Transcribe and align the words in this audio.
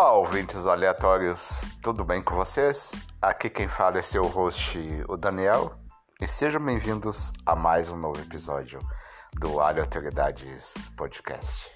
Olá, 0.00 0.14
ouvintes 0.14 0.66
aleatórios, 0.66 1.60
tudo 1.82 2.02
bem 2.02 2.22
com 2.22 2.34
vocês? 2.34 2.92
Aqui 3.20 3.50
quem 3.50 3.68
fala 3.68 3.98
é 3.98 4.02
seu 4.02 4.24
host, 4.24 4.78
o 5.06 5.14
Daniel, 5.14 5.74
e 6.18 6.26
sejam 6.26 6.58
bem-vindos 6.64 7.30
a 7.44 7.54
mais 7.54 7.90
um 7.90 7.98
novo 7.98 8.18
episódio 8.18 8.78
do 9.34 9.60
Aleatoriedades 9.60 10.72
Podcast. 10.96 11.70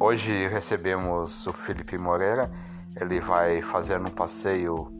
Hoje 0.00 0.48
recebemos 0.48 1.46
o 1.46 1.52
Felipe 1.52 1.98
Moreira, 1.98 2.50
ele 2.98 3.20
vai 3.20 3.60
fazer 3.60 4.00
um 4.00 4.08
passeio 4.08 4.95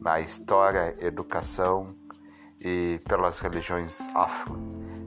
na 0.00 0.18
história, 0.18 0.96
educação 0.98 1.94
e 2.60 3.00
pelas 3.06 3.38
religiões 3.38 4.08
afro. 4.14 4.58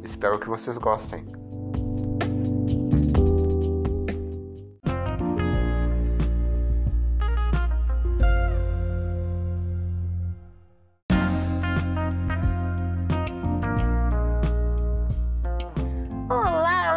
Espero 0.04 0.40
que 0.40 0.48
vocês 0.48 0.78
gostem. 0.78 1.26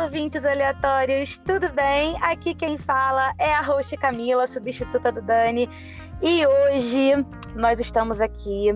Ouvintes 0.02 0.46
aleatórios, 0.46 1.38
tudo 1.38 1.68
bem? 1.72 2.16
Aqui 2.22 2.54
quem 2.54 2.78
fala 2.78 3.32
é 3.38 3.52
a 3.52 3.60
host 3.60 3.96
Camila, 3.96 4.46
substituta 4.46 5.12
do 5.12 5.20
Dani. 5.20 5.68
E 6.22 6.46
hoje 6.46 7.12
nós 7.56 7.80
estamos 7.80 8.20
aqui 8.20 8.70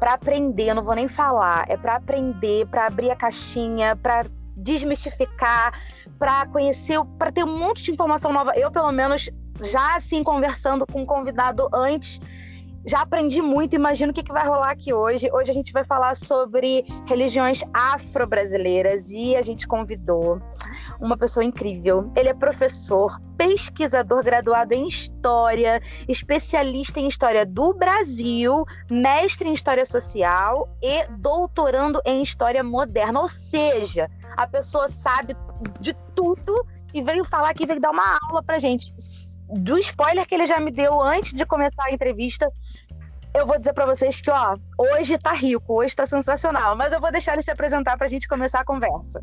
para 0.00 0.14
aprender, 0.14 0.70
eu 0.70 0.74
não 0.74 0.82
vou 0.82 0.94
nem 0.94 1.06
falar, 1.06 1.64
é 1.68 1.76
para 1.76 1.96
aprender, 1.96 2.66
para 2.66 2.86
abrir 2.86 3.10
a 3.10 3.16
caixinha, 3.16 3.94
para 3.94 4.26
desmistificar, 4.56 5.78
para 6.18 6.46
conhecer, 6.46 6.98
para 7.18 7.30
ter 7.30 7.44
um 7.44 7.58
monte 7.58 7.84
de 7.84 7.92
informação 7.92 8.32
nova. 8.32 8.52
Eu, 8.56 8.70
pelo 8.70 8.90
menos, 8.90 9.30
já 9.62 9.96
assim 9.96 10.24
conversando 10.24 10.86
com 10.86 11.02
um 11.02 11.06
convidado 11.06 11.68
antes, 11.72 12.20
já 12.84 13.02
aprendi 13.02 13.40
muito, 13.40 13.76
imagino 13.76 14.10
o 14.10 14.14
que, 14.14 14.22
que 14.22 14.32
vai 14.32 14.46
rolar 14.46 14.70
aqui 14.70 14.92
hoje. 14.92 15.30
Hoje 15.32 15.50
a 15.50 15.54
gente 15.54 15.72
vai 15.72 15.84
falar 15.84 16.16
sobre 16.16 16.84
religiões 17.06 17.62
afro-brasileiras 17.72 19.08
e 19.10 19.36
a 19.36 19.42
gente 19.42 19.66
convidou 19.68 20.40
uma 21.00 21.16
pessoa 21.16 21.44
incrível. 21.44 22.10
Ele 22.16 22.28
é 22.28 22.34
professor, 22.34 23.20
pesquisador 23.36 24.24
graduado 24.24 24.74
em 24.74 24.88
História, 24.88 25.80
especialista 26.08 26.98
em 26.98 27.06
História 27.06 27.46
do 27.46 27.72
Brasil, 27.72 28.64
mestre 28.90 29.48
em 29.48 29.54
História 29.54 29.86
Social 29.86 30.68
e 30.82 31.06
doutorando 31.18 32.00
em 32.04 32.22
História 32.22 32.64
Moderna. 32.64 33.20
Ou 33.20 33.28
seja, 33.28 34.10
a 34.36 34.46
pessoa 34.46 34.88
sabe 34.88 35.36
de 35.80 35.94
tudo 36.14 36.66
e 36.92 37.00
veio 37.02 37.24
falar 37.24 37.50
aqui, 37.50 37.66
veio 37.66 37.80
dar 37.80 37.90
uma 37.90 38.18
aula 38.28 38.42
pra 38.42 38.58
gente. 38.58 38.92
Do 39.48 39.78
spoiler 39.78 40.26
que 40.26 40.34
ele 40.34 40.46
já 40.46 40.58
me 40.58 40.70
deu 40.70 41.00
antes 41.00 41.34
de 41.34 41.44
começar 41.44 41.84
a 41.84 41.92
entrevista, 41.92 42.50
eu 43.34 43.46
vou 43.46 43.58
dizer 43.58 43.72
para 43.72 43.86
vocês 43.86 44.20
que, 44.20 44.30
ó, 44.30 44.56
hoje 44.76 45.18
tá 45.18 45.32
rico, 45.32 45.74
hoje 45.74 45.96
tá 45.96 46.06
sensacional, 46.06 46.76
mas 46.76 46.92
eu 46.92 47.00
vou 47.00 47.10
deixar 47.10 47.32
ele 47.32 47.42
se 47.42 47.50
apresentar 47.50 47.96
pra 47.96 48.08
gente 48.08 48.28
começar 48.28 48.60
a 48.60 48.64
conversa. 48.64 49.20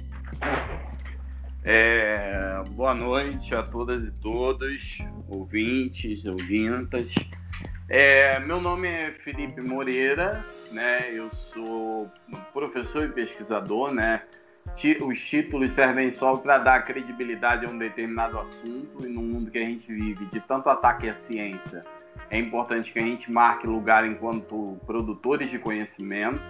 É, 1.63 2.63
boa 2.71 2.93
noite 2.93 3.53
a 3.53 3.61
todas 3.61 4.03
e 4.03 4.11
todos, 4.11 4.97
ouvintes, 5.27 6.25
ouvintas. 6.25 7.13
É, 7.87 8.39
meu 8.39 8.61
nome 8.61 8.87
é 8.87 9.11
Felipe 9.11 9.61
Moreira, 9.61 10.45
né? 10.71 11.11
Eu 11.13 11.29
sou 11.53 12.09
professor 12.53 13.05
e 13.05 13.09
pesquisador, 13.09 13.91
né? 13.91 14.21
Os 15.01 15.19
títulos 15.19 15.71
servem 15.71 16.11
só 16.11 16.37
para 16.37 16.59
dar 16.59 16.85
credibilidade 16.85 17.65
a 17.65 17.69
um 17.69 17.77
determinado 17.77 18.39
assunto 18.39 19.05
e 19.05 19.09
no 19.09 19.21
mundo 19.21 19.51
que 19.51 19.57
a 19.57 19.65
gente 19.65 19.91
vive 19.91 20.25
de 20.27 20.39
tanto 20.41 20.69
ataque 20.69 21.09
à 21.09 21.15
ciência, 21.15 21.83
é 22.29 22.37
importante 22.37 22.91
que 22.91 22.99
a 22.99 23.03
gente 23.03 23.31
marque 23.31 23.65
lugar 23.65 24.05
enquanto 24.05 24.77
produtores 24.85 25.49
de 25.49 25.57
conhecimento 25.59 26.41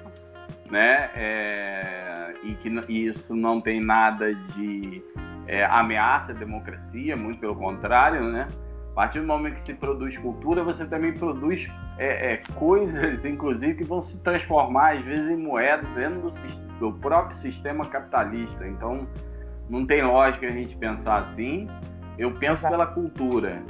né? 0.70 1.10
É, 1.16 2.34
e 2.44 2.54
que 2.56 2.70
isso 2.94 3.36
não 3.36 3.60
tem 3.60 3.82
nada 3.82 4.34
de 4.34 5.04
é, 5.48 5.66
ameaça 5.66 6.32
à 6.32 6.36
democracia, 6.36 7.16
muito 7.18 7.40
pelo 7.40 7.56
contrário, 7.56 8.24
né? 8.24 8.48
A 8.92 8.94
partir 8.94 9.20
do 9.20 9.28
momento 9.28 9.56
que 9.56 9.62
se 9.62 9.74
produz 9.74 10.18
cultura, 10.18 10.64
você 10.64 10.86
também 10.86 11.14
produz 11.14 11.70
é, 11.98 12.34
é 12.34 12.42
coisas, 12.56 13.24
inclusive, 13.26 13.76
que 13.76 13.84
vão 13.84 14.02
se 14.02 14.18
transformar, 14.20 14.98
às 14.98 15.04
vezes, 15.04 15.30
em 15.30 15.38
moedas 15.38 15.88
dentro 15.96 16.30
do, 16.30 16.32
do 16.80 16.94
próprio 17.00 17.36
sistema 17.36 17.86
capitalista. 17.86 18.68
Então, 18.68 19.08
não 19.70 19.86
tem 19.86 20.04
lógica 20.04 20.48
a 20.48 20.52
gente 20.52 20.76
pensar 20.76 21.20
assim. 21.20 21.68
Eu 22.18 22.32
penso 22.32 22.62
pela 22.62 22.86
cultura, 22.86 23.64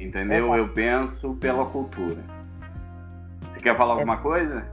entendeu? 0.00 0.46
Exato. 0.46 0.58
Eu 0.58 0.68
penso 0.68 1.34
pela 1.34 1.66
cultura. 1.66 2.22
Você 3.52 3.60
quer 3.60 3.76
falar 3.76 3.94
alguma 3.94 4.18
coisa? 4.18 4.66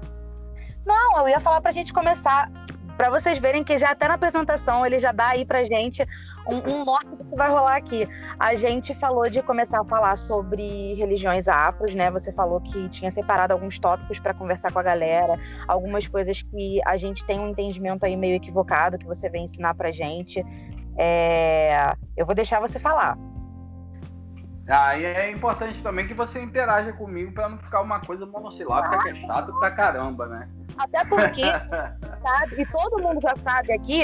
Não, 0.85 1.19
eu 1.19 1.29
ia 1.29 1.39
falar 1.39 1.61
para 1.61 1.69
a 1.69 1.73
gente 1.73 1.93
começar, 1.93 2.49
para 2.97 3.09
vocês 3.09 3.37
verem 3.37 3.63
que 3.63 3.77
já 3.77 3.91
até 3.91 4.07
na 4.07 4.15
apresentação 4.15 4.85
ele 4.85 4.99
já 4.99 5.11
dá 5.11 5.29
aí 5.29 5.45
para 5.45 5.63
gente 5.63 6.05
um, 6.47 6.57
um 6.69 6.83
norte 6.83 7.15
do 7.15 7.23
que 7.23 7.35
vai 7.35 7.49
rolar 7.49 7.75
aqui. 7.75 8.07
A 8.39 8.55
gente 8.55 8.93
falou 8.93 9.29
de 9.29 9.41
começar 9.43 9.79
a 9.79 9.85
falar 9.85 10.15
sobre 10.15 10.95
religiões 10.95 11.47
afros, 11.47 11.93
né? 11.95 12.09
Você 12.11 12.31
falou 12.33 12.59
que 12.59 12.89
tinha 12.89 13.11
separado 13.11 13.53
alguns 13.53 13.79
tópicos 13.79 14.19
para 14.19 14.33
conversar 14.33 14.73
com 14.73 14.79
a 14.79 14.83
galera, 14.83 15.39
algumas 15.67 16.07
coisas 16.07 16.41
que 16.41 16.81
a 16.85 16.97
gente 16.97 17.23
tem 17.23 17.39
um 17.39 17.49
entendimento 17.49 18.05
aí 18.05 18.17
meio 18.17 18.35
equivocado 18.35 18.97
que 18.97 19.05
você 19.05 19.29
vem 19.29 19.45
ensinar 19.45 19.75
para 19.75 19.91
gente. 19.91 20.43
É... 20.97 21.93
Eu 22.17 22.25
vou 22.25 22.35
deixar 22.35 22.59
você 22.59 22.79
falar. 22.79 23.17
Ah, 24.69 24.95
e 24.95 25.03
é 25.03 25.31
importante 25.31 25.81
também 25.81 26.07
que 26.07 26.13
você 26.13 26.39
interaja 26.39 26.93
comigo 26.93 27.31
para 27.31 27.49
não 27.49 27.57
ficar 27.57 27.81
uma 27.81 27.99
coisa 27.99 28.25
monossilábica 28.25 29.01
que 29.01 29.09
é 29.09 29.15
chato 29.25 29.51
pra 29.59 29.71
caramba, 29.71 30.27
né? 30.27 30.47
Até 30.77 31.03
porque, 31.05 31.41
sabe, 32.21 32.61
e 32.61 32.65
todo 32.67 33.01
mundo 33.01 33.19
já 33.19 33.35
sabe 33.43 33.73
aqui, 33.73 34.03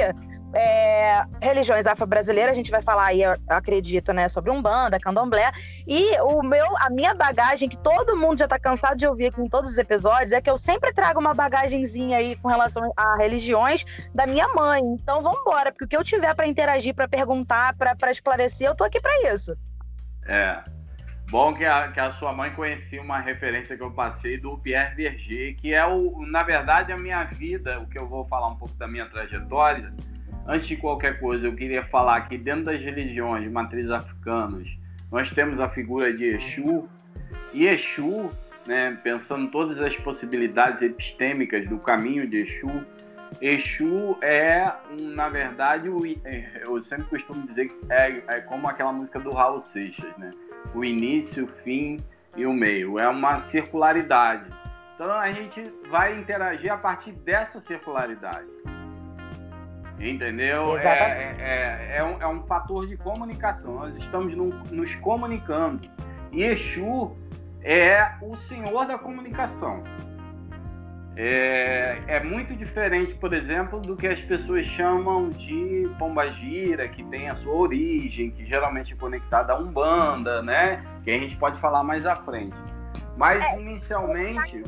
é, 0.56 1.22
religiões 1.40 1.86
afro-brasileiras, 1.86 2.54
a 2.54 2.56
gente 2.56 2.72
vai 2.72 2.82
falar 2.82 3.08
aí, 3.08 3.22
acredito, 3.48 4.12
né, 4.12 4.28
sobre 4.28 4.50
Umbanda, 4.50 5.00
Candomblé, 5.00 5.52
e 5.86 6.20
o 6.22 6.42
meu, 6.42 6.66
a 6.80 6.90
minha 6.90 7.14
bagagem, 7.14 7.70
que 7.70 7.78
todo 7.78 8.18
mundo 8.18 8.40
já 8.40 8.48
tá 8.48 8.58
cansado 8.58 8.98
de 8.98 9.06
ouvir 9.06 9.28
aqui 9.28 9.42
em 9.42 9.50
todos 9.50 9.70
os 9.70 9.78
episódios, 9.78 10.32
é 10.32 10.42
que 10.42 10.50
eu 10.50 10.58
sempre 10.58 10.92
trago 10.94 11.20
uma 11.20 11.34
bagagenzinha 11.34 12.18
aí 12.18 12.36
com 12.38 12.48
relação 12.48 12.92
a 12.98 13.18
religiões 13.18 13.86
da 14.16 14.26
minha 14.26 14.48
mãe. 14.48 14.82
Então 14.82 15.22
vamos 15.22 15.42
embora, 15.42 15.72
porque 15.72 15.86
o 15.86 15.88
que 15.88 15.98
eu 15.98 16.04
tiver 16.04 16.34
para 16.34 16.48
interagir, 16.48 16.96
para 16.96 17.08
perguntar, 17.08 17.76
para 17.76 18.10
esclarecer, 18.10 18.68
eu 18.68 18.76
tô 18.76 18.84
aqui 18.84 19.00
para 19.00 19.34
isso. 19.34 19.56
É. 20.26 20.64
Bom 21.30 21.54
que 21.56 21.66
a, 21.66 21.88
que 21.92 22.00
a 22.00 22.12
sua 22.14 22.32
mãe 22.34 22.52
conhecia 22.52 23.02
uma 23.02 23.20
referência 23.20 23.76
que 23.76 23.82
eu 23.82 23.92
passei 23.92 24.38
do 24.38 24.58
Pierre 24.60 24.96
Verger, 24.96 25.56
que 25.56 25.74
é, 25.74 25.86
o, 25.86 26.24
na 26.26 26.44
verdade, 26.44 26.92
a 26.92 26.98
minha 26.98 27.24
vida, 27.24 27.80
o 27.80 27.88
que 27.88 27.98
eu 27.98 28.08
vou 28.08 28.26
falar 28.26 28.50
um 28.50 28.56
pouco 28.56 28.76
da 28.76 28.88
minha 28.88 29.08
trajetória. 29.08 29.92
Antes 30.48 30.68
de 30.68 30.78
qualquer 30.78 31.20
coisa, 31.20 31.48
eu 31.48 31.56
queria 31.56 31.84
falar 31.86 32.22
que 32.30 32.38
dentro 32.38 32.66
das 32.66 32.80
religiões 32.80 33.44
de 33.44 33.50
matriz 33.50 33.90
africanas, 33.90 34.68
nós 35.12 35.30
temos 35.32 35.60
a 35.60 35.68
figura 35.70 36.14
de 36.14 36.26
Exu, 36.26 36.88
e 37.52 37.68
Exu, 37.68 38.30
né, 38.68 38.96
pensando 39.02 39.50
todas 39.50 39.80
as 39.80 39.96
possibilidades 39.98 40.84
epistêmicas 40.84 41.68
do 41.68 41.80
caminho 41.80 42.28
de 42.28 42.42
Exu, 42.42 42.86
Exu 43.42 44.18
é, 44.22 44.72
na 45.00 45.30
verdade, 45.30 45.90
o, 45.90 46.00
eu 46.66 46.82
sempre 46.82 47.06
costumo 47.06 47.46
dizer 47.48 47.68
que 47.68 47.92
é, 47.92 48.24
é 48.28 48.42
como 48.42 48.68
aquela 48.68 48.94
música 48.94 49.20
do 49.20 49.32
Raul 49.32 49.62
Seixas, 49.62 50.16
né? 50.18 50.32
O 50.74 50.84
início, 50.84 51.46
o 51.46 51.48
fim 51.48 52.04
e 52.36 52.46
o 52.46 52.54
meio. 52.54 53.00
É 53.00 53.08
uma 53.08 53.40
circularidade. 53.40 54.50
Então 54.96 55.12
a 55.12 55.32
gente 55.32 55.62
vai 55.90 56.18
interagir 56.18 56.72
a 56.72 56.78
partir 56.78 57.12
dessa 57.12 57.60
circularidade. 57.60 58.48
Entendeu? 60.00 60.78
É, 60.78 60.86
é, 60.86 61.36
é, 61.40 61.98
é, 61.98 62.04
um, 62.04 62.22
é 62.22 62.28
um 62.28 62.44
fator 62.44 62.88
de 62.88 62.98
comunicação. 62.98 63.76
Nós 63.76 63.96
estamos 63.98 64.36
no, 64.36 64.50
nos 64.72 64.94
comunicando. 64.96 65.90
E 66.32 66.44
Exu 66.44 67.16
é 67.64 68.12
o 68.22 68.36
senhor 68.36 68.86
da 68.86 68.98
comunicação. 68.98 69.84
É, 71.18 71.98
é, 72.08 72.24
muito 72.24 72.54
diferente, 72.56 73.14
por 73.14 73.34
exemplo, 73.34 73.80
do 73.80 73.96
que 73.96 74.06
as 74.06 74.20
pessoas 74.20 74.66
chamam 74.66 75.30
de 75.30 75.90
pombagira, 75.98 76.90
que 76.90 77.04
tem 77.06 77.30
a 77.30 77.36
sua 77.36 77.54
origem, 77.54 78.32
que 78.32 78.46
geralmente 78.46 78.94
é 78.94 78.98
conectada 78.98 79.54
a 79.54 79.58
Umbanda, 79.58 80.42
né? 80.42 80.84
Que 81.04 81.12
a 81.12 81.14
gente 81.14 81.38
pode 81.38 81.60
falar 81.62 81.84
mais 81.84 82.06
à 82.06 82.18
frente. 82.18 82.56
Mas, 83.18 83.44
é, 83.44 83.60
inicialmente... 83.60 84.62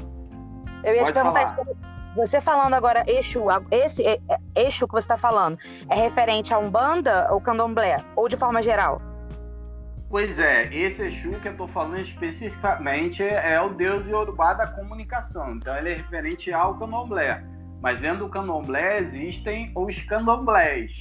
Eu 0.84 0.96
ia 0.96 1.04
te 1.04 1.14
perguntar 1.14 1.44
isso. 1.44 1.56
Você 2.16 2.42
falando 2.42 2.74
agora 2.74 3.04
Exu, 3.06 3.46
esse 3.70 4.04
Exu 4.56 4.88
que 4.88 4.94
você 4.94 5.06
está 5.06 5.18
falando, 5.18 5.60
é 5.90 5.96
referente 5.96 6.52
a 6.54 6.58
Umbanda 6.58 7.28
ou 7.32 7.40
Candomblé? 7.40 8.04
Ou 8.16 8.28
de 8.28 8.36
forma 8.36 8.62
geral? 8.62 9.00
Pois 10.10 10.40
é, 10.40 10.74
esse 10.74 11.04
Exu 11.04 11.38
que 11.42 11.50
eu 11.50 11.52
estou 11.52 11.68
falando 11.68 12.00
especificamente 12.00 13.22
é 13.22 13.60
o 13.60 13.70
deus 13.74 14.08
Yorubá 14.08 14.54
da 14.54 14.66
comunicação. 14.66 15.56
Então 15.56 15.76
ele 15.78 15.92
é 15.92 15.96
referente 15.96 16.52
ao 16.54 16.78
candomblé. 16.78 17.44
Mas 17.82 18.00
dentro 18.00 18.20
do 18.20 18.30
candomblé 18.30 19.00
existem 19.00 19.72
os 19.76 20.02
candomblés, 20.04 20.92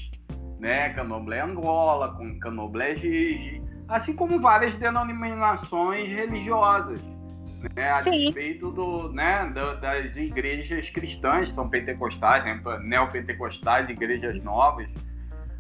né? 0.59 0.91
Candomblé 0.91 1.41
Angola, 1.41 2.15
com 2.15 2.39
candomblé 2.39 2.97
Gigi, 2.97 3.63
assim 3.89 4.15
como 4.15 4.41
várias 4.41 4.75
denominações 4.75 6.11
religiosas. 6.11 7.01
Né, 7.75 7.89
a 7.91 7.97
Sim. 7.97 8.27
despeito 8.27 8.71
do, 8.71 9.11
né, 9.13 9.51
das 9.81 10.15
igrejas 10.17 10.91
cristãs, 10.91 11.51
são 11.53 11.69
pentecostais, 11.69 12.45
né, 12.45 12.61
neopentecostais, 12.83 13.89
igrejas 13.89 14.41
novas, 14.45 14.89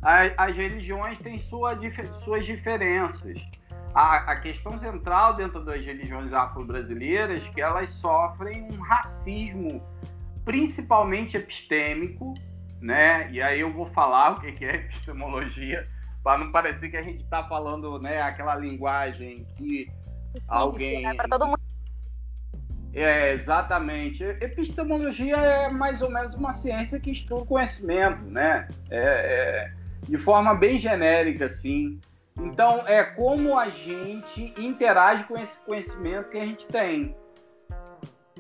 as, 0.06 0.32
as 0.36 0.56
religiões 0.56 1.18
têm 1.18 1.36
sua, 1.40 1.76
suas 2.22 2.46
diferenças. 2.46 3.42
A, 3.92 4.30
a, 4.30 4.36
questão 4.36 4.78
central 4.78 5.34
dentro 5.34 5.64
das 5.64 5.84
religiões 5.84 6.32
afro-brasileiras 6.32 7.42
é 7.42 7.50
que 7.50 7.60
elas 7.60 7.90
sofrem 7.90 8.68
um 8.70 8.80
racismo, 8.80 9.82
principalmente 10.44 11.36
epistêmico, 11.36 12.34
né? 12.80 13.28
E 13.32 13.42
aí 13.42 13.60
eu 13.60 13.72
vou 13.72 13.86
falar 13.86 14.32
o 14.32 14.40
que 14.40 14.64
é 14.64 14.76
epistemologia, 14.76 15.88
para 16.22 16.38
não 16.38 16.52
parecer 16.52 16.88
que 16.88 16.96
a 16.96 17.02
gente 17.02 17.24
está 17.24 17.42
falando, 17.42 17.98
né, 17.98 18.22
aquela 18.22 18.54
linguagem 18.54 19.44
que 19.56 19.90
alguém. 20.46 21.04
É 21.04 21.14
para 21.14 21.28
todo 21.28 21.46
mundo. 21.46 21.60
É, 22.92 23.32
exatamente. 23.32 24.22
Epistemologia 24.22 25.36
é 25.36 25.72
mais 25.72 26.00
ou 26.00 26.10
menos 26.10 26.34
uma 26.34 26.52
ciência 26.52 27.00
que 27.00 27.10
estuda 27.10 27.42
o 27.42 27.46
conhecimento, 27.46 28.22
né? 28.24 28.68
É, 28.88 28.98
é, 28.98 29.85
de 30.08 30.16
forma 30.16 30.54
bem 30.54 30.78
genérica, 30.78 31.46
assim. 31.46 32.00
Então, 32.38 32.86
é 32.86 33.02
como 33.02 33.58
a 33.58 33.68
gente 33.68 34.54
interage 34.58 35.24
com 35.24 35.36
esse 35.36 35.58
conhecimento 35.60 36.28
que 36.30 36.38
a 36.38 36.44
gente 36.44 36.66
tem. 36.66 37.16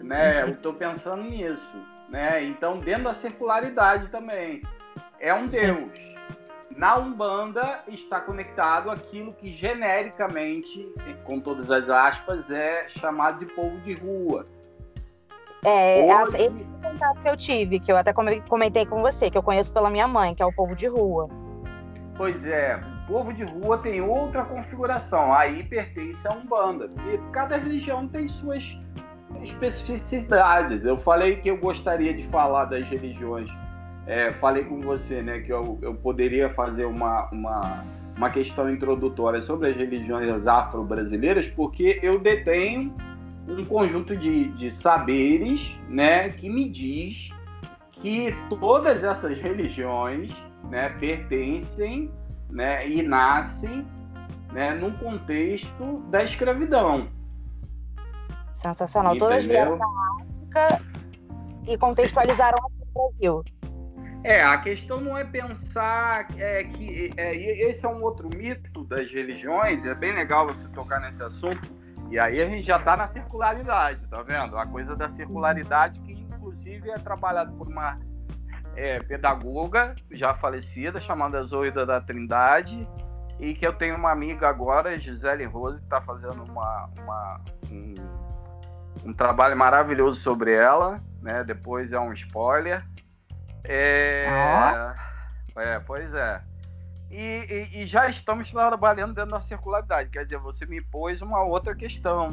Né? 0.02 0.42
Eu 0.42 0.48
estou 0.48 0.74
pensando 0.74 1.22
nisso. 1.22 1.66
Né? 2.08 2.44
Então, 2.44 2.78
dentro 2.78 3.04
da 3.04 3.14
circularidade 3.14 4.08
também. 4.08 4.62
É 5.18 5.34
um 5.34 5.48
Sim. 5.48 5.60
Deus. 5.60 6.16
Na 6.76 6.98
Umbanda 6.98 7.80
está 7.88 8.20
conectado 8.20 8.90
aquilo 8.90 9.32
que 9.32 9.48
genericamente, 9.48 10.92
com 11.24 11.40
todas 11.40 11.70
as 11.70 11.88
aspas, 11.88 12.50
é 12.50 12.86
chamado 12.88 13.38
de 13.38 13.46
povo 13.46 13.78
de 13.80 13.94
rua. 13.94 14.46
É, 15.64 16.02
Hoje... 16.02 16.36
esse 16.36 16.64
contato 16.82 17.22
que 17.22 17.30
eu 17.30 17.36
tive, 17.36 17.80
que 17.80 17.90
eu 17.90 17.96
até 17.96 18.12
comentei 18.12 18.84
com 18.84 19.00
você, 19.00 19.30
que 19.30 19.38
eu 19.38 19.42
conheço 19.42 19.72
pela 19.72 19.88
minha 19.88 20.06
mãe, 20.06 20.34
que 20.34 20.42
é 20.42 20.46
o 20.46 20.52
povo 20.52 20.76
de 20.76 20.86
rua. 20.86 21.30
Pois 22.16 22.44
é, 22.46 22.80
o 23.04 23.06
povo 23.06 23.32
de 23.32 23.44
rua 23.44 23.76
tem 23.78 24.00
outra 24.00 24.42
configuração, 24.44 25.34
aí 25.34 25.62
pertence 25.64 26.26
a 26.26 26.32
Umbanda, 26.32 26.88
porque 26.88 27.20
cada 27.30 27.58
religião 27.58 28.08
tem 28.08 28.26
suas 28.26 28.78
especificidades. 29.42 30.82
Eu 30.84 30.96
falei 30.96 31.36
que 31.36 31.50
eu 31.50 31.58
gostaria 31.58 32.14
de 32.14 32.24
falar 32.28 32.64
das 32.66 32.88
religiões, 32.88 33.50
é, 34.06 34.32
falei 34.32 34.64
com 34.64 34.80
você, 34.80 35.20
né, 35.20 35.40
que 35.40 35.52
eu, 35.52 35.78
eu 35.82 35.94
poderia 35.94 36.48
fazer 36.54 36.86
uma, 36.86 37.28
uma, 37.30 37.84
uma 38.16 38.30
questão 38.30 38.70
introdutória 38.70 39.42
sobre 39.42 39.68
as 39.68 39.76
religiões 39.76 40.46
afro-brasileiras, 40.46 41.46
porque 41.46 42.00
eu 42.02 42.18
detenho 42.18 42.94
um 43.46 43.64
conjunto 43.64 44.16
de, 44.16 44.48
de 44.52 44.70
saberes, 44.70 45.76
né, 45.88 46.30
que 46.30 46.48
me 46.48 46.66
diz 46.66 47.30
que 47.92 48.34
todas 48.48 49.04
essas 49.04 49.38
religiões 49.38 50.45
né, 50.70 50.88
pertencem 50.90 52.12
né, 52.50 52.88
e 52.88 53.02
nascem 53.02 53.86
né, 54.52 54.74
num 54.74 54.92
contexto 54.96 55.98
da 56.10 56.22
escravidão. 56.22 57.08
Sensacional. 58.52 59.14
Entendeu? 59.14 59.28
Todas 59.28 59.44
vieram 59.44 59.78
da 59.78 59.86
África 59.86 60.84
e 61.66 61.76
contextualizaram 61.76 62.56
no 62.62 63.10
Brasil. 63.10 63.44
É, 64.24 64.42
a 64.42 64.58
questão 64.58 65.00
não 65.00 65.16
é 65.16 65.24
pensar 65.24 66.26
é, 66.36 66.64
que 66.64 67.12
é, 67.16 67.36
esse 67.70 67.84
é 67.84 67.88
um 67.88 68.02
outro 68.02 68.28
mito 68.34 68.82
das 68.84 69.08
religiões, 69.10 69.84
é 69.84 69.94
bem 69.94 70.14
legal 70.14 70.46
você 70.46 70.66
tocar 70.68 71.00
nesse 71.00 71.22
assunto, 71.22 71.70
e 72.10 72.18
aí 72.18 72.42
a 72.42 72.50
gente 72.50 72.66
já 72.66 72.76
está 72.76 72.96
na 72.96 73.06
circularidade, 73.06 74.04
tá 74.08 74.22
vendo? 74.22 74.58
A 74.58 74.66
coisa 74.66 74.96
da 74.96 75.08
circularidade 75.08 76.00
que 76.00 76.12
inclusive 76.12 76.90
é 76.90 76.98
trabalhado 76.98 77.52
por 77.52 77.68
uma 77.68 77.98
é, 78.76 79.00
pedagoga 79.00 79.94
já 80.12 80.34
falecida, 80.34 81.00
chamada 81.00 81.42
Zoida 81.42 81.86
da 81.86 82.00
Trindade, 82.00 82.86
e 83.40 83.54
que 83.54 83.66
eu 83.66 83.72
tenho 83.72 83.96
uma 83.96 84.12
amiga 84.12 84.48
agora, 84.48 84.98
Gisele 84.98 85.44
Rose, 85.44 85.78
que 85.78 85.84
está 85.84 86.00
fazendo 86.00 86.44
uma, 86.44 86.90
uma 87.02 87.40
um, 87.70 87.94
um, 89.04 89.12
trabalho 89.12 89.56
maravilhoso 89.56 90.20
sobre 90.20 90.52
ela, 90.52 91.00
né? 91.20 91.42
Depois 91.44 91.92
é 91.92 91.98
um 91.98 92.12
spoiler. 92.12 92.84
É, 93.64 94.26
ah. 94.30 94.94
é 95.56 95.80
pois 95.80 96.14
é. 96.14 96.40
E, 97.10 97.70
e, 97.72 97.82
e, 97.82 97.86
já 97.86 98.08
estamos 98.08 98.50
trabalhando 98.50 99.14
dentro 99.14 99.30
da 99.30 99.40
circularidade, 99.40 100.10
quer 100.10 100.24
dizer, 100.24 100.38
você 100.38 100.66
me 100.66 100.80
pôs 100.80 101.22
uma 101.22 101.42
outra 101.42 101.74
questão. 101.74 102.30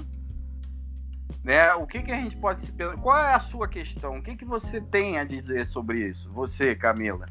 Né? 1.44 1.74
O 1.75 1.85
que, 1.85 2.01
que 2.01 2.12
a 2.12 2.15
gente 2.15 2.35
pode 2.38 2.62
se 2.62 2.71
Qual 3.01 3.18
é 3.18 3.33
a 3.33 3.39
sua 3.39 3.68
questão? 3.68 4.18
O 4.18 4.21
que, 4.21 4.35
que 4.35 4.45
você 4.45 4.80
tem 4.80 5.18
a 5.19 5.24
dizer 5.24 5.65
sobre 5.65 6.00
isso? 6.00 6.31
Você, 6.31 6.75
Camila? 6.75 7.25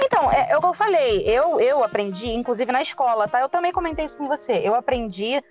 Então, 0.00 0.30
é, 0.30 0.50
é 0.50 0.56
o 0.56 0.60
que 0.60 0.66
eu 0.66 0.74
falei. 0.74 1.22
Eu, 1.26 1.60
eu 1.60 1.84
aprendi, 1.84 2.28
inclusive 2.28 2.70
na 2.70 2.82
escola, 2.82 3.28
tá? 3.28 3.40
Eu 3.40 3.48
também 3.48 3.72
comentei 3.72 4.04
isso 4.04 4.16
com 4.16 4.24
você. 4.24 4.52
Eu 4.64 4.74
aprendi 4.74 5.42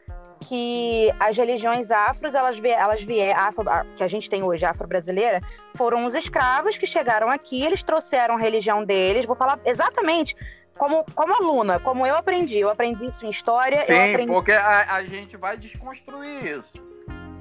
que 0.42 1.13
as 1.19 1.38
religiões 1.38 1.92
afros, 1.92 2.34
elas, 2.34 2.62
elas 2.63 3.04
vieram, 3.04 3.40
afro, 3.40 3.66
que 3.96 4.04
a 4.04 4.07
gente 4.07 4.30
tem 4.30 4.42
hoje, 4.42 4.66
afro-brasileira, 4.66 5.40
foram 5.75 6.06
os 6.06 6.16
escravos 6.16 6.78
que 6.78 6.88
chegaram 6.88 7.30
aqui, 7.30 7.64
eles 7.64 7.84
trouxeram 7.84 8.36
a 8.36 8.40
religião 8.40 8.84
deles. 8.84 9.25
Vou 9.25 9.36
falar 9.36 9.60
exatamente 9.66 10.36
como, 10.78 11.06
como 11.14 11.34
aluna, 11.36 11.80
como 11.80 12.06
eu 12.07 12.16
aprendi. 12.16 12.60
Eu 12.60 12.69
aprendi 12.69 13.06
isso 13.06 13.25
em 13.25 13.30
história. 13.30 13.81
Sim, 13.84 14.14
aprendi... 14.14 14.31
porque 14.31 14.52
a, 14.52 14.96
a 14.96 15.04
gente 15.04 15.38
vai 15.38 15.57
desconstruir 15.57 16.57
isso. 16.57 16.84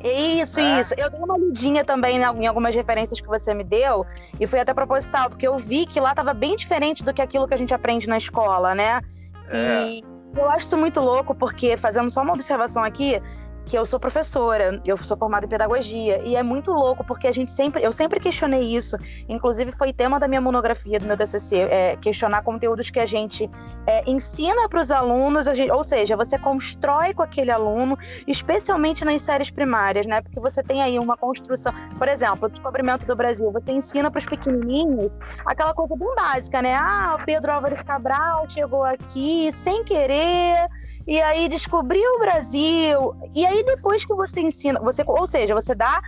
Isso, 0.03 0.61
é. 0.61 0.81
isso. 0.81 0.95
Eu 0.97 1.11
dei 1.11 1.21
uma 1.21 1.39
lidinha 1.39 1.85
também 1.85 2.19
em 2.19 2.47
algumas 2.47 2.75
referências 2.75 3.21
que 3.21 3.27
você 3.27 3.53
me 3.55 3.65
deu, 3.65 4.07
e 4.39 4.47
foi 4.47 4.61
até 4.61 4.73
proposital, 4.73 5.29
porque 5.29 5.47
eu 5.47 5.57
vi 5.59 5.87
que 5.87 6.01
lá 6.01 6.11
estava 6.11 6.33
bem 6.33 6.57
diferente 6.57 7.05
do 7.05 7.13
que 7.13 7.21
aquilo 7.21 7.47
que 7.47 7.55
a 7.55 7.59
gente 7.59 7.75
aprende 7.75 8.09
na 8.09 8.19
escola, 8.19 8.75
né? 8.75 9.01
É. 9.49 9.87
E 9.87 10.05
eu 10.37 10.49
acho 10.49 10.67
isso 10.67 10.77
muito 10.77 11.01
louco, 11.01 11.35
porque, 11.35 11.77
fazendo 11.77 12.11
só 12.11 12.23
uma 12.23 12.35
observação 12.35 12.85
aqui, 12.85 13.21
que 13.71 13.79
eu 13.79 13.87
sou 13.87 14.01
professora, 14.01 14.83
eu 14.85 14.97
sou 14.97 15.17
formada 15.17 15.47
em 15.47 15.49
pedagogia, 15.49 16.21
e 16.25 16.35
é 16.35 16.43
muito 16.43 16.73
louco 16.73 17.05
porque 17.05 17.29
a 17.29 17.33
gente 17.33 17.53
sempre, 17.53 17.81
eu 17.85 17.93
sempre 17.93 18.19
questionei 18.19 18.65
isso, 18.65 18.97
inclusive 19.29 19.71
foi 19.71 19.93
tema 19.93 20.19
da 20.19 20.27
minha 20.27 20.41
monografia 20.41 20.99
do 20.99 21.07
meu 21.07 21.17
TCC, 21.17 21.57
é, 21.71 21.97
questionar 21.97 22.43
conteúdos 22.43 22.91
que 22.91 22.99
a 22.99 23.07
gente 23.07 23.49
é, 23.87 24.03
ensina 24.11 24.69
para 24.69 24.81
os 24.81 24.91
alunos, 24.91 25.47
gente, 25.47 25.71
ou 25.71 25.85
seja, 25.85 26.17
você 26.17 26.37
constrói 26.37 27.15
com 27.15 27.23
aquele 27.23 27.53
aluno, 27.53 27.97
especialmente 28.27 29.05
nas 29.05 29.23
séries 29.23 29.53
primárias, 29.53 30.05
né? 30.05 30.21
Porque 30.21 30.41
você 30.41 30.65
tem 30.65 30.83
aí 30.83 30.99
uma 30.99 31.17
construção, 31.17 31.73
por 31.97 32.09
exemplo, 32.09 32.47
o 32.47 32.49
descobrimento 32.49 33.07
do 33.07 33.15
Brasil, 33.15 33.53
você 33.53 33.71
ensina 33.71 34.11
para 34.11 34.19
os 34.19 34.27
pequenininhos 34.27 35.13
aquela 35.47 35.73
coisa 35.73 35.95
bem 35.95 36.13
básica, 36.17 36.61
né? 36.61 36.75
Ah, 36.75 37.17
o 37.21 37.25
Pedro 37.25 37.53
Álvares 37.53 37.81
Cabral 37.83 38.51
chegou 38.51 38.83
aqui 38.83 39.53
sem 39.53 39.85
querer 39.85 40.69
e 41.07 41.21
aí 41.21 41.49
descobriu 41.49 42.17
o 42.17 42.19
Brasil. 42.19 43.15
E 43.35 43.45
aí 43.47 43.65
depois 43.65 44.05
que 44.05 44.15
você 44.15 44.41
ensina, 44.41 44.81
você, 44.81 45.03
ou 45.07 45.27
seja, 45.27 45.55
você 45.55 45.75
dá 45.75 46.01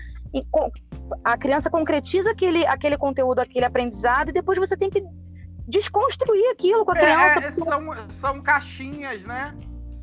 a 1.24 1.36
criança 1.36 1.68
concretiza 1.68 2.30
aquele, 2.30 2.66
aquele 2.66 2.96
conteúdo, 2.96 3.40
aquele 3.40 3.66
aprendizado 3.66 4.30
e 4.30 4.32
depois 4.32 4.58
você 4.58 4.76
tem 4.76 4.88
que 4.88 5.02
desconstruir 5.68 6.50
aquilo 6.50 6.84
com 6.84 6.92
a 6.92 6.94
criança. 6.94 7.44
É, 7.44 7.50
são, 7.50 8.10
são 8.10 8.42
caixinhas, 8.42 9.22
né? 9.24 9.54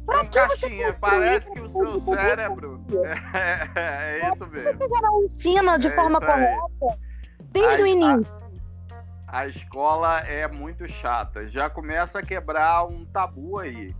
Pra 0.06 0.26
que 0.26 0.40
caixinha, 0.40 0.94
parece 0.94 1.52
que 1.52 1.62
o 1.62 1.70
seu 1.70 2.00
cérebro. 2.00 2.84
É, 3.04 3.70
é, 3.80 4.22
é, 4.22 4.34
isso 4.34 4.48
mesmo. 4.48 4.78
Você 4.80 5.02
não 5.02 5.24
ensina 5.24 5.80
de 5.80 5.88
é 5.88 5.92
forma 5.92 6.20
correta 6.20 6.60
desde 7.52 7.82
a, 7.82 7.84
o 7.84 7.88
início. 7.88 8.34
A, 9.28 9.40
a 9.40 9.48
escola 9.48 10.20
é 10.20 10.48
muito 10.48 10.88
chata. 10.88 11.48
Já 11.48 11.70
começa 11.70 12.20
a 12.20 12.24
quebrar 12.24 12.86
um 12.86 13.06
tabu 13.06 13.60
aí. 13.60 13.96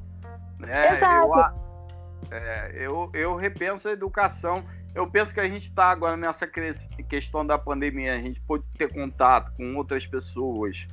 É, 0.64 0.92
Exato. 0.92 1.28
Eu, 1.28 2.38
é, 2.38 2.72
eu, 2.76 3.10
eu 3.14 3.36
repenso 3.36 3.88
a 3.88 3.92
educação. 3.92 4.64
Eu 4.94 5.08
penso 5.08 5.34
que 5.34 5.40
a 5.40 5.48
gente 5.48 5.70
está 5.70 5.86
agora 5.92 6.18
nessa 6.18 6.48
questão 6.48 7.46
da 7.46 7.58
pandemia, 7.58 8.16
a 8.16 8.22
gente 8.22 8.42
pode 8.42 8.64
ter 8.78 8.92
contato 8.92 9.52
com 9.56 9.76
outras 9.76 10.06
pessoas, 10.06 10.88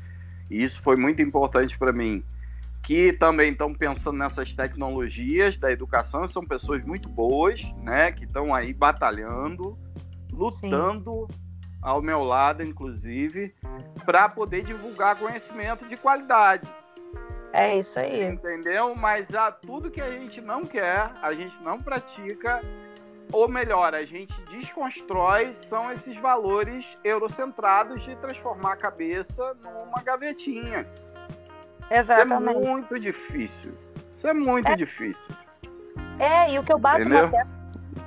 e 0.51 0.63
isso 0.63 0.81
foi 0.83 0.97
muito 0.97 1.23
importante 1.23 1.79
para 1.79 1.93
mim, 1.93 2.23
que 2.83 3.15
também 3.15 3.53
estão 3.53 3.75
pensando 3.75 4.19
nessas 4.19 4.53
tecnologias 4.53 5.57
da 5.57 5.73
educação, 5.73 6.29
são 6.29 6.45
pessoas 6.45 6.85
muito 6.85 7.09
boas, 7.09 7.63
né, 7.83 8.13
que 8.13 8.25
estão 8.25 8.55
aí 8.55 8.73
batalhando, 8.75 9.79
lutando 10.31 11.27
Sim. 11.31 11.39
ao 11.81 12.03
meu 12.03 12.23
lado, 12.23 12.63
inclusive, 12.63 13.55
para 14.05 14.29
poder 14.29 14.63
divulgar 14.63 15.17
conhecimento 15.17 15.89
de 15.89 15.97
qualidade. 15.97 16.69
É 17.53 17.77
isso 17.77 17.99
aí. 17.99 18.25
Entendeu? 18.25 18.95
Mas 18.95 19.35
há 19.35 19.51
tudo 19.51 19.91
que 19.91 20.01
a 20.01 20.11
gente 20.11 20.41
não 20.41 20.65
quer, 20.65 21.11
a 21.23 21.33
gente 21.33 21.57
não 21.63 21.79
pratica, 21.79 22.61
ou 23.33 23.49
melhor, 23.49 23.95
a 23.95 24.05
gente 24.05 24.35
desconstrói, 24.51 25.53
são 25.53 25.91
esses 25.93 26.17
valores 26.19 26.85
eurocentrados 27.03 28.03
de 28.03 28.15
transformar 28.17 28.75
a 28.75 28.77
cabeça 28.77 29.57
numa 29.63 30.03
gavetinha. 30.03 30.87
Exatamente. 31.91 32.51
Isso 32.51 32.67
é 32.67 32.71
muito 32.71 33.01
difícil. 33.01 33.73
Isso 34.15 34.27
é 34.27 34.35
muito 34.35 34.69
é. 34.69 34.77
difícil. 34.77 35.37
É, 36.19 36.53
e 36.53 36.59
o 36.59 36.63
que 36.63 36.73
eu 36.73 36.79
bato 36.79 37.01
Entendeu? 37.01 37.25
na 37.25 37.31
testa 37.31 37.56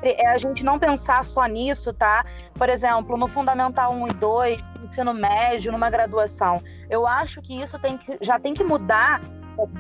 é 0.02 0.28
a 0.28 0.38
gente 0.38 0.64
não 0.64 0.80
pensar 0.80 1.24
só 1.24 1.46
nisso, 1.46 1.94
tá? 1.94 2.26
Por 2.54 2.70
exemplo, 2.70 3.18
no 3.18 3.28
Fundamental 3.28 3.94
1 3.94 4.08
e 4.08 4.14
2, 4.14 4.58
ensino 4.86 5.14
médio, 5.14 5.72
numa 5.72 5.90
graduação. 5.90 6.62
Eu 6.90 7.06
acho 7.06 7.42
que 7.42 7.60
isso 7.62 7.78
tem 7.80 7.98
que, 7.98 8.18
já 8.22 8.40
tem 8.40 8.54
que 8.54 8.64
mudar 8.64 9.22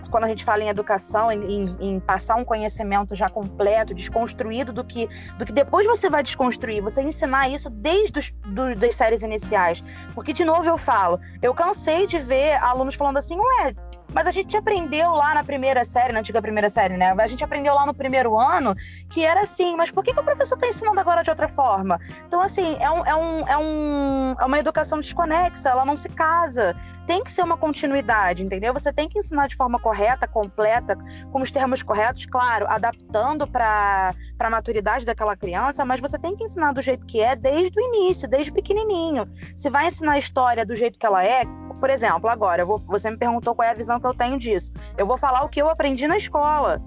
quando 0.09 0.23
a 0.25 0.27
gente 0.27 0.43
fala 0.43 0.63
em 0.63 0.67
educação, 0.67 1.31
em, 1.31 1.75
em, 1.79 1.99
passar 1.99 2.35
um 2.35 2.43
conhecimento 2.43 3.15
já 3.15 3.29
completo, 3.29 3.93
desconstruído 3.93 4.73
do 4.73 4.83
que, 4.83 5.07
do 5.37 5.45
que 5.45 5.53
depois 5.53 5.85
você 5.85 6.09
vai 6.09 6.23
desconstruir, 6.23 6.81
você 6.81 7.01
ensinar 7.01 7.47
isso 7.47 7.69
desde 7.69 8.19
os, 8.19 8.29
do, 8.47 8.75
das 8.75 8.95
séries 8.95 9.21
iniciais. 9.21 9.83
Porque, 10.13 10.33
de 10.33 10.43
novo, 10.43 10.67
eu 10.67 10.77
falo, 10.77 11.19
eu 11.41 11.53
cansei 11.53 12.07
de 12.07 12.19
ver 12.19 12.55
alunos 12.61 12.95
falando 12.95 13.17
assim, 13.17 13.37
ué, 13.37 13.75
mas 14.13 14.27
a 14.27 14.31
gente 14.31 14.55
aprendeu 14.57 15.11
lá 15.11 15.33
na 15.33 15.43
primeira 15.43 15.85
série, 15.85 16.13
na 16.13 16.19
antiga 16.19 16.41
primeira 16.41 16.69
série, 16.69 16.97
né? 16.97 17.13
A 17.17 17.27
gente 17.27 17.43
aprendeu 17.43 17.73
lá 17.73 17.85
no 17.85 17.93
primeiro 17.93 18.37
ano 18.39 18.75
que 19.09 19.23
era 19.23 19.41
assim, 19.41 19.75
mas 19.75 19.91
por 19.91 20.03
que, 20.03 20.13
que 20.13 20.19
o 20.19 20.23
professor 20.23 20.55
está 20.55 20.67
ensinando 20.67 20.99
agora 20.99 21.23
de 21.23 21.29
outra 21.29 21.47
forma? 21.47 21.99
Então, 22.27 22.41
assim, 22.41 22.77
é, 22.79 22.89
um, 22.89 23.05
é, 23.05 23.15
um, 23.15 23.47
é, 23.47 23.57
um, 23.57 24.35
é 24.39 24.45
uma 24.45 24.59
educação 24.59 24.99
desconexa, 24.99 25.69
ela 25.69 25.85
não 25.85 25.95
se 25.95 26.09
casa. 26.09 26.75
Tem 27.09 27.23
que 27.23 27.31
ser 27.31 27.41
uma 27.41 27.57
continuidade, 27.57 28.43
entendeu? 28.43 28.71
Você 28.71 28.93
tem 28.93 29.09
que 29.09 29.17
ensinar 29.17 29.47
de 29.47 29.55
forma 29.55 29.79
correta, 29.79 30.27
completa, 30.27 30.95
com 31.31 31.41
os 31.41 31.49
termos 31.49 31.81
corretos, 31.81 32.27
claro, 32.27 32.67
adaptando 32.69 33.47
para 33.47 34.13
a 34.37 34.49
maturidade 34.51 35.07
daquela 35.07 35.35
criança, 35.35 35.83
mas 35.83 35.99
você 35.99 36.19
tem 36.19 36.35
que 36.35 36.43
ensinar 36.43 36.71
do 36.71 36.83
jeito 36.83 37.07
que 37.07 37.19
é 37.19 37.35
desde 37.35 37.79
o 37.79 37.83
início, 37.83 38.29
desde 38.29 38.51
pequenininho. 38.51 39.27
Se 39.57 39.71
vai 39.71 39.87
ensinar 39.87 40.11
a 40.11 40.17
história 40.19 40.63
do 40.63 40.75
jeito 40.75 40.99
que 40.99 41.05
ela 41.07 41.25
é, 41.25 41.45
por 41.79 41.89
exemplo, 41.89 42.29
agora, 42.29 42.63
vou, 42.63 42.77
você 42.77 43.09
me 43.09 43.17
perguntou 43.17 43.55
qual 43.55 43.67
é 43.67 43.71
a 43.71 43.73
visão 43.73 43.99
que 43.99 44.05
eu 44.05 44.13
tenho 44.13 44.37
disso. 44.37 44.71
Eu 44.95 45.07
vou 45.07 45.17
falar 45.17 45.41
o 45.41 45.49
que 45.49 45.59
eu 45.59 45.67
aprendi 45.67 46.07
na 46.07 46.15
escola. 46.15 46.79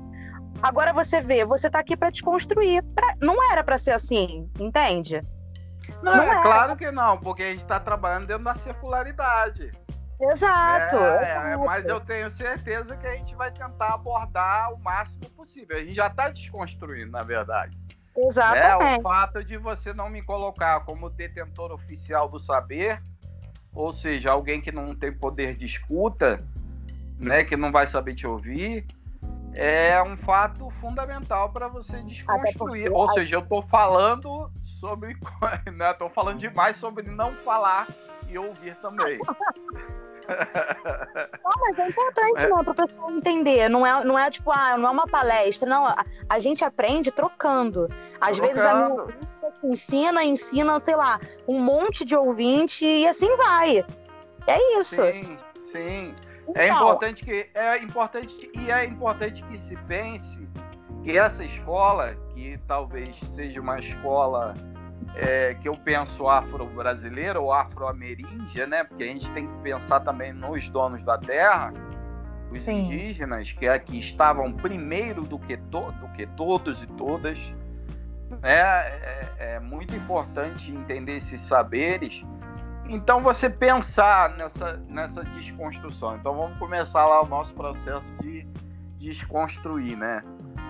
Agora 0.62 0.92
você 0.92 1.20
vê, 1.20 1.44
você 1.44 1.66
está 1.66 1.80
aqui 1.80 1.96
para 1.96 2.10
desconstruir. 2.10 2.84
Pra... 2.94 3.16
Não 3.20 3.42
era 3.50 3.64
para 3.64 3.76
ser 3.76 3.90
assim, 3.90 4.48
entende? 4.60 5.20
Não, 6.00 6.14
não 6.14 6.22
é 6.22 6.28
era. 6.28 6.42
claro 6.42 6.76
que 6.76 6.92
não, 6.92 7.18
porque 7.18 7.42
a 7.42 7.50
gente 7.50 7.62
está 7.62 7.80
trabalhando 7.80 8.28
dentro 8.28 8.44
da 8.44 8.54
circularidade. 8.54 9.72
Exato, 10.30 10.96
é, 10.96 11.52
é, 11.52 11.56
mas 11.56 11.86
eu 11.86 12.00
tenho 12.00 12.30
certeza 12.30 12.96
que 12.96 13.06
a 13.06 13.16
gente 13.16 13.34
vai 13.34 13.50
tentar 13.50 13.94
abordar 13.94 14.72
o 14.72 14.78
máximo 14.78 15.28
possível. 15.30 15.76
A 15.76 15.80
gente 15.80 15.94
já 15.94 16.06
está 16.06 16.28
desconstruindo, 16.28 17.10
na 17.10 17.22
verdade. 17.22 17.76
Exatamente. 18.16 18.96
É, 18.96 18.98
o 18.98 19.02
fato 19.02 19.42
de 19.42 19.56
você 19.56 19.92
não 19.92 20.08
me 20.08 20.22
colocar 20.22 20.80
como 20.84 21.10
detentor 21.10 21.72
oficial 21.72 22.28
do 22.28 22.38
saber 22.38 23.00
ou 23.74 23.92
seja, 23.92 24.30
alguém 24.30 24.60
que 24.60 24.70
não 24.70 24.94
tem 24.94 25.12
poder 25.12 25.56
de 25.56 25.64
escuta, 25.64 26.44
né, 27.18 27.42
que 27.44 27.56
não 27.56 27.72
vai 27.72 27.86
saber 27.86 28.14
te 28.14 28.26
ouvir, 28.26 28.86
é 29.54 30.02
um 30.02 30.16
fato 30.16 30.70
fundamental 30.80 31.50
para 31.50 31.68
você 31.68 32.02
desconstruir. 32.02 32.90
Ou 32.92 33.08
seja, 33.12 33.36
eu 33.36 33.40
estou 33.40 33.62
falando 33.62 34.50
sobre, 34.60 35.16
né, 35.72 35.90
estou 35.90 36.10
falando 36.10 36.38
demais 36.38 36.76
sobre 36.76 37.08
não 37.08 37.34
falar 37.36 37.86
e 38.28 38.38
ouvir 38.38 38.76
também. 38.76 39.18
Não, 40.28 41.52
mas 41.60 41.78
é 41.78 41.88
importante, 41.88 42.44
é. 42.44 42.48
né, 42.48 42.62
para 42.62 42.70
o 42.70 42.74
pessoal 42.74 43.10
entender. 43.10 43.68
Não 43.68 43.86
é, 43.86 44.04
não 44.04 44.18
é 44.18 44.30
tipo, 44.30 44.50
ah, 44.50 44.76
não 44.76 44.88
é 44.88 44.92
uma 44.92 45.06
palestra, 45.06 45.68
não. 45.68 45.86
A, 45.86 46.04
a 46.28 46.38
gente 46.38 46.64
aprende 46.64 47.10
trocando. 47.10 47.88
Às 48.20 48.36
trocando. 48.36 48.42
vezes 48.42 48.62
a 48.62 48.74
minha 48.74 49.06
ensina, 49.64 50.24
ensina, 50.24 50.80
sei 50.80 50.96
lá, 50.96 51.20
um 51.46 51.60
monte 51.60 52.04
de 52.04 52.16
ouvinte 52.16 52.84
e 52.84 53.06
assim 53.06 53.36
vai. 53.36 53.84
É 54.46 54.78
isso. 54.78 55.02
Sim, 55.02 55.38
sim. 55.70 56.14
É 56.48 56.50
então, 56.50 56.60
é 56.60 56.68
importante 56.68 57.24
que 57.24 57.46
é 57.54 57.78
importante 57.78 58.50
e 58.54 58.70
é 58.70 58.84
importante 58.84 59.42
que 59.44 59.60
se 59.60 59.76
pense 59.86 60.48
que 61.04 61.16
essa 61.16 61.44
escola, 61.44 62.14
que 62.34 62.58
talvez 62.66 63.16
seja 63.34 63.60
uma 63.60 63.78
escola 63.78 64.54
é, 65.14 65.54
que 65.54 65.68
eu 65.68 65.76
penso 65.76 66.28
afro-brasileira 66.28 67.40
ou 67.40 67.52
afro-ameríndia, 67.52 68.66
né? 68.66 68.84
Porque 68.84 69.04
a 69.04 69.06
gente 69.06 69.30
tem 69.32 69.46
que 69.46 69.56
pensar 69.62 70.00
também 70.00 70.32
nos 70.32 70.68
donos 70.68 71.02
da 71.04 71.18
terra, 71.18 71.72
os 72.50 72.62
Sim. 72.62 72.86
indígenas, 72.86 73.52
que 73.52 73.66
aqui 73.66 73.98
estavam 73.98 74.52
primeiro 74.52 75.22
do 75.22 75.38
que, 75.38 75.56
to 75.56 75.92
do 75.92 76.08
que 76.08 76.26
todos 76.28 76.82
e 76.82 76.86
todas. 76.86 77.38
Né? 78.40 78.60
É, 78.60 79.28
é 79.38 79.60
muito 79.60 79.94
importante 79.94 80.70
entender 80.70 81.16
esses 81.16 81.40
saberes. 81.42 82.24
Então, 82.88 83.22
você 83.22 83.48
pensar 83.48 84.36
nessa, 84.36 84.76
nessa 84.88 85.22
desconstrução. 85.24 86.16
Então, 86.16 86.34
vamos 86.34 86.58
começar 86.58 87.06
lá 87.06 87.22
o 87.22 87.26
nosso 87.26 87.54
processo 87.54 88.06
de 88.20 88.46
desconstruir, 88.98 89.96
né? 89.96 90.22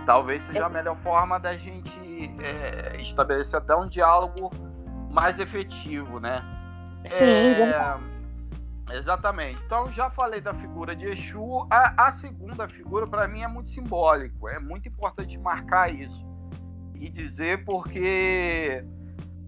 Talvez 0.05 0.43
seja 0.45 0.67
a 0.67 0.69
melhor 0.69 0.97
forma 0.97 1.39
da 1.39 1.57
gente 1.57 1.93
é, 2.41 3.01
estabelecer 3.01 3.59
até 3.59 3.75
um 3.75 3.87
diálogo 3.87 4.51
mais 5.11 5.39
efetivo, 5.39 6.19
né? 6.19 6.43
Sim, 7.07 7.25
é, 7.25 7.99
Exatamente. 8.91 9.61
Então, 9.65 9.91
já 9.93 10.11
falei 10.11 10.41
da 10.41 10.53
figura 10.55 10.95
de 10.95 11.07
Exu. 11.07 11.67
A, 11.71 12.09
a 12.09 12.13
segunda 12.13 12.69
figura, 12.69 13.07
para 13.07 13.27
mim, 13.29 13.43
é 13.43 13.49
muito 13.49 13.71
simbólico. 13.71 14.49
É 14.49 14.59
muito 14.59 14.89
importante 14.89 15.39
marcar 15.39 15.93
isso 15.93 16.27
e 16.95 17.09
dizer 17.09 17.65
porque 17.65 18.85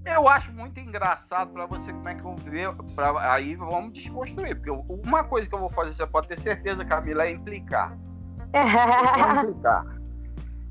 eu 0.04 0.28
acho 0.28 0.52
muito 0.52 0.80
engraçado 0.80 1.52
para 1.52 1.66
você 1.66 1.92
como 1.92 2.08
é 2.08 2.14
que 2.14 2.24
eu. 2.24 2.74
Pra, 2.94 3.32
aí 3.32 3.54
vamos 3.54 3.92
desconstruir. 3.92 4.56
Porque 4.56 4.70
uma 4.70 5.24
coisa 5.24 5.48
que 5.48 5.54
eu 5.54 5.60
vou 5.60 5.70
fazer, 5.70 5.94
você 5.94 6.06
pode 6.06 6.28
ter 6.28 6.38
certeza, 6.38 6.84
Camila, 6.84 7.24
é 7.24 7.32
implicar. 7.32 7.96
Eu 8.52 9.50
implicar. 9.50 10.03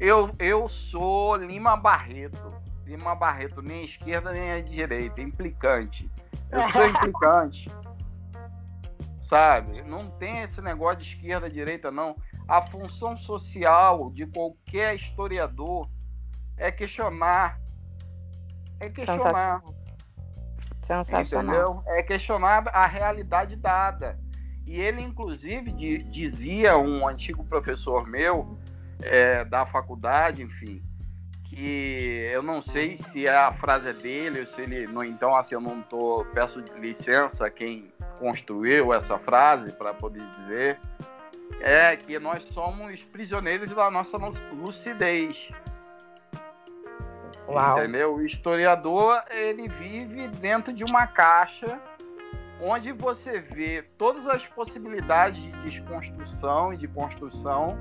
Eu, 0.03 0.36
eu 0.38 0.67
sou 0.67 1.38
Lima 1.38 1.77
Barreto. 1.77 2.62
Lima 2.86 3.15
Barreto, 3.15 3.62
nem 3.62 3.83
à 3.83 3.86
esquerda 3.86 4.33
nem 4.33 4.51
à 4.51 4.60
direita. 4.60 5.22
Implicante. 5.22 6.12
Eu 6.51 6.62
sou 6.72 6.83
implicante. 6.86 7.72
Sabe? 9.22 9.81
Não 9.83 10.10
tem 10.19 10.41
esse 10.41 10.62
negócio 10.62 10.98
de 10.98 11.05
esquerda, 11.05 11.50
direita, 11.50 11.89
não. 11.89 12.17
A 12.50 12.62
função 12.62 13.15
social 13.15 14.12
de 14.12 14.27
qualquer 14.27 14.93
historiador 14.95 15.89
é 16.57 16.69
questionar. 16.69 17.57
É 18.81 18.89
questionar. 18.89 19.63
Sensacional. 20.81 21.55
Entendeu? 21.55 21.83
É 21.95 22.03
questionar 22.03 22.67
a 22.74 22.86
realidade 22.86 23.55
dada. 23.55 24.19
E 24.67 24.81
ele, 24.81 25.01
inclusive, 25.01 25.72
dizia, 26.12 26.77
um 26.77 27.07
antigo 27.07 27.45
professor 27.45 28.05
meu 28.05 28.57
é, 29.03 29.45
da 29.45 29.65
faculdade, 29.65 30.41
enfim, 30.41 30.81
que 31.43 32.29
eu 32.31 32.41
não 32.41 32.62
sei 32.62 32.98
se 32.98 33.27
a 33.27 33.51
frase 33.53 33.89
é 33.89 33.93
dele 33.93 34.39
ou 34.39 34.45
se 34.45 34.62
ele. 34.62 34.88
Então, 35.05 35.36
assim, 35.36 35.55
eu 35.55 35.62
não 35.62 35.81
tô. 35.81 36.25
Peço 36.33 36.63
licença 36.77 37.45
a 37.45 37.50
quem 37.50 37.91
construiu 38.19 38.93
essa 38.93 39.17
frase 39.19 39.72
para 39.72 39.93
poder 39.93 40.24
dizer. 40.38 40.79
É 41.62 41.95
que 41.95 42.17
nós 42.17 42.43
somos 42.45 43.03
prisioneiros 43.03 43.74
da 43.74 43.89
nossa 43.91 44.17
lucidez. 44.51 45.50
Uau. 47.48 47.77
Entendeu? 47.77 48.15
O 48.15 48.25
historiador, 48.25 49.22
ele 49.29 49.67
vive 49.67 50.27
dentro 50.29 50.74
de 50.74 50.83
uma 50.83 51.05
caixa 51.05 51.79
onde 52.67 52.91
você 52.91 53.39
vê 53.39 53.83
todas 53.98 54.25
as 54.27 54.48
possibilidades 54.48 55.41
de 55.41 55.51
desconstrução 55.63 56.74
e 56.74 56.77
de 56.77 56.88
construção, 56.88 57.77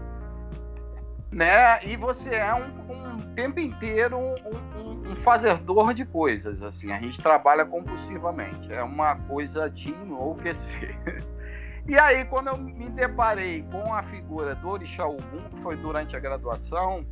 né? 1.32 1.82
E 1.84 1.96
você 1.96 2.34
é 2.34 2.54
um, 2.54 2.92
um 2.92 3.18
tempo 3.34 3.58
inteiro 3.58 4.18
um, 4.18 4.34
um, 4.78 5.10
um, 5.10 5.16
fazedor 5.16 5.94
de 5.94 6.04
coisas, 6.04 6.62
assim. 6.62 6.92
A 6.92 7.00
gente 7.00 7.20
trabalha 7.20 7.64
compulsivamente. 7.64 8.72
É 8.72 8.82
uma 8.82 9.16
coisa 9.16 9.68
de 9.70 9.90
enlouquecer. 9.90 10.96
E 11.84 11.98
aí, 11.98 12.24
quando 12.26 12.46
eu 12.46 12.56
me 12.56 12.88
deparei 12.90 13.64
com 13.72 13.92
a 13.92 14.04
figura 14.04 14.54
do 14.54 14.68
Orixá 14.68 15.04
Ogum, 15.04 15.42
que 15.50 15.60
foi 15.62 15.76
durante 15.76 16.14
a 16.14 16.20
graduação, 16.20 17.04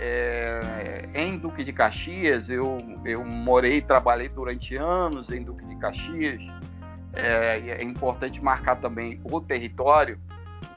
é, 0.00 1.08
em 1.12 1.36
Duque 1.36 1.62
de 1.62 1.74
Caxias, 1.74 2.48
eu, 2.48 2.78
eu 3.04 3.22
morei 3.22 3.76
e 3.76 3.82
trabalhei 3.82 4.30
durante 4.30 4.76
anos 4.76 5.28
em 5.30 5.42
Duque 5.42 5.66
de 5.66 5.76
Caxias. 5.76 6.40
É, 7.12 7.58
é, 7.68 7.82
importante 7.82 8.42
marcar 8.42 8.76
também 8.76 9.20
o 9.24 9.38
território, 9.38 10.18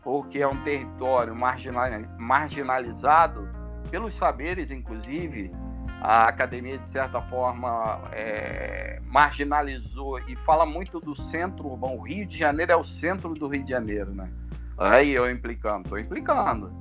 porque 0.06 0.38
é 0.38 0.48
um 0.48 0.64
território 0.64 1.36
marginal, 1.36 1.90
marginalizado 2.20 3.50
pelos 3.90 4.14
saberes, 4.14 4.70
inclusive. 4.70 5.52
A 6.00 6.28
academia, 6.28 6.78
de 6.78 6.86
certa 6.86 7.20
forma, 7.24 8.02
é, 8.12 9.02
marginalizou 9.08 10.20
e 10.20 10.36
fala 10.36 10.64
muito 10.64 11.00
do 11.00 11.16
centro 11.16 11.70
urbano. 11.70 11.96
O 11.96 12.02
Rio 12.02 12.28
de 12.28 12.38
Janeiro 12.38 12.72
é 12.72 12.76
o 12.76 12.84
centro 12.84 13.34
do 13.34 13.48
Rio 13.48 13.64
de 13.64 13.72
Janeiro, 13.72 14.14
né? 14.14 14.30
Aí 14.78 15.12
eu 15.12 15.28
implicando, 15.28 15.90
tô 15.90 15.98
implicando. 15.98 16.72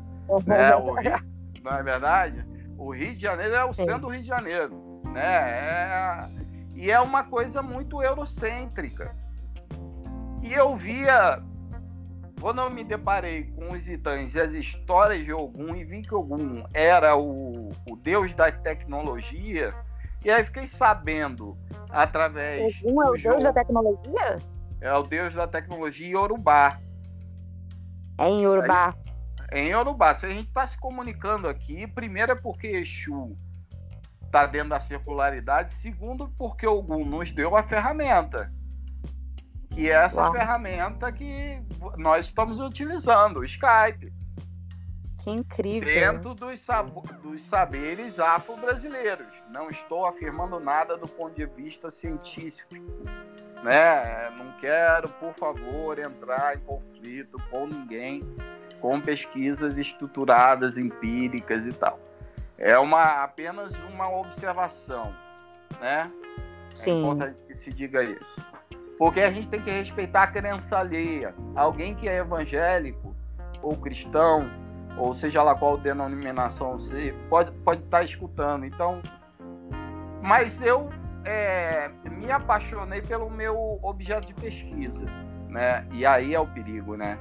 né? 0.46 0.76
o 0.76 0.92
Rio, 0.92 1.12
não 1.62 1.72
é 1.72 1.82
verdade? 1.82 2.44
O 2.76 2.92
Rio 2.92 3.14
de 3.14 3.22
Janeiro 3.22 3.54
é 3.54 3.64
o 3.64 3.72
Sim. 3.72 3.84
centro 3.84 4.00
do 4.00 4.08
Rio 4.08 4.20
de 4.20 4.28
Janeiro. 4.28 5.00
Né? 5.04 5.24
É, 5.24 6.28
e 6.74 6.90
é 6.90 7.00
uma 7.00 7.24
coisa 7.24 7.62
muito 7.62 8.02
eurocêntrica. 8.02 9.14
E 10.42 10.52
eu 10.52 10.76
via, 10.76 11.42
quando 12.44 12.60
eu 12.60 12.68
me 12.68 12.84
deparei 12.84 13.44
com 13.44 13.72
os 13.72 13.82
titãs 13.84 14.34
e 14.34 14.38
as 14.38 14.52
histórias 14.52 15.24
de 15.24 15.32
Ogum 15.32 15.74
e 15.74 15.82
vi 15.82 16.02
que 16.02 16.14
Ogum 16.14 16.62
era 16.74 17.16
o, 17.16 17.70
o 17.88 17.96
deus 17.96 18.34
da 18.34 18.52
tecnologia, 18.52 19.72
e 20.22 20.30
aí 20.30 20.44
fiquei 20.44 20.66
sabendo 20.66 21.56
através. 21.88 22.76
Ogum 22.84 23.02
é 23.02 23.10
o 23.10 23.16
jogo, 23.16 23.36
deus 23.36 23.44
da 23.44 23.52
tecnologia? 23.54 24.38
É 24.78 24.92
o 24.92 25.00
deus 25.00 25.32
da 25.32 25.48
tecnologia 25.48 26.06
Yorubá. 26.06 26.78
É 28.18 28.28
em 28.28 28.42
Yorubá. 28.42 28.94
É 29.50 29.60
em 29.60 29.70
Yorubá. 29.70 30.14
Se 30.18 30.26
a 30.26 30.28
gente 30.28 30.48
está 30.48 30.66
se 30.66 30.78
comunicando 30.78 31.48
aqui, 31.48 31.86
primeiro 31.86 32.32
é 32.32 32.34
porque 32.34 32.66
Exu 32.66 33.34
está 34.26 34.44
dentro 34.44 34.68
da 34.68 34.80
circularidade, 34.80 35.72
segundo 35.76 36.28
porque 36.36 36.66
Ogum 36.66 37.06
nos 37.06 37.32
deu 37.32 37.56
a 37.56 37.62
ferramenta. 37.62 38.52
Que 39.74 39.90
é 39.90 39.94
essa 39.94 40.20
Uau. 40.20 40.32
ferramenta 40.32 41.10
que 41.10 41.60
nós 41.96 42.26
estamos 42.26 42.60
utilizando, 42.60 43.40
o 43.40 43.44
Skype. 43.44 44.12
Que 45.22 45.30
incrível. 45.30 46.12
Dentro 46.12 46.34
dos, 46.34 46.60
sab 46.60 46.90
dos 47.22 47.42
saberes 47.44 48.20
afro-brasileiros. 48.20 49.26
Não 49.50 49.70
estou 49.70 50.06
afirmando 50.06 50.60
nada 50.60 50.96
do 50.96 51.08
ponto 51.08 51.34
de 51.34 51.46
vista 51.46 51.90
científico. 51.90 52.74
Né? 53.62 54.30
Não 54.36 54.52
quero, 54.60 55.08
por 55.08 55.32
favor, 55.34 55.98
entrar 55.98 56.56
em 56.56 56.60
conflito 56.60 57.38
com 57.50 57.66
ninguém 57.66 58.22
com 58.80 59.00
pesquisas 59.00 59.78
estruturadas, 59.78 60.76
empíricas 60.76 61.66
e 61.66 61.72
tal. 61.72 61.98
É 62.58 62.78
uma, 62.78 63.24
apenas 63.24 63.72
uma 63.90 64.10
observação, 64.10 65.14
né? 65.80 66.10
É 66.70 66.74
Sim. 66.74 66.90
É 66.90 67.00
importante 67.00 67.36
que 67.46 67.54
se 67.54 67.70
diga 67.70 68.04
isso. 68.04 68.53
Porque 68.98 69.20
a 69.20 69.30
gente 69.32 69.48
tem 69.48 69.60
que 69.60 69.70
respeitar 69.70 70.22
a 70.22 70.26
crença 70.26 70.78
alheia. 70.78 71.34
Alguém 71.54 71.94
que 71.94 72.08
é 72.08 72.18
evangélico 72.18 73.14
ou 73.62 73.76
cristão 73.76 74.48
ou 74.96 75.12
seja 75.14 75.42
lá 75.42 75.54
qual 75.54 75.76
denominação 75.76 76.78
você 76.78 77.14
pode 77.28 77.50
pode 77.62 77.82
estar 77.82 77.98
tá 77.98 78.04
escutando. 78.04 78.64
Então, 78.64 79.00
mas 80.22 80.60
eu 80.62 80.88
é, 81.24 81.90
me 82.10 82.30
apaixonei 82.30 83.02
pelo 83.02 83.30
meu 83.30 83.78
objeto 83.82 84.26
de 84.26 84.34
pesquisa, 84.34 85.04
né? 85.48 85.86
E 85.92 86.06
aí 86.06 86.34
é 86.34 86.40
o 86.40 86.46
perigo, 86.46 86.96
né? 86.96 87.18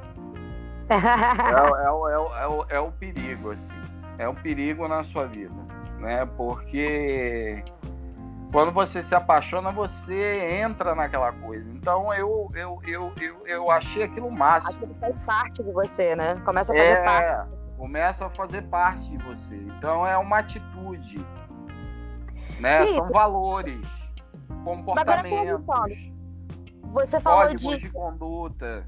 é, 0.89 1.83
é, 1.83 2.43
é, 2.43 2.47
o, 2.47 2.65
é 2.69 2.79
o 2.79 2.91
perigo, 2.91 3.51
assim. 3.51 3.83
É 4.17 4.29
um 4.29 4.35
perigo 4.35 4.87
na 4.87 5.03
sua 5.05 5.25
vida, 5.25 5.55
né? 5.99 6.25
Porque 6.37 7.63
quando 8.53 8.71
você 8.71 9.01
se 9.01 9.15
apaixona, 9.15 9.71
você 9.71 10.61
entra 10.61 10.93
naquela 10.93 11.33
coisa. 11.33 11.67
Então 11.71 12.13
eu 12.13 12.49
eu, 12.53 12.79
eu, 12.85 13.11
eu, 13.19 13.47
eu 13.47 13.71
achei 13.71 14.03
aquilo 14.03 14.29
máximo. 14.29 14.75
Aquilo 14.75 14.95
faz 14.99 15.23
parte 15.23 15.63
de 15.63 15.71
você, 15.71 16.15
né? 16.15 16.39
Começa 16.45 16.71
a 16.71 16.75
fazer 16.75 16.87
é, 16.87 17.03
parte 17.03 17.51
começa 17.77 18.25
a 18.27 18.29
fazer 18.29 18.61
parte 18.69 19.09
de 19.09 19.17
você. 19.17 19.55
Então 19.55 20.05
é 20.05 20.15
uma 20.17 20.37
atitude, 20.37 21.17
né? 22.59 22.85
São 22.85 23.09
valores, 23.09 23.85
comportamentos. 24.63 25.65
Você 26.83 27.19
falou 27.19 27.53
de... 27.55 27.77
de 27.79 27.89
conduta, 27.89 28.85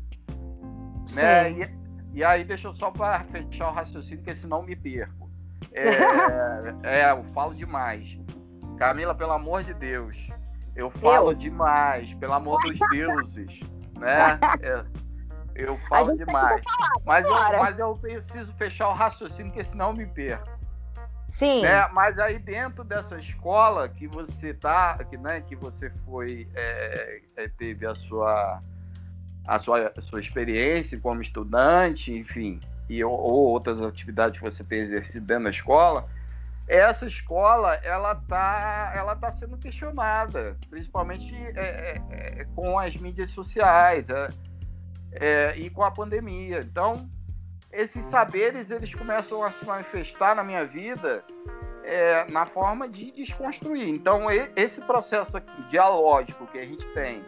Sim. 1.05 1.21
né? 1.21 1.51
E, 1.51 1.75
e, 2.19 2.23
aí 2.23 2.43
deixa 2.43 2.67
eu 2.67 2.73
só 2.75 2.91
para 2.91 3.23
fechar 3.25 3.69
o 3.69 3.73
raciocínio, 3.73 4.19
porque 4.19 4.35
senão 4.35 4.61
me 4.61 4.75
perco. 4.75 5.27
É, 5.73 5.83
é, 7.01 7.11
eu 7.11 7.23
falo 7.33 7.55
demais. 7.55 8.15
Camila, 8.75 9.15
pelo 9.15 9.31
amor 9.31 9.63
de 9.63 9.73
Deus, 9.73 10.15
eu 10.75 10.89
falo 10.89 11.31
eu? 11.31 11.35
demais, 11.35 12.13
pelo 12.15 12.33
amor 12.33 12.61
dos 12.61 12.77
deuses, 12.89 13.59
né? 13.97 14.39
É, 14.61 14.85
eu 15.55 15.75
falo 15.89 16.15
demais. 16.17 16.61
Mas 17.05 17.25
eu, 17.25 17.57
mas 17.57 17.79
eu 17.79 17.93
preciso 17.93 18.53
fechar 18.53 18.89
o 18.89 18.93
raciocínio, 18.93 19.51
porque 19.51 19.63
senão 19.63 19.89
eu 19.89 19.97
me 19.97 20.05
perco. 20.05 20.55
Sim. 21.27 21.63
Né? 21.63 21.87
Mas 21.93 22.19
aí 22.19 22.37
dentro 22.37 22.83
dessa 22.83 23.17
escola 23.17 23.89
que 23.89 24.07
você 24.07 24.53
tá, 24.53 24.97
que, 25.09 25.17
né, 25.17 25.41
que 25.41 25.55
você 25.55 25.89
foi, 26.05 26.47
é, 26.53 27.21
é, 27.35 27.47
teve 27.47 27.85
a 27.85 27.95
sua, 27.95 28.61
a 29.47 29.59
sua, 29.59 29.91
a 29.97 30.01
sua 30.01 30.19
experiência 30.19 30.99
como 30.99 31.21
estudante, 31.21 32.13
enfim, 32.13 32.59
e 32.89 33.03
ou 33.03 33.19
outras 33.19 33.81
atividades 33.81 34.37
que 34.37 34.43
você 34.43 34.63
tem 34.63 34.81
exercido 34.81 35.25
dentro 35.25 35.45
da 35.45 35.49
escola, 35.49 36.07
essa 36.67 37.05
escola 37.05 37.75
ela 37.75 38.15
tá, 38.15 38.93
ela 38.95 39.15
tá 39.15 39.31
sendo 39.31 39.57
questionada, 39.57 40.57
principalmente 40.69 41.35
é, 41.55 41.59
é, 41.59 42.41
é 42.41 42.45
com 42.55 42.79
as 42.79 42.95
mídias 42.95 43.31
sociais. 43.31 44.09
É, 44.09 44.29
é, 45.15 45.57
e 45.57 45.69
com 45.69 45.83
a 45.83 45.91
pandemia. 45.91 46.59
Então, 46.59 47.09
esses 47.71 48.05
saberes 48.05 48.71
eles 48.71 48.93
começam 48.93 49.43
a 49.43 49.51
se 49.51 49.65
manifestar 49.65 50.35
na 50.35 50.43
minha 50.43 50.65
vida 50.65 51.23
é, 51.83 52.29
na 52.31 52.45
forma 52.45 52.87
de 52.87 53.11
desconstruir. 53.11 53.87
Então, 53.89 54.27
esse 54.55 54.81
processo 54.81 55.37
aqui 55.37 55.63
dialógico 55.69 56.47
que 56.47 56.57
a 56.57 56.65
gente 56.65 56.85
tem, 56.93 57.23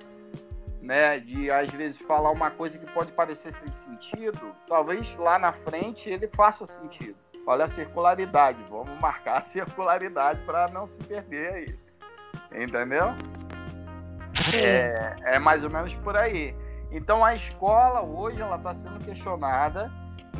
né, 0.81 1.19
de 1.19 1.51
às 1.51 1.69
vezes 1.69 1.97
falar 1.99 2.31
uma 2.31 2.51
coisa 2.51 2.77
que 2.77 2.91
pode 2.91 3.11
parecer 3.11 3.51
sem 3.53 3.67
sentido, 3.67 4.53
talvez 4.67 5.13
lá 5.15 5.37
na 5.37 5.51
frente 5.51 6.09
ele 6.09 6.27
faça 6.27 6.65
sentido. 6.65 7.15
Olha 7.47 7.63
a 7.65 7.67
circularidade, 7.69 8.57
vamos 8.69 8.99
marcar 8.99 9.37
a 9.37 9.41
circularidade 9.45 10.41
para 10.41 10.65
não 10.73 10.85
se 10.85 11.01
perder 11.05 11.53
aí. 11.53 12.63
Entendeu? 12.63 13.15
É, 14.53 15.15
é 15.23 15.39
mais 15.39 15.63
ou 15.63 15.69
menos 15.69 15.93
por 15.95 16.15
aí. 16.17 16.53
Então 16.91 17.23
a 17.23 17.35
escola 17.35 18.01
hoje 18.01 18.41
ela 18.41 18.57
está 18.57 18.73
sendo 18.73 18.99
questionada 18.99 19.91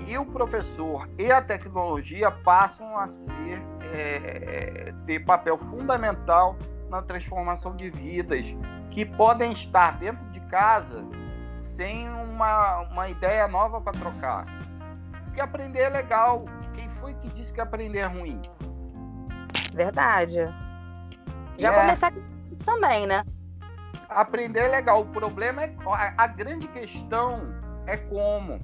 e 0.05 0.17
o 0.17 0.25
professor 0.25 1.09
e 1.17 1.31
a 1.31 1.41
tecnologia 1.41 2.29
passam 2.29 2.97
a 2.97 3.07
ser 3.07 3.61
é, 3.93 4.93
ter 5.05 5.23
papel 5.25 5.57
fundamental 5.57 6.55
na 6.89 7.01
transformação 7.01 7.75
de 7.75 7.89
vidas 7.89 8.45
que 8.91 9.05
podem 9.05 9.53
estar 9.53 9.97
dentro 9.97 10.25
de 10.29 10.39
casa 10.41 11.05
sem 11.61 12.09
uma, 12.09 12.79
uma 12.91 13.09
ideia 13.09 13.47
nova 13.47 13.79
para 13.79 13.93
trocar. 13.93 14.45
Porque 15.25 15.39
aprender 15.39 15.81
é 15.81 15.89
legal. 15.89 16.45
Quem 16.73 16.86
foi 16.99 17.13
que 17.15 17.27
disse 17.29 17.51
que 17.53 17.61
aprender 17.61 17.99
é 17.99 18.05
ruim? 18.05 18.41
Verdade. 19.73 20.37
Já 21.57 21.73
é. 21.73 21.79
começar 21.79 22.11
com 22.11 22.19
isso 22.19 22.65
também, 22.65 23.07
né? 23.07 23.23
aprender 24.09 24.61
é 24.61 24.67
legal. 24.67 25.01
O 25.01 25.05
problema 25.05 25.63
é 25.63 25.73
a 26.17 26.27
grande 26.27 26.67
questão 26.69 27.53
é 27.85 27.97
como. 27.97 28.59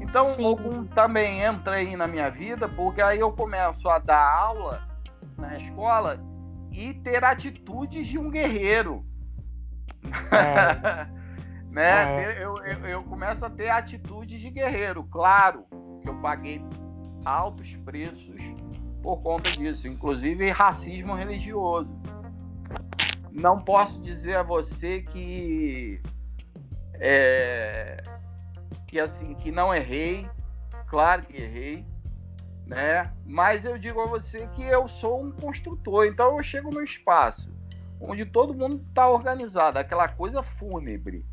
Então, 0.00 0.24
algum 0.44 0.84
também 0.84 1.42
entra 1.42 1.76
aí 1.76 1.96
na 1.96 2.06
minha 2.06 2.30
vida, 2.30 2.68
porque 2.68 3.02
aí 3.02 3.20
eu 3.20 3.32
começo 3.32 3.88
a 3.88 3.98
dar 3.98 4.22
aula 4.22 4.82
na 5.36 5.56
escola 5.56 6.20
e 6.72 6.94
ter 6.94 7.24
atitudes 7.24 8.06
de 8.06 8.18
um 8.18 8.30
guerreiro. 8.30 9.04
É. 10.30 11.06
né? 11.70 12.24
É. 12.24 12.44
Eu, 12.44 12.56
eu, 12.58 12.86
eu 12.86 13.02
começo 13.04 13.44
a 13.44 13.50
ter 13.50 13.68
atitudes 13.68 14.40
de 14.40 14.50
guerreiro. 14.50 15.04
Claro 15.04 15.64
que 16.02 16.08
eu 16.08 16.14
paguei 16.20 16.64
altos 17.28 17.74
preços 17.84 18.40
por 19.02 19.18
conta 19.22 19.50
disso, 19.50 19.86
inclusive 19.86 20.50
racismo 20.50 21.14
religioso 21.14 21.96
não 23.38 23.60
posso 23.60 24.00
dizer 24.02 24.36
a 24.36 24.42
você 24.42 25.02
que 25.02 26.02
é, 26.94 28.02
que 28.86 28.98
assim 28.98 29.34
que 29.34 29.52
não 29.52 29.72
errei, 29.72 30.28
claro 30.88 31.22
que 31.22 31.36
errei, 31.36 31.86
né? 32.66 33.12
Mas 33.24 33.64
eu 33.64 33.78
digo 33.78 34.00
a 34.00 34.06
você 34.06 34.46
que 34.48 34.62
eu 34.62 34.88
sou 34.88 35.22
um 35.22 35.30
construtor, 35.30 36.06
então 36.06 36.36
eu 36.36 36.42
chego 36.42 36.70
no 36.70 36.82
espaço 36.82 37.56
onde 38.00 38.24
todo 38.24 38.54
mundo 38.54 38.84
está 38.88 39.08
organizado, 39.08 39.78
aquela 39.78 40.08
coisa 40.08 40.42
fúnebre. 40.42 41.24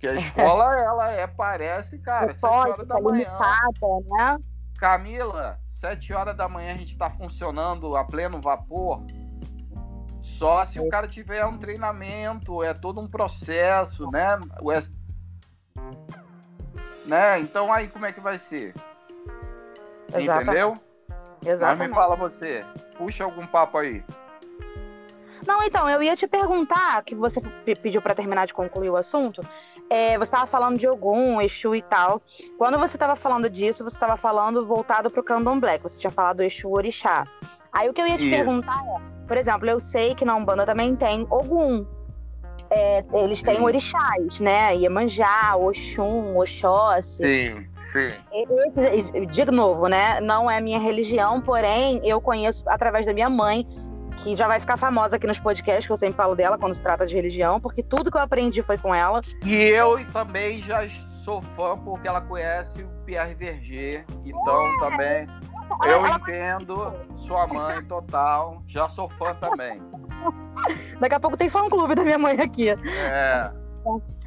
Que 0.00 0.08
a 0.08 0.14
escola 0.18 0.76
ela 0.78 1.12
é 1.12 1.26
parece, 1.26 1.98
cara, 1.98 2.32
sete 2.32 2.44
horas 2.44 2.86
da 2.86 3.00
manhã. 3.00 3.18
Limitada, 3.18 4.00
né? 4.06 4.38
Camila, 4.82 5.60
sete 5.70 6.12
horas 6.12 6.36
da 6.36 6.48
manhã 6.48 6.74
a 6.74 6.76
gente 6.76 6.90
está 6.90 7.08
funcionando 7.08 7.94
a 7.94 8.04
pleno 8.04 8.40
vapor 8.40 9.00
só 10.20 10.64
se 10.64 10.80
o 10.80 10.88
cara 10.88 11.06
tiver 11.06 11.46
um 11.46 11.56
treinamento, 11.56 12.64
é 12.64 12.74
todo 12.74 13.00
um 13.00 13.06
processo, 13.06 14.10
né? 14.10 14.40
O 14.60 14.72
né? 17.08 17.38
Então 17.38 17.72
aí 17.72 17.86
como 17.86 18.06
é 18.06 18.12
que 18.12 18.18
vai 18.18 18.40
ser? 18.40 18.74
Exatamente. 20.12 20.50
Entendeu? 20.50 20.74
Exatamente. 21.46 21.78
Mas 21.78 21.88
me 21.88 21.94
fala 21.94 22.16
você, 22.16 22.64
puxa 22.98 23.22
algum 23.22 23.46
papo 23.46 23.78
aí. 23.78 24.04
Não, 25.46 25.62
então, 25.62 25.88
eu 25.88 26.02
ia 26.02 26.14
te 26.14 26.26
perguntar, 26.26 27.02
que 27.04 27.14
você 27.14 27.40
pediu 27.80 28.00
para 28.00 28.14
terminar 28.14 28.46
de 28.46 28.54
concluir 28.54 28.90
o 28.90 28.96
assunto. 28.96 29.42
É, 29.90 30.16
você 30.16 30.24
estava 30.24 30.46
falando 30.46 30.78
de 30.78 30.86
Ogum, 30.88 31.40
Exu 31.40 31.74
e 31.74 31.82
tal. 31.82 32.22
Quando 32.56 32.78
você 32.78 32.96
estava 32.96 33.16
falando 33.16 33.50
disso, 33.50 33.82
você 33.82 33.96
estava 33.96 34.16
falando 34.16 34.66
voltado 34.66 35.10
para 35.10 35.20
o 35.20 35.24
Candomblé, 35.24 35.78
você 35.78 35.98
tinha 35.98 36.10
falado 36.10 36.38
do 36.38 36.42
Exu 36.42 36.70
Orixá. 36.70 37.24
Aí 37.72 37.88
o 37.88 37.92
que 37.92 38.00
eu 38.00 38.06
ia 38.06 38.16
te 38.16 38.28
Isso. 38.28 38.30
perguntar 38.30 38.80
é, 38.84 39.26
por 39.26 39.36
exemplo, 39.36 39.68
eu 39.68 39.80
sei 39.80 40.14
que 40.14 40.24
na 40.24 40.36
Umbanda 40.36 40.66
também 40.66 40.94
tem 40.94 41.26
Ogum. 41.30 41.86
É, 42.70 43.04
eles 43.12 43.42
têm 43.42 43.56
Sim. 43.56 43.62
orixás, 43.62 44.40
né? 44.40 44.74
Iemanjá, 44.76 45.56
Oxum, 45.56 46.36
Oxóssi. 46.38 47.22
Sim. 47.22 47.72
Sim. 47.92 49.26
De 49.26 49.44
novo, 49.46 49.86
né? 49.86 50.18
Não 50.20 50.50
é 50.50 50.60
minha 50.60 50.78
religião, 50.78 51.40
porém 51.40 52.00
eu 52.02 52.20
conheço 52.20 52.62
através 52.66 53.04
da 53.04 53.12
minha 53.12 53.28
mãe, 53.28 53.66
que 54.18 54.36
já 54.36 54.46
vai 54.46 54.60
ficar 54.60 54.76
famosa 54.76 55.16
aqui 55.16 55.26
nos 55.26 55.38
podcasts, 55.38 55.86
que 55.86 55.92
eu 55.92 55.96
sempre 55.96 56.16
falo 56.16 56.34
dela 56.34 56.58
quando 56.58 56.74
se 56.74 56.82
trata 56.82 57.06
de 57.06 57.14
religião, 57.14 57.60
porque 57.60 57.82
tudo 57.82 58.10
que 58.10 58.16
eu 58.16 58.22
aprendi 58.22 58.62
foi 58.62 58.78
com 58.78 58.94
ela. 58.94 59.20
E 59.44 59.54
eu 59.54 60.04
também 60.12 60.62
já 60.62 60.86
sou 61.24 61.42
fã 61.56 61.76
porque 61.78 62.06
ela 62.06 62.20
conhece 62.20 62.82
o 62.82 62.88
Pierre 63.04 63.34
Verger, 63.34 64.04
então 64.24 64.66
é. 64.66 64.78
também 64.78 65.26
eu 65.86 66.06
entendo 66.06 66.92
sua 67.14 67.46
mãe 67.46 67.82
total, 67.84 68.62
já 68.68 68.88
sou 68.88 69.08
fã 69.10 69.34
também. 69.34 69.80
Daqui 71.00 71.14
a 71.14 71.20
pouco 71.20 71.36
tem 71.36 71.48
fã 71.48 71.68
clube 71.68 71.94
da 71.94 72.02
minha 72.02 72.18
mãe 72.18 72.38
aqui. 72.40 72.70
É. 72.70 73.50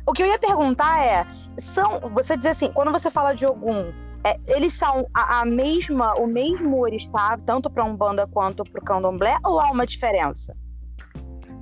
O 0.06 0.14
que 0.14 0.22
eu 0.22 0.28
ia 0.28 0.38
perguntar 0.38 1.04
é, 1.04 1.26
são, 1.58 2.00
você 2.00 2.38
diz 2.38 2.48
assim, 2.48 2.72
quando 2.72 2.92
você 2.92 3.10
fala 3.10 3.34
de 3.34 3.46
Ogum, 3.46 3.92
é, 4.26 4.40
eles 4.48 4.74
são 4.74 5.08
a, 5.14 5.42
a, 5.42 5.46
mesma, 5.46 6.16
o 6.16 6.26
mesmo 6.26 6.82
orixá, 6.82 7.38
tanto 7.46 7.70
para 7.70 7.84
Umbanda 7.84 8.26
quanto 8.26 8.64
para 8.64 8.82
o 8.82 8.84
Candomblé, 8.84 9.38
ou 9.44 9.60
há 9.60 9.70
uma 9.70 9.86
diferença? 9.86 10.58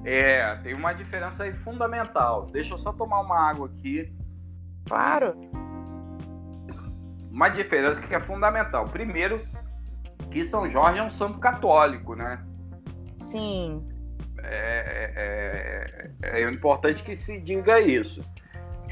É, 0.05 0.55
tem 0.63 0.73
uma 0.73 0.93
diferença 0.93 1.43
aí 1.43 1.53
fundamental. 1.53 2.45
Deixa 2.53 2.73
eu 2.73 2.77
só 2.77 2.93
tomar 2.93 3.19
uma 3.19 3.37
água 3.37 3.67
aqui. 3.67 4.13
Claro. 4.87 5.33
Uma 7.29 7.49
diferença 7.49 7.99
que 8.01 8.15
é 8.15 8.19
fundamental. 8.21 8.85
Primeiro, 8.85 9.41
que 10.31 10.45
São 10.45 10.69
Jorge 10.69 10.99
é 10.99 11.03
um 11.03 11.09
santo 11.09 11.39
católico, 11.39 12.15
né? 12.15 12.41
Sim. 13.17 13.85
É, 14.41 16.11
é, 16.21 16.31
é, 16.31 16.41
é 16.41 16.49
importante 16.49 17.03
que 17.03 17.15
se 17.17 17.39
diga 17.41 17.81
isso. 17.81 18.21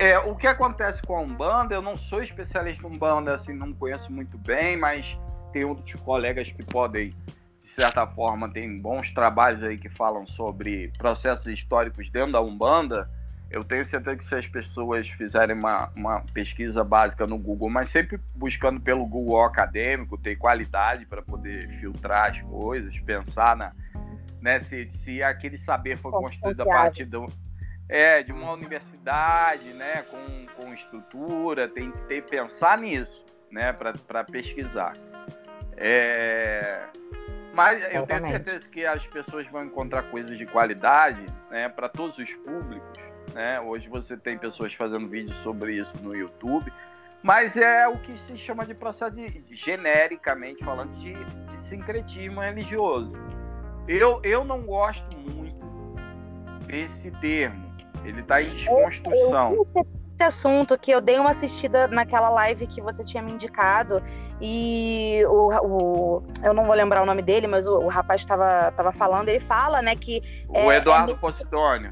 É, 0.01 0.17
o 0.17 0.35
que 0.35 0.47
acontece 0.47 0.99
com 1.03 1.15
a 1.15 1.21
Umbanda, 1.21 1.75
eu 1.75 1.81
não 1.81 1.95
sou 1.95 2.23
especialista 2.23 2.87
em 2.87 2.89
Umbanda, 2.89 3.35
assim, 3.35 3.53
não 3.53 3.71
conheço 3.71 4.11
muito 4.11 4.35
bem, 4.35 4.75
mas 4.75 5.15
tem 5.53 5.63
outros 5.63 5.93
colegas 6.01 6.51
que 6.51 6.65
podem, 6.65 7.09
de 7.09 7.67
certa 7.67 8.07
forma, 8.07 8.51
tem 8.51 8.81
bons 8.81 9.11
trabalhos 9.11 9.61
aí 9.61 9.77
que 9.77 9.89
falam 9.89 10.25
sobre 10.25 10.91
processos 10.97 11.45
históricos 11.45 12.09
dentro 12.09 12.31
da 12.31 12.41
Umbanda. 12.41 13.07
Eu 13.51 13.63
tenho 13.63 13.85
certeza 13.85 14.17
que 14.17 14.25
se 14.25 14.33
as 14.33 14.47
pessoas 14.47 15.07
fizerem 15.07 15.55
uma, 15.55 15.91
uma 15.95 16.21
pesquisa 16.33 16.83
básica 16.83 17.27
no 17.27 17.37
Google, 17.37 17.69
mas 17.69 17.91
sempre 17.91 18.19
buscando 18.33 18.81
pelo 18.81 19.05
Google 19.05 19.43
acadêmico, 19.43 20.17
ter 20.17 20.35
qualidade 20.35 21.05
para 21.05 21.21
poder 21.21 21.67
filtrar 21.79 22.31
as 22.31 22.41
coisas, 22.41 22.97
pensar 23.01 23.55
na, 23.55 23.71
né, 24.41 24.59
se, 24.59 24.89
se 24.93 25.21
aquele 25.21 25.59
saber 25.59 25.95
foi 25.95 26.11
construído 26.11 26.61
a 26.61 26.65
partir 26.65 27.05
do, 27.05 27.27
é, 27.91 28.23
de 28.23 28.31
uma 28.31 28.51
universidade, 28.53 29.71
né, 29.73 30.03
com, 30.09 30.45
com 30.55 30.73
estrutura, 30.73 31.67
tem 31.67 31.91
que 31.91 31.99
ter, 32.07 32.23
pensar 32.23 32.79
nisso, 32.79 33.23
né, 33.51 33.71
para 33.71 34.23
pesquisar. 34.23 34.93
É, 35.77 36.85
mas 37.53 37.83
eu 37.93 38.07
tenho 38.07 38.25
certeza 38.25 38.67
que 38.67 38.85
as 38.85 39.05
pessoas 39.05 39.45
vão 39.47 39.65
encontrar 39.65 40.03
coisas 40.03 40.35
de 40.35 40.47
qualidade, 40.47 41.23
né, 41.51 41.69
para 41.69 41.87
todos 41.87 42.17
os 42.17 42.33
públicos 42.33 43.11
né? 43.33 43.59
Hoje 43.61 43.87
você 43.89 44.17
tem 44.17 44.37
pessoas 44.37 44.73
fazendo 44.73 45.07
vídeos 45.07 45.37
sobre 45.37 45.75
isso 45.75 45.97
no 46.03 46.15
YouTube, 46.15 46.71
mas 47.23 47.55
é 47.57 47.87
o 47.87 47.97
que 47.97 48.17
se 48.17 48.37
chama 48.37 48.65
de 48.65 48.73
processo 48.73 49.15
de, 49.15 49.43
genericamente 49.51 50.63
falando 50.63 50.93
de, 50.99 51.13
de 51.13 51.61
sincretismo 51.63 52.41
religioso. 52.41 53.13
Eu, 53.87 54.19
eu 54.23 54.43
não 54.43 54.61
gosto 54.61 55.17
muito 55.17 55.95
desse 56.65 57.11
termo. 57.11 57.70
Ele 58.03 58.21
está 58.21 58.41
em 58.41 58.49
desconstrução. 58.49 59.51
Eu, 59.51 59.67
eu 59.75 59.85
esse 60.21 60.23
assunto 60.23 60.77
que 60.77 60.91
eu 60.91 61.01
dei 61.01 61.17
uma 61.17 61.31
assistida 61.31 61.87
naquela 61.87 62.29
live 62.29 62.67
que 62.67 62.79
você 62.79 63.03
tinha 63.03 63.23
me 63.23 63.31
indicado 63.31 64.01
e 64.39 65.23
o, 65.27 65.49
o 65.65 66.23
eu 66.43 66.53
não 66.53 66.65
vou 66.65 66.75
lembrar 66.75 67.01
o 67.01 67.05
nome 67.05 67.23
dele, 67.23 67.47
mas 67.47 67.65
o, 67.65 67.79
o 67.79 67.87
rapaz 67.87 68.21
estava 68.21 68.71
tava 68.71 68.91
falando, 68.91 69.29
ele 69.29 69.39
fala, 69.39 69.81
né, 69.81 69.95
que 69.95 70.21
o 70.47 70.71
é, 70.71 70.77
Eduardo 70.77 71.13
é, 71.13 71.15
Posidônio. 71.15 71.91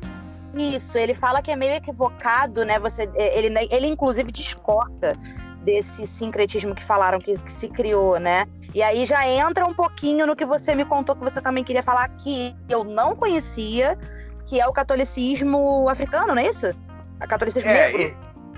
Isso, 0.55 0.97
ele 0.97 1.13
fala 1.13 1.41
que 1.41 1.51
é 1.51 1.55
meio 1.55 1.73
equivocado, 1.73 2.65
né? 2.65 2.79
Você, 2.79 3.09
é, 3.13 3.37
ele, 3.37 3.53
ele 3.71 3.87
inclusive 3.87 4.31
discorda 4.31 5.13
desse 5.63 6.07
sincretismo 6.07 6.73
que 6.73 6.83
falaram 6.83 7.19
que, 7.19 7.37
que, 7.37 7.51
se 7.51 7.67
criou, 7.67 8.19
né? 8.19 8.45
E 8.73 8.81
aí 8.81 9.05
já 9.05 9.27
entra 9.27 9.65
um 9.65 9.73
pouquinho 9.73 10.25
no 10.25 10.35
que 10.35 10.45
você 10.45 10.73
me 10.73 10.85
contou 10.85 11.15
que 11.15 11.23
você 11.23 11.41
também 11.41 11.63
queria 11.63 11.83
falar 11.83 12.09
que 12.17 12.55
eu 12.67 12.83
não 12.83 13.15
conhecia, 13.15 13.97
que 14.49 14.59
é 14.59 14.67
o 14.67 14.73
catolicismo 14.73 15.87
africano, 15.87 16.35
não 16.35 16.41
é 16.41 16.47
isso? 16.47 16.67
A 17.19 17.27
catolicismo 17.27 17.69
é, 17.69 17.91
negro. 17.91 18.17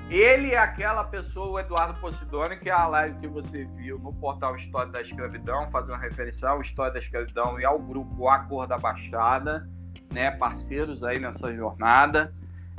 Ele 0.09 0.51
é 0.51 0.57
aquela 0.57 1.03
pessoa, 1.03 1.51
o 1.51 1.59
Eduardo 1.59 1.99
Posidoni, 1.99 2.57
que 2.57 2.69
é 2.69 2.73
a 2.73 2.87
live 2.87 3.19
que 3.19 3.27
você 3.27 3.65
viu 3.75 3.99
no 3.99 4.13
portal 4.13 4.55
História 4.55 4.91
da 4.91 5.01
Escravidão, 5.01 5.69
fazendo 5.71 5.97
referência 5.97 6.49
ao 6.49 6.61
História 6.61 6.93
da 6.93 6.99
Escravidão 6.99 7.59
e 7.59 7.65
ao 7.65 7.77
grupo 7.77 8.27
A 8.27 8.39
Cor 8.39 8.67
da 8.67 8.77
Baixada 8.77 9.69
né, 10.11 10.31
parceiros 10.31 11.03
aí 11.03 11.19
nessa 11.19 11.53
jornada. 11.53 12.33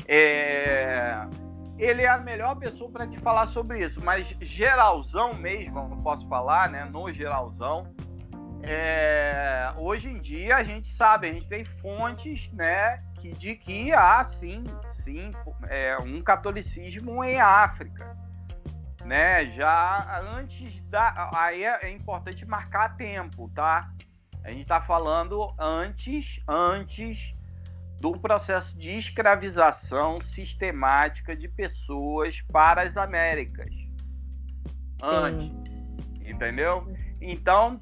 É... 0.07 1.27
Ele 1.79 2.03
é 2.03 2.09
a 2.09 2.19
melhor 2.19 2.55
pessoa 2.57 2.91
para 2.91 3.07
te 3.07 3.19
falar 3.19 3.47
sobre 3.49 3.85
isso, 3.85 4.01
mas 4.05 4.27
geralzão 4.41 5.35
mesmo, 5.35 5.89
não 5.89 6.03
posso 6.03 6.29
falar, 6.29 6.71
né? 6.71 6.85
No 6.85 7.13
geralzão, 7.13 7.93
é... 8.63 9.02
hoje 9.93 10.09
em 10.09 10.19
dia 10.19 10.57
a 10.57 10.65
gente 10.65 10.89
sabe, 10.89 11.29
a 11.29 11.33
gente 11.33 11.47
tem 11.47 11.65
fontes, 11.65 12.51
né, 12.53 13.03
que, 13.21 13.31
de 13.33 13.55
que 13.55 13.93
há 13.93 14.25
sim, 14.25 14.65
sim, 15.05 15.31
é, 15.69 15.99
um 15.99 16.23
catolicismo 16.23 17.23
em 17.23 17.39
África, 17.39 18.17
né? 19.05 19.47
Já 19.53 20.21
antes 20.37 20.81
da, 20.85 21.31
aí 21.35 21.65
é, 21.65 21.87
é 21.87 21.91
importante 21.91 22.47
marcar 22.47 22.97
tempo, 22.97 23.51
tá? 23.55 23.93
A 24.45 24.51
gente 24.51 24.63
está 24.63 24.81
falando 24.81 25.55
antes, 25.59 26.41
antes 26.49 27.35
do 28.01 28.13
processo 28.13 28.77
de 28.79 28.91
escravização 28.91 30.21
sistemática 30.21 31.37
de 31.37 31.49
pessoas 31.49 32.41
para 32.53 32.83
as 32.83 32.97
Américas. 32.97 33.75
Sim. 35.01 35.11
Antes. 35.11 35.73
Entendeu? 36.25 36.87
Então, 37.21 37.81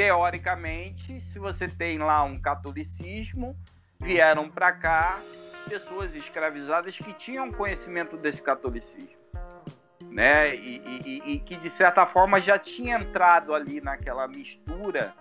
teoricamente, 0.00 1.20
se 1.20 1.38
você 1.38 1.68
tem 1.68 1.98
lá 1.98 2.22
um 2.22 2.40
catolicismo, 2.40 3.54
vieram 4.00 4.48
para 4.48 4.72
cá 4.72 5.20
pessoas 5.68 6.14
escravizadas 6.14 6.96
que 6.96 7.12
tinham 7.12 7.52
conhecimento 7.52 8.16
desse 8.16 8.40
catolicismo. 8.40 9.18
Né? 10.10 10.56
E, 10.56 11.02
e, 11.04 11.32
e, 11.34 11.38
que 11.40 11.54
de 11.54 11.68
certa 11.68 12.06
forma 12.06 12.40
já 12.40 12.58
tinha 12.58 12.96
entrado 12.96 13.54
ali 13.54 13.78
naquela 13.82 14.26
mistura 14.26 15.12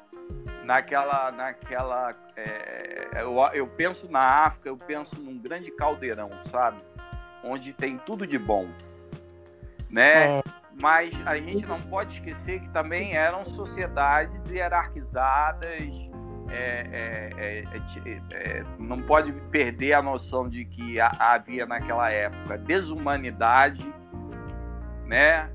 naquela. 0.63 1.29
naquela 1.29 2.15
é, 2.37 3.09
eu, 3.15 3.35
eu 3.53 3.67
penso 3.67 4.09
na 4.09 4.21
África, 4.45 4.69
eu 4.69 4.77
penso 4.77 5.19
num 5.19 5.37
grande 5.37 5.71
caldeirão, 5.71 6.31
sabe? 6.49 6.81
Onde 7.43 7.73
tem 7.73 7.97
tudo 7.97 8.25
de 8.25 8.39
bom. 8.39 8.69
Né? 9.89 10.37
É. 10.37 10.43
Mas 10.81 11.13
a 11.25 11.35
gente 11.35 11.65
não 11.65 11.79
pode 11.81 12.13
esquecer 12.13 12.61
que 12.61 12.69
também 12.69 13.13
eram 13.13 13.43
sociedades 13.43 14.49
hierarquizadas. 14.49 15.69
É, 16.51 16.87
é, 16.91 17.29
é, 17.37 17.63
é, 18.05 18.21
é 18.31 18.63
não 18.79 19.01
pode 19.01 19.31
perder 19.51 19.93
a 19.93 20.01
noção 20.01 20.49
de 20.49 20.65
que 20.65 20.99
havia 20.99 21.65
naquela 21.65 22.09
época 22.09 22.57
desumanidade, 22.57 23.85
né? 25.05 25.49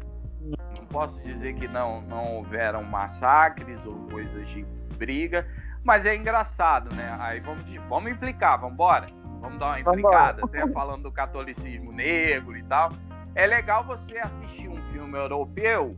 Não 0.76 0.87
posso 0.87 1.20
dizer 1.22 1.54
que 1.54 1.66
não, 1.66 2.00
não 2.02 2.37
houveram 2.37 2.84
massacres 2.84 3.84
ou 3.84 3.94
coisas 4.08 4.46
de 4.50 4.64
briga, 4.96 5.46
mas 5.82 6.06
é 6.06 6.14
engraçado, 6.14 6.94
né? 6.94 7.16
Aí 7.18 7.40
vamos, 7.40 7.64
vamos 7.88 8.12
implicar, 8.12 8.60
vamos 8.60 8.74
embora? 8.74 9.06
Vamos 9.40 9.58
dar 9.58 9.66
uma 9.66 9.80
implicada, 9.80 10.44
até 10.44 10.66
falando 10.72 11.02
do 11.02 11.12
catolicismo 11.12 11.92
negro 11.92 12.56
e 12.56 12.62
tal. 12.62 12.92
É 13.35 13.47
legal 13.47 13.85
você 13.85 14.18
assistir 14.18 14.68
um 14.68 14.81
filme 14.92 15.16
europeu, 15.18 15.97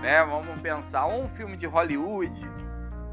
né? 0.00 0.24
Vamos 0.24 0.60
pensar, 0.62 1.06
um 1.06 1.28
filme 1.30 1.56
de 1.56 1.66
Hollywood 1.66 2.32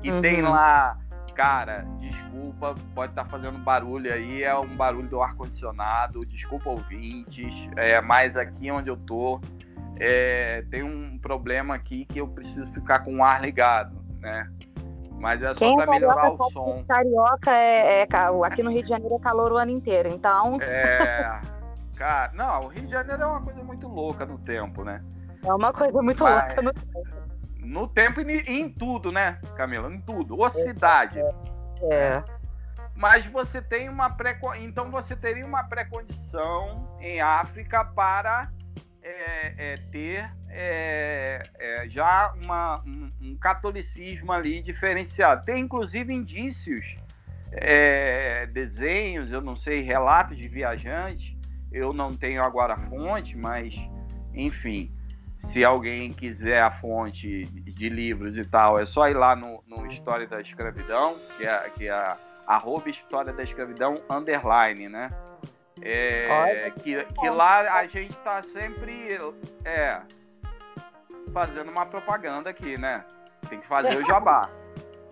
que 0.01 0.11
uhum. 0.11 0.21
tem 0.21 0.41
lá, 0.41 0.97
cara, 1.33 1.85
desculpa, 1.99 2.75
pode 2.93 3.11
estar 3.11 3.23
tá 3.23 3.29
fazendo 3.29 3.57
barulho 3.57 4.13
aí, 4.13 4.43
é 4.43 4.55
um 4.55 4.75
barulho 4.75 5.07
do 5.07 5.21
ar-condicionado, 5.21 6.19
desculpa 6.21 6.69
ouvintes, 6.69 7.69
é, 7.77 8.01
mas 8.01 8.35
aqui 8.35 8.69
onde 8.69 8.89
eu 8.89 8.97
tô, 8.97 9.39
é, 9.99 10.63
tem 10.69 10.83
um 10.83 11.17
problema 11.17 11.73
aqui 11.73 12.05
que 12.05 12.19
eu 12.19 12.27
preciso 12.27 12.67
ficar 12.73 12.99
com 12.99 13.17
o 13.17 13.23
ar 13.23 13.41
ligado 13.41 14.03
né? 14.23 14.49
Mas 15.19 15.41
é 15.43 15.53
só 15.53 15.75
pra 15.75 15.85
é 15.85 15.87
melhorar 15.87 16.31
o 16.31 16.51
som. 16.51 16.83
Carioca 16.87 17.51
é, 17.51 18.01
é, 18.01 18.07
Aqui 18.45 18.63
no 18.63 18.71
Rio 18.71 18.83
de 18.83 18.89
Janeiro 18.89 19.15
é 19.15 19.19
calor 19.19 19.51
o 19.51 19.57
ano 19.57 19.71
inteiro, 19.71 20.09
então. 20.09 20.57
É. 20.61 21.39
Cara, 21.95 22.31
não, 22.33 22.65
o 22.65 22.67
Rio 22.67 22.85
de 22.85 22.91
Janeiro 22.91 23.21
é 23.21 23.25
uma 23.25 23.41
coisa 23.41 23.63
muito 23.63 23.87
louca 23.87 24.25
no 24.25 24.37
tempo, 24.39 24.83
né? 24.83 25.03
É 25.43 25.53
uma 25.53 25.71
coisa 25.71 26.01
muito 26.01 26.23
Mas, 26.23 26.55
louca 26.55 26.61
no 26.61 26.73
tempo. 26.73 27.23
No 27.59 27.87
tempo 27.87 28.21
e 28.21 28.39
em 28.47 28.69
tudo, 28.69 29.11
né, 29.11 29.39
Camila? 29.55 29.91
Em 29.91 30.01
tudo. 30.01 30.37
Ou 30.37 30.49
cidade. 30.49 31.19
É. 31.19 31.93
é. 31.93 32.23
Mas 32.95 33.25
você 33.25 33.61
tem 33.61 33.89
uma 33.89 34.09
pré 34.09 34.37
então 34.59 34.91
você 34.91 35.15
teria 35.15 35.45
uma 35.45 35.63
pré-condição 35.63 36.97
em 36.99 37.21
África 37.21 37.83
para 37.83 38.49
é, 39.01 39.53
é, 39.57 39.75
ter 39.91 40.31
é, 40.49 41.43
é, 41.59 41.89
já 41.89 42.31
uma, 42.43 42.81
um, 42.85 43.11
um, 43.21 43.37
catolicismo 43.37 44.31
ali 44.31 44.61
diferenciado. 44.61 45.43
Tem 45.43 45.61
inclusive 45.61 46.13
indícios, 46.13 46.95
é, 47.51 48.45
desenhos, 48.47 49.31
eu 49.31 49.41
não 49.41 49.55
sei, 49.55 49.81
relatos 49.81 50.37
de 50.37 50.47
viajantes. 50.47 51.32
Eu 51.73 51.91
não 51.91 52.15
tenho 52.15 52.43
agora 52.43 52.75
a 52.75 52.77
fonte, 52.77 53.35
mas 53.35 53.73
enfim, 54.33 54.91
se 55.39 55.63
alguém 55.63 56.13
quiser 56.13 56.61
a 56.61 56.71
fonte 56.71 57.45
de 57.45 57.89
livros 57.89 58.37
e 58.37 58.45
tal, 58.45 58.79
é 58.79 58.85
só 58.85 59.09
ir 59.09 59.13
lá 59.13 59.35
no, 59.35 59.63
no 59.67 59.85
História 59.91 60.25
da 60.27 60.39
Escravidão, 60.39 61.17
que 61.37 61.45
é, 61.45 61.69
que 61.71 61.87
é 61.87 61.91
a 61.91 62.17
arroba 62.47 62.89
História 62.89 63.33
da 63.33 63.43
Escravidão, 63.43 64.01
underline, 64.09 64.87
né? 64.87 65.09
É, 65.81 66.71
que, 66.81 67.03
que 67.03 67.29
lá 67.29 67.79
a 67.79 67.85
gente 67.87 68.11
está 68.11 68.41
sempre 68.41 69.19
é, 69.65 69.99
fazendo 71.33 71.71
uma 71.71 71.85
propaganda 71.85 72.49
aqui, 72.49 72.79
né? 72.79 73.03
Tem 73.49 73.59
que 73.59 73.67
fazer 73.67 73.97
o 73.97 74.05
jabá. 74.07 74.49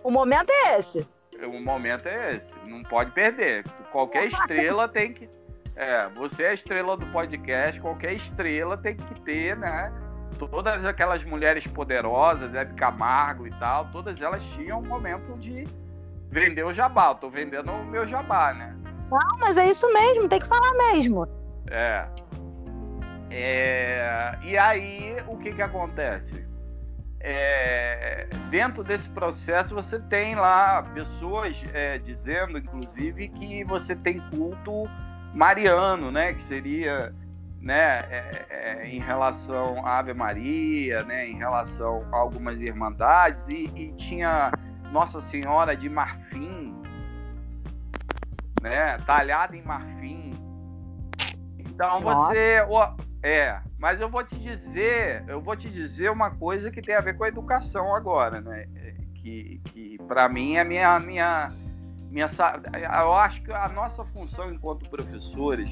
O 0.02 0.10
momento 0.10 0.50
é 0.50 0.78
esse. 0.78 1.06
O 1.42 1.60
momento 1.60 2.06
é 2.06 2.36
esse. 2.36 2.68
Não 2.68 2.82
pode 2.82 3.10
perder. 3.10 3.64
Qualquer 3.90 4.26
estrela 4.26 4.88
tem 4.88 5.12
que. 5.12 5.28
É, 5.74 6.08
você 6.10 6.42
é 6.44 6.50
a 6.50 6.54
estrela 6.54 6.96
do 6.96 7.06
podcast, 7.06 7.80
qualquer 7.80 8.14
estrela 8.14 8.76
tem 8.76 8.96
que 8.96 9.20
ter, 9.20 9.56
né? 9.56 9.92
Todas 10.38 10.84
aquelas 10.84 11.24
mulheres 11.24 11.66
poderosas, 11.66 12.54
Hebe 12.54 12.74
Camargo 12.74 13.46
e 13.46 13.50
tal, 13.52 13.86
todas 13.86 14.20
elas 14.20 14.42
tinham 14.54 14.80
um 14.80 14.86
momento 14.86 15.38
de 15.38 15.66
vender 16.30 16.64
o 16.64 16.74
jabá. 16.74 17.10
Eu 17.10 17.14
tô 17.14 17.30
vendendo 17.30 17.70
o 17.70 17.84
meu 17.84 18.06
jabá, 18.06 18.52
né? 18.52 18.76
Não, 19.10 19.38
mas 19.38 19.56
é 19.56 19.66
isso 19.66 19.90
mesmo, 19.92 20.28
tem 20.28 20.40
que 20.40 20.48
falar 20.48 20.72
mesmo. 20.74 21.26
É. 21.70 22.06
é... 23.30 24.38
E 24.42 24.58
aí, 24.58 25.16
o 25.26 25.38
que 25.38 25.52
que 25.52 25.62
acontece? 25.62 26.46
É... 27.20 28.26
Dentro 28.50 28.82
desse 28.82 29.08
processo, 29.10 29.74
você 29.74 30.00
tem 30.00 30.34
lá 30.34 30.82
pessoas 30.94 31.54
é, 31.72 31.98
dizendo, 31.98 32.58
inclusive, 32.58 33.28
que 33.28 33.64
você 33.64 33.94
tem 33.94 34.20
culto 34.30 34.88
mariano, 35.34 36.10
né? 36.10 36.32
Que 36.34 36.42
seria 36.42 37.14
né, 37.60 38.00
é, 38.10 38.46
é, 38.50 38.88
em 38.88 38.98
relação 38.98 39.86
à 39.86 40.00
Ave 40.00 40.12
Maria, 40.12 41.04
né, 41.04 41.28
em 41.28 41.36
relação 41.36 42.04
a 42.12 42.16
algumas 42.16 42.60
irmandades, 42.60 43.48
e, 43.48 43.70
e 43.76 43.92
tinha 43.92 44.50
nossa 44.90 45.20
Senhora 45.20 45.76
de 45.76 45.88
Marfim, 45.88 46.74
né? 48.62 48.96
Talhada 48.98 49.56
em 49.56 49.62
marfim. 49.62 50.32
Então 51.58 52.00
você. 52.00 52.58
É, 53.24 53.60
mas 53.78 54.00
eu 54.00 54.08
vou 54.08 54.24
te 54.24 54.36
dizer, 54.36 55.24
eu 55.28 55.40
vou 55.40 55.56
te 55.56 55.68
dizer 55.68 56.10
uma 56.10 56.30
coisa 56.30 56.70
que 56.70 56.82
tem 56.82 56.94
a 56.94 57.00
ver 57.00 57.16
com 57.16 57.24
a 57.24 57.28
educação 57.28 57.94
agora, 57.94 58.40
né? 58.40 58.66
É, 58.76 58.94
que, 59.14 59.60
que 59.66 59.98
para 60.08 60.28
mim 60.28 60.56
é 60.56 60.64
minha, 60.64 60.98
minha, 60.98 61.48
minha. 62.12 62.28
Eu 63.02 63.14
acho 63.14 63.42
que 63.42 63.52
a 63.52 63.68
nossa 63.68 64.04
função 64.04 64.52
enquanto 64.52 64.88
professores, 64.88 65.70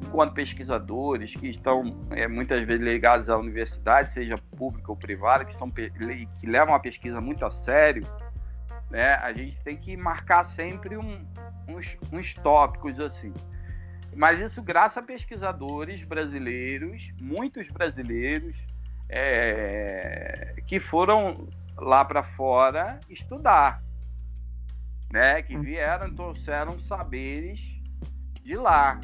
enquanto 0.00 0.32
pesquisadores 0.32 1.34
que 1.34 1.48
estão 1.48 2.06
é, 2.10 2.26
muitas 2.28 2.60
vezes 2.62 2.82
ligados 2.82 3.28
à 3.28 3.36
universidade, 3.36 4.12
seja 4.12 4.38
pública 4.56 4.90
ou 4.90 4.96
privada, 4.96 5.44
que, 5.44 5.54
são, 5.56 5.70
que 5.70 6.46
levam 6.46 6.74
a 6.74 6.80
pesquisa 6.80 7.20
muito 7.20 7.44
a 7.44 7.50
sério, 7.50 8.06
né? 8.90 9.14
A 9.14 9.32
gente 9.32 9.58
tem 9.64 9.76
que 9.76 9.96
marcar 9.96 10.44
sempre 10.44 10.96
um, 10.96 11.26
uns, 11.68 11.96
uns 12.12 12.32
tópicos 12.34 13.00
assim. 13.00 13.32
Mas 14.14 14.38
isso 14.38 14.62
graças 14.62 14.98
a 14.98 15.02
pesquisadores 15.02 16.04
brasileiros, 16.04 17.10
muitos 17.18 17.68
brasileiros, 17.68 18.54
é, 19.08 20.54
que 20.66 20.78
foram 20.78 21.48
lá 21.76 22.04
para 22.04 22.22
fora 22.22 23.00
estudar, 23.08 23.82
né? 25.12 25.42
Que 25.42 25.56
vieram, 25.56 26.12
trouxeram 26.14 26.80
saberes 26.80 27.60
de 28.42 28.56
lá, 28.56 28.98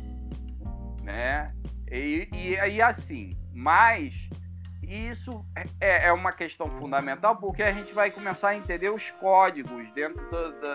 né? 1.03 1.55
E, 1.90 2.29
e, 2.33 2.55
e 2.55 2.83
assim, 2.83 3.37
mas 3.53 4.14
isso 4.83 5.44
é, 5.81 6.07
é, 6.07 6.12
uma 6.12 6.33
questão 6.33 6.66
fundamental 6.79 7.37
porque 7.37 7.62
a 7.62 7.73
gente 7.73 7.92
vai 7.92 8.11
começar 8.11 8.49
a 8.49 8.57
entender 8.57 8.88
os 8.88 9.11
códigos 9.12 9.90
dentro 9.92 10.21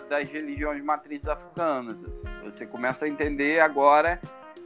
das 0.08 0.30
religiões 0.30 0.84
matrizes 0.84 1.28
africanas. 1.28 2.00
Você 2.44 2.66
começa 2.66 3.06
a 3.06 3.08
entender 3.08 3.60
agora 3.60 4.22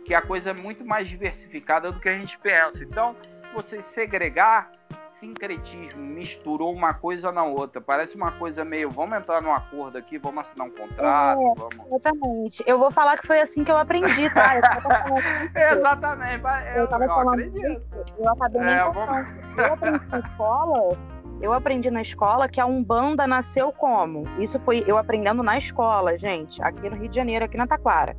que 0.05 0.13
a 0.13 0.21
coisa 0.21 0.49
é 0.49 0.53
muito 0.53 0.85
mais 0.85 1.07
diversificada 1.07 1.91
do 1.91 1.99
que 1.99 2.09
a 2.09 2.17
gente 2.17 2.37
pensa. 2.39 2.83
Então, 2.83 3.15
você 3.53 3.81
segregar 3.81 4.71
sincretismo, 5.19 6.01
misturou 6.01 6.73
uma 6.73 6.93
coisa 6.93 7.31
na 7.31 7.43
outra. 7.43 7.81
Parece 7.81 8.15
uma 8.15 8.31
coisa 8.31 8.63
meio, 8.63 8.89
vamos 8.89 9.17
entrar 9.17 9.41
num 9.41 9.53
acordo 9.53 9.97
aqui, 9.97 10.17
vamos 10.17 10.41
assinar 10.41 10.67
um 10.67 10.71
contrato. 10.71 11.41
É, 11.41 11.53
vamos... 11.55 11.91
Exatamente. 11.91 12.63
Eu 12.65 12.79
vou 12.79 12.91
falar 12.91 13.17
que 13.17 13.27
foi 13.27 13.39
assim 13.39 13.63
que 13.63 13.71
eu 13.71 13.77
aprendi, 13.77 14.29
tá? 14.33 14.55
Eu 14.55 15.77
exatamente. 15.77 16.43
Eu, 16.75 16.85
eu, 16.85 17.01
eu 17.01 17.29
acredito. 17.29 17.81
eu 18.19 18.29
acabei 18.29 18.61
é, 18.61 18.81
eu 18.81 19.73
aprendi 19.73 20.05
na 20.09 20.19
escola. 20.19 20.97
Eu 21.39 21.53
aprendi 21.53 21.91
na 21.91 22.01
escola 22.01 22.49
que 22.49 22.59
a 22.59 22.65
Umbanda 22.65 23.27
nasceu 23.27 23.71
como? 23.71 24.27
Isso 24.41 24.59
foi 24.61 24.83
eu 24.87 24.97
aprendendo 24.97 25.43
na 25.43 25.57
escola, 25.57 26.17
gente, 26.17 26.61
aqui 26.63 26.89
no 26.89 26.95
Rio 26.95 27.09
de 27.09 27.15
Janeiro, 27.15 27.45
aqui 27.45 27.55
na 27.55 27.67
Taquara. 27.67 28.17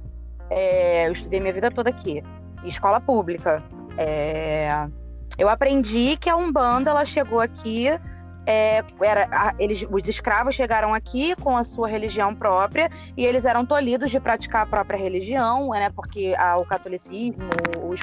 É, 0.49 1.09
eu 1.09 1.13
estudei 1.13 1.41
minha 1.41 1.53
vida 1.53 1.71
toda 1.71 1.91
aqui, 1.91 2.23
escola 2.65 3.01
pública. 3.01 3.63
É, 3.97 4.89
eu 5.39 5.49
aprendi 5.49 6.17
que 6.17 6.29
a 6.29 6.37
Umbanda 6.37 6.91
ela 6.91 7.05
chegou 7.05 7.41
aqui, 7.41 7.89
é, 8.45 8.83
era, 9.01 9.29
a, 9.31 9.55
eles, 9.59 9.87
os 9.91 10.09
escravos 10.09 10.55
chegaram 10.55 10.93
aqui 10.93 11.37
com 11.37 11.57
a 11.57 11.63
sua 11.63 11.87
religião 11.87 12.35
própria 12.35 12.91
e 13.17 13.25
eles 13.25 13.45
eram 13.45 13.65
tolhidos 13.65 14.11
de 14.11 14.19
praticar 14.19 14.63
a 14.63 14.67
própria 14.67 14.99
religião, 14.99 15.71
né? 15.71 15.91
Porque 15.91 16.35
a, 16.37 16.57
o 16.57 16.65
catolicismo, 16.65 17.49
os 17.85 18.01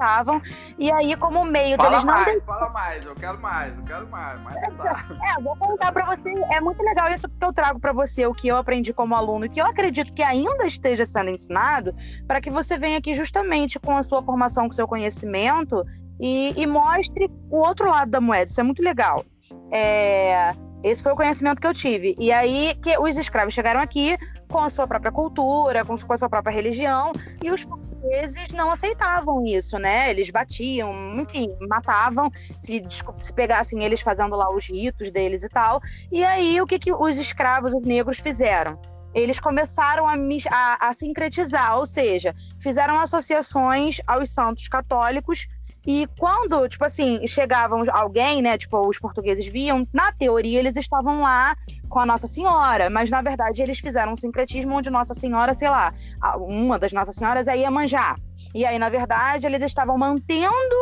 estavam 0.00 0.40
e 0.78 0.90
aí 0.90 1.14
como 1.16 1.44
meio 1.44 1.76
fala 1.76 1.90
deles 1.90 2.04
mais, 2.04 2.32
não 2.32 2.40
fala 2.42 2.70
mais 2.70 3.04
eu 3.04 3.14
quero 3.14 3.38
mais 3.40 3.76
eu 3.76 3.84
quero 3.84 4.08
mais 4.08 4.40
mais 4.40 4.56
é, 4.56 4.66
é 4.66 5.42
vou 5.42 5.54
contar 5.56 5.92
para 5.92 6.06
você 6.06 6.30
é 6.52 6.60
muito 6.60 6.82
legal 6.82 7.10
isso 7.10 7.28
que 7.28 7.44
eu 7.44 7.52
trago 7.52 7.78
para 7.78 7.92
você 7.92 8.26
o 8.26 8.32
que 8.32 8.48
eu 8.48 8.56
aprendi 8.56 8.94
como 8.94 9.14
aluno 9.14 9.48
que 9.48 9.60
eu 9.60 9.66
acredito 9.66 10.12
que 10.14 10.22
ainda 10.22 10.66
esteja 10.66 11.04
sendo 11.04 11.30
ensinado 11.30 11.94
para 12.26 12.40
que 12.40 12.50
você 12.50 12.78
venha 12.78 12.98
aqui 12.98 13.14
justamente 13.14 13.78
com 13.78 13.96
a 13.96 14.02
sua 14.02 14.22
formação 14.22 14.64
com 14.64 14.72
o 14.72 14.74
seu 14.74 14.88
conhecimento 14.88 15.84
e, 16.20 16.54
e 16.56 16.66
mostre 16.66 17.30
o 17.50 17.56
outro 17.56 17.88
lado 17.88 18.10
da 18.10 18.20
moeda. 18.20 18.50
Isso 18.50 18.60
é 18.60 18.64
muito 18.64 18.82
legal. 18.82 19.24
É, 19.72 20.52
esse 20.82 21.02
foi 21.02 21.12
o 21.12 21.16
conhecimento 21.16 21.60
que 21.60 21.66
eu 21.66 21.74
tive. 21.74 22.16
E 22.18 22.32
aí 22.32 22.74
que 22.82 22.96
os 22.98 23.16
escravos 23.16 23.54
chegaram 23.54 23.80
aqui 23.80 24.16
com 24.50 24.58
a 24.58 24.70
sua 24.70 24.86
própria 24.86 25.12
cultura, 25.12 25.84
com, 25.84 25.94
a 25.94 26.18
sua 26.18 26.28
própria 26.28 26.52
religião, 26.52 27.12
e 27.42 27.50
os 27.50 27.64
portugueses 27.64 28.48
não 28.52 28.70
aceitavam 28.70 29.44
isso, 29.44 29.78
né? 29.78 30.10
Eles 30.10 30.30
batiam, 30.30 30.92
enfim, 31.20 31.54
matavam, 31.68 32.30
se, 32.60 32.82
se 33.18 33.32
pegassem 33.32 33.84
eles 33.84 34.00
fazendo 34.00 34.34
lá 34.36 34.50
os 34.52 34.66
ritos 34.68 35.10
deles 35.12 35.42
e 35.42 35.48
tal. 35.48 35.80
E 36.10 36.24
aí 36.24 36.60
o 36.60 36.66
que, 36.66 36.78
que 36.78 36.92
os 36.92 37.18
escravos, 37.18 37.72
os 37.72 37.82
negros, 37.82 38.18
fizeram? 38.18 38.78
Eles 39.12 39.40
começaram 39.40 40.06
a, 40.06 40.14
a, 40.50 40.88
a 40.88 40.94
sincretizar, 40.94 41.76
ou 41.76 41.84
seja, 41.84 42.34
fizeram 42.60 42.98
associações 42.98 44.00
aos 44.06 44.30
santos 44.30 44.68
católicos 44.68 45.48
e 45.86 46.06
quando, 46.18 46.68
tipo 46.68 46.84
assim, 46.84 47.26
chegavam 47.26 47.84
alguém, 47.90 48.42
né? 48.42 48.58
Tipo, 48.58 48.86
os 48.86 48.98
portugueses 48.98 49.46
viam, 49.46 49.86
na 49.92 50.12
teoria 50.12 50.58
eles 50.58 50.76
estavam 50.76 51.22
lá 51.22 51.56
com 51.88 51.98
a 51.98 52.06
Nossa 52.06 52.26
Senhora, 52.26 52.90
mas 52.90 53.10
na 53.10 53.22
verdade 53.22 53.62
eles 53.62 53.78
fizeram 53.78 54.12
um 54.12 54.16
sincretismo 54.16 54.74
onde 54.74 54.90
Nossa 54.90 55.14
Senhora, 55.14 55.54
sei 55.54 55.68
lá, 55.68 55.92
uma 56.36 56.78
das 56.78 56.92
Nossas 56.92 57.14
Senhoras 57.14 57.48
é 57.48 57.56
Iemanjá. 57.56 58.16
E 58.54 58.66
aí, 58.66 58.78
na 58.78 58.88
verdade, 58.88 59.46
eles 59.46 59.62
estavam 59.62 59.96
mantendo 59.96 60.76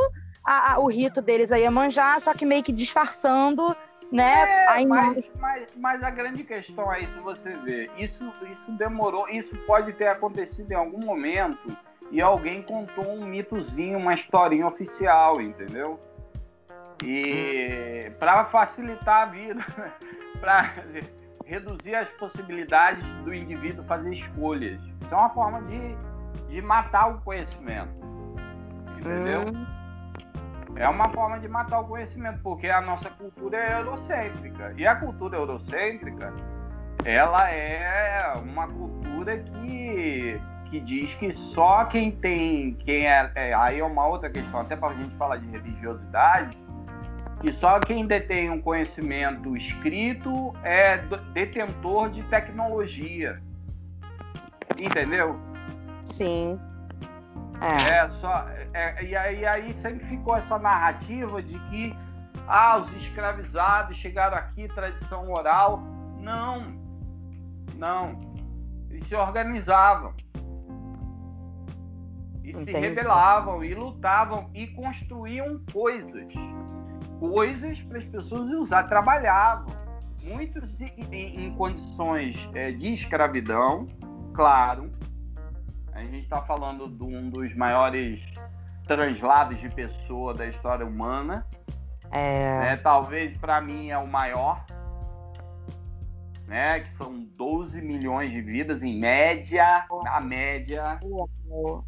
a, 0.44 0.74
a, 0.74 0.78
o 0.80 0.88
rito 0.88 1.22
deles 1.22 1.52
a 1.52 1.56
Iemanjá, 1.56 2.18
só 2.18 2.34
que 2.34 2.44
meio 2.44 2.62
que 2.62 2.72
disfarçando 2.72 3.76
né? 4.10 4.42
É, 4.42 4.86
mas, 4.86 5.24
mas, 5.38 5.66
mas, 5.76 6.02
a 6.02 6.10
grande 6.10 6.42
questão 6.42 6.90
aí, 6.90 7.06
se 7.08 7.18
você 7.18 7.50
ver, 7.58 7.90
isso, 7.98 8.24
isso 8.50 8.72
demorou, 8.72 9.28
isso 9.28 9.54
pode 9.66 9.92
ter 9.92 10.08
acontecido 10.08 10.72
em 10.72 10.74
algum 10.74 11.04
momento 11.04 11.76
e 12.10 12.20
alguém 12.20 12.62
contou 12.62 13.12
um 13.12 13.24
mitozinho, 13.24 13.98
uma 13.98 14.14
historinha 14.14 14.66
oficial, 14.66 15.40
entendeu? 15.40 16.00
E 17.04 18.10
para 18.18 18.44
facilitar 18.46 19.22
a 19.22 19.26
vida, 19.26 19.64
pra, 20.40 20.66
reduzir 21.48 21.94
as 21.94 22.08
possibilidades 22.10 23.04
do 23.24 23.32
indivíduo 23.32 23.82
fazer 23.84 24.12
escolhas. 24.12 24.78
Isso 25.00 25.14
é 25.14 25.16
uma 25.16 25.30
forma 25.30 25.62
de, 25.62 25.96
de 26.48 26.60
matar 26.60 27.08
o 27.08 27.20
conhecimento. 27.22 27.88
Entendeu? 28.98 29.40
Hum. 29.48 29.66
É 30.76 30.86
uma 30.88 31.08
forma 31.08 31.40
de 31.40 31.48
matar 31.48 31.80
o 31.80 31.88
conhecimento, 31.88 32.40
porque 32.42 32.68
a 32.68 32.80
nossa 32.82 33.08
cultura 33.10 33.56
é 33.56 33.80
eurocêntrica. 33.80 34.74
E 34.76 34.86
a 34.86 34.94
cultura 34.96 35.38
eurocêntrica, 35.38 36.32
ela 37.04 37.50
é 37.50 38.34
uma 38.36 38.68
cultura 38.68 39.38
que, 39.38 40.38
que 40.70 40.80
diz 40.80 41.14
que 41.14 41.32
só 41.32 41.84
quem 41.84 42.10
tem. 42.10 42.74
Quem 42.84 43.06
é, 43.06 43.30
é 43.34 43.54
aí 43.54 43.80
é 43.80 43.84
uma 43.84 44.06
outra 44.06 44.28
questão, 44.30 44.60
até 44.60 44.76
para 44.76 44.88
a 44.88 44.94
gente 44.94 45.14
falar 45.16 45.36
de 45.36 45.46
religiosidade 45.48 46.56
que 47.40 47.52
só 47.52 47.78
quem 47.78 48.06
detém 48.06 48.50
um 48.50 48.60
conhecimento 48.60 49.56
escrito 49.56 50.54
é 50.62 50.98
detentor 51.32 52.10
de 52.10 52.22
tecnologia. 52.24 53.40
Entendeu? 54.78 55.38
Sim. 56.04 56.58
É, 57.60 57.96
é 57.96 58.08
só. 58.08 58.46
É, 58.72 59.04
e 59.04 59.16
aí, 59.16 59.46
aí 59.46 59.72
sempre 59.74 60.04
ficou 60.06 60.36
essa 60.36 60.58
narrativa 60.58 61.42
de 61.42 61.58
que 61.70 61.96
ah, 62.46 62.78
os 62.78 62.92
escravizados 62.96 63.96
chegaram 63.96 64.36
aqui, 64.36 64.68
tradição 64.68 65.30
oral. 65.30 65.82
Não, 66.20 66.74
não. 67.76 68.20
Eles 68.90 69.06
se 69.06 69.14
organizavam. 69.14 70.14
E 72.48 72.50
Entendi. 72.50 72.72
se 72.72 72.78
rebelavam, 72.78 73.64
e 73.64 73.74
lutavam, 73.74 74.50
e 74.54 74.66
construíam 74.68 75.60
coisas 75.72 76.32
coisas 77.18 77.80
para 77.82 77.98
as 77.98 78.04
pessoas 78.04 78.50
usar. 78.52 78.84
Trabalhavam, 78.84 79.66
muitos 80.22 80.80
em, 80.80 80.94
em 81.12 81.54
condições 81.54 82.36
é, 82.54 82.70
de 82.70 82.92
escravidão, 82.92 83.86
claro. 84.34 84.90
A 85.92 86.00
gente 86.00 86.20
está 86.20 86.40
falando 86.42 86.88
de 86.88 87.02
um 87.02 87.28
dos 87.28 87.54
maiores 87.56 88.24
translados 88.86 89.60
de 89.60 89.68
pessoa 89.70 90.32
da 90.32 90.46
história 90.46 90.86
humana. 90.86 91.44
É... 92.10 92.60
Né? 92.60 92.76
Talvez 92.76 93.36
para 93.36 93.60
mim 93.60 93.90
é 93.90 93.98
o 93.98 94.06
maior, 94.06 94.64
né? 96.48 96.80
Que 96.80 96.88
são 96.90 97.20
12 97.36 97.80
milhões 97.82 98.32
de 98.32 98.40
vidas 98.40 98.82
em 98.82 98.98
média, 98.98 99.84
na 100.02 100.18
média. 100.18 100.98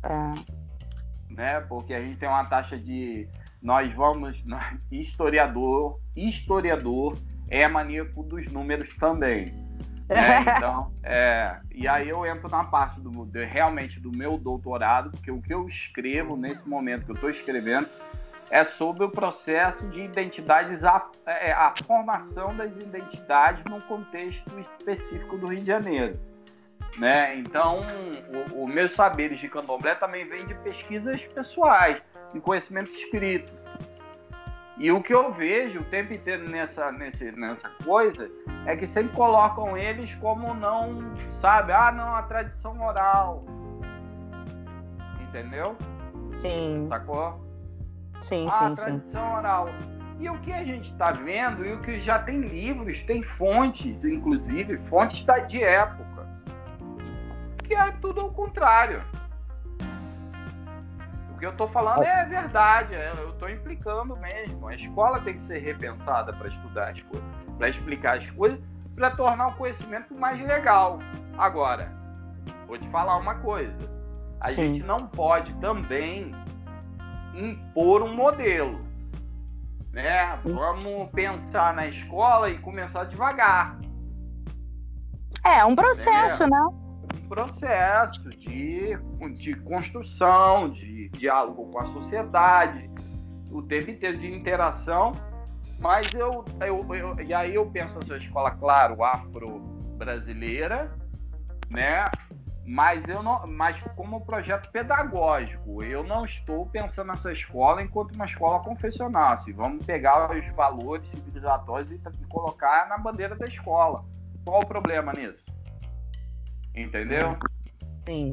É. 0.04 1.32
Né? 1.34 1.60
Porque 1.62 1.94
a 1.94 2.00
gente 2.00 2.18
tem 2.18 2.28
uma 2.28 2.44
taxa 2.44 2.78
de 2.78 3.26
nós 3.60 3.92
vamos. 3.94 4.44
Historiador, 4.92 5.98
historiador 6.14 7.18
é 7.48 7.66
maníaco 7.66 8.22
dos 8.22 8.46
números 8.52 8.94
também. 8.96 9.46
Né? 9.46 9.70
Então, 10.56 10.92
é, 11.04 11.60
e 11.72 11.86
aí 11.86 12.08
eu 12.08 12.26
entro 12.26 12.48
na 12.48 12.64
parte 12.64 13.00
do, 13.00 13.10
realmente 13.32 14.00
do 14.00 14.10
meu 14.10 14.36
doutorado, 14.36 15.10
porque 15.12 15.30
o 15.30 15.40
que 15.40 15.54
eu 15.54 15.68
escrevo 15.68 16.36
nesse 16.36 16.68
momento 16.68 17.04
que 17.04 17.12
eu 17.12 17.14
estou 17.14 17.30
escrevendo 17.30 17.88
é 18.50 18.64
sobre 18.64 19.04
o 19.04 19.08
processo 19.08 19.86
de 19.88 20.00
identidades, 20.00 20.82
a, 20.84 21.08
é, 21.24 21.52
a 21.52 21.72
formação 21.86 22.54
das 22.56 22.72
identidades 22.72 23.64
num 23.64 23.80
contexto 23.80 24.58
específico 24.58 25.38
do 25.38 25.46
Rio 25.46 25.60
de 25.60 25.66
Janeiro. 25.66 26.18
Né? 26.98 27.36
Então, 27.36 27.78
os 28.52 28.68
meus 28.68 28.92
saberes 28.92 29.38
de 29.38 29.48
candomblé 29.48 29.94
também 29.94 30.28
vêm 30.28 30.44
de 30.44 30.54
pesquisas 30.56 31.24
pessoais 31.26 32.02
em 32.34 32.40
conhecimento 32.40 32.90
escrito. 32.90 33.52
E 34.76 34.90
o 34.90 35.00
que 35.00 35.14
eu 35.14 35.30
vejo 35.30 35.80
o 35.80 35.84
tempo 35.84 36.12
inteiro 36.12 36.48
nessa, 36.48 36.90
nesse, 36.90 37.30
nessa 37.32 37.68
coisa 37.84 38.28
é 38.66 38.74
que 38.74 38.86
sempre 38.86 39.14
colocam 39.14 39.76
eles 39.76 40.12
como 40.16 40.54
não, 40.54 41.14
sabe? 41.30 41.70
Ah, 41.70 41.92
não, 41.92 42.14
a 42.14 42.22
tradição 42.22 42.80
oral. 42.82 43.44
Entendeu? 45.20 45.76
Sim. 46.38 46.86
Sacou? 46.88 47.49
Sim, 48.20 48.46
ah, 48.48 48.50
sim, 48.50 48.74
tradição 48.74 49.02
sim. 49.02 49.36
oral. 49.36 49.68
E 50.18 50.28
o 50.28 50.38
que 50.40 50.52
a 50.52 50.64
gente 50.64 50.90
está 50.92 51.12
vendo, 51.12 51.64
e 51.64 51.72
o 51.72 51.80
que 51.80 52.00
já 52.00 52.18
tem 52.18 52.40
livros, 52.40 53.00
tem 53.02 53.22
fontes, 53.22 54.04
inclusive, 54.04 54.76
fontes 54.88 55.24
da, 55.24 55.38
de 55.38 55.62
época, 55.62 56.28
que 57.64 57.74
é 57.74 57.90
tudo 57.92 58.20
ao 58.20 58.30
contrário 58.30 59.02
que 61.40 61.46
eu 61.46 61.50
estou 61.50 61.66
falando 61.66 62.02
é 62.04 62.24
verdade, 62.26 62.94
é, 62.94 63.12
eu 63.16 63.30
estou 63.30 63.48
implicando 63.48 64.14
mesmo. 64.18 64.68
A 64.68 64.74
escola 64.74 65.20
tem 65.20 65.34
que 65.34 65.40
ser 65.40 65.58
repensada 65.58 66.34
para 66.34 66.48
estudar 66.48 66.90
as 66.90 67.00
coisas, 67.00 67.28
para 67.56 67.68
explicar 67.70 68.18
as 68.18 68.30
coisas, 68.30 68.60
para 68.94 69.10
tornar 69.10 69.48
o 69.48 69.54
conhecimento 69.54 70.14
mais 70.14 70.38
legal. 70.46 70.98
Agora, 71.38 71.90
vou 72.66 72.76
te 72.76 72.86
falar 72.90 73.16
uma 73.16 73.36
coisa: 73.36 73.74
a 74.38 74.48
Sim. 74.48 74.74
gente 74.74 74.86
não 74.86 75.06
pode 75.06 75.52
também 75.54 76.34
impor 77.40 78.02
um 78.02 78.14
modelo. 78.14 78.80
Né? 79.92 80.38
Vamos 80.44 81.10
pensar 81.10 81.74
na 81.74 81.88
escola 81.88 82.50
e 82.50 82.58
começar 82.58 83.04
devagar. 83.04 83.78
É 85.44 85.64
um 85.64 85.74
processo, 85.74 86.44
né? 86.44 86.50
né? 86.50 86.80
processo 87.30 88.28
de, 88.30 88.98
de 89.36 89.54
construção, 89.60 90.68
de 90.68 91.08
diálogo 91.10 91.70
com 91.70 91.78
a 91.78 91.86
sociedade, 91.86 92.90
o 93.52 93.62
tempo 93.62 93.90
inteiro 93.92 94.18
de 94.18 94.26
interação. 94.26 95.12
Mas 95.78 96.12
eu, 96.12 96.44
eu, 96.60 96.94
eu 96.94 97.20
e 97.20 97.32
aí 97.32 97.54
eu 97.54 97.64
penso 97.66 97.98
essa 98.00 98.16
escola, 98.16 98.50
claro, 98.50 99.02
afro-brasileira, 99.02 100.92
né? 101.70 102.10
Mas 102.70 103.08
eu 103.08 103.20
não, 103.20 103.44
mas 103.48 103.82
como 103.96 104.24
projeto 104.24 104.70
pedagógico, 104.70 105.82
eu 105.82 106.04
não 106.04 106.24
estou 106.24 106.64
pensando 106.66 107.08
nessa 107.08 107.32
escola 107.32 107.82
enquanto 107.82 108.14
uma 108.14 108.26
escola 108.26 108.60
confessional. 108.60 109.32
Assim, 109.32 109.52
vamos 109.52 109.84
pegar 109.84 110.30
os 110.30 110.46
valores 110.54 111.08
civilizatórios 111.08 111.90
e 111.90 111.98
colocar 112.28 112.88
na 112.88 112.96
bandeira 112.96 113.34
da 113.34 113.44
escola. 113.44 114.04
Qual 114.44 114.62
o 114.62 114.66
problema 114.66 115.12
nisso? 115.12 115.44
Entendeu? 116.72 117.36
Sim. 118.08 118.30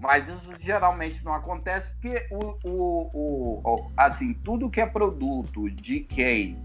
Mas 0.00 0.26
isso 0.26 0.54
geralmente 0.58 1.24
não 1.24 1.34
acontece 1.34 1.92
porque 1.92 2.26
o, 2.32 2.58
o, 2.64 3.60
o, 3.62 3.92
assim, 3.96 4.34
tudo 4.34 4.68
que 4.68 4.80
é 4.80 4.86
produto 4.86 5.70
de 5.70 6.00
quem. 6.00 6.58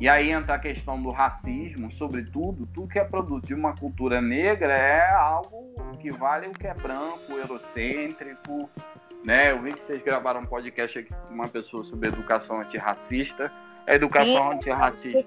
E 0.00 0.08
aí 0.08 0.30
entra 0.30 0.54
a 0.54 0.58
questão 0.58 1.00
do 1.00 1.10
racismo, 1.10 1.92
sobretudo, 1.92 2.66
tudo 2.72 2.88
que 2.88 2.98
é 2.98 3.04
produto 3.04 3.46
de 3.46 3.52
uma 3.52 3.74
cultura 3.76 4.18
negra 4.22 4.72
é 4.72 5.10
algo 5.10 5.74
que 5.98 6.10
vale 6.10 6.46
o 6.46 6.52
que 6.52 6.66
é 6.66 6.72
branco, 6.72 7.30
eurocêntrico. 7.30 8.70
Né? 9.22 9.50
Eu 9.50 9.60
vi 9.60 9.74
que 9.74 9.80
vocês 9.80 10.02
gravaram 10.02 10.40
um 10.40 10.46
podcast 10.46 10.98
aqui 10.98 11.12
com 11.12 11.34
uma 11.34 11.48
pessoa 11.48 11.84
sobre 11.84 12.08
educação 12.08 12.62
antirracista. 12.62 13.52
A 13.86 13.94
educação 13.94 14.52
antirracista 14.52 15.22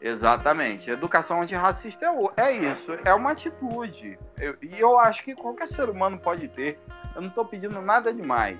Exatamente. 0.00 0.88
Educação 0.88 1.42
antirracista 1.42 2.06
é, 2.36 2.42
é 2.42 2.52
isso, 2.52 2.92
é 3.04 3.12
uma 3.12 3.32
atitude. 3.32 4.16
Eu, 4.38 4.54
e 4.62 4.78
eu 4.78 5.00
acho 5.00 5.24
que 5.24 5.34
qualquer 5.34 5.66
ser 5.66 5.88
humano 5.88 6.16
pode 6.16 6.46
ter. 6.46 6.78
Eu 7.16 7.22
não 7.22 7.28
estou 7.28 7.44
pedindo 7.44 7.80
nada 7.82 8.12
demais. 8.12 8.58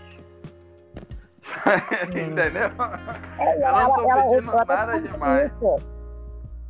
Entendeu? 2.08 2.70
É, 3.38 3.56
eu 3.56 3.72
não 3.72 3.88
estou 3.88 4.30
pedindo 4.30 4.52
nada 4.52 5.00
demais. 5.00 5.52
Isso. 5.52 5.76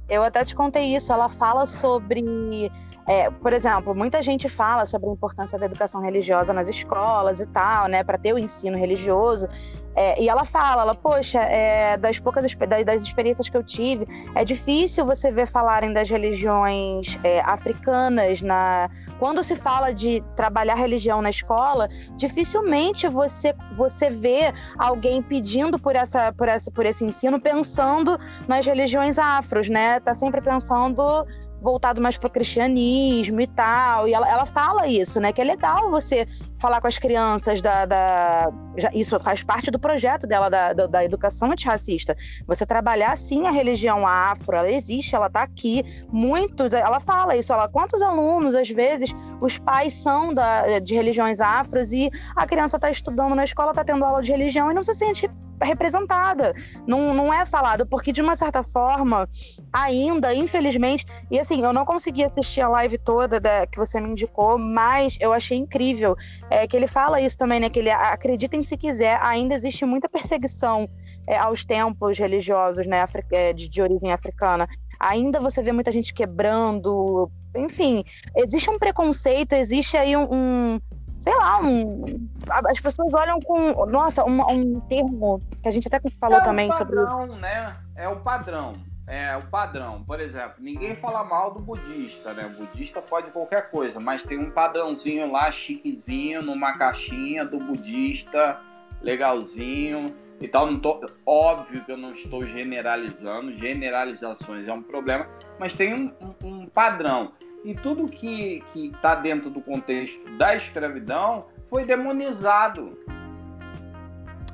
Eu 0.08 0.22
até 0.22 0.44
te 0.44 0.54
contei 0.54 0.94
isso. 0.94 1.12
Ela 1.12 1.28
fala 1.28 1.66
sobre, 1.66 2.70
é, 3.06 3.30
por 3.30 3.52
exemplo, 3.52 3.94
muita 3.94 4.22
gente 4.22 4.48
fala 4.48 4.86
sobre 4.86 5.08
a 5.08 5.12
importância 5.12 5.58
da 5.58 5.66
educação 5.66 6.00
religiosa 6.00 6.52
nas 6.52 6.68
escolas 6.68 7.40
e 7.40 7.46
tal, 7.46 7.86
né, 7.86 8.02
para 8.02 8.16
ter 8.16 8.32
o 8.32 8.38
ensino 8.38 8.78
religioso. 8.78 9.48
É, 9.96 10.20
e 10.20 10.28
ela 10.28 10.44
fala, 10.44 10.82
ela, 10.82 10.94
poxa, 10.94 11.40
é, 11.40 11.96
das 11.96 12.18
poucas 12.18 12.52
das 12.84 13.02
experiências 13.02 13.48
que 13.48 13.56
eu 13.56 13.62
tive, 13.62 14.08
é 14.34 14.44
difícil 14.44 15.04
você 15.04 15.30
ver 15.30 15.46
falarem 15.46 15.92
das 15.92 16.10
religiões 16.10 17.16
é, 17.22 17.40
africanas 17.40 18.42
na 18.42 18.90
quando 19.18 19.44
se 19.44 19.54
fala 19.54 19.92
de 19.92 20.20
trabalhar 20.34 20.74
religião 20.74 21.22
na 21.22 21.30
escola, 21.30 21.88
dificilmente 22.16 23.06
você 23.06 23.54
você 23.76 24.10
vê 24.10 24.52
alguém 24.76 25.22
pedindo 25.22 25.78
por 25.78 25.94
essa 25.94 26.32
por 26.32 26.48
essa 26.48 26.70
por 26.72 26.84
esse 26.84 27.04
ensino 27.04 27.40
pensando 27.40 28.18
nas 28.48 28.66
religiões 28.66 29.16
afros, 29.16 29.68
né? 29.68 30.00
Tá 30.00 30.14
sempre 30.14 30.40
pensando 30.40 31.24
voltado 31.64 32.00
mais 32.00 32.18
para 32.18 32.28
o 32.28 32.30
cristianismo 32.30 33.40
e 33.40 33.46
tal. 33.46 34.06
E 34.06 34.12
ela, 34.14 34.28
ela 34.30 34.46
fala 34.46 34.86
isso, 34.86 35.18
né? 35.18 35.32
Que 35.32 35.40
é 35.40 35.44
legal 35.44 35.90
você 35.90 36.28
falar 36.58 36.80
com 36.80 36.86
as 36.86 36.98
crianças 36.98 37.60
da. 37.60 37.86
da 37.86 38.52
já, 38.76 38.90
isso 38.92 39.18
faz 39.18 39.42
parte 39.42 39.70
do 39.70 39.78
projeto 39.78 40.26
dela, 40.26 40.48
da, 40.48 40.72
da, 40.72 40.86
da, 40.86 41.04
educação 41.04 41.50
antirracista. 41.50 42.16
Você 42.46 42.66
trabalhar 42.66 43.16
sim 43.16 43.46
a 43.46 43.50
religião 43.50 44.06
afro, 44.06 44.56
ela 44.56 44.70
existe, 44.70 45.16
ela 45.16 45.26
está 45.26 45.42
aqui. 45.42 45.82
Muitos, 46.12 46.72
ela 46.72 47.00
fala 47.00 47.36
isso, 47.36 47.52
ela, 47.52 47.68
quantos 47.68 48.02
alunos, 48.02 48.54
às 48.54 48.68
vezes, 48.68 49.14
os 49.40 49.58
pais 49.58 49.94
são 49.94 50.34
da, 50.34 50.78
de 50.78 50.94
religiões 50.94 51.40
afros 51.40 51.92
e 51.92 52.10
a 52.36 52.46
criança 52.46 52.76
está 52.76 52.90
estudando 52.90 53.34
na 53.34 53.44
escola, 53.44 53.70
está 53.70 53.84
tendo 53.84 54.04
aula 54.04 54.22
de 54.22 54.30
religião 54.30 54.70
e 54.70 54.74
não 54.74 54.82
se 54.82 54.94
sente 54.94 55.28
representada, 55.64 56.54
não, 56.86 57.14
não 57.14 57.32
é 57.32 57.44
falado, 57.46 57.86
porque 57.86 58.12
de 58.12 58.20
uma 58.20 58.36
certa 58.36 58.62
forma, 58.62 59.28
ainda, 59.72 60.34
infelizmente, 60.34 61.04
e 61.30 61.38
assim, 61.38 61.62
eu 61.62 61.72
não 61.72 61.84
consegui 61.84 62.24
assistir 62.24 62.60
a 62.60 62.68
live 62.68 62.98
toda 62.98 63.40
da, 63.40 63.66
que 63.66 63.78
você 63.78 64.00
me 64.00 64.10
indicou, 64.10 64.58
mas 64.58 65.16
eu 65.20 65.32
achei 65.32 65.58
incrível 65.58 66.16
é, 66.50 66.66
que 66.66 66.76
ele 66.76 66.86
fala 66.86 67.20
isso 67.20 67.36
também, 67.36 67.60
né? 67.60 67.68
Que 67.68 67.80
ele 67.80 67.90
acreditem 67.90 68.62
se 68.62 68.76
quiser, 68.76 69.18
ainda 69.22 69.54
existe 69.54 69.84
muita 69.84 70.08
perseguição 70.08 70.88
é, 71.26 71.36
aos 71.36 71.64
templos 71.64 72.18
religiosos, 72.18 72.86
né, 72.86 73.04
é, 73.32 73.52
de, 73.52 73.68
de 73.68 73.82
origem 73.82 74.12
africana 74.12 74.68
ainda 74.98 75.40
você 75.40 75.62
vê 75.62 75.72
muita 75.72 75.92
gente 75.92 76.14
quebrando, 76.14 77.30
enfim, 77.54 78.04
existe 78.36 78.70
um 78.70 78.78
preconceito, 78.78 79.52
existe 79.52 79.96
aí 79.96 80.16
um, 80.16 80.26
um 80.30 80.80
sei 81.24 81.34
lá, 81.38 81.58
um, 81.58 82.28
as 82.66 82.78
pessoas 82.80 83.14
olham 83.14 83.40
com, 83.40 83.86
nossa, 83.86 84.22
um, 84.24 84.42
um 84.42 84.80
termo 84.80 85.40
que 85.62 85.68
a 85.70 85.72
gente 85.72 85.88
até 85.88 85.98
falou 86.20 86.36
é 86.36 86.42
também 86.42 86.68
padrão, 86.68 87.20
sobre 87.26 87.40
né? 87.40 87.74
É 87.96 88.06
o 88.06 88.16
padrão. 88.16 88.72
É 89.06 89.34
o 89.34 89.42
padrão. 89.46 90.04
Por 90.04 90.20
exemplo, 90.20 90.56
ninguém 90.58 90.96
fala 90.96 91.24
mal 91.24 91.54
do 91.54 91.60
budista, 91.60 92.34
né? 92.34 92.44
O 92.44 92.62
budista 92.62 93.00
pode 93.00 93.30
qualquer 93.30 93.70
coisa, 93.70 93.98
mas 93.98 94.22
tem 94.22 94.38
um 94.38 94.50
padrãozinho 94.50 95.32
lá, 95.32 95.50
chiquezinho, 95.50 96.42
numa 96.42 96.76
caixinha 96.76 97.42
do 97.42 97.58
budista, 97.58 98.60
legalzinho 99.00 100.04
e 100.38 100.46
tal. 100.46 100.66
Não 100.66 100.78
tô, 100.78 101.06
óbvio 101.24 101.82
que 101.86 101.92
eu 101.92 101.96
não 101.96 102.12
estou 102.12 102.44
generalizando, 102.44 103.58
generalizações 103.58 104.68
é 104.68 104.72
um 104.74 104.82
problema, 104.82 105.26
mas 105.58 105.72
tem 105.72 105.94
um, 105.94 106.12
um, 106.20 106.48
um 106.48 106.66
padrão. 106.66 107.32
E 107.64 107.74
tudo 107.74 108.06
que 108.06 108.62
está 108.74 109.14
dentro 109.14 109.48
do 109.48 109.60
contexto 109.60 110.20
da 110.36 110.54
escravidão 110.54 111.46
foi 111.70 111.86
demonizado. 111.86 112.98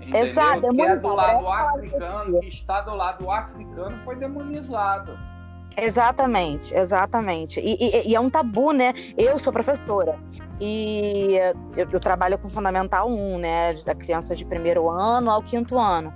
Entendeu? 0.01 0.23
Exato, 0.23 0.69
que 0.69 0.83
é 0.83 0.97
do 0.97 1.09
lado 1.09 1.49
africano, 1.49 2.41
que 2.41 2.49
está 2.49 2.81
do 2.81 2.95
lado 2.95 3.31
africano, 3.31 3.99
foi 4.05 4.17
demonizado. 4.17 5.19
Exatamente, 5.77 6.75
exatamente. 6.75 7.61
E, 7.61 7.77
e, 7.81 8.11
e, 8.11 8.15
é 8.15 8.21
um 8.21 8.31
tabu, 8.31 8.73
né? 8.73 8.93
Eu 9.17 9.39
sou 9.39 9.53
professora 9.53 10.19
e 10.61 11.37
eu, 11.77 11.89
eu, 11.91 12.01
trabalho 12.01 12.39
com 12.39 12.49
Fundamental 12.49 13.09
1, 13.09 13.39
né? 13.39 13.75
Da 13.85 13.95
criança 13.95 14.35
de 14.37 14.45
primeiro 14.45 14.89
ano 14.89 15.31
ao 15.31 15.43
quinto 15.43 15.79
ano. 15.79 16.13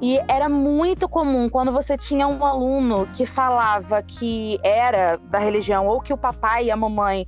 E 0.00 0.18
era 0.28 0.48
muito 0.48 1.08
comum 1.08 1.48
quando 1.48 1.70
você 1.70 1.96
tinha 1.96 2.26
um 2.26 2.44
aluno 2.44 3.06
que 3.14 3.26
falava 3.26 4.02
que 4.02 4.58
era 4.62 5.18
da 5.30 5.38
religião 5.38 5.86
ou 5.86 6.00
que 6.00 6.12
o 6.12 6.16
papai 6.16 6.66
e 6.66 6.70
a 6.70 6.76
mamãe 6.76 7.26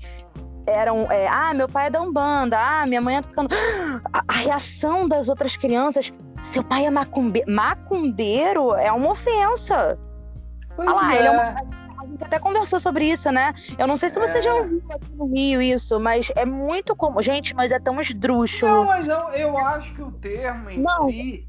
eram, 0.67 1.11
é, 1.11 1.27
ah, 1.29 1.53
meu 1.55 1.69
pai 1.69 1.89
é 1.89 1.91
da 1.91 2.01
Umbanda, 2.01 2.59
ah, 2.59 2.87
minha 2.87 3.01
mãe 3.01 3.17
é 3.17 3.23
tocando. 3.23 3.51
A, 4.13 4.23
a 4.27 4.33
reação 4.33 5.07
das 5.07 5.29
outras 5.29 5.57
crianças, 5.57 6.13
seu 6.41 6.63
pai 6.63 6.87
é 6.87 6.91
macumbe... 6.91 7.45
macumbeiro, 7.47 8.75
é 8.75 8.91
uma 8.91 9.11
ofensa. 9.11 9.99
Pois 10.75 10.89
Olha 10.89 10.97
lá, 10.97 11.15
é. 11.15 11.19
ele 11.19 11.29
é 11.29 11.31
uma... 11.31 11.83
A 12.03 12.07
gente 12.07 12.25
até 12.25 12.39
conversou 12.39 12.81
sobre 12.81 13.09
isso, 13.09 13.31
né? 13.31 13.55
Eu 13.79 13.87
não 13.87 13.97
sei 13.97 14.11
se 14.11 14.19
você 14.19 14.39
é. 14.39 14.43
já 14.43 14.55
ouviu 14.55 14.83
aqui 14.91 15.13
no 15.15 15.27
Rio 15.27 15.63
isso, 15.63 16.01
mas 16.01 16.33
é 16.35 16.45
muito 16.45 16.97
comum. 16.97 17.23
Gente, 17.23 17.55
mas 17.55 17.71
é 17.71 17.79
tão 17.79 18.01
esdrúxulo. 18.01 18.73
Não, 18.73 18.85
mas 18.87 19.07
eu, 19.07 19.29
eu 19.35 19.57
acho 19.57 19.95
que 19.95 20.03
o 20.03 20.11
termo 20.11 20.69
em 20.69 20.81
não. 20.81 21.09
si. 21.09 21.47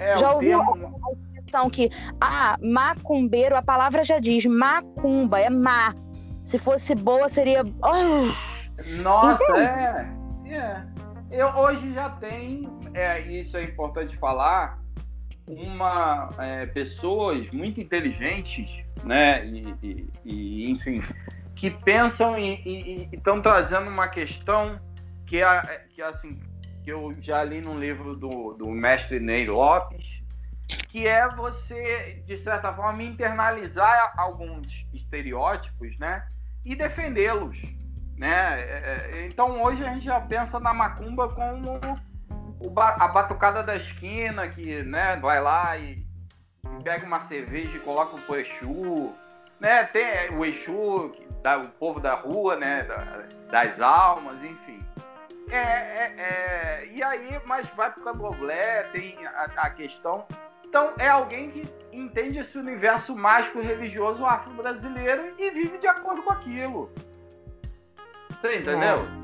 É, 0.00 0.16
já 0.16 0.32
ouviu 0.32 0.58
termo... 0.64 0.98
a 1.04 1.36
expressão 1.36 1.68
que, 1.68 1.90
ah, 2.18 2.56
macumbeiro, 2.62 3.54
a 3.54 3.60
palavra 3.60 4.02
já 4.02 4.18
diz, 4.18 4.46
macumba, 4.46 5.38
é 5.38 5.50
má. 5.50 5.94
Se 6.42 6.58
fosse 6.58 6.94
boa, 6.94 7.28
seria. 7.28 7.62
Oh. 7.62 9.02
Nossa, 9.02 9.44
é. 9.58 10.10
é. 10.48 10.86
Eu, 11.30 11.48
hoje 11.48 11.92
já 11.92 12.08
tem, 12.08 12.66
é, 12.94 13.20
isso 13.20 13.58
é 13.58 13.64
importante 13.64 14.16
falar, 14.16 14.78
uma 15.46 16.30
é, 16.38 16.64
pessoas 16.64 17.50
muito 17.50 17.78
inteligentes, 17.78 18.82
né, 19.04 19.46
e, 19.46 19.76
e, 19.82 20.08
e 20.24 20.70
enfim, 20.70 21.02
que 21.54 21.70
pensam 21.70 22.38
e 22.38 23.06
estão 23.12 23.40
trazendo 23.42 23.90
uma 23.90 24.08
questão 24.08 24.80
que 25.26 25.42
é, 25.42 25.84
que 25.90 26.00
é 26.00 26.06
assim 26.06 26.40
que 26.90 26.92
eu 26.92 27.14
já 27.20 27.44
li 27.44 27.60
no 27.60 27.78
livro 27.78 28.16
do, 28.16 28.54
do 28.54 28.68
mestre 28.68 29.20
Ney 29.20 29.46
Lopes, 29.46 30.20
que 30.88 31.06
é 31.06 31.28
você 31.28 32.20
de 32.26 32.36
certa 32.36 32.72
forma 32.72 33.02
internalizar 33.04 34.12
alguns 34.16 34.86
estereótipos, 34.92 35.96
né, 35.98 36.26
e 36.64 36.74
defendê-los, 36.74 37.62
né? 38.16 38.60
É, 38.60 39.10
é, 39.12 39.26
então 39.26 39.62
hoje 39.62 39.84
a 39.84 39.94
gente 39.94 40.04
já 40.04 40.20
pensa 40.20 40.58
na 40.58 40.74
macumba 40.74 41.28
como 41.28 41.80
a 42.76 43.08
batucada 43.08 43.62
da 43.62 43.76
esquina, 43.76 44.48
que 44.48 44.82
né, 44.82 45.16
vai 45.16 45.40
lá 45.40 45.78
e 45.78 46.04
pega 46.82 47.06
uma 47.06 47.20
cerveja 47.20 47.76
e 47.76 47.80
coloca 47.80 48.16
o 48.16 48.36
Exu, 48.36 49.14
né? 49.60 49.84
Tem 49.84 50.36
o 50.36 50.44
Exu, 50.44 51.06
o 51.06 51.68
povo 51.78 52.00
da 52.00 52.14
rua, 52.14 52.56
né? 52.56 52.86
das 53.50 53.80
almas, 53.80 54.42
enfim. 54.42 54.80
É, 55.50 55.56
é, 55.56 56.14
é, 56.16 56.69
aí, 57.10 57.40
mas 57.44 57.68
vai 57.70 57.92
pro 57.92 58.02
candomblé, 58.02 58.84
tem 58.92 59.26
a, 59.26 59.44
a, 59.56 59.70
questão. 59.70 60.24
Então, 60.64 60.92
é 60.98 61.08
alguém 61.08 61.50
que 61.50 61.68
entende 61.92 62.38
esse 62.38 62.56
universo 62.56 63.14
mágico 63.16 63.60
religioso 63.60 64.24
afro-brasileiro 64.24 65.34
e 65.38 65.50
vive 65.50 65.78
de 65.78 65.86
acordo 65.86 66.22
com 66.22 66.32
aquilo. 66.32 66.90
Você 68.40 68.58
entendeu? 68.58 69.06
É. 69.16 69.20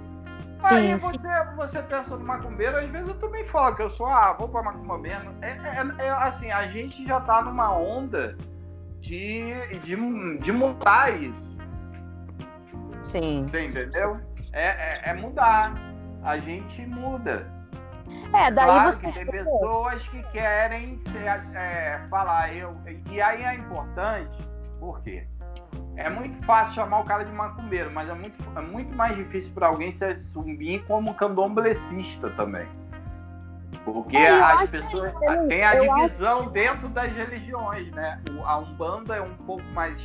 Aí 0.64 0.86
sim, 0.88 0.96
você, 0.96 1.18
sim. 1.18 1.56
você 1.56 1.82
pensa 1.82 2.16
no 2.16 2.24
macumbeiro, 2.24 2.78
às 2.78 2.88
vezes 2.88 3.08
eu 3.08 3.14
também 3.18 3.44
falo 3.46 3.76
que 3.76 3.82
eu 3.82 3.90
sou, 3.90 4.06
ah, 4.06 4.32
vou 4.32 4.48
pra 4.48 4.62
macumba 4.62 4.98
mesmo. 4.98 5.32
É, 5.42 5.50
é, 5.50 6.06
é, 6.06 6.10
assim, 6.10 6.50
a 6.50 6.66
gente 6.66 7.06
já 7.06 7.20
tá 7.20 7.42
numa 7.42 7.72
onda 7.72 8.36
de, 9.00 9.52
de, 9.80 10.38
de 10.38 10.52
mudar 10.52 11.14
isso. 11.20 11.46
Sim. 13.02 13.46
Você 13.46 13.66
entendeu? 13.66 14.18
É, 14.52 14.66
é, 14.66 15.10
é 15.10 15.14
mudar. 15.14 15.74
A 16.24 16.38
gente 16.38 16.84
muda. 16.86 17.55
É, 18.32 18.50
daí 18.50 18.66
claro 18.66 18.92
você. 18.92 19.12
tem 19.12 19.26
pessoas 19.26 20.02
que 20.08 20.22
querem 20.24 20.98
ser, 20.98 21.26
é, 21.54 22.00
falar. 22.10 22.54
Eu, 22.54 22.76
e 23.10 23.20
aí 23.20 23.42
é 23.42 23.54
importante, 23.54 24.36
por 24.78 25.00
quê? 25.02 25.26
é 25.96 26.10
muito 26.10 26.44
fácil 26.44 26.74
chamar 26.74 27.00
o 27.00 27.04
cara 27.04 27.24
de 27.24 27.32
macumbeiro, 27.32 27.90
mas 27.90 28.08
é 28.08 28.14
muito, 28.14 28.36
é 28.56 28.60
muito 28.60 28.94
mais 28.94 29.16
difícil 29.16 29.52
para 29.52 29.68
alguém 29.68 29.90
se 29.90 30.04
assumir 30.04 30.84
como 30.86 31.14
candomblessista 31.14 32.30
também. 32.30 32.66
Porque 33.84 34.16
é, 34.16 34.28
as 34.30 34.68
pessoas 34.68 35.12
têm 35.48 35.64
a 35.64 35.74
divisão 35.74 36.48
dentro 36.48 36.88
das 36.88 37.12
religiões, 37.12 37.90
né? 37.92 38.20
A 38.44 38.58
Umbanda 38.58 39.16
é 39.16 39.22
um 39.22 39.34
pouco 39.34 39.64
mais 39.72 39.98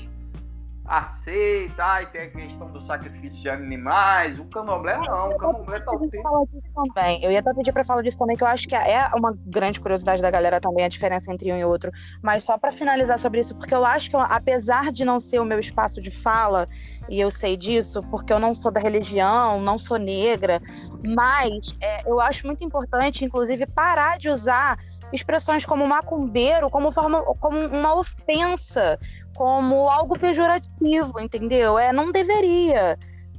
aceita, 0.92 2.02
e 2.02 2.06
tem 2.08 2.22
a 2.24 2.30
questão 2.30 2.70
do 2.70 2.82
sacrifício 2.82 3.42
de 3.42 3.50
animais. 3.50 4.38
O 4.38 4.46
candomblé 4.46 4.98
não, 4.98 5.30
o 5.30 5.38
candomblé 5.38 5.80
tá 5.80 5.92
o 5.92 6.10
tempo. 6.10 6.30
Também. 6.76 7.24
Eu 7.24 7.32
ia 7.32 7.40
até 7.40 7.54
pedir 7.54 7.72
para 7.72 7.86
falar 7.86 8.02
disso 8.02 8.18
também, 8.18 8.36
que 8.36 8.44
eu 8.44 8.48
acho 8.48 8.68
que 8.68 8.76
é 8.76 9.10
uma 9.16 9.34
grande 9.46 9.80
curiosidade 9.80 10.22
da 10.22 10.30
galera 10.30 10.60
também, 10.60 10.84
a 10.84 10.90
diferença 10.90 11.32
entre 11.32 11.52
um 11.54 11.58
e 11.58 11.64
outro. 11.64 11.92
Mas 12.22 12.44
só 12.44 12.58
para 12.58 12.74
finalizar 12.74 13.18
sobre 13.18 13.40
isso, 13.40 13.56
porque 13.56 13.74
eu 13.74 13.86
acho 13.86 14.10
que, 14.10 14.18
apesar 14.18 14.92
de 14.92 15.06
não 15.06 15.18
ser 15.18 15.40
o 15.40 15.46
meu 15.46 15.60
espaço 15.60 16.02
de 16.02 16.12
fala, 16.12 16.68
e 17.08 17.22
eu 17.22 17.32
sei 17.32 17.56
disso, 17.56 18.04
porque 18.12 18.34
eu 18.34 18.40
não 18.40 18.54
sou 18.54 18.70
da 18.70 18.82
religião, 18.82 19.62
não 19.62 19.80
sou 19.80 19.98
negra, 19.98 20.62
mas 21.08 21.74
é, 21.80 22.02
eu 22.06 22.20
acho 22.20 22.46
muito 22.46 22.66
importante, 22.66 23.24
inclusive, 23.24 23.66
parar 23.66 24.18
de 24.18 24.28
usar 24.28 24.78
expressões 25.14 25.66
como 25.66 25.86
macumbeiro 25.88 26.70
como, 26.70 26.92
forma, 26.92 27.22
como 27.40 27.60
uma 27.68 27.96
ofensa 27.96 28.98
como 29.42 29.90
algo 29.90 30.20
pejorativo, 30.20 31.20
entendeu? 31.20 31.80
É, 31.80 31.92
não 31.92 32.12
deveria. 32.12 32.96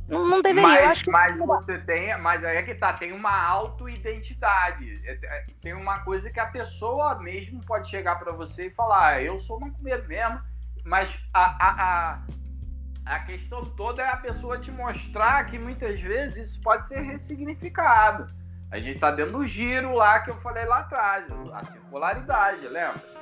Não, 0.09 0.27
não 0.27 0.43
deveria. 0.43 0.69
Mas, 0.69 0.81
eu 0.81 0.89
acho 0.89 1.05
que... 1.05 1.11
mas 1.13 1.39
você 1.39 1.79
tem, 1.79 2.19
mas 2.19 2.45
aí 2.45 2.57
é 2.57 2.63
que 2.65 2.75
tá, 2.75 2.93
tem 2.95 3.13
uma 3.13 3.31
auto-identidade. 3.31 5.01
É, 5.07 5.13
é, 5.23 5.47
tem 5.61 5.73
uma 5.75 6.01
coisa 6.01 6.29
que 6.29 6.41
a 6.41 6.47
pessoa 6.47 7.21
mesmo 7.21 7.65
pode 7.65 7.89
chegar 7.89 8.19
para 8.19 8.33
você 8.33 8.67
e 8.67 8.71
falar, 8.71 9.11
ah, 9.11 9.23
eu 9.23 9.39
sou 9.39 9.61
macumbeiro 9.61 10.05
mesmo, 10.09 10.41
mas 10.85 11.09
a, 11.33 11.45
a, 11.45 11.93
a, 11.93 13.15
a 13.15 13.19
questão 13.21 13.65
toda 13.65 14.03
é 14.03 14.09
a 14.09 14.17
pessoa 14.17 14.59
te 14.59 14.73
mostrar 14.73 15.47
que 15.47 15.57
muitas 15.57 16.01
vezes 16.01 16.49
isso 16.49 16.61
pode 16.63 16.89
ser 16.89 16.99
ressignificado. 16.99 18.27
A 18.73 18.81
gente 18.81 18.99
tá 18.99 19.13
dentro 19.13 19.35
do 19.35 19.47
giro 19.47 19.95
lá 19.95 20.19
que 20.19 20.31
eu 20.31 20.41
falei 20.41 20.65
lá 20.65 20.81
atrás, 20.81 21.27
a 21.53 21.65
circularidade, 21.65 22.67
lembra? 22.67 23.22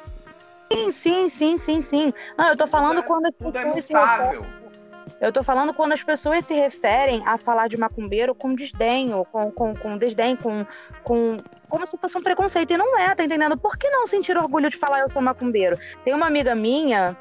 Sim, 0.72 0.92
sim, 0.92 1.28
sim, 1.28 1.58
sim, 1.58 1.82
sim. 1.82 2.14
Não, 2.38 2.48
eu 2.48 2.56
tô 2.56 2.66
falando 2.66 3.02
quando 3.02 3.26
as 3.26 3.34
é 3.34 3.50
pessoas 3.72 3.84
se 3.84 3.92
referem, 3.92 4.46
eu 5.20 5.30
tô 5.30 5.42
falando 5.42 5.74
quando 5.74 5.92
as 5.92 6.02
pessoas 6.02 6.44
se 6.46 6.54
referem 6.54 7.22
a 7.26 7.36
falar 7.36 7.68
de 7.68 7.76
macumbeiro 7.76 8.34
com 8.34 8.54
desdenho, 8.54 9.22
com, 9.30 9.50
com, 9.50 9.74
com 9.74 9.98
desdém, 9.98 10.34
com, 10.34 10.64
com 11.04 11.36
como 11.68 11.84
se 11.84 11.98
fosse 11.98 12.16
um 12.16 12.22
preconceito. 12.22 12.72
E 12.72 12.76
não 12.76 12.98
é, 12.98 13.14
tá 13.14 13.22
entendendo? 13.22 13.56
Por 13.56 13.76
que 13.76 13.88
não 13.90 14.06
sentir 14.06 14.36
orgulho 14.38 14.70
de 14.70 14.78
falar 14.78 15.00
eu 15.00 15.10
sou 15.10 15.20
macumbeiro? 15.20 15.78
Tem 16.04 16.14
uma 16.14 16.26
amiga 16.26 16.54
minha 16.54 17.14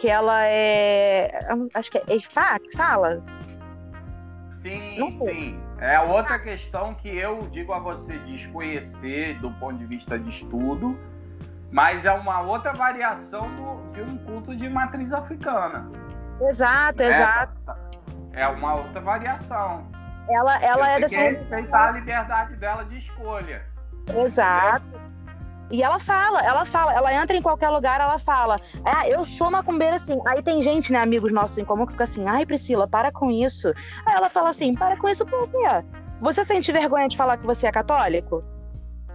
que 0.00 0.08
ela 0.08 0.44
é. 0.46 1.46
Acho 1.74 1.90
que 1.92 1.98
é 1.98 2.04
Efá 2.08 2.58
que 2.58 2.76
fala? 2.76 3.22
Sim, 4.60 5.10
sim. 5.10 5.60
É 5.78 6.00
outra 6.00 6.38
questão 6.38 6.94
que 6.94 7.08
eu 7.08 7.42
digo 7.52 7.72
a 7.72 7.78
você 7.78 8.18
desconhecer 8.20 9.38
do 9.40 9.50
ponto 9.52 9.78
de 9.78 9.86
vista 9.86 10.18
de 10.18 10.30
estudo, 10.30 10.98
mas 11.74 12.04
é 12.04 12.12
uma 12.12 12.40
outra 12.40 12.72
variação 12.72 13.50
do, 13.56 13.90
de 13.90 14.00
um 14.00 14.16
culto 14.18 14.54
de 14.54 14.68
matriz 14.68 15.12
africana. 15.12 15.90
Exato, 16.40 17.02
é, 17.02 17.08
exato. 17.08 17.74
É 18.32 18.46
uma 18.46 18.76
outra 18.76 19.00
variação. 19.00 19.84
Ela, 20.30 20.56
ela 20.62 20.90
é 20.92 21.00
dessa. 21.00 21.16
respeitar 21.16 21.88
a 21.88 21.90
liberdade 21.90 22.54
dela 22.58 22.84
de 22.84 22.98
escolha. 22.98 23.66
Exato. 24.06 24.84
E 25.72 25.82
ela 25.82 25.98
fala, 25.98 26.40
ela 26.42 26.64
fala, 26.64 26.94
ela 26.94 27.12
entra 27.12 27.36
em 27.36 27.42
qualquer 27.42 27.70
lugar, 27.70 28.00
ela 28.00 28.20
fala, 28.20 28.60
ah, 28.84 29.08
eu 29.08 29.24
sou 29.24 29.50
macumbeira 29.50 29.96
assim. 29.96 30.20
Aí 30.28 30.40
tem 30.42 30.62
gente, 30.62 30.92
né, 30.92 31.00
amigos 31.00 31.32
nossos 31.32 31.58
em 31.58 31.64
comum, 31.64 31.86
que 31.86 31.92
fica 31.92 32.04
assim, 32.04 32.24
ai, 32.28 32.46
Priscila, 32.46 32.86
para 32.86 33.10
com 33.10 33.32
isso. 33.32 33.74
Aí 34.06 34.14
ela 34.14 34.30
fala 34.30 34.50
assim, 34.50 34.76
para 34.76 34.96
com 34.96 35.08
isso 35.08 35.26
por 35.26 35.48
quê? 35.48 35.84
Você 36.20 36.44
sente 36.44 36.70
vergonha 36.70 37.08
de 37.08 37.16
falar 37.16 37.36
que 37.36 37.44
você 37.44 37.66
é 37.66 37.72
católico? 37.72 38.44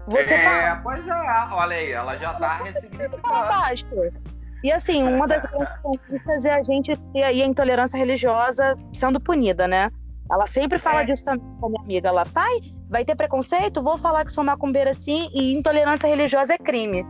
Você 0.10 0.34
é, 0.34 0.40
fala... 0.40 0.82
pois 0.82 1.08
é, 1.08 1.12
olha 1.52 1.76
aí, 1.76 1.92
ela 1.92 2.18
já 2.18 2.34
tá 2.34 2.58
ressignificando. 2.64 4.30
E 4.64 4.72
assim, 4.72 5.04
uma 5.04 5.28
das 5.28 5.42
grandes 5.44 5.78
conquistas 5.82 6.46
é 6.46 6.54
a 6.54 6.64
gente 6.64 6.94
ter 7.14 7.24
aí 7.24 7.42
a 7.42 7.46
intolerância 7.46 7.98
religiosa 7.98 8.76
sendo 8.94 9.20
punida, 9.20 9.68
né? 9.68 9.90
Ela 10.30 10.46
sempre 10.46 10.78
fala 10.78 11.02
é. 11.02 11.06
disso 11.06 11.24
também 11.24 11.46
com 11.60 11.68
a 11.68 11.70
minha 11.70 11.82
amiga. 11.82 12.10
Ela 12.10 12.24
vai, 12.24 12.60
vai 12.90 13.06
ter 13.06 13.16
preconceito? 13.16 13.82
Vou 13.82 13.98
falar 13.98 14.26
que 14.26 14.34
sou 14.34 14.44
macumbeira 14.44 14.94
sim 14.94 15.30
e 15.34 15.54
intolerância 15.54 16.08
religiosa 16.08 16.54
é 16.54 16.58
crime. 16.58 17.06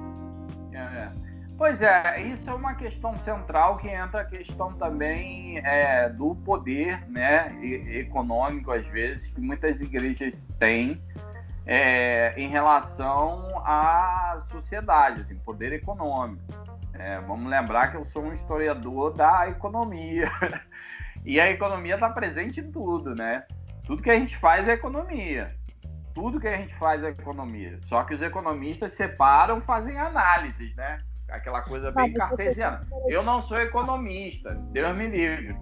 É. 0.74 1.10
Pois 1.58 1.82
é, 1.82 2.22
isso 2.22 2.50
é 2.50 2.54
uma 2.54 2.74
questão 2.76 3.18
central 3.18 3.78
que 3.80 3.90
entra 3.90 4.22
a 4.22 4.26
questão 4.26 4.72
também 4.76 5.58
é, 5.58 6.08
do 6.08 6.34
poder 6.34 7.06
né, 7.10 7.54
econômico, 7.90 8.72
às 8.72 8.88
vezes, 8.88 9.30
que 9.30 9.42
muitas 9.42 9.78
igrejas 9.82 10.42
têm 10.58 11.02
é, 11.72 12.34
em 12.36 12.50
relação 12.50 13.48
à 13.64 14.42
sociedade, 14.46 15.22
assim, 15.22 15.38
poder 15.38 15.72
econômico. 15.72 16.42
É, 16.96 17.20
vamos 17.20 17.48
lembrar 17.48 17.92
que 17.92 17.98
eu 17.98 18.04
sou 18.04 18.24
um 18.24 18.34
historiador 18.34 19.14
da 19.14 19.48
economia. 19.48 20.30
E 21.26 21.38
a 21.38 21.50
economia 21.50 21.96
está 21.96 22.10
presente 22.10 22.62
em 22.62 22.72
tudo, 22.72 23.14
né? 23.14 23.44
Tudo 23.86 24.02
que 24.02 24.10
a 24.10 24.16
gente 24.16 24.38
faz 24.38 24.66
é 24.70 24.72
economia. 24.72 25.54
Tudo 26.16 26.40
que 26.40 26.48
a 26.48 26.56
gente 26.56 26.74
faz 26.76 27.04
é 27.04 27.10
economia. 27.10 27.78
Só 27.88 28.06
que 28.06 28.14
os 28.14 28.22
economistas 28.22 28.94
separam, 28.94 29.60
fazem 29.60 30.00
análises, 30.00 30.74
né? 30.78 31.00
Aquela 31.30 31.62
coisa 31.62 31.92
bem 31.92 32.14
cartesiana. 32.14 32.80
Eu 33.10 33.22
não 33.22 33.42
sou 33.42 33.60
economista, 33.60 34.56
Deus 34.72 34.96
me 34.96 35.08
livre. 35.08 35.54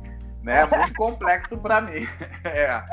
Né? 0.44 0.60
É 0.62 0.66
muito 0.78 0.94
complexo 0.94 1.58
para 1.58 1.82
mim. 1.82 2.08
É. 2.46 2.86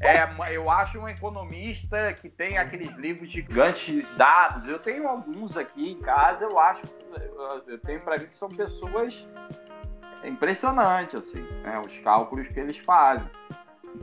É, 0.00 0.28
eu 0.54 0.70
acho 0.70 0.98
um 0.98 1.08
economista 1.08 2.12
que 2.14 2.28
tem 2.28 2.58
aqueles 2.58 2.90
livros 2.96 3.30
gigantes 3.30 3.84
de 3.84 4.02
dados. 4.16 4.66
Eu 4.66 4.78
tenho 4.78 5.08
alguns 5.08 5.56
aqui 5.56 5.92
em 5.92 5.98
casa, 6.00 6.44
eu 6.44 6.58
acho, 6.58 6.82
eu 7.66 7.78
tenho 7.78 8.00
para 8.00 8.18
mim 8.18 8.26
que 8.26 8.34
são 8.34 8.48
pessoas 8.48 9.26
é 10.22 10.28
impressionante, 10.28 11.16
assim, 11.16 11.42
né, 11.62 11.80
os 11.84 11.96
cálculos 11.98 12.46
que 12.48 12.60
eles 12.60 12.78
fazem. 12.78 13.28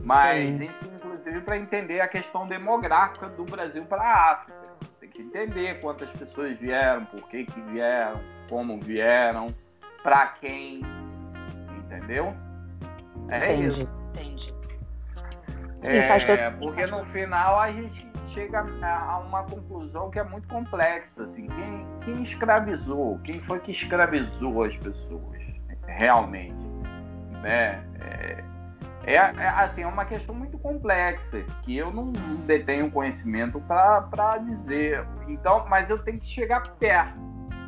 Mas 0.06 0.50
Sim. 0.50 0.64
isso, 0.64 0.84
inclusive, 0.94 1.40
para 1.40 1.56
entender 1.56 2.00
a 2.00 2.08
questão 2.08 2.46
demográfica 2.46 3.28
do 3.28 3.44
Brasil 3.44 3.84
para 3.84 4.02
a 4.02 4.32
África. 4.32 4.58
Tem 5.00 5.08
que 5.08 5.22
entender 5.22 5.80
quantas 5.80 6.10
pessoas 6.10 6.58
vieram, 6.58 7.04
por 7.06 7.22
que, 7.28 7.44
que 7.44 7.60
vieram, 7.62 8.20
como 8.50 8.78
vieram, 8.80 9.46
para 10.02 10.26
quem. 10.26 10.82
Entendeu? 11.78 12.34
É 13.28 13.54
entendi, 13.54 13.68
isso. 13.68 13.92
Entendi. 14.10 14.57
É, 15.82 16.50
porque 16.50 16.86
no 16.86 17.04
final 17.06 17.60
a 17.60 17.70
gente 17.70 18.06
chega 18.34 18.64
a 18.82 19.18
uma 19.20 19.44
conclusão 19.44 20.10
que 20.10 20.18
é 20.18 20.24
muito 20.24 20.48
complexa. 20.48 21.24
Assim, 21.24 21.46
quem, 21.46 21.86
quem 22.04 22.22
escravizou? 22.22 23.18
Quem 23.24 23.40
foi 23.40 23.60
que 23.60 23.72
escravizou 23.72 24.64
as 24.64 24.76
pessoas? 24.76 25.38
realmente. 25.88 26.64
Né? 27.42 27.82
É, 28.00 28.44
é, 29.04 29.14
é, 29.14 29.48
assim, 29.48 29.82
é 29.82 29.86
uma 29.86 30.04
questão 30.04 30.34
muito 30.34 30.58
complexa 30.58 31.42
que 31.62 31.76
eu 31.76 31.90
não 31.90 32.12
detenho 32.46 32.90
conhecimento 32.90 33.60
para 33.60 34.38
dizer. 34.38 35.04
Então, 35.26 35.66
mas 35.68 35.88
eu 35.88 35.98
tenho 35.98 36.18
que 36.18 36.28
chegar 36.28 36.68
perto, 36.74 37.18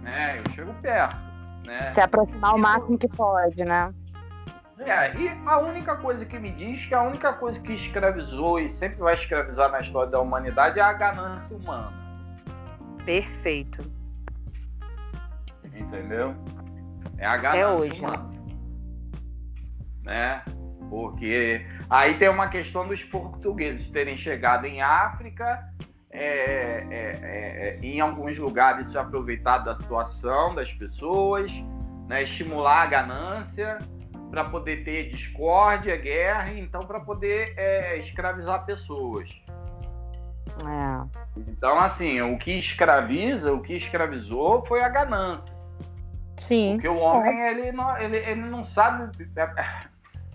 né? 0.03 0.39
Eu 0.39 0.51
chego 0.53 0.73
perto, 0.75 1.17
né? 1.65 1.89
Se 1.89 2.01
aproximar 2.01 2.55
o 2.55 2.59
máximo 2.59 2.99
que 2.99 3.09
pode, 3.09 3.65
né? 3.65 3.93
É, 4.87 5.15
e 5.15 5.29
a 5.47 5.59
única 5.59 5.95
coisa 5.97 6.25
que 6.25 6.39
me 6.39 6.51
diz 6.53 6.87
que 6.87 6.95
a 6.95 7.03
única 7.03 7.35
coisa 7.35 7.61
que 7.61 7.73
escravizou 7.75 8.59
e 8.59 8.71
sempre 8.71 8.99
vai 8.99 9.15
escravizar 9.15 9.71
na 9.71 9.81
história 9.81 10.11
da 10.11 10.19
humanidade 10.19 10.79
é 10.79 10.83
a 10.83 10.93
ganância 10.93 11.55
humana. 11.55 11.93
Perfeito. 13.05 13.83
Entendeu? 15.75 16.35
É 17.19 17.27
a 17.27 17.37
ganância 17.37 17.61
é 17.61 17.67
hoje. 17.69 18.01
humana. 18.01 18.31
Né? 20.03 20.43
Porque 20.89 21.67
aí 21.91 22.19
tem 22.19 22.31
uma 22.31 22.49
questão 22.49 22.89
dos 22.89 23.05
portugueses 23.05 23.87
terem 23.91 24.17
chegado 24.17 24.65
em 24.65 24.81
África, 24.81 25.63
é, 26.11 26.25
é, 26.25 27.19
é, 27.23 27.69
é 27.69 27.79
em 27.83 28.01
alguns 28.01 28.37
lugares 28.39 28.91
se 28.91 28.99
aproveitar 28.99 29.59
da 29.59 29.75
situação 29.75 30.55
das 30.55 30.73
pessoas, 30.73 31.53
né? 32.09 32.23
estimular 32.23 32.83
a 32.83 32.87
ganância 32.87 33.79
para 34.31 34.45
poder 34.45 34.85
ter 34.85 35.11
discórdia, 35.11 35.97
guerra, 35.97 36.53
então 36.53 36.87
para 36.87 37.01
poder 37.01 37.53
é, 37.57 37.99
escravizar 37.99 38.65
pessoas. 38.65 39.29
É. 40.65 41.41
Então, 41.49 41.79
assim, 41.79 42.21
o 42.23 42.39
que 42.39 42.53
escraviza, 42.53 43.53
o 43.53 43.61
que 43.61 43.75
escravizou 43.75 44.65
foi 44.67 44.83
a 44.83 44.89
ganância. 44.89 45.55
Sim. 46.37 46.75
Porque 46.75 46.89
o 46.89 46.99
homem, 46.99 47.41
é. 47.41 47.51
ele, 47.51 47.73
não, 47.73 47.99
ele, 47.99 48.17
ele 48.19 48.43
não 48.43 48.65
sabe. 48.65 49.11
É, 49.37 49.87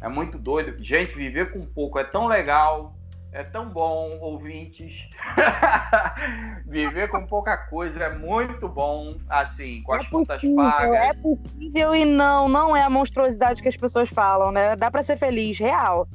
é, 0.01 0.07
muito 0.07 0.37
doido. 0.37 0.83
Gente, 0.83 1.15
viver 1.15 1.51
com 1.51 1.65
pouco 1.65 1.97
é 1.97 2.03
tão 2.03 2.27
legal. 2.27 2.94
É 3.35 3.43
tão 3.43 3.67
bom, 3.69 4.17
ouvintes. 4.21 5.09
viver 6.65 7.09
com 7.09 7.27
pouca 7.27 7.57
coisa 7.57 8.01
é 8.01 8.17
muito 8.17 8.69
bom, 8.69 9.17
assim, 9.27 9.83
com 9.83 9.91
as 9.91 10.05
é 10.05 10.09
contas 10.09 10.41
pagas. 10.55 11.07
É 11.07 11.13
possível 11.13 11.93
e 11.93 12.05
não, 12.05 12.47
não 12.47 12.73
é 12.73 12.81
a 12.81 12.89
monstruosidade 12.89 13.61
que 13.61 13.67
as 13.67 13.75
pessoas 13.75 14.09
falam, 14.09 14.53
né? 14.53 14.77
Dá 14.77 14.89
para 14.89 15.03
ser 15.03 15.17
feliz, 15.17 15.59
real 15.59 16.07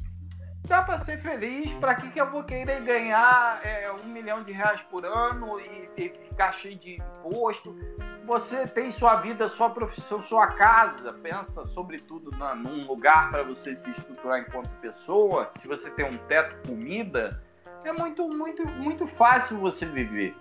dá 0.71 0.81
para 0.81 0.99
ser 0.99 1.21
feliz. 1.21 1.71
Para 1.73 1.95
que, 1.95 2.09
que 2.09 2.19
eu 2.19 2.31
vou 2.31 2.43
querer 2.43 2.81
ganhar 2.81 3.59
é, 3.63 3.91
um 4.01 4.07
milhão 4.07 4.41
de 4.41 4.53
reais 4.53 4.81
por 4.89 5.05
ano 5.05 5.59
e, 5.97 6.09
ficar 6.09 6.53
cheio 6.53 6.77
de 6.77 6.95
imposto? 6.95 7.77
Você 8.25 8.65
tem 8.65 8.89
sua 8.89 9.17
vida, 9.17 9.49
sua 9.49 9.69
profissão, 9.69 10.23
sua 10.23 10.47
casa. 10.47 11.11
Pensa, 11.11 11.65
sobretudo, 11.67 12.31
na, 12.37 12.55
num 12.55 12.87
lugar 12.87 13.29
para 13.29 13.43
você 13.43 13.75
se 13.75 13.89
estruturar 13.89 14.39
enquanto 14.39 14.69
pessoa. 14.79 15.51
Se 15.57 15.67
você 15.67 15.89
tem 15.91 16.05
um 16.05 16.17
teto, 16.29 16.55
comida, 16.65 17.43
é 17.83 17.91
muito, 17.91 18.27
muito, 18.29 18.65
muito 18.65 19.05
fácil 19.05 19.57
você 19.57 19.85
viver. 19.85 20.33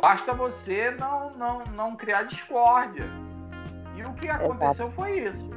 Basta 0.00 0.34
você 0.34 0.90
não, 0.90 1.30
não, 1.30 1.64
não 1.72 1.96
criar 1.96 2.24
discórdia. 2.24 3.08
E 3.96 4.04
o 4.04 4.12
que 4.14 4.28
aconteceu 4.28 4.90
foi 4.92 5.20
isso. 5.20 5.50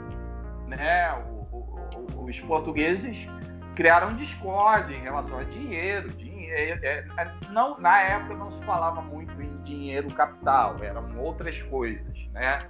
Né? 0.67 1.11
O, 1.51 1.57
o, 1.57 2.25
os 2.25 2.39
portugueses 2.41 3.27
criaram 3.75 4.15
discórdia 4.15 4.95
em 4.95 5.01
relação 5.01 5.37
a 5.37 5.43
dinheiro. 5.43 6.09
dinheiro 6.09 6.35
é, 6.55 7.05
é, 7.17 7.31
não, 7.51 7.77
na 7.79 7.99
época 7.99 8.35
não 8.35 8.51
se 8.51 8.63
falava 8.65 9.01
muito 9.01 9.41
em 9.41 9.57
dinheiro 9.63 10.09
capital, 10.13 10.77
eram 10.81 11.17
outras 11.17 11.61
coisas, 11.63 12.17
né? 12.31 12.65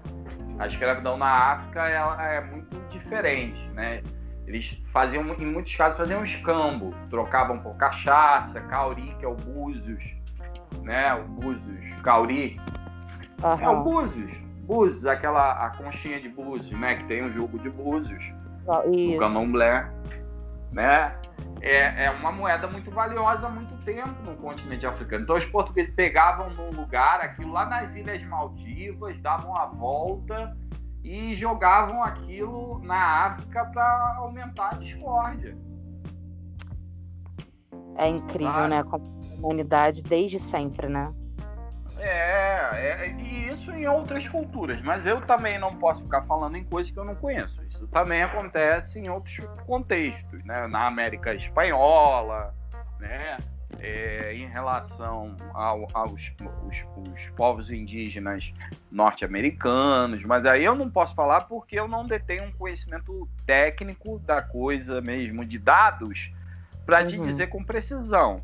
A 0.58 0.68
escravidão 0.68 1.18
na 1.18 1.53
África 1.53 1.88
ela 1.88 2.22
é 2.24 2.41
muito 2.41 2.78
diferente, 2.89 3.60
né? 3.70 4.01
Eles 4.47 4.82
faziam, 4.91 5.24
em 5.34 5.45
muitos 5.45 5.76
casos, 5.76 5.97
faziam 5.97 6.24
escambo, 6.24 6.93
trocavam 7.10 7.60
por 7.60 7.76
cachaça, 7.78 8.62
cauri, 8.62 9.16
que 9.20 9.26
é 9.26 9.28
o 9.28 9.36
búzios, 9.36 10.03
né? 10.82 11.14
O 11.14 11.24
búzios, 11.24 12.01
cauri. 12.01 12.60
Uhum. 13.43 13.60
É 13.60 13.70
o 13.70 13.84
búzios, 13.84 14.32
búzios, 14.62 15.06
aquela 15.06 15.66
a 15.66 15.70
conchinha 15.72 16.22
de 16.22 16.30
búzios, 16.30 16.80
né? 16.80 16.95
Que 16.95 17.03
tem 17.06 17.24
o 17.24 17.32
jogo 17.32 17.60
de 17.60 17.70
búzios, 17.70 18.24
o 18.66 19.20
candomblé 19.20 19.88
né? 20.76 21.16
É, 21.62 22.06
é 22.06 22.12
uma 22.12 22.32
moeda 22.32 22.68
muito 22.68 22.92
valiosa 22.92 23.48
há 23.48 23.50
muito 23.50 23.76
tempo 23.86 24.14
no 24.24 24.36
continente 24.36 24.86
africano. 24.86 25.24
Então 25.24 25.38
os 25.38 25.46
portugueses 25.46 25.96
pegavam 25.96 26.50
num 26.52 26.70
lugar, 26.70 27.22
aquilo 27.22 27.52
lá 27.52 27.66
nas 27.66 27.96
Ilhas 27.96 28.22
Maldivas, 28.24 29.20
davam 29.22 29.56
a 29.56 29.66
volta 29.66 30.56
e 31.04 31.36
jogavam 31.38 32.04
aquilo 32.04 32.80
na 32.84 33.26
África 33.26 33.66
para 33.66 34.16
aumentar 34.18 34.76
a 34.76 34.78
discórdia. 34.78 35.58
É 37.98 38.10
incrível, 38.10 38.68
né? 38.68 38.84
A 38.92 38.98
humanidade 39.38 40.04
desde 40.04 40.38
sempre, 40.38 40.90
né? 40.90 41.12
É, 41.98 43.06
é, 43.06 43.10
e 43.10 43.50
isso 43.50 43.72
em 43.72 43.88
outras 43.88 44.28
culturas, 44.28 44.82
mas 44.82 45.06
eu 45.06 45.22
também 45.22 45.58
não 45.58 45.76
posso 45.78 46.04
ficar 46.04 46.24
falando 46.24 46.58
em 46.58 46.64
coisas 46.64 46.91
que 46.91 47.00
eu 47.00 47.06
não 47.06 47.16
conheço. 47.16 47.64
Isso 47.64 47.88
também 47.88 48.22
acontece 48.22 49.00
em 49.00 49.10
outros 49.10 49.39
contextos, 49.66 50.43
né? 50.43 50.68
Na 50.68 50.88
América 50.88 51.34
Espanhola, 51.34 52.54
né? 53.00 53.38
É, 53.80 54.34
em 54.34 54.48
relação 54.48 55.36
ao, 55.54 55.88
aos 55.93 56.32
os, 56.66 56.86
os 57.10 57.30
povos 57.36 57.72
indígenas 57.72 58.54
norte-americanos, 58.91 60.24
mas 60.24 60.46
aí 60.46 60.64
eu 60.64 60.76
não 60.76 60.89
posso 60.89 61.14
falar 61.14 61.41
porque 61.41 61.78
eu 61.78 61.88
não 61.88 62.06
detenho 62.06 62.46
um 62.46 62.52
conhecimento 62.52 63.28
técnico 63.46 64.20
da 64.20 64.41
coisa 64.41 65.02
mesmo, 65.02 65.43
de 65.43 65.60
dados, 65.60 66.32
para 66.86 67.02
uhum. 67.02 67.08
te 67.08 67.20
dizer 67.20 67.48
com 67.48 67.64
precisão. 67.64 68.41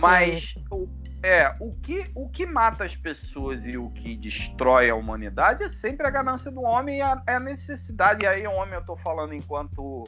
Mas 0.00 0.54
o, 0.70 0.88
é, 1.22 1.54
o 1.60 1.70
que, 1.70 2.04
o 2.14 2.28
que 2.28 2.44
mata 2.44 2.84
as 2.84 2.96
pessoas 2.96 3.64
e 3.66 3.76
o 3.76 3.90
que 3.90 4.16
destrói 4.16 4.90
a 4.90 4.94
humanidade 4.94 5.62
é 5.62 5.68
sempre 5.68 6.06
a 6.06 6.10
ganância 6.10 6.50
do 6.50 6.62
homem 6.62 6.98
e 6.98 7.02
a, 7.02 7.22
a 7.26 7.38
necessidade. 7.38 8.24
E 8.24 8.26
aí, 8.26 8.46
homem, 8.46 8.74
eu 8.74 8.80
estou 8.80 8.96
falando 8.96 9.32
enquanto 9.32 10.04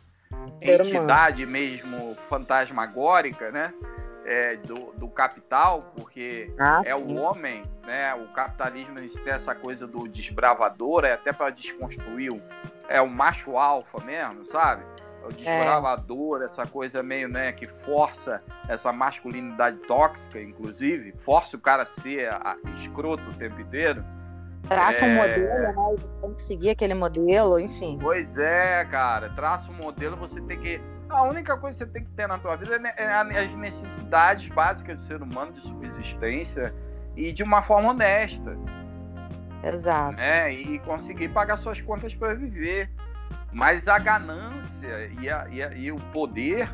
entidade 0.61 1.47
mesmo 1.47 2.15
fantasmagórica, 2.29 3.51
né? 3.51 3.73
É, 4.27 4.57
do, 4.57 4.93
do 4.97 5.07
capital, 5.07 5.93
porque 5.95 6.51
ah, 6.59 6.81
é 6.85 6.95
o 6.95 7.15
homem, 7.17 7.63
né? 7.87 8.15
O 8.15 8.33
capitalismo 8.33 8.95
tem 8.95 9.33
essa 9.33 9.55
coisa 9.55 9.87
do 9.87 10.09
desbravador, 10.09 11.05
é 11.05 11.13
até 11.13 11.31
para 11.31 11.51
desconstruir 11.51 12.33
o, 12.33 12.43
é 12.89 13.03
o 13.03 13.09
macho 13.09 13.59
alfa 13.59 14.03
mesmo, 14.03 14.47
sabe? 14.47 14.83
O 15.27 15.33
desbravador, 15.33 16.43
é. 16.43 16.45
essa 16.47 16.67
coisa 16.67 17.03
meio, 17.03 17.29
né, 17.29 17.53
que 17.53 17.67
força 17.67 18.43
essa 18.69 18.93
masculinidade 18.93 19.79
tóxica, 19.79 20.41
inclusive, 20.41 21.13
força 21.19 21.57
o 21.57 21.61
cara 21.61 21.83
a 21.85 21.87
ser 21.87 22.29
a, 22.33 22.57
escroto 22.79 23.23
o 23.31 23.35
tempo 23.35 23.61
inteiro. 23.61 24.05
Traça 24.69 25.05
é... 25.05 25.09
um 25.09 25.15
modelo, 25.17 25.59
né? 25.63 25.75
Tem 26.23 26.35
que 26.35 26.43
seguir 26.43 26.71
aquele 26.71 26.95
modelo, 26.95 27.59
enfim. 27.59 27.99
Pois 28.01 28.39
é, 28.39 28.85
cara. 28.87 29.29
Traça 29.31 29.71
um 29.71 29.75
modelo, 29.75 30.17
você 30.17 30.41
tem 30.41 30.59
que. 30.59 30.81
A 31.11 31.23
única 31.23 31.57
coisa 31.57 31.85
que 31.85 31.85
você 31.85 31.99
tem 31.99 32.05
que 32.05 32.11
ter 32.13 32.27
na 32.27 32.39
tua 32.39 32.57
vida 32.57 32.77
é, 32.97 33.05
é 33.05 33.45
as 33.45 33.55
necessidades 33.55 34.49
básicas 34.49 34.97
do 34.97 35.03
ser 35.03 35.23
humano 35.23 35.53
de 35.53 35.61
subsistência 35.61 36.75
e 37.15 37.31
de 37.31 37.43
uma 37.43 37.63
forma 37.63 37.91
honesta. 37.91 38.57
Exato. 39.63 40.17
Né? 40.17 40.53
E 40.53 40.79
conseguir 40.81 41.29
pagar 41.29 41.57
suas 41.57 41.81
contas 41.81 42.15
para 42.15 42.35
viver. 42.35 42.91
Mas 43.55 43.87
a 43.87 43.99
ganância 43.99 45.07
e, 45.21 45.31
a, 45.31 45.47
e, 45.49 45.63
a, 45.63 45.73
e 45.75 45.93
o 45.93 45.97
poder 46.13 46.69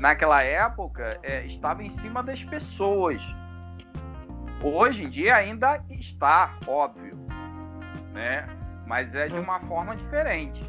naquela 0.00 0.42
época 0.42 1.16
é, 1.22 1.46
estava 1.46 1.84
em 1.84 1.88
cima 1.90 2.24
das 2.24 2.42
pessoas. 2.42 3.22
Hoje 4.60 5.04
em 5.04 5.08
dia 5.08 5.36
ainda 5.36 5.80
está, 5.88 6.58
óbvio, 6.66 7.16
né? 8.12 8.48
Mas 8.84 9.14
é 9.14 9.28
de 9.28 9.38
uma 9.38 9.60
forma 9.60 9.94
diferente. 9.94 10.60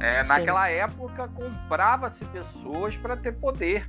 É, 0.00 0.24
naquela 0.24 0.68
época 0.68 1.28
comprava-se 1.28 2.24
pessoas 2.26 2.96
para 2.96 3.16
ter 3.16 3.32
poder. 3.32 3.88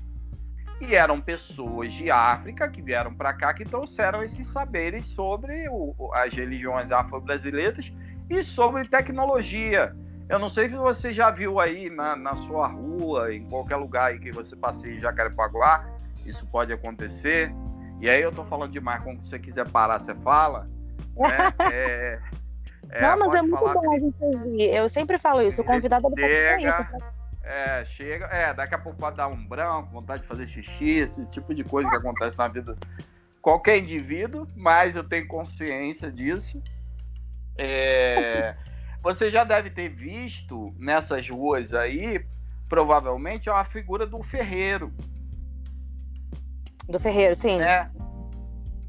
E 0.80 0.96
eram 0.96 1.20
pessoas 1.20 1.92
de 1.92 2.10
África 2.12 2.70
que 2.70 2.82
vieram 2.82 3.14
para 3.14 3.34
cá 3.34 3.54
que 3.54 3.66
trouxeram 3.66 4.24
esses 4.24 4.48
saberes 4.48 5.08
sobre 5.08 5.68
o, 5.68 6.12
as 6.14 6.32
religiões 6.32 6.92
afro-brasileiras 6.92 7.92
e 8.30 8.44
sobre 8.44 8.88
tecnologia. 8.88 9.96
Eu 10.28 10.38
não 10.38 10.50
sei 10.50 10.70
se 10.70 10.76
você 10.76 11.12
já 11.12 11.32
viu 11.32 11.60
aí 11.60 11.90
na, 11.90 12.16
na 12.16 12.36
sua 12.36 12.68
rua, 12.68 13.34
em 13.34 13.48
qualquer 13.50 13.78
lugar 13.78 14.12
aí 14.12 14.20
que 14.20 14.32
você 14.32 14.56
passeie 14.56 14.98
em 14.98 15.02
Jacarepaguá, 15.02 15.86
isso 16.26 16.46
pode 16.48 16.72
acontecer. 16.72 17.52
E 18.00 18.10
aí 18.10 18.22
eu 18.22 18.32
tô 18.32 18.46
falando 18.46 18.72
demais, 18.72 19.04
quando 19.04 19.26
você 19.26 19.40
quiser 19.40 19.70
parar, 19.72 20.00
você 20.00 20.14
fala. 20.16 20.70
Né? 21.18 21.38
É, 21.72 22.20
é, 22.92 23.02
não, 23.02 23.20
mas 23.20 23.36
é 23.36 23.42
muito 23.42 23.60
bom 23.60 23.94
a 23.94 24.00
gente 24.00 24.16
ouvir. 24.20 24.64
Eu 24.74 24.90
sempre 24.90 25.18
falo 25.18 25.42
isso, 25.42 25.62
o 25.62 25.66
convidado 25.66 26.08
é 26.18 26.58
chega, 26.58 26.90
isso. 26.92 27.06
É, 27.44 27.86
chega, 27.86 28.26
é, 28.26 28.54
daqui 28.54 28.74
a 28.74 28.80
pouco 28.80 28.98
pode 28.98 29.18
dar 29.18 29.28
um 29.28 29.46
branco, 29.46 29.92
vontade 29.92 30.24
de 30.24 30.28
fazer 30.28 30.48
xixi, 30.48 31.00
esse 31.00 31.26
tipo 31.28 31.54
de 31.54 31.64
coisa 31.64 31.90
que 31.90 31.96
acontece 31.96 32.38
na 32.38 32.48
vida 32.48 32.74
de 32.74 33.04
qualquer 33.42 33.78
indivíduo, 33.78 34.48
mas 34.56 34.96
eu 34.96 35.04
tenho 35.04 35.28
consciência 35.28 36.12
disso. 36.12 36.62
É, 37.62 38.56
você 39.04 39.30
já 39.30 39.44
deve 39.44 39.70
ter 39.70 39.90
visto 39.90 40.74
nessas 40.78 41.28
ruas 41.28 41.74
aí, 41.74 42.26
provavelmente, 42.70 43.50
é 43.50 43.52
uma 43.52 43.66
figura 43.66 44.08
do 44.08 44.24
ferreiro. 44.24 44.94
Do 46.88 47.00
ferreiro, 47.00 47.36
sim. 47.36 47.62
É, 47.62 47.90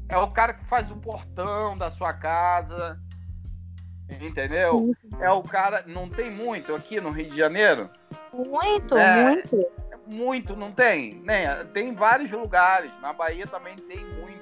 é 0.07 0.17
o 0.17 0.31
cara 0.31 0.53
que 0.53 0.65
faz 0.65 0.89
o 0.89 0.95
portão 0.95 1.77
da 1.77 1.89
sua 1.89 2.13
casa. 2.13 2.97
Entendeu? 4.09 4.71
Sim. 4.71 4.93
É 5.19 5.29
o 5.29 5.43
cara. 5.43 5.83
Não 5.87 6.09
tem 6.09 6.29
muito 6.29 6.73
aqui 6.73 6.99
no 6.99 7.11
Rio 7.11 7.29
de 7.29 7.37
Janeiro? 7.37 7.89
Muito, 8.33 8.97
é, 8.97 9.23
muito. 9.23 9.67
Muito, 10.07 10.55
não 10.55 10.71
tem? 10.71 11.15
Né? 11.21 11.63
Tem 11.73 11.89
em 11.89 11.93
vários 11.93 12.31
lugares. 12.31 12.91
Na 13.01 13.13
Bahia 13.13 13.47
também 13.47 13.75
tem 13.75 14.03
muitos. 14.19 14.40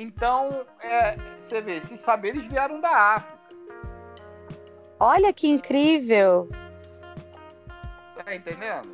Então, 0.00 0.64
é, 0.82 1.14
você 1.38 1.60
vê, 1.60 1.76
esses 1.76 2.00
saberes 2.00 2.46
vieram 2.46 2.80
da 2.80 3.16
África. 3.16 3.38
Olha 4.98 5.30
que 5.30 5.46
incrível! 5.46 6.48
Tá 8.24 8.34
entendendo? 8.34 8.88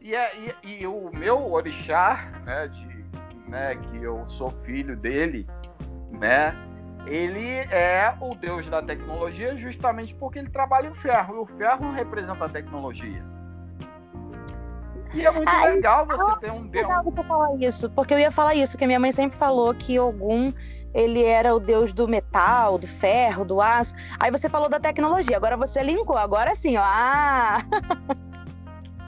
E, 0.00 0.16
é, 0.16 0.32
e, 0.64 0.80
e 0.80 0.86
o 0.86 1.12
meu 1.12 1.52
orixá, 1.52 2.28
né, 2.44 2.66
de, 2.66 3.48
né, 3.48 3.76
que 3.76 4.02
eu 4.02 4.26
sou 4.26 4.50
filho 4.50 4.96
dele, 4.96 5.46
né, 6.10 6.52
ele 7.06 7.58
é 7.70 8.12
o 8.20 8.34
deus 8.34 8.68
da 8.68 8.82
tecnologia 8.82 9.56
justamente 9.56 10.12
porque 10.12 10.40
ele 10.40 10.50
trabalha 10.50 10.90
o 10.90 10.94
ferro, 10.94 11.36
e 11.36 11.38
o 11.38 11.46
ferro 11.46 11.92
representa 11.92 12.46
a 12.46 12.48
tecnologia. 12.48 13.29
E 15.12 15.26
é 15.26 15.30
muito 15.30 15.50
legal 15.50 16.06
você 16.06 16.40
ter 16.40 16.52
um 16.52 16.66
deus. 16.66 16.86
Legal 16.86 17.04
você 17.04 17.22
falar 17.22 17.56
isso, 17.56 17.90
porque 17.90 18.14
eu 18.14 18.18
ia 18.18 18.30
falar 18.30 18.54
isso, 18.54 18.78
que 18.78 18.86
minha 18.86 19.00
mãe 19.00 19.12
sempre 19.12 19.36
falou 19.36 19.74
que 19.74 19.98
Ogum 19.98 20.52
ele 20.92 21.24
era 21.24 21.54
o 21.54 21.60
deus 21.60 21.92
do 21.92 22.08
metal, 22.08 22.78
do 22.78 22.86
ferro, 22.86 23.44
do 23.44 23.60
aço. 23.60 23.94
Aí 24.18 24.30
você 24.30 24.48
falou 24.48 24.68
da 24.68 24.80
tecnologia, 24.80 25.36
agora 25.36 25.56
você 25.56 25.82
linkou, 25.82 26.16
agora 26.16 26.54
sim, 26.54 26.76
ó. 26.76 26.82
Ah! 26.84 27.58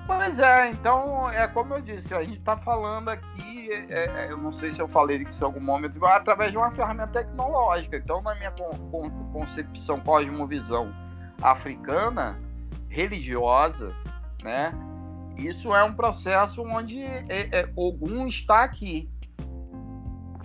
Pois 0.05 0.39
é, 0.39 0.71
então 0.71 1.31
é 1.31 1.47
como 1.47 1.75
eu 1.75 1.81
disse, 1.81 2.13
a 2.13 2.23
gente 2.23 2.39
está 2.39 2.57
falando 2.57 3.09
aqui, 3.09 3.71
é, 3.89 4.27
é, 4.27 4.27
eu 4.31 4.37
não 4.37 4.51
sei 4.51 4.73
se 4.73 4.81
eu 4.81 4.89
falei 4.89 5.23
isso 5.23 5.43
em 5.43 5.47
algum 5.47 5.61
momento, 5.61 6.05
através 6.05 6.51
de 6.51 6.59
uma 6.59 6.71
ferramenta 6.73 7.13
tecnológica. 7.21 7.97
Então, 7.97 8.21
na 8.21 8.35
minha 8.35 8.51
con 8.51 9.11
concepção, 9.33 10.01
cosmovisão 10.01 10.93
africana, 11.41 12.39
religiosa, 12.89 13.95
né? 14.43 14.73
Isso 15.37 15.75
é 15.75 15.83
um 15.83 15.95
processo 15.95 16.63
onde 16.63 17.03
é, 17.03 17.49
é, 17.51 17.69
Ogum 17.77 18.27
está 18.27 18.65
aqui. 18.65 19.11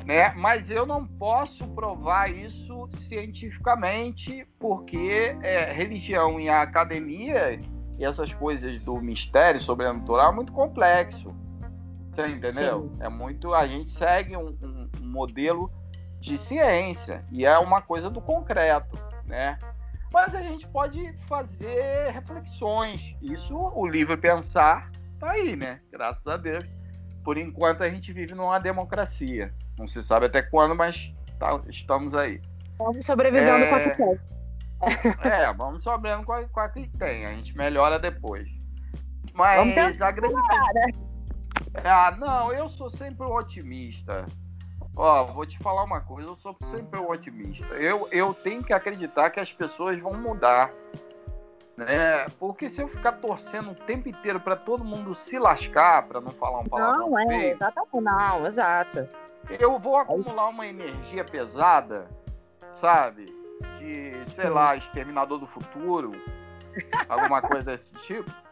Né? 0.05 0.33
Mas 0.35 0.71
eu 0.71 0.85
não 0.85 1.05
posso 1.05 1.67
provar 1.69 2.31
isso 2.31 2.87
cientificamente, 2.91 4.47
porque 4.57 5.35
é, 5.41 5.71
religião 5.73 6.39
e 6.39 6.47
a 6.47 6.61
academia 6.61 7.59
e 7.97 8.05
essas 8.05 8.33
coisas 8.33 8.79
do 8.81 9.01
mistério 9.01 9.59
sobrenatural 9.59 10.31
é 10.31 10.35
muito 10.35 10.53
complexo. 10.53 11.35
Você 12.11 12.27
entendeu? 12.27 12.91
Sim. 12.93 12.97
É 13.03 13.09
muito. 13.09 13.53
A 13.53 13.67
gente 13.67 13.91
segue 13.91 14.35
um, 14.37 14.57
um, 14.61 14.89
um, 15.01 15.07
modelo 15.07 15.71
de 16.19 16.37
ciência 16.37 17.23
e 17.31 17.45
é 17.45 17.57
uma 17.57 17.81
coisa 17.81 18.09
do 18.09 18.21
concreto, 18.21 18.97
né? 19.25 19.59
Mas 20.11 20.33
a 20.33 20.41
gente 20.41 20.67
pode 20.67 21.13
fazer 21.27 22.11
reflexões. 22.11 23.15
Isso, 23.21 23.55
o 23.55 23.87
livro 23.87 24.17
Pensar, 24.17 24.87
tá 25.19 25.31
aí, 25.31 25.55
né? 25.55 25.81
Graças 25.91 26.25
a 26.25 26.37
Deus. 26.37 26.63
Por 27.23 27.37
enquanto 27.37 27.83
a 27.83 27.89
gente 27.89 28.13
vive 28.13 28.33
numa 28.33 28.59
democracia. 28.59 29.53
Não 29.77 29.87
se 29.87 30.01
sabe 30.01 30.25
até 30.25 30.41
quando, 30.41 30.75
mas 30.75 31.13
tá, 31.37 31.61
estamos 31.67 32.13
aí. 32.13 32.41
Estamos 32.71 33.05
sobrevivendo 33.05 33.65
é... 33.65 33.69
com 33.69 33.75
a 33.75 33.79
que 33.79 33.89
tem. 33.97 34.19
É, 35.31 35.51
vamos 35.53 35.83
sobrevivendo 35.83 36.25
com 36.25 36.33
a, 36.33 36.47
com 36.47 36.59
a 36.59 36.69
que 36.69 36.87
tem. 36.97 37.25
A 37.25 37.33
gente 37.33 37.55
melhora 37.57 37.99
depois. 37.99 38.47
Mas 39.33 40.01
a 40.01 40.11
grande. 40.11 40.35
Ah, 41.83 42.15
não, 42.17 42.51
eu 42.51 42.67
sou 42.67 42.89
sempre 42.89 43.25
um 43.25 43.35
otimista. 43.35 44.25
Ó, 44.95 45.25
vou 45.25 45.45
te 45.45 45.57
falar 45.59 45.83
uma 45.83 46.01
coisa, 46.01 46.29
eu 46.29 46.35
sou 46.37 46.55
sempre 46.65 46.99
um 46.99 47.09
otimista. 47.09 47.67
Eu, 47.75 48.07
eu 48.11 48.33
tenho 48.33 48.63
que 48.63 48.73
acreditar 48.73 49.29
que 49.29 49.39
as 49.39 49.53
pessoas 49.53 49.97
vão 49.99 50.13
mudar. 50.13 50.71
Né? 51.75 52.25
Porque 52.39 52.67
se 52.67 52.81
eu 52.81 52.87
ficar 52.87 53.13
torcendo 53.13 53.71
o 53.71 53.75
tempo 53.75 54.09
inteiro 54.09 54.39
para 54.39 54.55
todo 54.55 54.83
mundo 54.83 55.13
se 55.13 55.37
lascar, 55.37 56.07
para 56.07 56.19
não 56.19 56.31
falar 56.31 56.61
um 56.61 56.65
palavrão 56.65 57.11
Não, 57.11 57.19
é, 57.19 57.27
feio, 57.27 57.53
exatamente, 57.53 58.01
não, 58.01 58.47
exato. 58.47 59.07
Eu 59.59 59.77
vou 59.77 59.97
acumular 59.97 60.47
uma 60.47 60.65
energia 60.65 61.23
pesada, 61.23 62.07
sabe? 62.73 63.25
De, 63.77 64.31
sei 64.31 64.49
lá, 64.49 64.75
Exterminador 64.75 65.37
do 65.37 65.45
Futuro, 65.45 66.11
alguma 67.07 67.41
coisa 67.41 67.71
desse 67.71 67.93
tipo. 67.93 68.46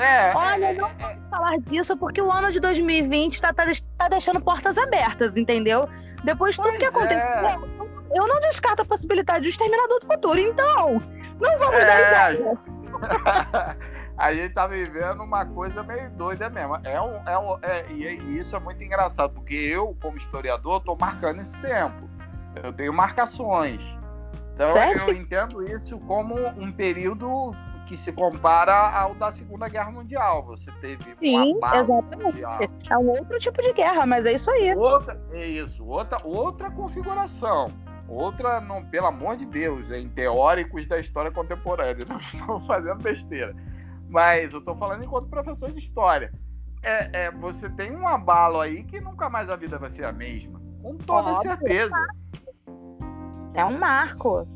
Né? 0.00 0.32
Olha, 0.34 0.64
é, 0.64 0.72
não 0.72 0.88
é, 0.88 0.94
posso 0.94 1.20
falar 1.28 1.58
disso 1.58 1.94
porque 1.94 2.22
o 2.22 2.32
ano 2.32 2.50
de 2.50 2.58
2020 2.58 3.34
está 3.34 3.52
tá, 3.52 3.64
tá 3.98 4.08
deixando 4.08 4.40
portas 4.40 4.78
abertas, 4.78 5.36
entendeu? 5.36 5.86
Depois 6.24 6.54
de 6.54 6.62
tudo 6.62 6.78
que 6.78 6.86
aconteceu, 6.86 7.18
é. 7.18 7.58
eu 8.16 8.26
não 8.26 8.40
descarto 8.40 8.80
a 8.80 8.84
possibilidade 8.86 9.42
do 9.42 9.48
Exterminador 9.48 9.98
do 10.00 10.06
Futuro. 10.06 10.38
Então, 10.38 11.02
não 11.38 11.58
vamos 11.58 11.84
dar 11.84 12.00
é. 12.00 12.32
ideia. 12.32 12.58
a 14.16 14.34
gente 14.34 14.54
tá 14.54 14.66
vivendo 14.66 15.22
uma 15.22 15.44
coisa 15.44 15.82
meio 15.82 16.08
doida 16.12 16.48
mesmo. 16.48 16.76
É 16.82 16.98
um, 16.98 17.28
é 17.28 17.38
um, 17.38 17.58
é, 17.60 17.92
e 17.92 18.38
isso 18.38 18.56
é 18.56 18.58
muito 18.58 18.82
engraçado, 18.82 19.34
porque 19.34 19.54
eu, 19.54 19.94
como 20.00 20.16
historiador, 20.16 20.80
tô 20.80 20.96
marcando 20.98 21.42
esse 21.42 21.58
tempo. 21.58 22.08
Eu 22.64 22.72
tenho 22.72 22.94
marcações. 22.94 23.82
Então 24.54 24.72
Sério? 24.72 25.02
eu 25.08 25.14
entendo 25.14 25.62
isso 25.62 25.98
como 26.00 26.36
um 26.56 26.72
período 26.72 27.54
que 27.90 27.96
se 27.96 28.12
compara 28.12 28.72
ao 28.72 29.16
da 29.16 29.32
Segunda 29.32 29.68
Guerra 29.68 29.90
Mundial. 29.90 30.44
Você 30.44 30.70
teve 30.80 31.02
Sim, 31.16 31.56
exatamente. 31.74 32.22
Mundial. 32.22 32.60
É 32.88 32.96
um 32.96 33.08
outro 33.08 33.36
tipo 33.40 33.60
de 33.60 33.72
guerra, 33.72 34.06
mas 34.06 34.24
é 34.26 34.32
isso 34.34 34.48
aí. 34.48 34.72
Outra, 34.76 35.20
é 35.32 35.44
isso, 35.44 35.84
outra, 35.84 36.24
outra 36.24 36.70
configuração. 36.70 37.66
Outra, 38.08 38.60
não, 38.60 38.84
pelo 38.84 39.08
amor 39.08 39.36
de 39.36 39.44
Deus, 39.44 39.90
em 39.90 40.08
teóricos 40.08 40.86
da 40.86 41.00
história 41.00 41.32
contemporânea. 41.32 42.06
Não 42.08 42.20
estou 42.20 42.60
fazendo 42.60 43.02
besteira. 43.02 43.56
Mas 44.08 44.52
eu 44.52 44.60
estou 44.60 44.76
falando 44.76 45.02
enquanto 45.02 45.28
professor 45.28 45.72
de 45.72 45.80
história. 45.80 46.32
É, 46.84 47.24
é, 47.24 47.30
você 47.32 47.68
tem 47.70 47.90
um 47.90 48.06
abalo 48.06 48.60
aí 48.60 48.84
que 48.84 49.00
nunca 49.00 49.28
mais 49.28 49.50
a 49.50 49.56
vida 49.56 49.78
vai 49.78 49.90
ser 49.90 50.04
a 50.04 50.12
mesma. 50.12 50.60
Com 50.80 50.96
toda 50.96 51.30
Óbvio. 51.30 51.50
certeza. 51.50 52.06
É 53.54 53.64
um 53.64 53.76
marco. 53.76 54.46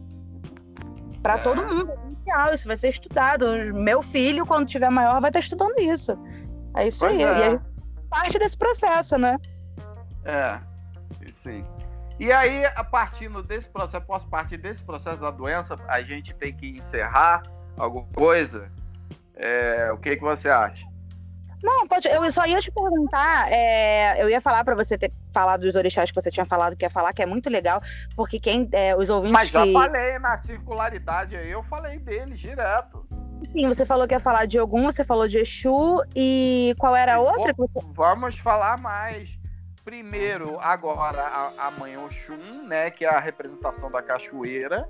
Para 1.24 1.36
é. 1.36 1.38
todo 1.38 1.66
mundo. 1.66 1.90
É 2.28 2.54
isso 2.54 2.68
vai 2.68 2.76
ser 2.76 2.90
estudado. 2.90 3.46
Meu 3.72 4.02
filho, 4.02 4.44
quando 4.44 4.68
tiver 4.68 4.90
maior, 4.90 5.22
vai 5.22 5.30
estar 5.30 5.40
estudando 5.40 5.78
isso. 5.78 6.18
É 6.76 6.86
isso 6.86 7.00
pois 7.00 7.12
aí. 7.12 7.22
É. 7.22 7.26
E 7.26 7.32
a 7.32 7.50
gente 7.50 7.62
parte 8.10 8.38
desse 8.38 8.58
processo, 8.58 9.16
né? 9.18 9.38
É, 10.24 10.60
sim. 11.32 11.64
E 12.20 12.30
aí, 12.30 12.66
a 12.66 12.84
partir 12.84 13.30
desse 13.44 13.68
processo, 13.70 14.04
posso 14.04 14.28
partir 14.28 14.58
desse 14.58 14.84
processo 14.84 15.20
da 15.20 15.30
doença, 15.30 15.76
a 15.88 16.02
gente 16.02 16.34
tem 16.34 16.54
que 16.54 16.68
encerrar 16.68 17.42
alguma 17.76 18.06
coisa? 18.14 18.70
É, 19.34 19.90
o 19.92 19.96
que, 19.96 20.16
que 20.16 20.22
você 20.22 20.50
acha? 20.50 20.86
Não, 21.64 21.88
pode. 21.88 22.06
Eu 22.06 22.30
só 22.30 22.44
ia 22.46 22.60
te 22.60 22.70
perguntar. 22.70 23.50
É, 23.50 24.22
eu 24.22 24.28
ia 24.28 24.38
falar 24.38 24.62
para 24.62 24.74
você 24.74 24.98
ter 24.98 25.10
falado 25.32 25.62
dos 25.62 25.74
orixás 25.74 26.10
que 26.10 26.20
você 26.20 26.30
tinha 26.30 26.44
falado 26.44 26.76
que 26.76 26.84
ia 26.84 26.90
falar, 26.90 27.14
que 27.14 27.22
é 27.22 27.26
muito 27.26 27.48
legal, 27.48 27.80
porque 28.14 28.38
quem 28.38 28.68
é, 28.70 28.94
os 28.94 29.08
ouvintes. 29.08 29.32
Mas 29.32 29.48
já 29.48 29.64
que... 29.64 29.72
falei 29.72 30.18
na 30.18 30.36
circularidade 30.36 31.34
aí, 31.34 31.50
eu 31.50 31.62
falei 31.62 31.98
deles 31.98 32.38
direto. 32.38 33.06
Sim, 33.50 33.66
você 33.66 33.86
falou 33.86 34.06
que 34.06 34.14
ia 34.14 34.20
falar 34.20 34.46
de 34.46 34.60
Ogum, 34.60 34.84
você 34.84 35.04
falou 35.04 35.26
de 35.26 35.38
Exu 35.38 36.02
e 36.14 36.74
qual 36.78 36.94
era 36.94 37.14
a 37.14 37.20
outra? 37.20 37.54
Vamos 37.94 38.38
falar 38.38 38.78
mais. 38.78 39.30
Primeiro, 39.84 40.58
agora, 40.60 41.22
a, 41.22 41.68
a 41.68 41.70
mãe 41.70 41.96
Oxum, 41.96 42.66
né, 42.66 42.90
que 42.90 43.04
é 43.04 43.08
a 43.08 43.20
representação 43.20 43.90
da 43.90 44.02
cachoeira. 44.02 44.88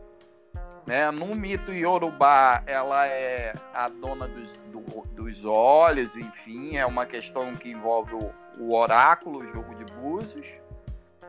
Né? 0.87 1.11
No 1.11 1.27
mito 1.29 1.73
Yorubá, 1.73 2.63
ela 2.67 3.07
é 3.07 3.55
a 3.73 3.89
dona 3.89 4.29
dos, 4.29 4.53
do, 4.71 4.81
dos 5.15 5.45
olhos, 5.45 6.15
enfim, 6.17 6.77
é 6.77 6.85
uma 6.85 7.07
questão 7.07 7.55
que 7.55 7.71
envolve 7.71 8.15
o, 8.15 8.31
o 8.59 8.75
oráculo, 8.75 9.39
o 9.39 9.53
jogo 9.53 9.75
de 9.77 9.85
búzios. 9.95 10.47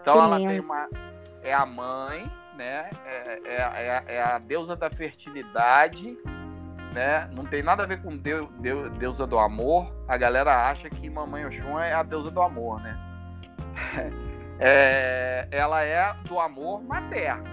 Então 0.01 0.24
ela 0.24 0.38
tem 0.38 0.60
uma. 0.60 0.89
É 1.41 1.53
a 1.53 1.66
mãe, 1.66 2.30
né? 2.58 2.89
É, 3.06 3.39
é, 3.45 3.56
é, 3.56 4.03
é, 4.16 4.24
a 4.24 4.38
deusa 4.39 4.76
da 4.76 4.89
fertilidade, 4.89 6.18
né? 6.93 7.30
Não 7.32 7.45
tem 7.45 7.64
nada 7.64 7.84
a 7.84 7.86
ver 7.86 8.01
com 8.01 8.18
deus, 8.18 8.47
deus, 8.60 8.91
deusa 8.97 9.26
do 9.26 9.39
amor. 9.39 9.89
A 10.08 10.18
galera 10.18 10.70
acha 10.70 10.89
que 10.89 11.10
Mamãe 11.10 11.45
Oxum 11.45 11.80
é 11.80 11.93
a 11.93 12.03
deusa 12.03 12.30
do 12.30 12.41
amor, 12.41 12.82
né? 12.82 12.97
É, 14.58 15.49
ela 15.51 15.84
é 15.84 16.14
do 16.30 16.39
amor 16.39 16.82
materno 16.82 17.43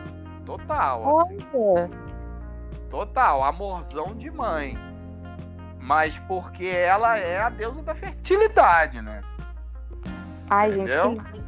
Total. 0.44 1.20
Assim. 1.20 1.38
Total, 2.90 3.42
amorzão 3.44 4.14
de 4.14 4.30
mãe. 4.30 4.76
Mas 5.80 6.18
porque 6.20 6.66
ela 6.66 7.18
é 7.18 7.40
a 7.40 7.48
deusa 7.48 7.82
da 7.82 7.94
fertilidade, 7.94 9.00
né? 9.00 9.22
Ai, 10.50 10.70
gente, 10.72 10.92
que... 10.92 11.42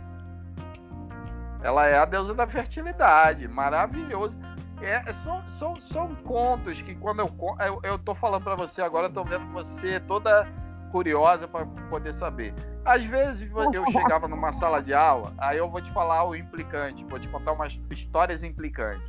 Ela 1.62 1.86
é 1.86 1.98
a 1.98 2.04
deusa 2.04 2.34
da 2.34 2.46
fertilidade. 2.46 3.46
Maravilhoso. 3.46 4.34
É, 4.82 5.12
são, 5.12 5.46
são, 5.48 5.80
são 5.80 6.14
contos 6.16 6.80
que 6.82 6.94
quando 6.96 7.20
eu, 7.20 7.30
eu, 7.60 7.80
eu 7.82 7.98
tô 7.98 8.14
falando 8.14 8.42
para 8.42 8.54
você 8.54 8.82
agora, 8.82 9.06
eu 9.06 9.12
tô 9.12 9.24
vendo 9.24 9.46
você 9.52 10.00
toda 10.00 10.46
curiosa 10.94 11.48
para 11.48 11.66
poder 11.90 12.14
saber. 12.14 12.54
Às 12.84 13.04
vezes 13.04 13.50
eu 13.72 13.84
chegava 13.90 14.28
numa 14.28 14.52
sala 14.52 14.80
de 14.80 14.94
aula, 14.94 15.34
aí 15.38 15.58
eu 15.58 15.68
vou 15.68 15.80
te 15.82 15.90
falar 15.90 16.22
o 16.22 16.36
implicante, 16.36 17.04
vou 17.06 17.18
te 17.18 17.26
contar 17.26 17.50
umas 17.50 17.76
histórias 17.90 18.44
implicantes. 18.44 19.02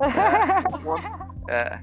É, 1.48 1.78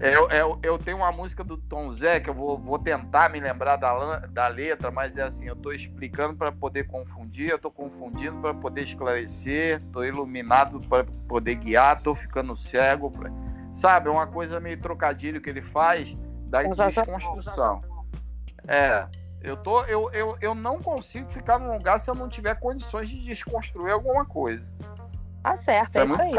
é, 0.00 0.16
eu, 0.16 0.28
eu, 0.30 0.58
eu, 0.64 0.78
tenho 0.78 0.96
uma 0.96 1.12
música 1.12 1.44
do 1.44 1.56
Tom 1.56 1.92
Zé 1.92 2.18
que 2.18 2.28
eu 2.28 2.34
vou, 2.34 2.58
vou 2.58 2.76
tentar 2.76 3.30
me 3.30 3.38
lembrar 3.38 3.76
da, 3.76 4.18
da 4.26 4.48
letra, 4.48 4.90
mas 4.90 5.16
é 5.16 5.22
assim: 5.22 5.46
eu 5.46 5.54
estou 5.54 5.72
explicando 5.72 6.34
para 6.34 6.50
poder 6.50 6.88
confundir, 6.88 7.50
eu 7.50 7.56
estou 7.56 7.70
confundindo 7.70 8.40
para 8.40 8.52
poder 8.52 8.82
esclarecer, 8.82 9.80
estou 9.80 10.04
iluminado 10.04 10.80
para 10.88 11.04
poder 11.28 11.54
guiar, 11.54 11.98
estou 11.98 12.16
ficando 12.16 12.56
cego. 12.56 13.12
Pra... 13.12 13.30
Sabe, 13.74 14.08
é 14.08 14.10
uma 14.10 14.26
coisa 14.26 14.58
meio 14.58 14.80
trocadilho 14.80 15.40
que 15.40 15.48
ele 15.48 15.62
faz 15.62 16.12
da 16.48 16.64
desconstrução. 16.64 17.80
É, 18.70 19.04
eu, 19.42 19.56
tô, 19.56 19.82
eu, 19.86 20.08
eu, 20.12 20.38
eu 20.40 20.54
não 20.54 20.80
consigo 20.80 21.28
ficar 21.28 21.58
num 21.58 21.72
lugar 21.72 21.98
se 21.98 22.08
eu 22.08 22.14
não 22.14 22.28
tiver 22.28 22.54
condições 22.60 23.10
de 23.10 23.20
desconstruir 23.20 23.92
alguma 23.92 24.24
coisa. 24.24 24.64
Tá 25.42 25.56
certo, 25.56 25.96
é, 25.96 26.02
é 26.02 26.04
isso 26.04 26.22
aí. 26.22 26.32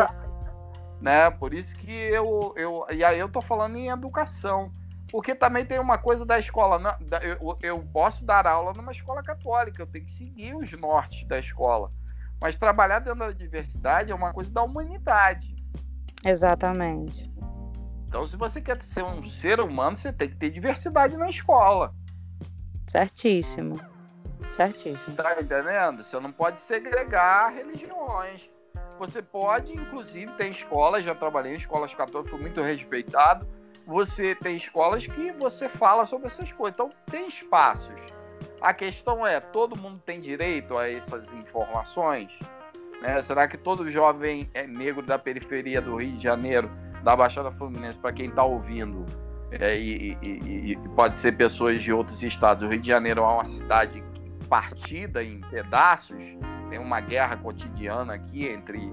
Né? 1.02 1.30
Por 1.32 1.54
isso 1.54 1.76
que 1.76 1.92
eu, 1.92 2.54
eu. 2.56 2.86
E 2.90 3.04
aí 3.04 3.20
eu 3.20 3.28
tô 3.28 3.42
falando 3.42 3.76
em 3.76 3.90
educação. 3.90 4.72
Porque 5.12 5.36
também 5.36 5.66
tem 5.66 5.78
uma 5.78 5.98
coisa 5.98 6.26
da 6.26 6.40
escola. 6.40 6.80
Né? 6.80 6.96
Eu, 7.22 7.58
eu 7.62 7.80
posso 7.92 8.24
dar 8.24 8.48
aula 8.48 8.72
numa 8.72 8.94
escola 8.94 9.22
católica, 9.22 9.82
eu 9.82 9.88
tenho 9.88 10.06
que 10.06 10.14
seguir 10.14 10.56
os 10.56 10.72
nortes 10.72 11.28
da 11.28 11.38
escola. 11.38 11.92
Mas 12.40 12.56
trabalhar 12.56 13.00
dentro 13.00 13.20
da 13.20 13.32
diversidade 13.32 14.14
é 14.14 14.16
uma 14.16 14.32
coisa 14.32 14.50
da 14.50 14.64
humanidade. 14.64 15.54
Exatamente. 16.24 17.30
Então, 18.08 18.26
se 18.26 18.38
você 18.38 18.62
quer 18.62 18.82
ser 18.84 19.04
um 19.04 19.28
ser 19.28 19.60
humano, 19.60 19.98
você 19.98 20.14
tem 20.14 20.30
que 20.30 20.38
ter 20.38 20.50
diversidade 20.50 21.18
na 21.18 21.30
escola. 21.30 21.94
Certíssimo. 22.88 23.80
Certíssimo. 24.54 25.16
Tá 25.16 25.36
entendendo? 25.40 26.04
Você 26.04 26.20
não 26.20 26.32
pode 26.32 26.60
segregar 26.62 27.54
religiões. 27.54 28.50
Você 29.00 29.22
pode, 29.22 29.74
inclusive, 29.74 30.32
tem 30.34 30.52
escolas, 30.52 31.04
já 31.04 31.16
trabalhei 31.16 31.54
em 31.54 31.58
escolas 31.58 31.94
católicas, 31.94 32.30
fui 32.30 32.40
muito 32.40 32.62
respeitado. 32.62 33.48
Você 33.88 34.36
tem 34.36 34.58
escolas 34.58 35.08
que 35.08 35.32
você 35.34 35.68
fala 35.68 36.06
sobre 36.06 36.28
essas 36.28 36.52
coisas. 36.52 36.76
Então, 36.76 36.92
tem 37.10 37.28
espaços. 37.28 38.00
A 38.62 38.74
questão 38.74 39.26
é: 39.26 39.40
todo 39.40 39.76
mundo 39.76 40.02
tem 40.06 40.22
direito 40.22 40.78
a 40.78 40.88
essas 40.88 41.34
informações? 41.34 42.30
Né? 43.02 43.22
Será 43.24 43.48
que 43.48 43.58
todo 43.58 43.92
jovem 43.92 44.50
é 44.54 44.68
negro 44.68 45.02
da 45.02 45.18
periferia 45.18 45.82
do 45.82 45.96
Rio 45.96 46.16
de 46.16 46.24
Janeiro, 46.24 46.70
da 47.04 47.16
Baixada 47.16 47.52
Fluminense, 47.52 47.98
para 47.98 48.14
quem 48.14 48.30
está 48.30 48.44
ouvindo, 48.44 49.06
é, 49.52 49.78
e, 49.78 50.18
e, 50.22 50.72
e, 50.72 50.76
pode 50.96 51.18
ser 51.18 51.34
pessoas 51.34 51.82
de 51.82 51.92
outros 51.92 52.24
estados. 52.24 52.64
O 52.64 52.70
Rio 52.70 52.80
de 52.80 52.88
Janeiro 52.88 53.22
é 53.22 53.24
uma 53.24 53.46
cidade 53.46 54.04
partida 54.48 55.24
em 55.24 55.42
pedaços, 55.42 56.24
tem 56.70 56.80
uma 56.80 57.02
guerra 57.02 57.36
cotidiana 57.38 58.14
aqui 58.14 58.46
entre 58.48 58.92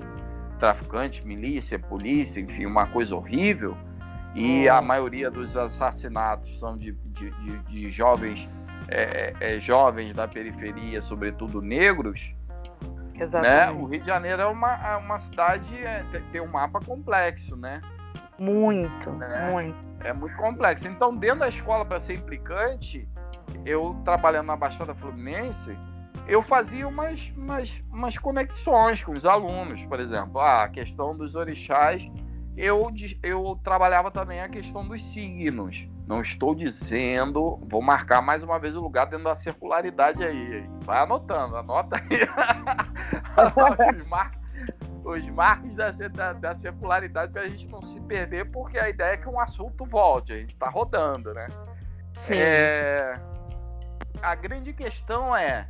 traficantes, 0.59 1.25
milícia, 1.25 1.79
polícia, 1.79 2.41
enfim, 2.41 2.67
uma 2.67 2.87
coisa 2.87 3.15
horrível. 3.15 3.77
E 4.35 4.69
a 4.69 4.83
maioria 4.83 5.31
dos 5.31 5.57
assassinatos 5.57 6.59
são 6.59 6.77
de, 6.77 6.93
de, 6.93 7.31
de, 7.31 7.59
de 7.61 7.91
jovens, 7.91 8.49
é, 8.89 9.35
é, 9.41 9.57
é 9.57 9.61
jovens 9.61 10.13
da 10.13 10.29
periferia, 10.29 11.01
sobretudo 11.01 11.63
negros. 11.63 12.35
Exatamente. 13.15 13.43
Né? 13.43 13.71
O 13.71 13.87
Rio 13.87 14.01
de 14.01 14.07
Janeiro 14.07 14.43
é 14.43 14.47
uma, 14.47 14.75
é 14.75 14.97
uma 14.97 15.19
cidade, 15.19 15.75
é, 15.77 16.05
tem 16.31 16.41
um 16.41 16.47
mapa 16.47 16.79
complexo, 16.81 17.57
né? 17.57 17.81
Muito, 18.39 19.11
né? 19.13 19.51
muito. 19.51 19.89
É 20.05 20.13
muito 20.13 20.37
complexo. 20.37 20.87
Então, 20.87 21.15
dentro 21.15 21.41
da 21.41 21.49
escola, 21.49 21.85
para 21.85 21.99
ser 21.99 22.15
implicante, 22.15 23.09
eu 23.65 23.97
trabalhando 24.05 24.47
na 24.47 24.57
Baixada 24.57 24.95
Fluminense, 24.95 25.77
eu 26.27 26.43
fazia 26.43 26.87
umas, 26.87 27.33
umas, 27.37 27.83
umas 27.91 28.19
conexões 28.19 29.03
com 29.03 29.13
os 29.13 29.25
alunos, 29.25 29.85
por 29.87 29.99
exemplo. 29.99 30.41
Ah, 30.41 30.65
a 30.65 30.69
questão 30.69 31.17
dos 31.17 31.35
orixás, 31.35 32.09
eu, 32.57 32.89
eu 33.23 33.59
trabalhava 33.65 34.11
também 34.11 34.41
a 34.41 34.49
questão 34.49 34.87
dos 34.87 35.03
signos. 35.03 35.89
Não 36.07 36.21
estou 36.21 36.55
dizendo, 36.55 37.61
vou 37.69 37.83
marcar 37.83 38.23
mais 38.23 38.43
uma 38.43 38.59
vez 38.59 38.75
o 38.75 38.81
lugar 38.81 39.07
dentro 39.07 39.25
da 39.25 39.35
circularidade 39.35 40.25
aí. 40.25 40.67
Vai 40.85 41.03
anotando, 41.03 41.57
anota 41.57 41.97
aí. 41.97 42.09
os 45.11 45.29
marcos 45.31 45.75
da, 45.75 45.91
da, 45.91 46.33
da 46.33 46.55
circularidade 46.55 47.33
para 47.33 47.43
a 47.43 47.49
gente 47.49 47.67
não 47.67 47.83
se 47.83 48.01
perder, 48.01 48.51
porque 48.51 48.79
a 48.79 48.89
ideia 48.89 49.13
é 49.13 49.17
que 49.17 49.29
um 49.29 49.41
assunto 49.41 49.85
volte, 49.85 50.33
a 50.33 50.37
gente 50.37 50.55
está 50.55 50.69
rodando, 50.69 51.33
né? 51.33 51.47
Sim. 52.15 52.35
É, 52.37 53.15
a 54.23 54.35
grande 54.35 54.73
questão 54.73 55.35
é, 55.35 55.69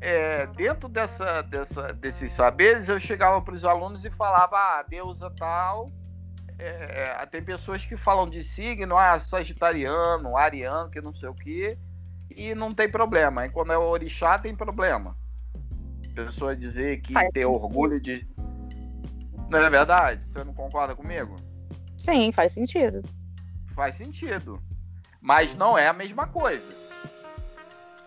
é, 0.00 0.46
dentro 0.46 0.88
dessa, 0.88 1.42
dessa, 1.42 1.92
desses 1.92 2.32
saberes, 2.32 2.88
eu 2.88 3.00
chegava 3.00 3.40
para 3.40 3.54
os 3.54 3.64
alunos 3.64 4.04
e 4.04 4.10
falava, 4.10 4.56
ah, 4.56 4.78
a 4.80 4.82
deusa 4.82 5.30
tal 5.30 5.86
é, 6.58 7.16
é, 7.20 7.26
tem 7.26 7.42
pessoas 7.42 7.84
que 7.84 7.96
falam 7.96 8.28
de 8.28 8.42
signo, 8.42 8.96
ah, 8.96 9.18
sagitariano, 9.18 10.36
ariano, 10.36 10.90
que 10.90 11.00
não 11.00 11.14
sei 11.14 11.28
o 11.28 11.34
quê, 11.34 11.76
e 12.30 12.54
não 12.54 12.72
tem 12.72 12.88
problema. 12.88 13.46
E 13.46 13.50
quando 13.50 13.72
é 13.72 13.78
orixá, 13.78 14.38
tem 14.38 14.54
problema. 14.54 15.16
Pessoa 16.14 16.54
dizer 16.54 17.00
que 17.00 17.12
faz 17.12 17.28
ter 17.32 17.44
orgulho 17.44 18.00
de. 18.00 18.26
Não 19.48 19.58
é 19.58 19.70
verdade? 19.70 20.24
Você 20.32 20.44
não 20.44 20.54
concorda 20.54 20.94
comigo? 20.94 21.36
Sim, 21.96 22.32
faz 22.32 22.52
sentido. 22.52 23.02
Faz 23.74 23.94
sentido. 23.96 24.62
Mas 25.20 25.54
não 25.56 25.76
é 25.76 25.86
a 25.86 25.92
mesma 25.92 26.26
coisa. 26.26 26.68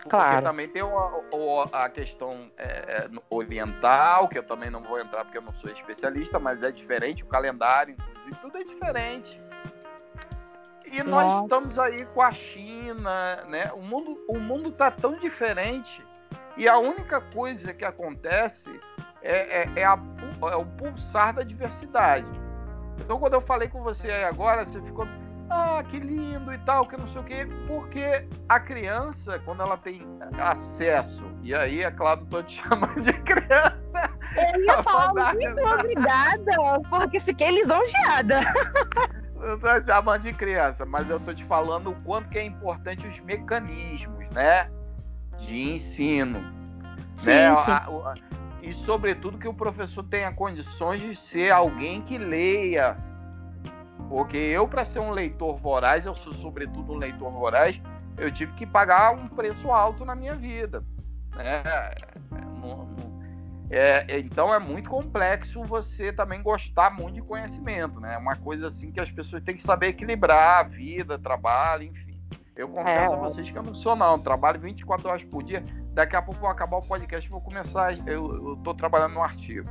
Claro. 0.08 0.30
Porque 0.30 0.42
também 0.42 0.68
tem 0.68 0.82
o, 0.82 1.62
a 1.72 1.88
questão 1.88 2.50
é, 2.56 2.64
é, 2.64 3.10
oriental, 3.28 4.28
que 4.28 4.38
eu 4.38 4.42
também 4.42 4.70
não 4.70 4.82
vou 4.82 5.00
entrar 5.00 5.24
porque 5.24 5.38
eu 5.38 5.42
não 5.42 5.52
sou 5.54 5.70
especialista, 5.70 6.38
mas 6.38 6.62
é 6.62 6.70
diferente, 6.70 7.22
o 7.22 7.26
calendário, 7.26 7.94
inclusive, 7.94 8.36
tudo 8.40 8.58
é 8.58 8.64
diferente. 8.64 9.40
E 10.86 11.02
Nossa. 11.02 11.10
nós 11.10 11.42
estamos 11.42 11.78
aí 11.78 12.06
com 12.06 12.22
a 12.22 12.30
China, 12.30 13.44
né? 13.48 13.70
O 13.74 13.82
mundo, 13.82 14.24
o 14.28 14.38
mundo 14.38 14.70
tá 14.70 14.90
tão 14.90 15.18
diferente 15.18 16.02
e 16.56 16.66
a 16.66 16.78
única 16.78 17.20
coisa 17.20 17.74
que 17.74 17.84
acontece 17.84 18.80
é, 19.28 19.62
é, 19.62 19.72
é, 19.76 19.84
a, 19.84 19.98
é 20.50 20.56
o 20.56 20.64
pulsar 20.64 21.34
da 21.34 21.42
diversidade. 21.42 22.26
Então, 22.98 23.18
quando 23.18 23.34
eu 23.34 23.40
falei 23.42 23.68
com 23.68 23.82
você 23.82 24.10
aí 24.10 24.24
agora, 24.24 24.64
você 24.64 24.80
ficou 24.80 25.06
ah, 25.50 25.82
que 25.88 25.98
lindo 25.98 26.52
e 26.52 26.58
tal, 26.58 26.86
que 26.86 26.96
não 26.96 27.06
sei 27.06 27.20
o 27.20 27.24
quê, 27.24 27.48
porque 27.66 28.26
a 28.48 28.58
criança, 28.58 29.38
quando 29.44 29.62
ela 29.62 29.76
tem 29.76 30.02
acesso, 30.38 31.22
e 31.42 31.54
aí, 31.54 31.82
é 31.82 31.90
claro, 31.90 32.24
tô 32.26 32.42
te 32.42 32.56
chamando 32.64 33.02
de 33.02 33.12
criança. 33.12 33.78
Eu 34.54 34.64
ia 34.64 34.82
falar 34.82 35.34
muito 35.34 35.60
obrigada, 35.60 36.52
porque 36.88 37.20
fiquei 37.20 37.50
lisonjeada. 37.50 38.40
Eu 39.40 39.58
tô 39.60 39.80
te 39.80 39.86
chamando 39.86 40.22
de 40.22 40.32
criança, 40.32 40.84
mas 40.86 41.08
eu 41.08 41.20
tô 41.20 41.34
te 41.34 41.44
falando 41.44 41.90
o 41.90 41.94
quanto 42.02 42.28
que 42.30 42.38
é 42.38 42.44
importante 42.44 43.06
os 43.06 43.20
mecanismos, 43.20 44.26
né? 44.30 44.70
De 45.38 45.74
ensino. 45.74 46.40
Sim, 47.14 47.30
né? 47.30 47.54
sim. 47.54 48.27
E 48.68 48.74
sobretudo 48.74 49.38
que 49.38 49.48
o 49.48 49.54
professor 49.54 50.02
tenha 50.02 50.30
condições 50.30 51.00
de 51.00 51.16
ser 51.16 51.50
alguém 51.50 52.02
que 52.02 52.18
leia, 52.18 52.98
porque 54.10 54.36
eu, 54.36 54.68
para 54.68 54.84
ser 54.84 54.98
um 54.98 55.10
leitor 55.10 55.56
voraz, 55.56 56.04
eu 56.04 56.14
sou 56.14 56.34
sobretudo 56.34 56.92
um 56.92 56.96
leitor 56.96 57.30
voraz, 57.32 57.80
eu 58.18 58.30
tive 58.30 58.52
que 58.52 58.66
pagar 58.66 59.12
um 59.14 59.26
preço 59.26 59.72
alto 59.72 60.04
na 60.04 60.14
minha 60.14 60.34
vida. 60.34 60.84
Né? 61.34 61.62
É, 63.70 64.04
é, 64.08 64.18
então 64.18 64.52
é 64.54 64.58
muito 64.58 64.88
complexo 64.88 65.62
você 65.64 66.12
também 66.12 66.42
gostar 66.42 66.90
muito 66.90 67.14
de 67.16 67.22
conhecimento, 67.22 68.00
né? 68.00 68.14
É 68.14 68.18
uma 68.18 68.34
coisa 68.34 68.68
assim 68.68 68.90
que 68.90 68.98
as 68.98 69.10
pessoas 69.10 69.42
têm 69.42 69.56
que 69.56 69.62
saber 69.62 69.88
equilibrar 69.88 70.60
a 70.60 70.62
vida, 70.62 71.18
trabalho, 71.18 71.84
enfim. 71.84 72.07
Eu 72.58 72.68
confesso 72.68 73.12
é. 73.12 73.16
a 73.16 73.16
vocês 73.16 73.48
que 73.48 73.56
eu 73.56 73.62
não 73.62 73.72
sou 73.72 73.94
não, 73.94 74.18
trabalho 74.18 74.58
24 74.58 75.08
horas 75.08 75.22
por 75.22 75.44
dia. 75.44 75.64
Daqui 75.92 76.16
a 76.16 76.20
pouco 76.20 76.40
vou 76.40 76.50
acabar 76.50 76.78
o 76.78 76.82
podcast, 76.82 77.30
vou 77.30 77.40
começar, 77.40 77.96
eu, 78.08 78.54
estou 78.54 78.74
trabalhando 78.74 79.14
no 79.14 79.22
artigo. 79.22 79.70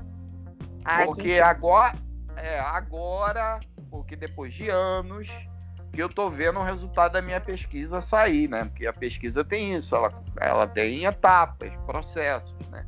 Ah, 0.86 1.04
Porque 1.06 1.34
agora, 1.34 1.94
é, 2.38 2.58
agora 2.60 3.60
porque 3.92 4.16
depois 4.16 4.54
de 4.54 4.70
anos 4.70 5.30
que 5.92 6.02
eu 6.02 6.08
tô 6.08 6.30
vendo 6.30 6.60
o 6.60 6.64
resultado 6.64 7.12
da 7.12 7.22
minha 7.22 7.42
pesquisa 7.42 8.00
sair, 8.00 8.48
né? 8.48 8.64
Porque 8.64 8.88
a 8.88 8.94
pesquisa 8.94 9.44
tem 9.44 9.76
isso, 9.76 9.94
ela, 9.94 10.24
ela 10.40 10.66
tem 10.66 11.04
etapas, 11.04 11.76
processos, 11.86 12.56
né? 12.70 12.86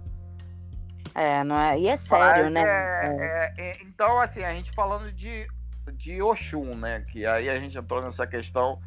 É, 1.14 1.44
não 1.44 1.60
é? 1.60 1.78
E 1.78 1.90
é 1.90 1.98
sério, 1.98 2.46
Mas, 2.46 2.54
né? 2.54 2.62
É, 2.62 3.18
é. 3.18 3.54
É, 3.58 3.78
então, 3.84 4.18
assim, 4.22 4.46
a 4.46 4.54
gente 4.54 4.72
falando 4.72 5.12
de, 5.12 5.46
de 5.92 6.22
Oxum, 6.22 6.74
né? 6.78 7.02
Que 7.02 7.26
aí 7.26 7.50
a 7.50 7.60
gente 7.60 7.78
entrou 7.78 8.02
nessa 8.02 8.26
questão 8.26 8.80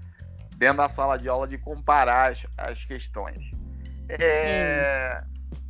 dentro 0.63 0.77
da 0.77 0.89
sala 0.89 1.19
de 1.19 1.29
aula 1.29 1.49
de 1.49 1.59
comparar 1.59 2.31
as, 2.31 2.47
as 2.57 2.85
questões. 2.85 3.51
É, 4.09 5.21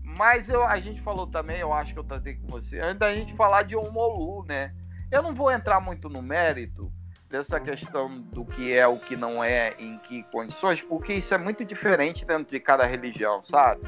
mas 0.05 0.51
eu, 0.51 0.62
a 0.66 0.78
gente 0.80 1.01
falou 1.01 1.26
também, 1.26 1.61
eu 1.61 1.72
acho 1.72 1.95
que 1.95 1.99
eu 1.99 2.05
tratei 2.05 2.34
com 2.34 2.47
você, 2.49 2.78
antes 2.78 2.99
da 2.99 3.14
gente 3.14 3.34
falar 3.34 3.62
de 3.62 3.74
Omolu, 3.74 4.45
né? 4.45 4.74
Eu 5.11 5.22
não 5.22 5.34
vou 5.34 5.51
entrar 5.51 5.80
muito 5.80 6.11
no 6.11 6.20
mérito 6.20 6.93
dessa 7.30 7.59
questão 7.59 8.20
do 8.20 8.45
que 8.45 8.76
é 8.76 8.86
o 8.86 8.99
que 8.99 9.16
não 9.16 9.43
é, 9.43 9.74
em 9.78 9.97
que 9.97 10.24
condições, 10.24 10.82
porque 10.82 11.14
isso 11.14 11.32
é 11.32 11.38
muito 11.38 11.64
diferente 11.64 12.26
dentro 12.26 12.53
de 12.53 12.61
cada 12.61 12.84
religião, 12.84 13.43
sabe? 13.43 13.80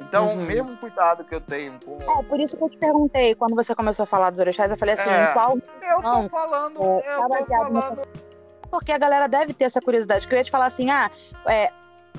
Então, 0.00 0.30
uhum. 0.30 0.44
mesmo 0.44 0.76
cuidado 0.78 1.22
que 1.22 1.34
eu 1.36 1.40
tenho 1.40 1.78
com. 1.84 2.02
É, 2.02 2.22
por 2.24 2.40
isso 2.40 2.56
que 2.56 2.64
eu 2.64 2.68
te 2.68 2.78
perguntei, 2.78 3.36
quando 3.36 3.54
você 3.54 3.76
começou 3.76 4.02
a 4.02 4.06
falar 4.06 4.30
dos 4.30 4.40
orixás, 4.40 4.72
eu 4.72 4.76
falei 4.76 4.96
assim, 4.96 5.08
é, 5.08 5.28
qual. 5.28 5.56
Eu 5.56 6.02
tô 6.02 6.02
não, 6.02 6.28
falando. 6.28 6.80
É, 6.82 7.14
eu 7.14 7.28
tô 7.28 7.46
falando. 7.46 8.27
Porque 8.70 8.92
a 8.92 8.98
galera 8.98 9.26
deve 9.26 9.52
ter 9.52 9.64
essa 9.64 9.80
curiosidade, 9.80 10.26
que 10.26 10.34
eu 10.34 10.38
ia 10.38 10.44
te 10.44 10.50
falar 10.50 10.66
assim, 10.66 10.90
ah, 10.90 11.10
é, 11.46 11.72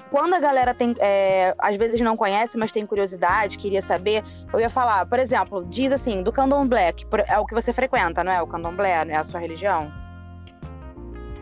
quando 0.10 0.34
a 0.34 0.40
galera 0.40 0.74
tem, 0.74 0.94
é, 1.00 1.54
às 1.60 1.78
vezes 1.78 2.00
não 2.02 2.18
conhece, 2.18 2.58
mas 2.58 2.72
tem 2.72 2.86
curiosidade, 2.86 3.58
queria 3.58 3.82
saber, 3.82 4.24
eu 4.52 4.60
ia 4.60 4.70
falar, 4.70 5.06
por 5.06 5.20
exemplo, 5.20 5.66
diz 5.66 5.92
assim, 5.92 6.24
do 6.24 6.32
candomblé, 6.32 6.92
que 6.94 7.06
é 7.28 7.38
o 7.38 7.46
que 7.46 7.54
você 7.54 7.72
frequenta, 7.72 8.24
não 8.24 8.32
é? 8.32 8.42
O 8.42 8.48
candomblé, 8.48 9.06
né? 9.06 9.16
A 9.16 9.24
sua 9.24 9.40
religião? 9.40 9.92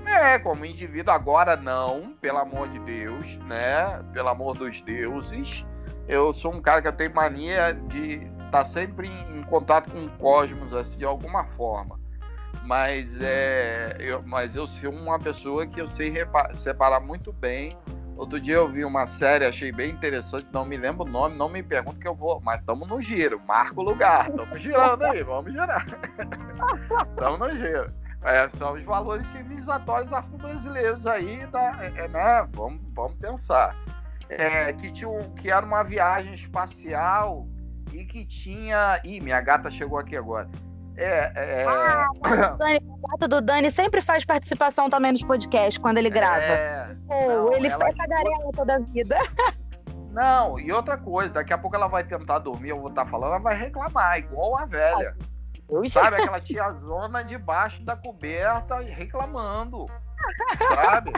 É, 0.05 0.39
como 0.39 0.65
indivíduo 0.65 1.13
agora 1.13 1.55
não, 1.55 2.13
pelo 2.21 2.39
amor 2.39 2.69
de 2.69 2.79
Deus, 2.79 3.25
né? 3.45 4.03
Pelo 4.13 4.29
amor 4.29 4.57
dos 4.57 4.81
deuses. 4.81 5.65
Eu 6.07 6.33
sou 6.33 6.53
um 6.53 6.61
cara 6.61 6.81
que 6.81 6.87
eu 6.87 6.93
tenho 6.93 7.13
mania 7.13 7.73
de 7.73 8.15
estar 8.45 8.63
tá 8.63 8.65
sempre 8.65 9.09
em 9.09 9.43
contato 9.43 9.91
com 9.91 10.05
o 10.05 10.09
cosmos, 10.11 10.73
assim, 10.73 10.97
de 10.97 11.05
alguma 11.05 11.43
forma. 11.57 11.99
Mas, 12.63 13.09
é, 13.21 13.95
eu, 13.99 14.21
mas 14.23 14.55
eu 14.55 14.67
sou 14.67 14.91
uma 14.91 15.19
pessoa 15.19 15.65
que 15.65 15.79
eu 15.79 15.87
sei 15.87 16.13
separar 16.53 16.99
muito 16.99 17.31
bem 17.31 17.77
Outro 18.17 18.41
dia 18.41 18.55
eu 18.55 18.67
vi 18.67 18.83
uma 18.83 19.05
série, 19.05 19.45
achei 19.45 19.71
bem 19.71 19.91
interessante, 19.91 20.47
não 20.51 20.65
me 20.65 20.75
lembro 20.75 21.05
o 21.05 21.09
nome, 21.09 21.37
não 21.37 21.47
me 21.47 21.61
pergunto 21.61 21.99
que 21.99 22.07
eu 22.07 22.15
vou, 22.15 22.41
mas 22.41 22.59
estamos 22.59 22.87
no 22.89 22.99
giro, 22.99 23.39
marca 23.45 23.79
o 23.79 23.83
lugar, 23.83 24.27
estamos 24.27 24.59
girando 24.59 25.03
aí, 25.03 25.21
vamos 25.21 25.51
girar. 25.51 25.85
Estamos 27.09 27.39
no 27.39 27.55
giro. 27.55 27.93
É, 28.23 28.49
são 28.49 28.73
os 28.73 28.83
valores 28.83 29.27
civilizatórios 29.27 30.11
afro-brasileiros 30.11 31.05
aí, 31.05 31.45
da, 31.47 31.71
é, 31.83 32.07
né? 32.07 32.47
Vamos, 32.53 32.81
vamos 32.95 33.13
pensar. 33.19 33.75
É, 34.29 34.73
que, 34.73 34.91
tinha, 34.91 35.09
que 35.39 35.51
era 35.51 35.63
uma 35.63 35.83
viagem 35.83 36.33
espacial 36.33 37.47
e 37.93 38.03
que 38.03 38.25
tinha. 38.25 38.99
Ih, 39.03 39.21
minha 39.21 39.39
gata 39.41 39.69
chegou 39.69 39.99
aqui 39.99 40.17
agora 40.17 40.49
é, 40.97 41.31
é... 41.35 41.65
Ah, 41.67 42.07
o, 42.11 42.57
Dani, 42.57 42.79
o 42.83 43.07
gato 43.07 43.27
do 43.27 43.41
Dani 43.41 43.71
sempre 43.71 44.01
faz 44.01 44.25
participação 44.25 44.89
também 44.89 45.11
nos 45.11 45.23
podcasts 45.23 45.77
quando 45.77 45.99
ele 45.99 46.09
grava. 46.09 46.43
É... 46.43 46.95
não, 47.07 47.53
ele 47.53 47.69
faz 47.69 47.95
tagarela 47.95 48.51
toda 48.55 48.75
a 48.75 48.79
vida. 48.79 49.17
Não, 50.09 50.59
e 50.59 50.71
outra 50.71 50.97
coisa, 50.97 51.31
daqui 51.31 51.53
a 51.53 51.57
pouco 51.59 51.75
ela 51.75 51.87
vai 51.87 52.03
tentar 52.03 52.39
dormir, 52.39 52.69
eu 52.69 52.79
vou 52.79 52.89
estar 52.89 53.05
tá 53.05 53.11
falando, 53.11 53.33
ela 53.33 53.39
vai 53.39 53.55
reclamar, 53.55 54.17
igual 54.17 54.57
a 54.57 54.65
velha. 54.65 55.15
Sabe, 55.89 56.15
aquela 56.15 56.41
tiazona 56.41 57.23
debaixo 57.23 57.83
da 57.83 57.95
coberta 57.95 58.79
reclamando. 58.79 59.85
sabe? 60.73 61.13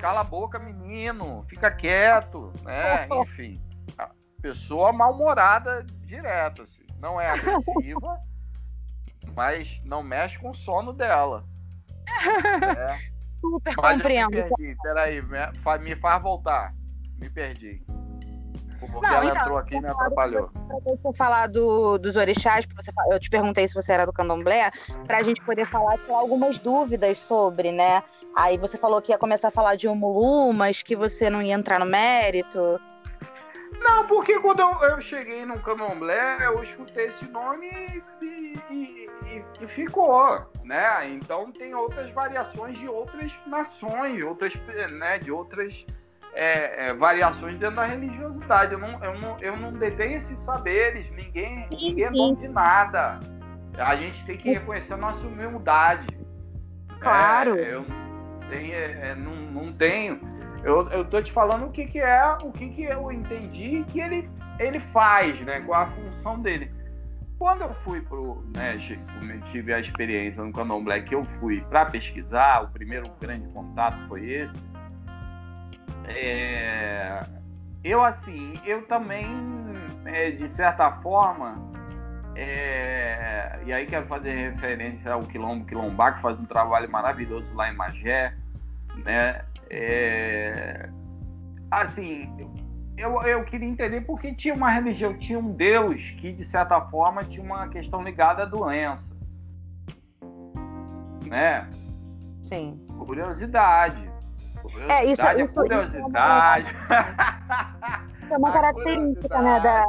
Cala 0.00 0.22
a 0.22 0.24
boca, 0.24 0.58
menino, 0.58 1.44
fica 1.48 1.70
quieto, 1.70 2.52
né? 2.64 3.06
Enfim. 3.22 3.62
Pessoa 4.42 4.92
mal-humorada 4.92 5.84
direto, 6.06 6.62
assim. 6.62 6.86
Não 7.00 7.20
é 7.20 7.30
agressiva, 7.30 8.18
mas 9.34 9.80
não 9.84 10.02
mexe 10.02 10.38
com 10.38 10.50
o 10.50 10.54
sono 10.54 10.92
dela. 10.92 11.44
é. 12.76 13.18
Super 13.40 13.74
mas 13.76 13.96
compreendo. 13.96 14.30
Me 14.30 14.42
perdi. 14.42 14.76
Peraí, 14.82 15.22
me, 15.22 15.78
me 15.84 15.96
faz 15.96 16.22
voltar. 16.22 16.74
Me 17.18 17.30
perdi. 17.30 17.82
Porque 18.78 19.00
não, 19.00 19.14
ela 19.14 19.24
então, 19.26 19.42
entrou 19.42 19.58
aqui 19.58 19.74
e 19.74 19.80
me 19.80 19.88
atrapalhou. 19.88 20.50
Para 21.02 21.12
falar 21.12 21.46
do, 21.48 21.98
dos 21.98 22.14
orixás, 22.14 22.66
você, 22.76 22.92
eu 23.10 23.18
te 23.18 23.28
perguntei 23.28 23.66
se 23.66 23.74
você 23.74 23.92
era 23.92 24.06
do 24.06 24.12
candomblé, 24.12 24.70
para 25.06 25.18
a 25.18 25.22
gente 25.22 25.44
poder 25.44 25.66
falar 25.66 25.98
com 25.98 26.16
algumas 26.16 26.60
dúvidas 26.60 27.18
sobre, 27.18 27.72
né? 27.72 28.02
Aí 28.36 28.56
você 28.56 28.78
falou 28.78 29.02
que 29.02 29.10
ia 29.10 29.18
começar 29.18 29.48
a 29.48 29.50
falar 29.50 29.74
de 29.74 29.88
Umulu, 29.88 30.52
mas 30.52 30.82
que 30.82 30.94
você 30.94 31.28
não 31.28 31.42
ia 31.42 31.54
entrar 31.54 31.80
no 31.80 31.86
mérito. 31.86 32.80
Não, 33.80 34.06
porque 34.06 34.38
quando 34.40 34.60
eu, 34.60 34.72
eu 34.82 35.00
cheguei 35.00 35.44
no 35.44 35.58
candomblé, 35.60 36.44
eu 36.44 36.62
escutei 36.62 37.06
esse 37.06 37.28
nome 37.30 37.66
e, 37.66 38.24
e, 38.24 38.60
e, 38.70 39.44
e, 39.60 39.66
ficou, 39.66 40.50
né? 40.64 41.08
Então 41.10 41.50
tem 41.52 41.74
outras 41.74 42.10
variações 42.10 42.76
de 42.78 42.88
outras 42.88 43.32
nações, 43.46 44.22
outras, 44.22 44.54
né, 44.92 45.18
de 45.18 45.30
outras 45.30 45.86
é, 46.34 46.88
é, 46.88 46.94
variações 46.94 47.58
dentro 47.58 47.76
da 47.76 47.84
religiosidade. 47.84 48.72
Eu 48.72 48.78
não, 48.78 49.04
eu 49.04 49.18
não, 49.18 49.36
eu 49.40 49.56
não 49.56 49.72
detenho 49.72 50.16
esses 50.16 50.38
saberes, 50.40 51.10
ninguém, 51.10 51.68
ninguém 51.70 52.04
é 52.04 52.10
dono 52.10 52.36
de 52.36 52.48
nada. 52.48 53.20
A 53.76 53.94
gente 53.94 54.24
tem 54.26 54.36
que 54.36 54.50
reconhecer 54.50 54.94
a 54.94 54.96
nossa 54.96 55.24
humildade. 55.26 56.06
Claro. 57.00 57.56
É, 57.56 57.74
eu 57.74 57.84
tenho, 58.50 58.74
é, 58.74 59.14
não, 59.14 59.34
não 59.34 59.72
tenho 59.72 60.20
eu, 60.64 60.88
eu 60.90 61.04
tô 61.04 61.22
te 61.22 61.32
falando 61.32 61.66
o 61.66 61.70
que, 61.70 61.86
que 61.86 62.00
é, 62.00 62.36
o 62.42 62.50
que, 62.50 62.68
que 62.68 62.82
eu 62.82 63.10
entendi 63.12 63.84
que 63.88 64.00
ele, 64.00 64.28
ele 64.58 64.80
faz, 64.92 65.40
né? 65.42 65.60
Qual 65.60 65.82
a 65.82 65.86
função 65.86 66.40
dele. 66.40 66.70
Quando 67.38 67.62
eu 67.62 67.72
fui 67.84 68.00
pro, 68.00 68.42
né, 68.56 68.76
tive 69.52 69.72
a 69.72 69.78
experiência 69.78 70.42
no 70.42 70.52
Candomblé 70.52 71.00
que 71.02 71.14
eu 71.14 71.24
fui 71.24 71.60
para 71.70 71.86
pesquisar, 71.86 72.64
o 72.64 72.68
primeiro 72.68 73.08
grande 73.20 73.46
contato 73.48 73.96
foi 74.08 74.28
esse. 74.28 74.58
É, 76.04 77.22
eu 77.84 78.02
assim, 78.02 78.58
eu 78.64 78.82
também, 78.86 79.26
é, 80.04 80.32
de 80.32 80.48
certa 80.48 80.90
forma, 81.00 81.56
é, 82.34 83.60
e 83.64 83.72
aí 83.72 83.86
quero 83.86 84.06
fazer 84.06 84.32
referência 84.50 85.12
ao 85.12 85.22
Quilombo 85.22 85.64
Quilombá, 85.64 86.12
que 86.12 86.22
faz 86.22 86.38
um 86.40 86.44
trabalho 86.44 86.90
maravilhoso 86.90 87.46
lá 87.54 87.70
em 87.70 87.76
Magé, 87.76 88.34
né? 89.04 89.44
É, 89.70 90.88
assim, 91.70 92.28
eu, 92.96 93.22
eu 93.22 93.44
queria 93.44 93.68
entender 93.68 94.00
porque 94.02 94.34
tinha 94.34 94.54
uma 94.54 94.70
religião, 94.70 95.16
tinha 95.16 95.38
um 95.38 95.52
Deus 95.52 96.00
que, 96.18 96.32
de 96.32 96.44
certa 96.44 96.80
forma, 96.80 97.24
tinha 97.24 97.44
uma 97.44 97.68
questão 97.68 98.02
ligada 98.02 98.42
à 98.42 98.46
doença. 98.46 99.08
Né? 101.26 101.68
Sim. 102.42 102.80
Curiosidade. 102.98 104.10
curiosidade 104.60 104.92
é, 104.92 105.04
isso, 105.04 105.26
é 105.26 105.44
isso, 105.44 105.54
curiosidade. 105.54 106.74
Isso 108.22 108.34
é 108.34 108.36
uma 108.36 108.52
característica 108.52 109.42
né, 109.42 109.60
da, 109.62 109.84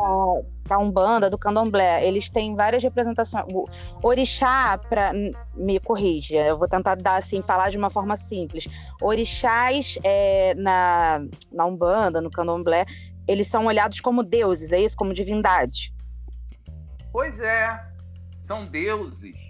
da 0.70 0.78
Umbanda, 0.78 1.30
do 1.30 1.38
Candomblé. 1.38 2.06
Eles 2.08 2.30
têm 2.30 2.56
várias 2.56 2.84
representações. 2.84 3.44
O 3.52 3.68
orixá, 4.04 4.78
para 4.78 5.12
me 5.56 5.80
corrija, 5.80 6.38
eu 6.38 6.58
vou 6.58 6.68
tentar 6.68 6.96
dar 6.96 7.18
assim, 7.18 7.42
falar 7.42 7.72
de 7.72 7.78
uma 7.78 7.90
forma 7.90 8.16
simples. 8.16 8.68
Orixás 9.02 9.98
é, 10.04 10.54
na, 10.56 11.22
na 11.52 11.66
Umbanda, 11.66 12.22
no 12.22 12.30
Candomblé, 12.30 12.86
eles 13.28 13.48
são 13.48 13.66
olhados 13.66 14.00
como 14.00 14.24
deuses, 14.24 14.72
é 14.72 14.80
isso? 14.80 14.96
Como 14.96 15.14
divindade. 15.14 15.92
Pois 17.12 17.40
é, 17.40 17.80
são 18.40 18.66
deuses 18.66 19.49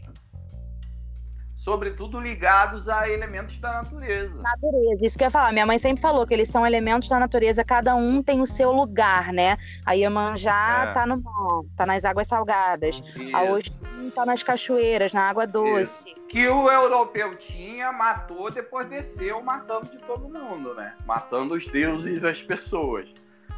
sobretudo 1.59 2.21
ligados 2.21 2.87
a 2.87 3.09
elementos 3.09 3.59
da 3.59 3.81
natureza. 3.81 4.33
Natureza, 4.41 5.05
isso 5.05 5.17
que 5.17 5.23
eu 5.23 5.27
ia 5.27 5.31
falar. 5.31 5.51
Minha 5.51 5.65
mãe 5.65 5.77
sempre 5.77 6.01
falou 6.01 6.25
que 6.25 6.33
eles 6.33 6.47
são 6.47 6.65
elementos 6.65 7.09
da 7.09 7.19
natureza, 7.19 7.63
cada 7.65 7.95
um 7.95 8.23
tem 8.23 8.39
o 8.41 8.45
seu 8.45 8.71
lugar, 8.71 9.33
né? 9.33 9.57
A 9.85 9.91
Iemanjá 9.91 10.87
é. 10.89 10.93
tá 10.93 11.05
no 11.05 11.21
mar, 11.21 11.63
tá 11.75 11.85
nas 11.85 12.05
águas 12.05 12.27
salgadas. 12.27 13.03
Isso. 13.15 13.35
A 13.35 13.43
Oxum 13.43 14.09
tá 14.15 14.25
nas 14.25 14.41
cachoeiras, 14.41 15.11
na 15.11 15.29
água 15.29 15.45
doce. 15.45 16.11
Isso. 16.11 16.21
Que 16.29 16.47
o 16.47 16.71
europeu 16.71 17.35
tinha, 17.35 17.91
matou, 17.91 18.49
depois 18.49 18.87
desceu 18.87 19.41
matando 19.41 19.87
de 19.87 19.97
todo 19.97 20.29
mundo, 20.29 20.73
né? 20.75 20.93
Matando 21.05 21.55
os 21.55 21.67
deuses 21.67 22.19
das 22.19 22.41
pessoas. 22.41 23.09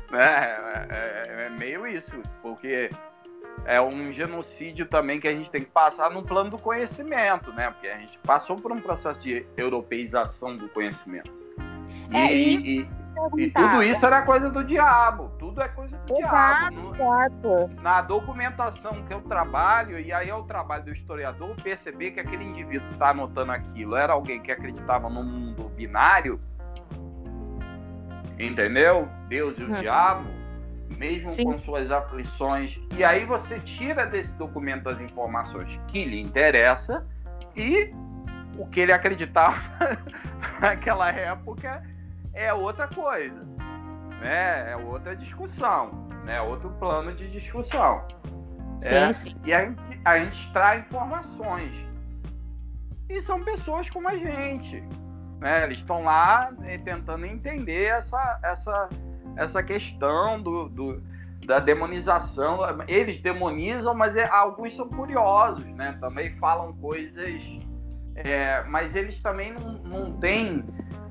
Né? 0.10 0.20
É, 0.20 0.88
é, 0.90 1.46
é 1.46 1.50
meio 1.52 1.86
isso, 1.86 2.12
porque 2.42 2.90
é 3.66 3.80
um 3.80 4.12
genocídio 4.12 4.86
também 4.88 5.20
que 5.20 5.28
a 5.28 5.34
gente 5.34 5.50
tem 5.50 5.62
que 5.62 5.70
passar 5.70 6.12
no 6.12 6.24
plano 6.24 6.50
do 6.50 6.58
conhecimento, 6.58 7.52
né? 7.54 7.70
Porque 7.70 7.88
a 7.88 7.98
gente 7.98 8.18
passou 8.20 8.56
por 8.56 8.72
um 8.72 8.82
processo 8.82 9.20
de 9.20 9.46
europeização 9.56 10.56
do 10.56 10.68
conhecimento. 10.70 11.32
É 12.12 12.34
e, 12.34 12.56
isso. 12.56 12.68
E, 12.68 12.90
e 13.38 13.52
tudo 13.52 13.84
isso 13.84 14.06
era 14.06 14.22
coisa 14.24 14.50
do 14.50 14.64
diabo. 14.64 15.32
Tudo 15.38 15.62
é 15.62 15.68
coisa 15.68 15.96
do 15.98 16.18
exato, 16.18 16.74
diabo. 16.74 16.96
Exato. 16.96 17.82
Na 17.82 18.02
documentação 18.02 18.94
que 19.04 19.14
eu 19.14 19.22
trabalho, 19.22 20.00
e 20.00 20.12
aí 20.12 20.30
é 20.30 20.36
o 20.36 20.44
trabalho 20.44 20.86
do 20.86 20.92
historiador, 20.92 21.56
perceber 21.62 22.12
que 22.12 22.20
aquele 22.20 22.44
indivíduo 22.44 22.88
que 22.88 22.94
está 22.94 23.10
anotando 23.10 23.52
aquilo 23.52 23.96
era 23.96 24.14
alguém 24.14 24.42
que 24.42 24.52
acreditava 24.52 25.10
no 25.10 25.24
mundo 25.24 25.70
binário, 25.70 26.40
entendeu? 28.40 29.08
Deus 29.28 29.58
e 29.60 29.64
o 29.64 29.72
hum. 29.72 29.80
diabo 29.80 30.41
mesmo 30.98 31.32
Sim. 31.32 31.46
com 31.46 31.58
suas 31.60 31.92
aflições. 31.92 32.80
E 32.96 33.04
aí 33.04 33.26
você 33.26 33.60
tira 33.60 34.06
desse 34.06 34.36
documento 34.36 34.90
as 34.90 35.00
informações 35.00 35.80
que 35.88 36.04
lhe 36.06 36.22
interessa 36.22 37.06
e 37.56 37.94
o 38.58 38.66
que 38.68 38.80
ele 38.82 38.92
acreditava 38.92 39.60
naquela 40.60 41.12
época 41.12 41.84
é 42.34 42.54
outra 42.54 42.88
coisa, 42.88 43.44
né? 44.22 44.72
É 44.72 44.76
outra 44.76 45.16
discussão, 45.16 46.08
né? 46.26 46.42
Outro 46.42 46.70
plano 46.72 47.14
de 47.14 47.30
discussão. 47.30 48.06
Sim, 48.80 48.96
é, 48.96 49.14
sim. 49.14 49.36
E 49.46 49.54
a 49.54 49.66
gente, 49.66 49.82
a 50.06 50.20
gente 50.20 50.54
traz 50.54 50.86
informações. 50.86 51.72
E 53.10 53.22
são 53.22 53.44
pessoas 53.44 53.90
como 53.90 54.08
a 54.08 54.16
gente. 54.16 54.82
Né? 55.40 55.64
Eles 55.64 55.78
estão 55.78 56.04
lá 56.04 56.52
eh, 56.64 56.78
tentando 56.78 57.26
entender 57.26 57.86
essa, 57.86 58.40
essa, 58.44 58.90
essa 59.36 59.62
questão 59.64 60.42
do, 60.42 60.70
do, 60.70 61.02
da 61.46 61.60
demonização. 61.60 62.60
Eles 62.88 63.20
demonizam, 63.20 63.94
mas 63.94 64.16
é, 64.16 64.28
alguns 64.28 64.76
são 64.76 64.88
curiosos, 64.88 65.66
né? 65.66 65.98
Também 66.00 66.36
falam 66.38 66.74
coisas. 66.74 67.42
É, 68.16 68.64
mas 68.64 68.96
eles 68.96 69.22
também 69.22 69.54
não, 69.54 69.74
não 69.84 70.14
têm 70.20 70.54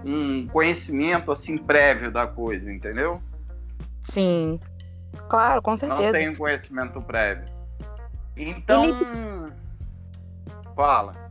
um 0.04 0.46
conhecimento 0.48 1.32
assim 1.32 1.56
prévio 1.56 2.10
da 2.10 2.26
coisa, 2.26 2.70
entendeu? 2.70 3.18
Sim. 4.02 4.60
Claro, 5.28 5.62
com 5.62 5.76
certeza. 5.76 6.04
Não 6.04 6.12
tem 6.12 6.28
um 6.28 6.36
conhecimento 6.36 7.00
prévio. 7.02 7.44
Então. 8.36 8.84
Ele... 8.84 9.52
Fala. 10.74 11.29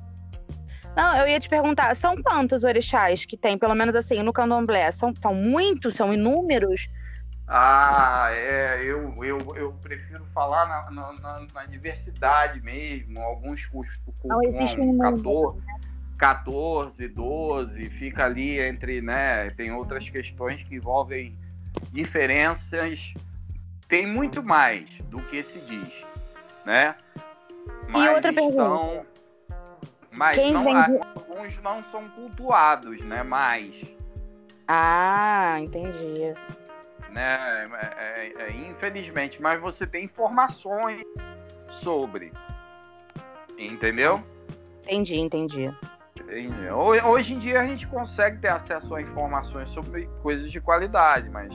Não, 0.95 1.17
eu 1.17 1.27
ia 1.27 1.39
te 1.39 1.47
perguntar, 1.47 1.95
são 1.95 2.21
quantos 2.21 2.63
orixás 2.63 3.25
que 3.25 3.37
tem, 3.37 3.57
pelo 3.57 3.75
menos 3.75 3.95
assim, 3.95 4.21
no 4.23 4.33
candomblé? 4.33 4.91
São, 4.91 5.13
são 5.21 5.33
muitos? 5.33 5.95
São 5.95 6.13
inúmeros? 6.13 6.87
Ah, 7.47 8.27
é, 8.31 8.81
eu, 8.83 9.23
eu, 9.23 9.39
eu 9.55 9.73
prefiro 9.81 10.23
falar 10.33 10.67
na, 10.67 10.91
na, 10.91 11.47
na 11.51 11.65
diversidade 11.65 12.61
mesmo. 12.61 13.19
Alguns 13.19 13.65
custos 13.65 13.97
Não 14.23 14.43
existe 14.43 14.79
um 14.79 14.97
14, 14.99 15.59
14, 16.17 17.07
12, 17.07 17.89
fica 17.89 18.25
ali 18.25 18.59
entre, 18.59 19.01
né? 19.01 19.49
Tem 19.51 19.71
outras 19.71 20.07
questões 20.09 20.61
que 20.63 20.75
envolvem 20.75 21.35
diferenças. 21.91 23.13
Tem 23.87 24.05
muito 24.05 24.43
mais 24.43 24.87
do 25.05 25.19
que 25.23 25.41
se 25.41 25.59
diz, 25.61 26.05
né? 26.63 26.93
Mas 27.87 28.03
e 28.03 28.09
outra 28.09 28.29
estão... 28.29 28.51
pergunta 28.51 29.08
mas 30.11 30.37
Quem 30.37 30.53
não, 30.53 31.01
alguns 31.15 31.61
não 31.61 31.83
são 31.83 32.07
cultuados, 32.09 32.99
né? 33.01 33.23
Mais. 33.23 33.73
Ah, 34.67 35.57
entendi. 35.59 36.33
Né? 37.11 37.67
É, 37.73 38.33
é, 38.35 38.43
é, 38.43 38.51
infelizmente, 38.69 39.41
mas 39.41 39.59
você 39.59 39.85
tem 39.85 40.05
informações 40.05 41.03
sobre. 41.69 42.31
Entendeu? 43.57 44.23
Entendi, 44.83 45.19
entendi. 45.19 45.73
Hoje 47.05 47.33
em 47.33 47.39
dia 47.39 47.61
a 47.61 47.65
gente 47.65 47.87
consegue 47.87 48.39
ter 48.39 48.49
acesso 48.49 48.93
a 48.93 49.01
informações 49.01 49.69
sobre 49.69 50.07
coisas 50.21 50.51
de 50.51 50.61
qualidade, 50.61 51.29
mas 51.29 51.51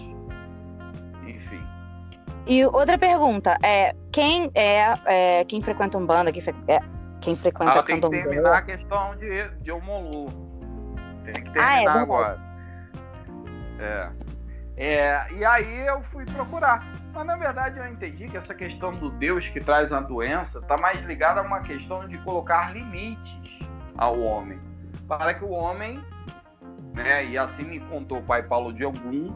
enfim. 1.26 1.62
E 2.46 2.64
outra 2.66 2.98
pergunta 2.98 3.57
é 3.62 3.94
quem 4.11 4.50
é, 4.55 4.94
é 5.07 5.44
quem 5.44 5.62
frequenta 5.62 5.96
um 5.96 6.05
banda, 6.05 6.32
quem 6.32 6.42
é, 6.68 6.80
quem 7.25 7.35
frequenta 7.35 7.72
Ela 7.72 7.83
tem 7.83 8.01
que 8.01 8.11
terminar 8.11 8.59
a 8.59 8.62
questão 8.62 9.16
de, 9.16 9.49
de 9.62 9.72
Omolu. 9.72 10.29
Tem 11.25 11.33
que 11.33 11.51
terminar 11.53 11.66
ah, 11.66 11.83
é, 11.83 11.87
agora. 11.87 12.41
É. 13.79 14.11
é. 14.77 15.27
E 15.33 15.45
aí 15.45 15.87
eu 15.87 16.03
fui 16.05 16.27
procurar. 16.27 16.87
Mas 17.14 17.27
na 17.27 17.37
verdade 17.37 17.79
eu 17.79 17.89
entendi 17.89 18.29
que 18.29 18.37
essa 18.37 18.55
questão 18.55 18.93
do 18.93 19.09
Deus 19.11 19.49
que 19.49 19.61
traz 19.61 19.91
a 19.91 20.01
doença 20.01 20.59
está 20.59 20.77
mais 20.77 21.01
ligada 21.03 21.41
a 21.41 21.43
uma 21.43 21.61
questão 21.61 22.07
de 22.07 22.18
colocar 22.18 22.75
limites 22.75 23.59
ao 23.97 24.20
homem. 24.20 24.61
Para 25.09 25.33
que 25.33 25.45
o 25.45 25.51
homem, 25.51 26.05
né, 26.93 27.25
e 27.25 27.39
assim 27.39 27.62
me 27.62 27.81
contou 27.81 28.18
o 28.18 28.22
pai 28.22 28.43
Paulo 28.43 28.72
de 28.72 28.85
Algum, 28.85 29.33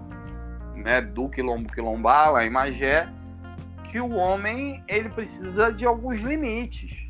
né, 0.74 1.01
do 1.01 1.28
Quilombo 1.28 1.72
Quilombala, 1.72 2.45
em 2.45 2.51
Magé, 2.51 3.09
que 3.91 4.01
o 4.01 4.11
homem 4.11 4.84
ele 4.86 5.09
precisa 5.09 5.72
de 5.72 5.86
alguns 5.86 6.20
limites 6.20 7.07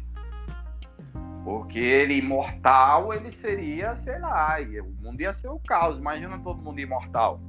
porque 1.49 1.79
ele 1.79 2.19
imortal, 2.19 3.15
ele 3.15 3.33
seria, 3.33 3.97
sei 3.97 4.19
lá, 4.19 4.59
o 4.83 5.03
mundo 5.03 5.19
ia 5.23 5.33
ser 5.33 5.49
o 5.49 5.59
caos. 5.61 5.97
Imagina 5.97 6.39
todo 6.41 6.61
mundo 6.61 6.79
imortal. 6.79 7.41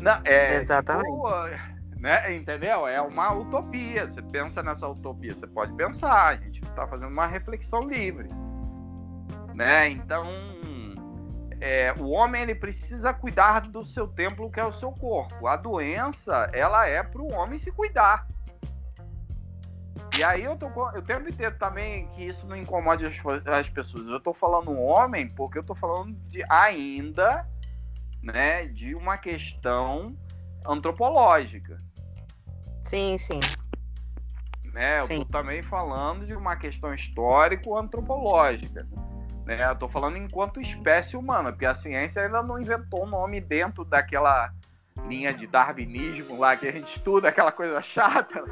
Não, 0.00 0.18
é, 0.24 0.56
Exatamente. 0.56 1.04
Tipo, 1.04 2.00
né, 2.00 2.34
entendeu? 2.34 2.88
É 2.88 2.98
uma 3.02 3.34
utopia. 3.34 4.06
Você 4.06 4.22
pensa 4.22 4.62
nessa 4.62 4.88
utopia, 4.88 5.34
você 5.34 5.46
pode 5.46 5.74
pensar. 5.74 6.28
A 6.28 6.36
gente 6.36 6.64
está 6.64 6.86
fazendo 6.86 7.12
uma 7.12 7.26
reflexão 7.26 7.80
livre. 7.80 8.30
Né? 9.54 9.90
Então, 9.90 10.24
é, 11.60 11.92
o 11.98 12.08
homem 12.08 12.44
ele 12.44 12.54
precisa 12.54 13.12
cuidar 13.12 13.68
do 13.68 13.84
seu 13.84 14.08
templo, 14.08 14.50
que 14.50 14.58
é 14.58 14.64
o 14.64 14.72
seu 14.72 14.90
corpo. 14.92 15.46
A 15.46 15.56
doença, 15.56 16.48
ela 16.54 16.86
é 16.86 17.02
para 17.02 17.20
o 17.20 17.30
homem 17.34 17.58
se 17.58 17.70
cuidar. 17.70 18.26
E 20.12 20.22
aí 20.22 20.44
eu 20.44 20.56
tô 20.56 20.68
eu 20.94 21.02
tempo 21.02 21.28
inteiro 21.28 21.56
também 21.58 22.08
que 22.08 22.24
isso 22.24 22.46
não 22.46 22.56
incomode 22.56 23.04
as, 23.04 23.16
as 23.46 23.68
pessoas. 23.68 24.06
Eu 24.06 24.20
tô 24.20 24.32
falando 24.32 24.72
homem 24.72 25.28
porque 25.28 25.58
eu 25.58 25.64
tô 25.64 25.74
falando 25.74 26.12
de 26.28 26.42
ainda, 26.48 27.46
né, 28.22 28.66
de 28.66 28.94
uma 28.94 29.18
questão 29.18 30.16
antropológica. 30.66 31.76
Sim, 32.84 33.18
sim. 33.18 33.40
Né? 34.64 35.00
Eu 35.00 35.04
estou 35.04 35.24
também 35.26 35.62
falando 35.62 36.26
de 36.26 36.34
uma 36.34 36.56
questão 36.56 36.94
histórico-antropológica. 36.94 38.86
Né? 39.44 39.64
Eu 39.64 39.72
estou 39.72 39.88
falando 39.88 40.16
enquanto 40.18 40.60
espécie 40.60 41.16
humana, 41.16 41.50
porque 41.50 41.66
a 41.66 41.74
ciência 41.74 42.22
ainda 42.22 42.42
não 42.42 42.60
inventou 42.60 43.04
um 43.04 43.08
nome 43.08 43.40
dentro 43.40 43.84
daquela 43.84 44.52
linha 45.06 45.32
de 45.32 45.46
darwinismo 45.46 46.38
lá 46.38 46.56
que 46.56 46.66
a 46.66 46.72
gente 46.72 46.96
estuda, 46.96 47.28
aquela 47.28 47.52
coisa 47.52 47.80
chata, 47.82 48.42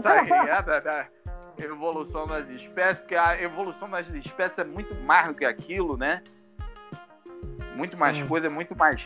sabe? 0.00 0.30
É, 0.32 0.62
da, 0.62 0.80
da 0.80 1.06
evolução 1.58 2.26
das 2.26 2.48
espécies, 2.48 2.98
porque 2.98 3.14
a 3.14 3.40
evolução 3.40 3.88
das 3.90 4.08
espécies 4.08 4.58
é 4.58 4.64
muito 4.64 4.94
mais 5.02 5.28
do 5.28 5.34
que 5.34 5.44
aquilo, 5.44 5.96
né? 5.96 6.22
Muito 7.74 7.98
mais 7.98 8.16
Sim. 8.16 8.26
coisa, 8.26 8.50
muito 8.50 8.76
mais. 8.76 9.04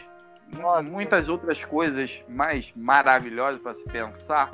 Muitas 0.85 1.29
outras 1.29 1.65
coisas 1.65 2.23
mais 2.29 2.73
maravilhosas 2.77 3.61
para 3.61 3.75
se 3.75 3.85
pensar. 3.85 4.51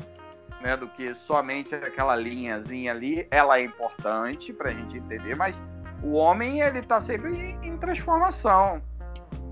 Né, 0.60 0.76
do 0.76 0.86
que 0.86 1.12
somente 1.12 1.74
aquela 1.74 2.14
linhazinha 2.14 2.92
ali, 2.92 3.26
ela 3.32 3.58
é 3.58 3.64
importante 3.64 4.52
para 4.52 4.70
a 4.70 4.72
gente 4.72 4.96
entender, 4.96 5.34
mas 5.34 5.60
o 6.04 6.12
homem 6.12 6.60
ele 6.60 6.78
está 6.78 7.00
sempre 7.00 7.58
em 7.64 7.76
transformação. 7.78 8.80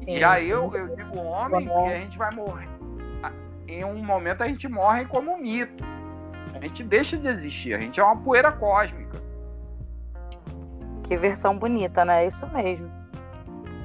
Sim, 0.04 0.18
e 0.18 0.22
aí 0.22 0.48
eu, 0.48 0.72
eu 0.72 0.94
digo 0.94 1.18
homem 1.18 1.66
que 1.66 1.72
a 1.72 1.96
gente 1.96 2.16
vai 2.16 2.30
morrer. 2.32 2.68
Em 3.66 3.84
um 3.84 4.04
momento 4.04 4.42
a 4.42 4.46
gente 4.48 4.68
morre 4.68 5.04
como 5.06 5.36
mito. 5.36 5.84
A 6.54 6.60
gente 6.60 6.82
deixa 6.84 7.16
de 7.16 7.28
existir, 7.28 7.74
a 7.74 7.78
gente 7.78 8.00
é 8.00 8.04
uma 8.04 8.16
poeira 8.16 8.52
cósmica. 8.52 9.20
Que 11.04 11.16
versão 11.16 11.58
bonita, 11.58 12.04
né? 12.04 12.24
É 12.24 12.26
isso 12.26 12.46
mesmo. 12.48 12.90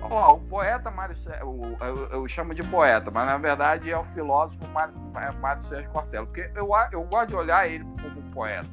Ó, 0.10 0.36
o 0.36 0.40
poeta 0.40 0.92
Mário 0.92 1.18
Sérgio, 1.18 1.76
eu, 1.82 1.98
eu, 2.12 2.28
chamo 2.28 2.54
de 2.54 2.62
poeta, 2.64 3.10
mas 3.10 3.26
na 3.26 3.38
verdade 3.38 3.90
é 3.90 3.98
o 3.98 4.04
filósofo 4.14 4.60
Mário, 4.70 4.94
Mário 5.42 5.64
Sérgio 5.64 5.90
Cortella, 5.90 6.26
porque 6.28 6.52
eu, 6.54 6.70
eu 6.92 7.04
gosto 7.04 7.30
de 7.30 7.36
olhar 7.36 7.68
ele 7.68 7.84
como 8.02 8.20
um 8.20 8.32
poeta. 8.32 8.70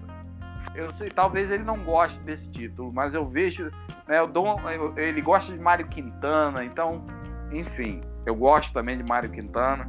Eu 0.75 0.91
sei, 0.93 1.11
talvez 1.11 1.51
ele 1.51 1.65
não 1.65 1.79
goste 1.79 2.19
desse 2.21 2.51
título, 2.51 2.93
mas 2.93 3.15
eu 3.15 3.27
vejo, 3.27 3.71
né, 4.07 4.19
eu 4.19 4.27
dou, 4.27 4.59
eu, 4.71 4.97
ele 4.99 5.21
gosta 5.23 5.53
de 5.53 5.59
Mário 5.59 5.87
Quintana, 5.87 6.65
então, 6.65 7.05
enfim, 7.51 8.03
eu 8.27 8.35
gosto 8.35 8.73
também 8.73 8.97
de 8.97 9.03
Mário 9.03 9.31
Quintana. 9.31 9.89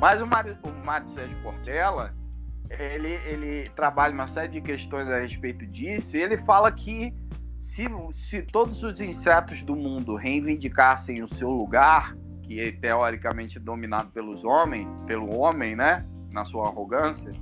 Mas 0.00 0.20
o 0.20 0.26
Mário, 0.26 0.56
o 0.62 0.86
Mário 0.86 1.08
Sérgio 1.08 1.36
Cortella, 1.42 2.14
ele, 2.70 3.14
ele 3.26 3.70
trabalha 3.70 4.12
uma 4.14 4.26
série 4.26 4.52
de 4.52 4.60
questões 4.60 5.08
a 5.08 5.20
respeito 5.20 5.66
disso, 5.66 6.16
e 6.16 6.22
ele 6.22 6.36
fala 6.38 6.70
que 6.70 7.14
se, 7.60 7.84
se 8.12 8.42
todos 8.42 8.82
os 8.82 9.00
insetos 9.00 9.62
do 9.62 9.76
mundo 9.76 10.16
reivindicassem 10.16 11.22
o 11.22 11.28
seu 11.28 11.50
lugar, 11.50 12.16
que 12.42 12.60
é 12.60 12.72
teoricamente 12.72 13.58
dominado 13.58 14.10
pelos 14.10 14.44
homens, 14.44 14.88
pelo 15.06 15.38
homem, 15.38 15.76
né, 15.76 16.04
na 16.30 16.44
sua 16.44 16.68
arrogância, 16.68 17.32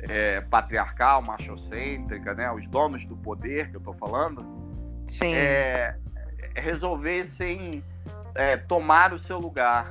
é, 0.00 0.40
patriarcal, 0.42 1.22
machocêntrica, 1.22 2.34
né, 2.34 2.50
os 2.50 2.66
donos 2.68 3.04
do 3.06 3.16
poder 3.16 3.70
que 3.70 3.76
eu 3.76 3.80
estou 3.80 3.94
falando, 3.94 4.44
Sim. 5.06 5.34
É, 5.34 5.96
resolvessem 6.56 7.82
é, 8.34 8.56
tomar 8.56 9.12
o 9.12 9.18
seu 9.18 9.38
lugar. 9.38 9.86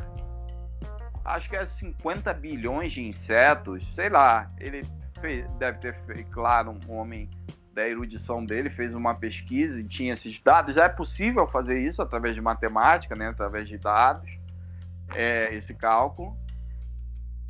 Acho 1.26 1.50
que 1.50 1.56
é 1.56 1.66
50 1.66 2.34
bilhões 2.34 2.94
de 2.94 3.02
insetos, 3.02 3.84
sei 3.94 4.10
lá. 4.10 4.50
Ele 4.60 4.88
fez, 5.20 5.50
deve 5.58 5.80
ter 5.80 5.96
feito, 6.06 6.30
claro, 6.30 6.78
um 6.88 6.94
homem 6.94 7.30
da 7.74 7.88
erudição 7.88 8.46
dele 8.46 8.70
fez 8.70 8.94
uma 8.94 9.16
pesquisa 9.16 9.80
e 9.80 9.84
tinha 9.84 10.14
esses 10.14 10.40
dados. 10.40 10.78
É 10.78 10.88
possível 10.88 11.48
fazer 11.48 11.80
isso 11.80 12.02
através 12.02 12.36
de 12.36 12.42
matemática, 12.42 13.16
né, 13.18 13.28
através 13.28 13.68
de 13.68 13.78
dados, 13.78 14.30
é, 15.14 15.54
esse 15.54 15.74
cálculo 15.74 16.38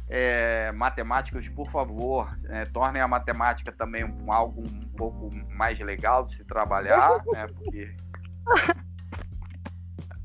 é, 0.07 0.71
matemáticos, 0.71 1.47
por 1.49 1.67
favor, 1.69 2.37
é, 2.49 2.65
tornem 2.65 3.01
a 3.01 3.07
matemática 3.07 3.71
também 3.71 4.03
um, 4.03 4.31
algo 4.31 4.61
um 4.61 4.87
pouco 4.95 5.29
mais 5.49 5.79
legal 5.79 6.25
de 6.25 6.35
se 6.35 6.43
trabalhar, 6.43 7.23
né? 7.33 7.47
Porque 7.47 7.95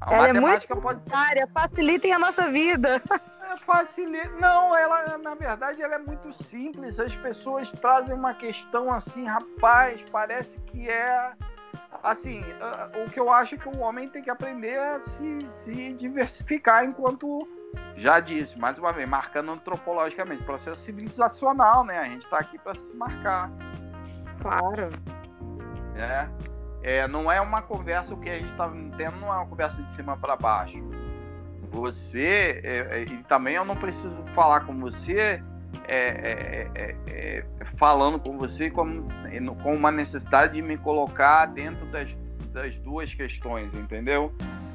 a 0.00 0.14
ela 0.14 0.26
matemática 0.28 0.74
é 0.74 0.76
muito 0.76 1.00
pode 1.00 1.52
facilitem 1.52 2.12
a 2.12 2.18
nossa 2.18 2.50
vida. 2.50 3.02
É, 3.50 3.56
facilita. 3.56 4.28
Não, 4.40 4.74
ela 4.76 5.18
na 5.18 5.34
verdade 5.34 5.82
ela 5.82 5.96
é 5.96 5.98
muito 5.98 6.32
simples. 6.32 6.98
As 6.98 7.14
pessoas 7.16 7.70
trazem 7.70 8.14
uma 8.14 8.34
questão 8.34 8.92
assim, 8.92 9.24
rapaz, 9.24 10.02
parece 10.10 10.58
que 10.60 10.88
é 10.88 11.32
assim, 12.02 12.42
o 13.04 13.10
que 13.10 13.20
eu 13.20 13.30
acho 13.30 13.58
que 13.58 13.68
o 13.68 13.78
homem 13.80 14.08
tem 14.08 14.22
que 14.22 14.30
aprender 14.30 14.78
a 14.78 15.02
se, 15.02 15.38
se 15.52 15.92
diversificar 15.94 16.84
enquanto 16.84 17.38
já 17.96 18.18
disse, 18.18 18.58
mais 18.58 18.78
uma 18.78 18.92
vez, 18.92 19.08
marcando 19.08 19.52
antropologicamente, 19.52 20.42
processo 20.42 20.80
civilizacional, 20.80 21.84
né? 21.84 21.98
A 21.98 22.04
gente 22.04 22.24
está 22.24 22.38
aqui 22.38 22.58
para 22.58 22.74
se 22.74 22.88
marcar. 22.94 23.50
Claro. 24.40 24.90
É, 25.94 26.28
é, 26.82 27.06
não 27.06 27.30
é 27.30 27.40
uma 27.40 27.62
conversa, 27.62 28.14
o 28.14 28.20
que 28.20 28.30
a 28.30 28.38
gente 28.38 28.50
está 28.50 28.68
tendo 28.96 29.16
não 29.16 29.28
é 29.28 29.36
uma 29.36 29.46
conversa 29.46 29.82
de 29.82 29.90
cima 29.92 30.16
para 30.16 30.34
baixo. 30.34 30.78
Você, 31.70 32.60
é, 32.64 32.78
é, 32.90 33.02
e 33.02 33.22
também 33.24 33.54
eu 33.54 33.64
não 33.64 33.76
preciso 33.76 34.16
falar 34.34 34.60
com 34.60 34.78
você 34.78 35.42
é, 35.86 36.66
é, 36.74 36.96
é 37.06 37.44
falando 37.76 38.18
com 38.18 38.36
você 38.36 38.70
com, 38.70 39.06
com 39.62 39.74
uma 39.74 39.90
necessidade 39.90 40.54
de 40.54 40.62
me 40.62 40.76
colocar 40.76 41.46
dentro 41.46 41.86
das, 41.86 42.08
das 42.52 42.74
duas 42.78 43.14
questões, 43.14 43.74
entendeu? 43.74 44.32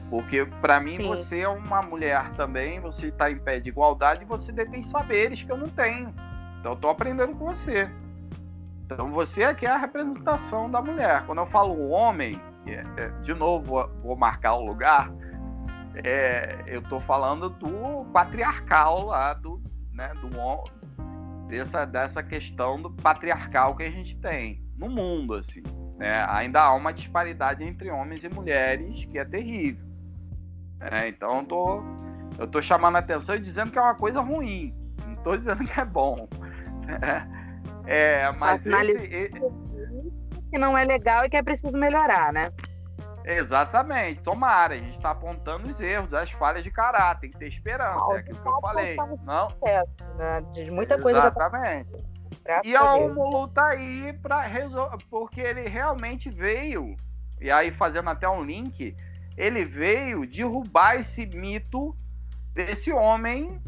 Porque 0.10 0.46
para 0.62 0.80
mim 0.80 0.98
Sim. 0.98 1.08
você 1.08 1.39
é 1.41 1.50
uma 1.50 1.82
mulher 1.82 2.32
também, 2.34 2.80
você 2.80 3.08
está 3.08 3.30
em 3.30 3.38
pé 3.38 3.60
de 3.60 3.70
igualdade 3.70 4.24
e 4.24 4.26
você 4.26 4.52
detém 4.52 4.84
saberes 4.84 5.43
que 5.43 5.52
eu 5.52 5.58
não 5.58 5.68
tenho. 5.68 6.14
Então 6.60 6.72
eu 6.72 6.76
estou 6.76 6.89
aprendendo 6.89 7.36
com 7.36 7.46
você. 7.46 7.89
Então 8.86 9.12
você 9.12 9.43
aqui 9.43 9.66
é 9.66 9.70
a 9.70 9.78
representação 9.78 10.70
da 10.70 10.82
mulher. 10.82 11.24
Quando 11.26 11.39
eu 11.39 11.46
falo 11.48 11.89
homem, 11.89 12.39
é, 12.68 12.84
é, 12.98 13.08
de 13.22 13.34
novo 13.34 13.88
vou 14.04 14.16
marcar 14.16 14.54
o 14.54 14.66
lugar, 14.66 15.12
é, 16.04 16.64
eu 16.68 16.82
estou 16.82 17.00
falando 17.00 17.50
do 17.50 18.06
patriarcal 18.12 19.06
lá, 19.06 19.34
do, 19.34 19.62
né, 19.93 20.14
do, 20.16 20.30
dessa, 21.48 21.86
dessa 21.86 22.24
questão 22.24 22.82
do 22.82 22.91
patriarcal 22.91 23.76
que 23.76 23.84
a 23.84 23.89
gente 23.89 24.18
tem 24.18 24.64
no 24.78 24.89
mundo, 24.89 25.36
assim. 25.36 25.64
Né? 25.98 26.26
Ainda 26.30 26.62
há 26.62 26.74
uma 26.74 26.91
disparidade 26.91 27.64
entre 27.64 27.89
homens 27.89 28.24
e 28.24 28.30
mulheres 28.30 29.06
que 29.06 29.18
é 29.18 29.26
terrível. 29.26 29.86
É, 30.80 31.08
então 31.08 31.39
eu 31.39 31.46
tô, 31.46 31.84
eu 32.39 32.48
tô 32.48 32.62
chamando 32.62 32.98
a 32.98 33.00
atenção 33.00 33.36
e 33.36 33.39
dizendo 33.39 33.72
que 33.72 33.78
é 33.78 33.82
uma 33.82 33.96
coisa 33.96 34.20
ruim. 34.20 34.76
Não 35.06 35.16
tô 35.18 35.38
dizendo 35.38 35.64
que 35.64 35.80
é 35.80 35.86
bom. 35.86 36.28
É, 37.88 38.22
é 38.22 38.32
mas 38.32 38.66
esse, 38.66 39.30
que 40.50 40.58
não 40.58 40.76
é 40.76 40.84
legal 40.84 41.24
e 41.24 41.30
que 41.30 41.38
é 41.38 41.43
preciso 41.43 41.78
melhorar, 41.78 42.34
né? 42.34 42.52
Exatamente, 43.26 44.21
tomara. 44.21 44.76
A 44.76 44.78
gente 44.78 44.97
está 44.97 45.09
apontando 45.11 45.67
os 45.67 45.80
erros, 45.82 46.13
as 46.13 46.32
falhas 46.32 46.63
de 46.63 46.69
caráter, 46.69 47.21
tem 47.21 47.30
que 47.32 47.38
ter 47.38 47.47
esperança, 47.47 48.13
é 48.13 48.17
aquilo 48.19 48.39
que 48.39 48.47
eu 48.47 48.61
falei. 48.61 48.95
Não? 49.23 49.47
né? 50.15 50.41
De 50.53 50.69
muita 50.69 51.01
coisa. 51.01 51.19
Exatamente. 51.19 52.05
E 52.63 52.76
a 52.76 52.82
Romulo 52.82 53.47
tá 53.47 53.69
aí 53.69 54.14
para 54.22 54.41
resolver, 54.41 54.97
porque 55.10 55.41
ele 55.41 55.68
realmente 55.68 56.30
veio, 56.30 56.95
e 57.41 57.49
aí 57.49 57.72
fazendo 57.72 58.10
até 58.11 58.30
um 58.30 58.43
link, 58.43 58.95
ele 59.35 59.65
veio 59.65 60.27
derrubar 60.27 60.95
esse 60.95 61.26
mito 61.26 61.95
desse 62.53 62.91
homem 62.91 63.60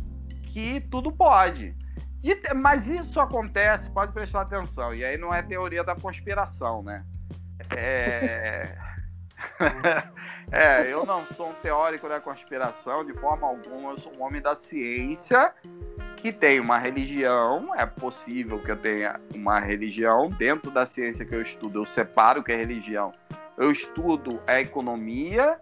que 0.53 0.79
tudo 0.91 1.11
pode. 1.11 1.75
Mas 2.55 2.87
isso 2.87 3.19
acontece, 3.19 3.89
pode 3.89 4.11
prestar 4.11 4.41
atenção, 4.41 4.93
e 4.93 5.03
aí 5.03 5.17
não 5.17 5.33
é 5.33 5.41
teoria 5.41 5.83
da 5.83 5.95
conspiração, 5.95 6.83
né? 6.83 7.03
É... 7.75 8.77
é, 10.51 10.91
eu 10.91 11.05
não 11.05 11.25
sou 11.27 11.49
um 11.49 11.53
teórico 11.53 12.09
da 12.09 12.19
conspiração 12.19 13.05
de 13.05 13.13
forma 13.13 13.47
alguma, 13.47 13.91
eu 13.91 13.97
sou 13.99 14.13
um 14.17 14.23
homem 14.23 14.41
da 14.41 14.55
ciência 14.55 15.53
que 16.17 16.31
tem 16.31 16.59
uma 16.59 16.77
religião. 16.77 17.73
É 17.75 17.85
possível 17.85 18.59
que 18.59 18.71
eu 18.71 18.77
tenha 18.77 19.19
uma 19.35 19.59
religião 19.59 20.29
dentro 20.29 20.71
da 20.71 20.85
ciência 20.85 21.25
que 21.25 21.35
eu 21.35 21.41
estudo, 21.41 21.81
eu 21.81 21.85
separo 21.85 22.41
o 22.41 22.43
que 22.43 22.51
é 22.51 22.55
religião 22.55 23.13
eu 23.57 23.71
estudo 23.71 24.39
a 24.45 24.61
economia 24.61 25.59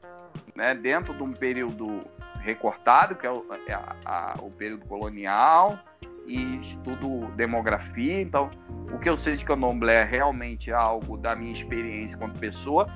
né, 0.53 0.75
dentro 0.75 1.13
de 1.13 1.23
um 1.23 1.31
período 1.31 2.01
recortado, 2.41 3.15
que 3.15 3.25
é 3.25 3.31
o, 3.31 3.45
é 3.65 3.73
a, 3.73 3.95
a, 4.05 4.35
o 4.41 4.51
período 4.51 4.85
colonial, 4.85 5.79
e 6.27 6.59
estudo 6.59 7.31
demografia. 7.35 8.21
Então, 8.21 8.49
o 8.91 8.99
que 8.99 9.07
eu 9.07 9.15
sei 9.15 9.37
de 9.37 9.45
candomblé 9.45 10.01
é 10.01 10.03
realmente 10.03 10.71
algo 10.71 11.17
da 11.17 11.35
minha 11.35 11.53
experiência 11.53 12.17
como 12.17 12.33
pessoa, 12.33 12.87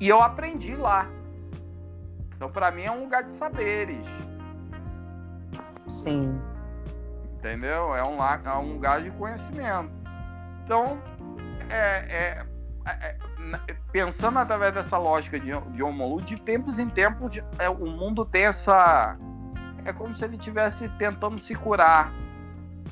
e 0.00 0.08
eu 0.08 0.22
aprendi 0.22 0.74
lá. 0.74 1.06
Então, 2.34 2.50
para 2.50 2.70
mim, 2.70 2.82
é 2.82 2.90
um 2.90 3.04
lugar 3.04 3.22
de 3.24 3.32
saberes. 3.32 4.04
Sim. 5.88 6.38
Entendeu? 7.34 7.94
É 7.94 8.04
um, 8.04 8.22
é 8.22 8.58
um 8.58 8.72
lugar 8.74 9.02
de 9.02 9.10
conhecimento. 9.12 9.90
Então, 10.64 10.98
é, 11.70 12.44
é, 12.44 12.46
é 12.86 13.16
pensando 13.92 14.38
através 14.38 14.74
dessa 14.74 14.98
lógica 14.98 15.38
de, 15.38 15.50
de 15.72 15.82
Homolu, 15.82 16.20
de 16.20 16.40
tempos 16.40 16.78
em 16.78 16.88
tempos 16.88 17.38
é, 17.58 17.68
o 17.68 17.86
mundo 17.86 18.24
tem 18.24 18.46
essa. 18.46 19.16
É 19.84 19.92
como 19.92 20.14
se 20.14 20.24
ele 20.24 20.36
estivesse 20.36 20.88
tentando 20.98 21.38
se 21.38 21.54
curar. 21.54 22.12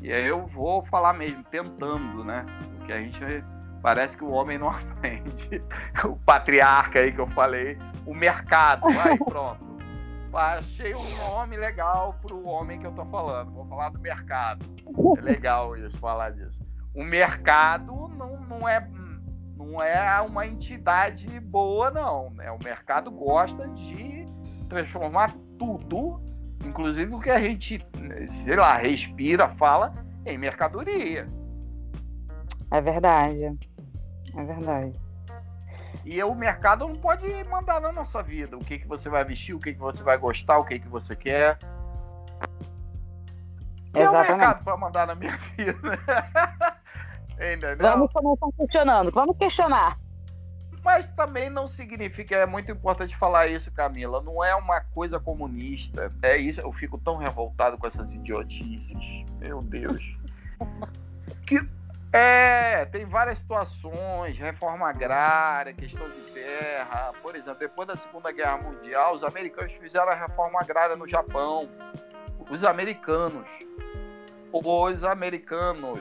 E 0.00 0.12
aí 0.12 0.26
eu 0.26 0.46
vou 0.46 0.82
falar 0.84 1.12
mesmo, 1.12 1.42
tentando, 1.44 2.24
né? 2.24 2.46
Porque 2.78 2.92
a 2.92 2.98
gente 2.98 3.44
parece 3.84 4.16
que 4.16 4.24
o 4.24 4.30
homem 4.30 4.56
não 4.56 4.70
aprende. 4.72 5.62
o 6.06 6.16
patriarca 6.16 7.00
aí 7.00 7.12
que 7.12 7.20
eu 7.20 7.26
falei, 7.28 7.78
o 8.06 8.14
mercado, 8.14 8.86
aí 8.88 9.18
pronto. 9.22 9.62
Achei 10.32 10.92
um 10.94 11.30
nome 11.30 11.56
legal 11.56 12.18
para 12.20 12.34
o 12.34 12.44
homem 12.46 12.80
que 12.80 12.86
eu 12.86 12.92
tô 12.92 13.04
falando. 13.04 13.52
Vou 13.52 13.66
falar 13.66 13.90
do 13.90 14.00
mercado. 14.00 14.66
É 15.16 15.20
legal 15.20 15.76
isso, 15.76 15.96
falar 15.98 16.30
disso. 16.30 16.60
O 16.92 17.04
mercado 17.04 18.08
não, 18.08 18.40
não 18.40 18.68
é 18.68 18.80
não 19.56 19.80
é 19.80 20.20
uma 20.22 20.44
entidade 20.44 21.38
boa, 21.38 21.90
não. 21.90 22.30
Né? 22.30 22.50
O 22.50 22.58
mercado 22.64 23.12
gosta 23.12 23.68
de 23.68 24.26
transformar 24.68 25.32
tudo, 25.56 26.20
inclusive 26.64 27.14
o 27.14 27.20
que 27.20 27.30
a 27.30 27.40
gente, 27.40 27.86
sei 28.42 28.56
lá, 28.56 28.76
respira, 28.78 29.48
fala, 29.50 29.94
em 30.26 30.36
mercadoria. 30.36 31.28
É 32.72 32.80
verdade. 32.80 33.56
É 34.36 34.44
verdade. 34.44 35.00
E 36.04 36.22
o 36.22 36.34
mercado 36.34 36.86
não 36.86 36.94
pode 36.94 37.26
mandar 37.44 37.80
na 37.80 37.92
nossa 37.92 38.22
vida 38.22 38.56
o 38.56 38.64
que, 38.64 38.78
que 38.78 38.86
você 38.86 39.08
vai 39.08 39.24
vestir, 39.24 39.54
o 39.54 39.60
que, 39.60 39.72
que 39.72 39.78
você 39.78 40.02
vai 40.02 40.18
gostar, 40.18 40.58
o 40.58 40.64
que, 40.64 40.78
que 40.78 40.88
você 40.88 41.16
quer. 41.16 41.58
Exatamente. 43.94 44.30
É 44.30 44.34
o 44.34 44.36
mercado 44.36 44.64
para 44.64 44.76
mandar 44.76 45.06
na 45.06 45.14
minha 45.14 45.36
vida. 45.56 45.78
Entendeu? 47.34 47.76
Vamos 47.78 48.12
começar 48.12 48.46
questionando, 48.58 49.10
vamos 49.12 49.36
questionar. 49.38 49.98
Mas 50.84 51.06
também 51.14 51.48
não 51.48 51.66
significa, 51.66 52.36
é 52.36 52.44
muito 52.44 52.70
importante 52.70 53.16
falar 53.16 53.46
isso, 53.46 53.72
Camila, 53.72 54.20
não 54.20 54.44
é 54.44 54.54
uma 54.54 54.80
coisa 54.80 55.18
comunista. 55.18 56.12
É 56.22 56.36
isso, 56.36 56.60
eu 56.60 56.72
fico 56.72 56.98
tão 56.98 57.16
revoltado 57.16 57.78
com 57.78 57.86
essas 57.86 58.12
idiotices. 58.12 59.24
Meu 59.38 59.62
Deus. 59.62 59.96
que 61.46 61.66
é, 62.16 62.84
tem 62.86 63.04
várias 63.04 63.38
situações, 63.38 64.38
reforma 64.38 64.88
agrária, 64.88 65.72
questão 65.72 66.08
de 66.08 66.20
terra. 66.32 67.12
Por 67.20 67.34
exemplo, 67.34 67.58
depois 67.58 67.88
da 67.88 67.96
Segunda 67.96 68.30
Guerra 68.30 68.58
Mundial, 68.58 69.14
os 69.14 69.24
americanos 69.24 69.72
fizeram 69.74 70.10
a 70.10 70.14
reforma 70.14 70.60
agrária 70.60 70.94
no 70.94 71.08
Japão. 71.08 71.68
Os 72.50 72.62
americanos. 72.62 73.46
Os 74.52 75.02
americanos 75.02 76.00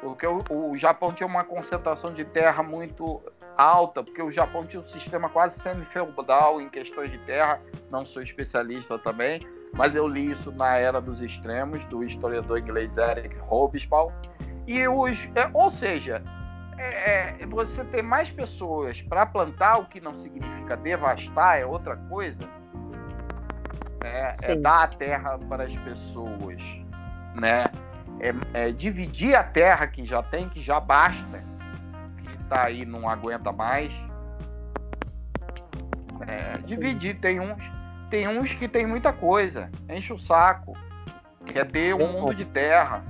porque 0.00 0.26
o, 0.26 0.42
o 0.50 0.78
Japão 0.78 1.12
tinha 1.12 1.26
uma 1.26 1.44
concentração 1.44 2.12
de 2.12 2.24
terra 2.24 2.62
muito 2.62 3.22
alta, 3.56 4.02
porque 4.02 4.22
o 4.22 4.32
Japão 4.32 4.66
tinha 4.66 4.80
um 4.80 4.84
sistema 4.84 5.28
quase 5.28 5.60
semi-feudal 5.60 6.60
em 6.60 6.68
questões 6.68 7.10
de 7.10 7.18
terra. 7.18 7.60
Não 7.90 8.04
sou 8.06 8.22
especialista 8.22 8.98
também, 8.98 9.40
mas 9.74 9.94
eu 9.94 10.08
li 10.08 10.30
isso 10.30 10.50
na 10.52 10.76
Era 10.76 11.00
dos 11.00 11.20
Extremos, 11.20 11.84
do 11.86 12.02
historiador 12.02 12.58
inglês 12.58 12.96
Eric 12.96 13.36
Hobsbawm. 13.40 14.10
E 14.70 14.86
os, 14.86 15.28
é, 15.34 15.50
ou 15.52 15.70
seja, 15.70 16.22
é, 16.78 17.34
é 17.40 17.46
você 17.46 17.84
ter 17.84 18.02
mais 18.02 18.30
pessoas 18.30 19.00
para 19.02 19.26
plantar, 19.26 19.78
o 19.78 19.86
que 19.86 20.00
não 20.00 20.14
significa 20.14 20.76
devastar, 20.76 21.58
é 21.58 21.66
outra 21.66 21.96
coisa. 21.96 22.48
É, 24.02 24.32
é 24.44 24.54
dar 24.54 24.84
a 24.84 24.88
terra 24.88 25.38
para 25.38 25.64
as 25.64 25.74
pessoas, 25.76 26.62
né? 27.34 27.64
é, 28.20 28.34
é, 28.52 28.70
dividir 28.70 29.34
a 29.34 29.42
terra 29.42 29.86
que 29.86 30.04
já 30.04 30.22
tem, 30.22 30.48
que 30.48 30.62
já 30.62 30.78
basta, 30.78 31.42
que 32.18 32.42
está 32.42 32.64
aí 32.64 32.84
não 32.84 33.08
aguenta 33.08 33.50
mais. 33.50 33.90
É, 36.26 36.58
dividir, 36.58 37.18
tem 37.18 37.40
uns, 37.40 37.62
tem 38.10 38.28
uns 38.28 38.52
que 38.52 38.68
tem 38.68 38.86
muita 38.86 39.12
coisa, 39.12 39.70
enche 39.88 40.12
o 40.12 40.18
saco, 40.18 40.76
quer 41.46 41.66
ter 41.66 41.94
um 41.94 42.12
mundo 42.12 42.34
de 42.34 42.44
terra. 42.44 43.02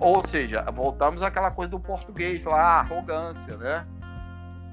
Ou 0.00 0.26
seja, 0.26 0.62
voltamos 0.72 1.22
àquela 1.22 1.50
coisa 1.50 1.70
do 1.70 1.80
português 1.80 2.42
lá, 2.44 2.80
arrogância, 2.80 3.56
né? 3.56 3.86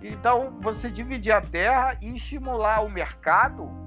Então, 0.02 0.57
você 0.61 0.90
dividir 0.90 1.31
a 1.31 1.41
terra 1.41 1.98
e 2.02 2.15
estimular 2.15 2.84
o 2.84 2.90
mercado 2.90 3.84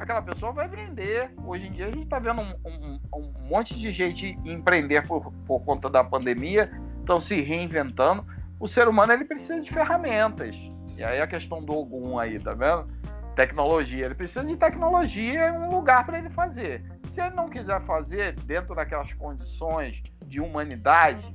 aquela 0.00 0.22
pessoa 0.22 0.52
vai 0.52 0.68
vender. 0.68 1.30
Hoje 1.44 1.66
em 1.66 1.72
dia 1.72 1.86
a 1.86 1.90
gente 1.90 2.04
está 2.04 2.18
vendo 2.18 2.40
um, 2.40 2.54
um, 2.64 3.00
um, 3.14 3.32
monte 3.48 3.78
de 3.78 3.90
gente 3.90 4.38
empreender 4.44 5.06
por, 5.06 5.32
por 5.46 5.60
conta 5.60 5.88
da 5.88 6.02
pandemia, 6.02 6.70
estão 7.00 7.20
se 7.20 7.40
reinventando. 7.40 8.24
O 8.58 8.66
ser 8.66 8.88
humano 8.88 9.12
ele 9.12 9.24
precisa 9.24 9.60
de 9.60 9.70
ferramentas. 9.70 10.56
E 10.96 11.02
aí 11.02 11.20
a 11.20 11.26
questão 11.26 11.62
do 11.62 11.72
Ogum 11.72 12.18
aí, 12.18 12.38
tá 12.38 12.54
vendo? 12.54 12.88
Tecnologia. 13.34 14.06
Ele 14.06 14.14
precisa 14.14 14.44
de 14.44 14.56
tecnologia 14.56 15.48
e 15.48 15.52
um 15.52 15.70
lugar 15.70 16.06
para 16.06 16.18
ele 16.18 16.30
fazer. 16.30 16.84
Se 17.14 17.20
ele 17.20 17.36
não 17.36 17.48
quiser 17.48 17.80
fazer 17.82 18.34
dentro 18.40 18.74
daquelas 18.74 19.12
condições 19.12 20.02
de 20.24 20.40
humanidade, 20.40 21.32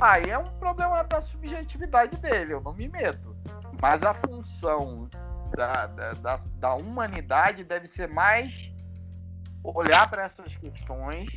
aí 0.00 0.30
é 0.30 0.38
um 0.38 0.44
problema 0.44 1.02
da 1.02 1.20
subjetividade 1.20 2.16
dele, 2.18 2.52
eu 2.52 2.60
não 2.60 2.72
me 2.72 2.86
meto. 2.86 3.36
Mas 3.80 4.04
a 4.04 4.14
função 4.14 5.08
da, 5.56 5.86
da, 5.88 6.36
da 6.36 6.74
humanidade 6.76 7.64
deve 7.64 7.88
ser 7.88 8.08
mais 8.08 8.48
olhar 9.64 10.08
para 10.08 10.22
essas 10.22 10.54
questões, 10.54 11.28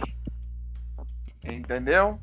entendeu? 1.43 2.19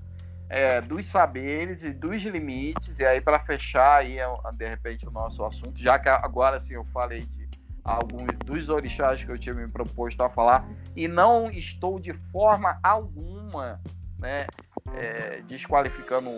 É, 0.48 0.80
dos 0.80 1.06
saberes 1.06 1.82
e 1.82 1.92
dos 1.92 2.22
limites, 2.22 2.96
e 3.00 3.04
aí 3.04 3.20
para 3.20 3.40
fechar 3.40 3.96
aí, 3.96 4.16
é, 4.20 4.26
de 4.52 4.68
repente, 4.68 5.08
o 5.08 5.10
nosso 5.10 5.44
assunto, 5.44 5.82
já 5.82 5.98
que 5.98 6.08
agora 6.08 6.60
sim 6.60 6.74
eu 6.74 6.84
falei 6.84 7.26
de 7.26 7.41
alguns 7.84 8.32
dos 8.44 8.68
orixás 8.68 9.22
que 9.22 9.30
eu 9.30 9.38
tinha 9.38 9.54
me 9.54 9.68
proposto 9.68 10.20
a 10.22 10.30
falar, 10.30 10.66
e 10.94 11.08
não 11.08 11.50
estou 11.50 11.98
de 11.98 12.12
forma 12.32 12.78
alguma 12.82 13.80
né, 14.18 14.46
é, 14.94 15.42
desqualificando 15.48 16.30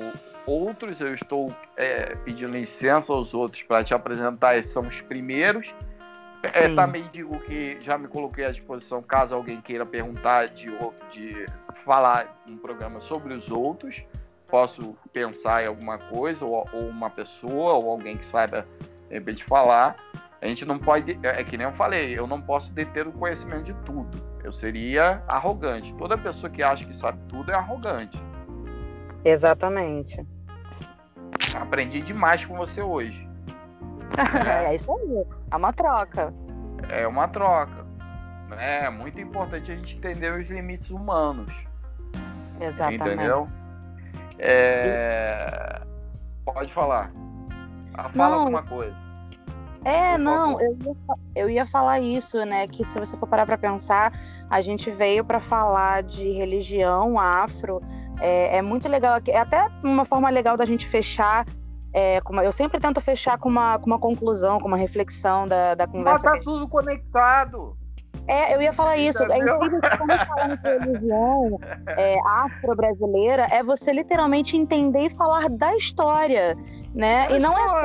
outros, 0.46 1.00
eu 1.00 1.14
estou 1.14 1.54
é, 1.76 2.14
pedindo 2.16 2.52
licença 2.52 3.12
aos 3.12 3.34
outros 3.34 3.62
para 3.62 3.84
te 3.84 3.94
apresentar, 3.94 4.56
esses 4.56 4.72
são 4.72 4.86
os 4.86 5.00
primeiros. 5.02 5.72
É, 6.42 6.74
também 6.74 7.08
digo 7.10 7.38
que 7.40 7.78
já 7.80 7.96
me 7.96 8.06
coloquei 8.06 8.44
à 8.44 8.50
disposição 8.50 9.02
caso 9.02 9.34
alguém 9.34 9.62
queira 9.62 9.86
perguntar 9.86 10.46
de, 10.48 10.66
de 11.10 11.46
falar 11.84 12.36
um 12.46 12.58
programa 12.58 13.00
sobre 13.00 13.32
os 13.32 13.50
outros. 13.50 14.02
Posso 14.48 14.94
pensar 15.10 15.64
em 15.64 15.68
alguma 15.68 15.96
coisa, 15.96 16.44
ou, 16.44 16.68
ou 16.70 16.88
uma 16.88 17.08
pessoa, 17.08 17.74
ou 17.74 17.90
alguém 17.90 18.18
que 18.18 18.26
saiba 18.26 18.66
de 19.08 19.14
repente 19.14 19.42
falar. 19.44 19.96
A 20.44 20.46
gente 20.46 20.66
não 20.66 20.78
pode, 20.78 21.18
é, 21.22 21.40
é 21.40 21.42
que 21.42 21.56
nem 21.56 21.66
eu 21.66 21.72
falei, 21.72 22.18
eu 22.18 22.26
não 22.26 22.38
posso 22.38 22.70
deter 22.70 23.08
o 23.08 23.12
conhecimento 23.12 23.64
de 23.64 23.72
tudo. 23.86 24.22
Eu 24.44 24.52
seria 24.52 25.22
arrogante. 25.26 25.94
Toda 25.94 26.18
pessoa 26.18 26.50
que 26.50 26.62
acha 26.62 26.84
que 26.84 26.94
sabe 26.94 27.18
tudo 27.30 27.50
é 27.50 27.54
arrogante. 27.54 28.22
Exatamente. 29.24 30.22
Aprendi 31.58 32.02
demais 32.02 32.44
com 32.44 32.58
você 32.58 32.82
hoje. 32.82 33.26
É, 34.46 34.66
é 34.68 34.74
isso 34.74 34.92
aí. 34.92 35.24
É 35.50 35.56
uma 35.56 35.72
troca. 35.72 36.34
É 36.90 37.08
uma 37.08 37.26
troca. 37.26 37.86
É 38.58 38.90
muito 38.90 39.18
importante 39.18 39.72
a 39.72 39.76
gente 39.76 39.96
entender 39.96 40.30
os 40.30 40.46
limites 40.46 40.90
humanos. 40.90 41.50
Exatamente. 42.60 43.02
Entendeu? 43.02 43.48
É... 44.38 45.80
Pode 46.44 46.70
falar. 46.70 47.10
Ah, 47.94 48.10
fala 48.10 48.32
Não. 48.32 48.40
alguma 48.40 48.62
coisa. 48.62 49.03
É, 49.84 50.16
não, 50.16 50.58
eu 50.60 50.76
ia, 50.82 50.96
eu 51.34 51.50
ia 51.50 51.66
falar 51.66 52.00
isso, 52.00 52.42
né? 52.44 52.66
Que 52.66 52.84
se 52.84 52.98
você 52.98 53.16
for 53.16 53.26
parar 53.26 53.44
para 53.44 53.58
pensar, 53.58 54.12
a 54.48 54.60
gente 54.62 54.90
veio 54.90 55.24
para 55.24 55.40
falar 55.40 56.02
de 56.02 56.30
religião 56.32 57.18
afro. 57.18 57.82
É, 58.20 58.56
é, 58.56 58.62
muito 58.62 58.88
legal, 58.88 59.20
é 59.28 59.38
até 59.38 59.68
uma 59.82 60.04
forma 60.04 60.30
legal 60.30 60.56
da 60.56 60.64
gente 60.64 60.86
fechar. 60.86 61.46
É, 61.92 62.20
uma, 62.28 62.42
eu 62.42 62.50
sempre 62.50 62.80
tento 62.80 63.00
fechar 63.00 63.38
com 63.38 63.48
uma, 63.48 63.78
com 63.78 63.86
uma 63.86 63.98
conclusão, 63.98 64.58
com 64.58 64.66
uma 64.66 64.76
reflexão 64.76 65.46
da, 65.46 65.74
da 65.74 65.86
conversa. 65.86 66.30
Mas 66.30 66.38
tá 66.38 66.44
tudo 66.44 66.66
conectado. 66.66 67.76
É, 68.26 68.54
eu 68.54 68.62
ia 68.62 68.72
falar 68.72 68.96
isso. 68.96 69.22
É 69.24 69.38
incrível 69.38 69.80
que 69.80 69.96
quando 69.98 70.26
falando 70.26 70.56
de 70.56 70.68
religião 70.68 71.60
é, 71.96 72.16
afro-brasileira, 72.24 73.46
é 73.50 73.62
você 73.62 73.92
literalmente 73.92 74.56
entender 74.56 75.06
e 75.06 75.10
falar 75.10 75.48
da 75.48 75.76
história, 75.76 76.56
né? 76.94 77.26
e 77.30 77.38
não 77.38 77.52
é 77.52 77.68
só 77.68 77.78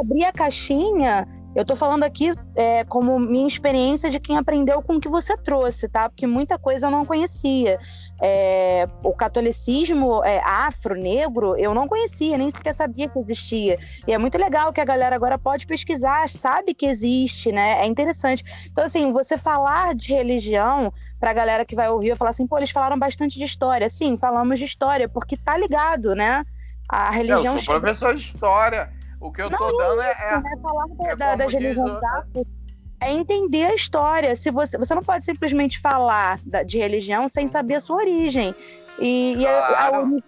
abrir 0.00 0.24
a 0.24 0.32
caixinha 0.32 1.26
eu 1.54 1.62
estou 1.62 1.76
falando 1.76 2.04
aqui 2.04 2.34
é, 2.54 2.84
como 2.84 3.18
minha 3.18 3.48
experiência 3.48 4.10
de 4.10 4.20
quem 4.20 4.36
aprendeu 4.36 4.82
com 4.82 4.96
o 4.96 5.00
que 5.00 5.08
você 5.08 5.36
trouxe, 5.36 5.88
tá? 5.88 6.08
Porque 6.08 6.26
muita 6.26 6.58
coisa 6.58 6.86
eu 6.86 6.90
não 6.90 7.04
conhecia. 7.04 7.78
É, 8.20 8.88
o 9.02 9.12
catolicismo 9.12 10.22
é, 10.24 10.40
afro, 10.44 10.94
negro, 10.94 11.56
eu 11.56 11.74
não 11.74 11.88
conhecia, 11.88 12.36
nem 12.36 12.50
sequer 12.50 12.74
sabia 12.74 13.08
que 13.08 13.18
existia. 13.18 13.78
E 14.06 14.12
é 14.12 14.18
muito 14.18 14.36
legal 14.36 14.72
que 14.72 14.80
a 14.80 14.84
galera 14.84 15.16
agora 15.16 15.38
pode 15.38 15.66
pesquisar, 15.66 16.28
sabe 16.28 16.74
que 16.74 16.86
existe, 16.86 17.50
né? 17.50 17.80
É 17.80 17.86
interessante. 17.86 18.44
Então, 18.70 18.84
assim, 18.84 19.10
você 19.12 19.38
falar 19.38 19.94
de 19.94 20.12
religião 20.12 20.92
para 21.18 21.30
a 21.30 21.34
galera 21.34 21.64
que 21.64 21.74
vai 21.74 21.88
ouvir, 21.88 22.08
eu 22.08 22.16
falar 22.16 22.30
assim, 22.30 22.46
pô, 22.46 22.58
eles 22.58 22.70
falaram 22.70 22.98
bastante 22.98 23.38
de 23.38 23.44
história. 23.44 23.88
Sim, 23.88 24.16
falamos 24.16 24.58
de 24.58 24.64
história, 24.64 25.08
porque 25.08 25.36
tá 25.36 25.56
ligado, 25.56 26.14
né? 26.14 26.44
A 26.88 27.10
religião. 27.10 27.54
Eu 27.54 27.60
sou 27.60 27.80
professor 27.80 28.14
de 28.14 28.22
história. 28.22 28.97
O 29.20 29.32
que 29.32 29.42
eu 29.42 29.50
não, 29.50 29.58
tô 29.58 29.72
dando 29.76 30.00
é. 30.02 30.10
é, 30.10 30.52
é 30.52 30.56
falar 30.60 30.86
é 31.00 31.16
da, 31.16 31.36
da 31.36 31.46
religião 31.46 32.00
é 33.00 33.12
entender 33.12 33.64
a 33.64 33.74
história. 33.74 34.34
Se 34.34 34.50
você, 34.50 34.76
você 34.76 34.94
não 34.94 35.02
pode 35.02 35.24
simplesmente 35.24 35.78
falar 35.78 36.40
da, 36.44 36.62
de 36.62 36.78
religião 36.78 37.28
sem 37.28 37.46
saber 37.48 37.74
a 37.74 37.80
sua 37.80 37.96
origem. 37.96 38.54
E, 39.00 39.36
claro. 39.38 40.16
e 40.16 40.22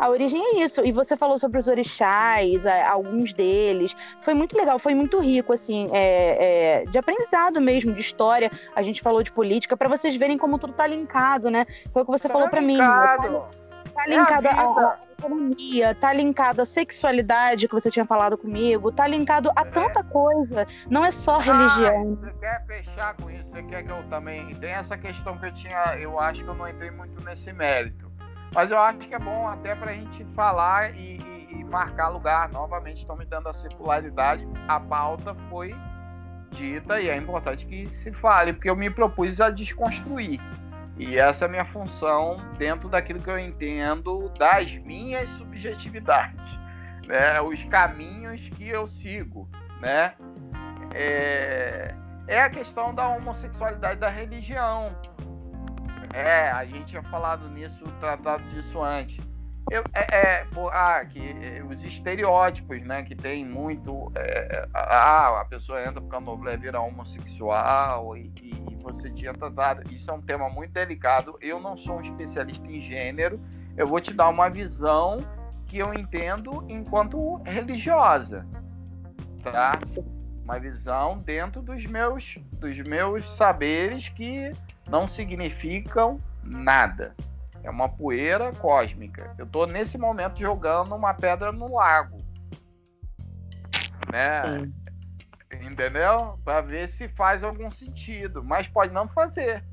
a, 0.00 0.04
a, 0.04 0.06
a, 0.06 0.10
origem 0.10 0.40
é 0.40 0.62
isso. 0.62 0.84
E 0.84 0.92
você 0.92 1.16
falou 1.16 1.38
sobre 1.38 1.58
os 1.58 1.66
orixás, 1.66 2.64
alguns 2.88 3.32
deles. 3.32 3.96
Foi 4.20 4.34
muito 4.34 4.56
legal, 4.56 4.78
foi 4.78 4.94
muito 4.94 5.18
rico, 5.18 5.52
assim, 5.52 5.88
é, 5.92 6.82
é, 6.82 6.84
de 6.84 6.98
aprendizado 6.98 7.60
mesmo, 7.60 7.92
de 7.92 8.00
história. 8.00 8.50
A 8.76 8.82
gente 8.82 9.02
falou 9.02 9.22
de 9.22 9.32
política, 9.32 9.76
para 9.76 9.88
vocês 9.88 10.14
verem 10.16 10.38
como 10.38 10.58
tudo 10.58 10.72
tá 10.72 10.86
linkado, 10.86 11.50
né? 11.50 11.66
Foi 11.92 12.02
o 12.02 12.04
que 12.04 12.12
você 12.12 12.28
tá 12.28 12.34
falou 12.34 12.48
para 12.48 12.60
mim. 12.60 12.78
Tá, 12.78 13.48
tá 13.94 14.06
linkado 14.06 14.46
é 14.46 14.50
a, 14.50 14.98
economia, 15.18 15.94
tá 15.94 16.12
linkado 16.12 16.62
à 16.62 16.64
sexualidade 16.64 17.68
que 17.68 17.74
você 17.74 17.90
tinha 17.90 18.04
falado 18.04 18.36
comigo, 18.36 18.90
tá 18.90 19.06
linkado 19.06 19.50
a 19.56 19.62
é. 19.62 19.64
tanta 19.64 20.02
coisa. 20.02 20.66
Não 20.90 21.04
é 21.04 21.12
só 21.12 21.36
ah, 21.36 21.40
religião. 21.40 22.16
Você 22.16 22.32
quer 22.40 22.66
fechar 22.66 23.14
com 23.14 23.30
isso? 23.30 23.48
Você 23.50 23.62
quer 23.62 23.84
que 23.84 23.90
eu 23.90 24.02
também. 24.08 24.54
Tem 24.56 24.72
essa 24.72 24.96
questão 24.96 25.38
que 25.38 25.46
eu 25.46 25.54
tinha. 25.54 25.96
Eu 25.98 26.18
acho 26.18 26.42
que 26.42 26.48
eu 26.48 26.54
não 26.54 26.68
entrei 26.68 26.90
muito 26.90 27.22
nesse 27.24 27.52
mérito. 27.52 28.10
Mas 28.54 28.70
eu 28.70 28.78
acho 28.78 28.98
que 28.98 29.14
é 29.14 29.18
bom 29.18 29.48
até 29.48 29.74
para 29.74 29.92
a 29.92 29.94
gente 29.94 30.24
falar 30.34 30.94
e, 30.94 31.16
e, 31.18 31.60
e, 31.60 31.64
marcar 31.64 32.08
lugar. 32.08 32.50
Novamente, 32.50 33.00
estão 33.00 33.16
me 33.16 33.24
dando 33.24 33.48
a 33.48 33.54
circularidade. 33.54 34.46
A 34.68 34.78
pauta 34.78 35.34
foi 35.48 35.74
dita 36.50 37.00
e 37.00 37.08
é 37.08 37.16
importante 37.16 37.64
que 37.64 37.86
se 37.88 38.12
fale, 38.12 38.52
porque 38.52 38.68
eu 38.68 38.76
me 38.76 38.90
propus 38.90 39.40
a 39.40 39.48
desconstruir. 39.48 40.38
E 40.96 41.18
essa 41.18 41.44
é 41.44 41.48
a 41.48 41.50
minha 41.50 41.64
função 41.64 42.36
dentro 42.58 42.88
daquilo 42.88 43.20
que 43.20 43.30
eu 43.30 43.38
entendo 43.38 44.28
das 44.38 44.70
minhas 44.78 45.30
subjetividades, 45.30 46.58
né? 47.06 47.40
os 47.40 47.62
caminhos 47.64 48.40
que 48.50 48.68
eu 48.68 48.86
sigo. 48.86 49.48
Né? 49.80 50.14
É, 50.94 51.94
é 52.28 52.42
a 52.42 52.50
questão 52.50 52.94
da 52.94 53.08
homossexualidade 53.08 53.98
da 54.00 54.08
religião. 54.08 54.94
É, 56.12 56.50
a 56.50 56.64
gente 56.66 56.86
tinha 56.86 57.02
falado 57.04 57.48
nisso, 57.48 57.82
tratado 57.98 58.42
disso 58.50 58.82
antes. 58.82 59.31
Eu, 59.72 59.82
é, 59.94 60.16
é 60.16 60.46
ah, 60.70 61.02
que, 61.02 61.18
é, 61.18 61.64
os 61.64 61.82
estereótipos, 61.82 62.82
né, 62.82 63.02
que 63.04 63.16
tem 63.16 63.42
muito. 63.42 64.12
É, 64.14 64.68
ah, 64.74 65.40
a 65.40 65.46
pessoa 65.46 65.80
entra 65.80 65.94
porque 65.98 66.14
candomblé 66.14 66.58
vira 66.58 66.78
homossexual 66.78 68.14
e, 68.14 68.30
e, 68.42 68.76
você 68.82 69.08
tinha 69.08 69.32
tratado. 69.32 69.82
Isso 69.90 70.10
é 70.10 70.12
um 70.12 70.20
tema 70.20 70.50
muito 70.50 70.72
delicado. 70.72 71.38
Eu 71.40 71.58
não 71.58 71.78
sou 71.78 71.96
um 71.96 72.02
especialista 72.02 72.66
em 72.66 72.82
gênero. 72.82 73.40
Eu 73.74 73.86
vou 73.86 73.98
te 73.98 74.12
dar 74.12 74.28
uma 74.28 74.50
visão 74.50 75.20
que 75.64 75.78
eu 75.78 75.94
entendo 75.94 76.66
enquanto 76.68 77.36
religiosa, 77.36 78.46
tá? 79.42 79.78
Uma 80.44 80.60
visão 80.60 81.16
dentro 81.16 81.62
dos 81.62 81.86
meus, 81.86 82.36
dos 82.52 82.78
meus 82.80 83.24
saberes 83.36 84.10
que 84.10 84.52
não 84.90 85.08
significam 85.08 86.20
nada. 86.44 87.14
É 87.62 87.70
uma 87.70 87.88
poeira 87.88 88.52
cósmica. 88.52 89.34
Eu 89.38 89.44
estou 89.44 89.66
nesse 89.66 89.96
momento 89.96 90.38
jogando 90.38 90.94
uma 90.94 91.14
pedra 91.14 91.52
no 91.52 91.74
lago. 91.74 92.18
Né? 94.10 94.28
Sim. 94.28 94.74
Entendeu? 95.66 96.38
Para 96.44 96.60
ver 96.60 96.88
se 96.88 97.08
faz 97.08 97.44
algum 97.44 97.70
sentido. 97.70 98.42
Mas 98.42 98.66
pode 98.66 98.92
não 98.92 99.06
fazer. 99.08 99.64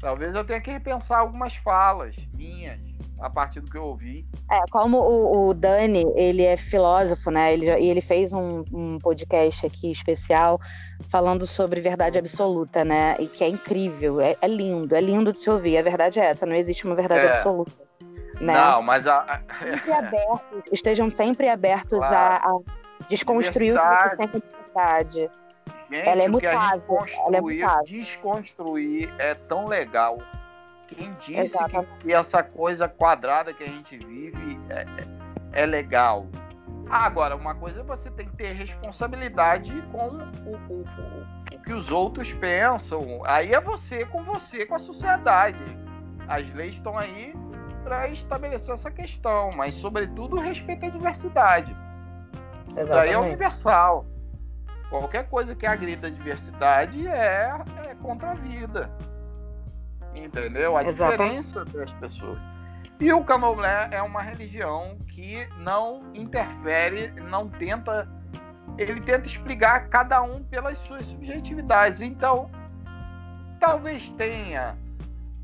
Talvez 0.00 0.34
eu 0.34 0.44
tenha 0.44 0.60
que 0.60 0.70
repensar 0.70 1.18
algumas 1.18 1.54
falas 1.56 2.16
minhas 2.32 2.89
a 3.20 3.28
partir 3.28 3.60
do 3.60 3.70
que 3.70 3.76
eu 3.76 3.84
ouvi. 3.84 4.24
É, 4.50 4.60
como 4.70 4.98
o, 4.98 5.48
o 5.48 5.54
Dani, 5.54 6.04
ele 6.14 6.42
é 6.42 6.56
filósofo, 6.56 7.30
né? 7.30 7.52
Ele, 7.52 7.66
e 7.66 7.90
ele 7.90 8.00
fez 8.00 8.32
um, 8.32 8.64
um, 8.72 8.98
podcast 8.98 9.66
aqui 9.66 9.92
especial 9.92 10.60
falando 11.10 11.46
sobre 11.46 11.80
verdade 11.80 12.18
absoluta, 12.18 12.84
né? 12.84 13.16
E 13.18 13.26
que 13.26 13.44
é 13.44 13.48
incrível, 13.48 14.20
é, 14.20 14.34
é, 14.40 14.48
lindo, 14.48 14.94
é 14.94 15.00
lindo 15.00 15.32
de 15.32 15.40
se 15.40 15.50
ouvir. 15.50 15.78
A 15.78 15.82
verdade 15.82 16.18
é 16.18 16.24
essa, 16.24 16.46
não 16.46 16.56
existe 16.56 16.84
uma 16.86 16.94
verdade 16.94 17.26
é. 17.26 17.30
absoluta. 17.30 17.72
Né? 18.40 18.54
Não, 18.54 18.82
mas 18.82 19.06
a... 19.06 19.42
sempre 19.58 19.92
abertos, 19.92 20.62
estejam 20.72 21.10
sempre 21.10 21.48
abertos 21.48 21.98
claro. 21.98 22.34
a, 22.34 22.50
a, 22.50 23.06
desconstruir 23.08 23.76
o 23.76 24.10
que 24.10 24.16
tem 24.16 24.42
verdade. 24.64 25.30
Gente, 25.90 26.08
ela 26.08 26.22
é 26.22 26.28
mutável. 26.28 26.98
Ela 27.26 27.36
é 27.36 27.40
mutável. 27.40 27.84
Desconstruir 27.84 29.12
é 29.18 29.34
tão 29.34 29.66
legal 29.66 30.18
quem 30.94 31.14
disse 31.26 31.56
que, 31.56 32.04
que, 32.04 32.12
essa 32.12 32.42
coisa 32.42 32.88
quadrada 32.88 33.52
que 33.52 33.62
a 33.62 33.68
gente 33.68 33.96
vive 33.98 34.58
é, 34.68 34.82
é, 35.52 35.62
é 35.62 35.66
legal? 35.66 36.26
Agora, 36.90 37.36
uma 37.36 37.54
coisa 37.54 37.80
é 37.80 37.82
você 37.84 38.10
tem 38.10 38.26
que 38.26 38.36
ter 38.36 38.52
responsabilidade 38.52 39.80
com 39.92 40.08
o, 40.08 40.22
o, 40.46 40.56
o, 40.72 41.54
o 41.54 41.62
que 41.62 41.72
os 41.72 41.90
outros 41.90 42.32
pensam. 42.34 43.22
Aí 43.24 43.54
é 43.54 43.60
você 43.60 44.04
com 44.06 44.24
você, 44.24 44.66
com 44.66 44.74
a 44.74 44.78
sociedade. 44.78 45.62
As 46.26 46.52
leis 46.52 46.74
estão 46.74 46.98
aí 46.98 47.32
para 47.84 48.08
estabelecer 48.08 48.74
essa 48.74 48.90
questão, 48.90 49.52
mas, 49.52 49.74
sobretudo, 49.74 50.36
respeito 50.36 50.86
à 50.86 50.88
diversidade. 50.88 51.76
Exatamente. 52.68 52.88
Daí 52.88 53.12
é 53.12 53.18
universal. 53.18 54.06
Qualquer 54.88 55.28
coisa 55.28 55.54
que 55.54 55.66
agrida 55.66 56.08
a 56.08 56.10
diversidade 56.10 57.06
é, 57.06 57.52
é 57.86 57.94
contra 58.02 58.32
a 58.32 58.34
vida. 58.34 58.90
Entendeu? 60.14 60.76
A 60.76 60.84
Exatamente. 60.84 61.46
diferença 61.46 61.64
das 61.64 61.92
pessoas. 61.92 62.38
E 63.00 63.10
o 63.12 63.24
candomblé 63.24 63.88
é 63.90 64.02
uma 64.02 64.20
religião 64.20 64.98
que 65.08 65.46
não 65.58 66.02
interfere, 66.14 67.10
não 67.22 67.48
tenta. 67.48 68.06
Ele 68.76 69.00
tenta 69.00 69.26
explicar 69.26 69.88
cada 69.88 70.22
um 70.22 70.44
pelas 70.44 70.76
suas 70.78 71.06
subjetividades. 71.06 72.02
Então, 72.02 72.50
talvez 73.58 74.06
tenha. 74.18 74.76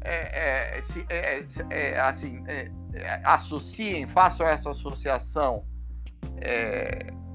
É, 0.02 0.78
é, 0.78 0.82
é, 1.08 1.44
é 1.70 2.00
assim, 2.00 2.44
é, 2.46 2.70
é, 2.94 3.20
associem, 3.24 4.06
façam 4.06 4.46
essa 4.46 4.70
associação. 4.70 5.64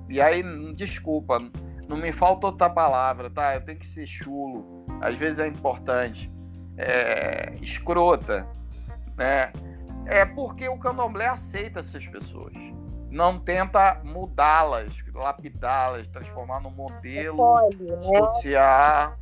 e 0.07 0.21
aí, 0.21 0.43
desculpa, 0.75 1.39
não 1.89 1.97
me 1.97 2.13
falta 2.13 2.45
outra 2.47 2.69
palavra, 2.69 3.29
tá? 3.29 3.55
Eu 3.55 3.61
tenho 3.61 3.79
que 3.79 3.87
ser 3.87 4.05
chulo. 4.05 4.85
Às 5.01 5.15
vezes 5.15 5.39
é 5.39 5.47
importante 5.47 6.31
é, 6.81 7.53
escrota, 7.61 8.45
né? 9.17 9.51
É 10.05 10.25
porque 10.25 10.67
o 10.67 10.77
candomblé 10.77 11.27
aceita 11.27 11.79
essas 11.79 12.05
pessoas. 12.07 12.53
Não 13.09 13.39
tenta 13.39 14.01
mudá-las, 14.03 14.93
lapidá-las, 15.13 16.07
transformar 16.07 16.61
num 16.61 16.71
modelo 16.71 17.37
pode, 17.37 17.83
né? 17.83 18.01
social 18.01 19.17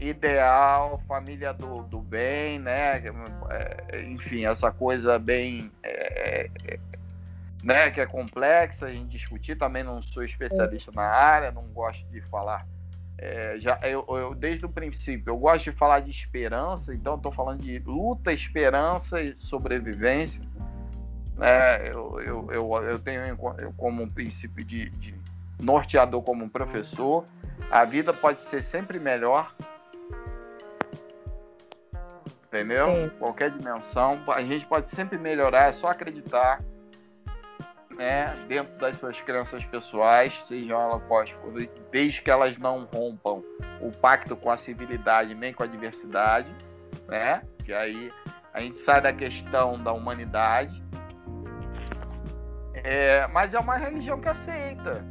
ideal, 0.00 1.00
família 1.06 1.52
do, 1.52 1.82
do 1.84 2.00
bem, 2.00 2.58
né? 2.58 3.02
É, 3.50 4.02
enfim, 4.02 4.44
essa 4.44 4.70
coisa 4.70 5.18
bem. 5.18 5.70
É, 5.82 6.48
né, 7.62 7.90
que 7.90 8.00
é 8.00 8.06
complexa 8.06 8.86
a 8.86 8.92
gente 8.92 9.10
discutir. 9.10 9.56
Também 9.56 9.82
não 9.82 10.02
sou 10.02 10.22
especialista 10.22 10.90
na 10.94 11.04
área, 11.04 11.50
não 11.50 11.64
gosto 11.68 12.04
de 12.10 12.20
falar 12.22 12.66
é, 13.18 13.56
já, 13.58 13.78
eu, 13.82 14.04
eu, 14.08 14.34
desde 14.34 14.66
o 14.66 14.68
princípio, 14.68 15.30
eu 15.30 15.36
gosto 15.38 15.64
de 15.64 15.72
falar 15.72 16.00
de 16.00 16.10
esperança, 16.10 16.94
então 16.94 17.16
estou 17.16 17.32
falando 17.32 17.62
de 17.62 17.78
luta, 17.78 18.32
esperança 18.32 19.20
e 19.20 19.36
sobrevivência. 19.36 20.42
É, 21.40 21.90
eu, 21.94 22.20
eu, 22.20 22.48
eu, 22.50 22.82
eu 22.84 22.98
tenho 22.98 23.36
como 23.76 24.02
um 24.02 24.08
princípio 24.08 24.64
de, 24.64 24.90
de 24.90 25.14
norteador 25.60 26.22
como 26.22 26.48
professor. 26.48 27.24
A 27.70 27.84
vida 27.84 28.12
pode 28.12 28.42
ser 28.42 28.62
sempre 28.62 28.98
melhor. 28.98 29.54
Entendeu? 32.46 32.86
Sim. 32.86 33.10
Qualquer 33.18 33.50
dimensão. 33.50 34.18
A 34.28 34.42
gente 34.42 34.64
pode 34.66 34.90
sempre 34.90 35.18
melhorar, 35.18 35.68
é 35.68 35.72
só 35.72 35.88
acreditar 35.88 36.62
né, 37.96 38.36
dentro 38.46 38.72
das 38.78 38.96
suas 38.98 39.20
crenças 39.20 39.64
pessoais, 39.64 40.32
sejam 40.46 40.80
elas 40.80 41.02
quais 41.04 41.30
forem, 41.30 41.68
desde 41.90 42.20
que 42.20 42.30
elas 42.30 42.56
não 42.58 42.84
rompam 42.84 43.42
o 43.80 43.90
pacto 43.90 44.36
com 44.36 44.50
a 44.50 44.58
civilidade 44.58 45.34
nem 45.34 45.52
com 45.52 45.62
a 45.62 45.66
diversidade, 45.66 46.48
né? 47.08 47.42
Que 47.64 47.72
aí 47.72 48.12
a 48.52 48.60
gente 48.60 48.78
sai 48.78 49.00
da 49.00 49.12
questão 49.12 49.82
da 49.82 49.92
humanidade. 49.92 50.82
É, 52.74 53.26
mas 53.28 53.52
é 53.54 53.58
uma 53.58 53.76
religião 53.76 54.20
que 54.20 54.28
aceita 54.28 55.04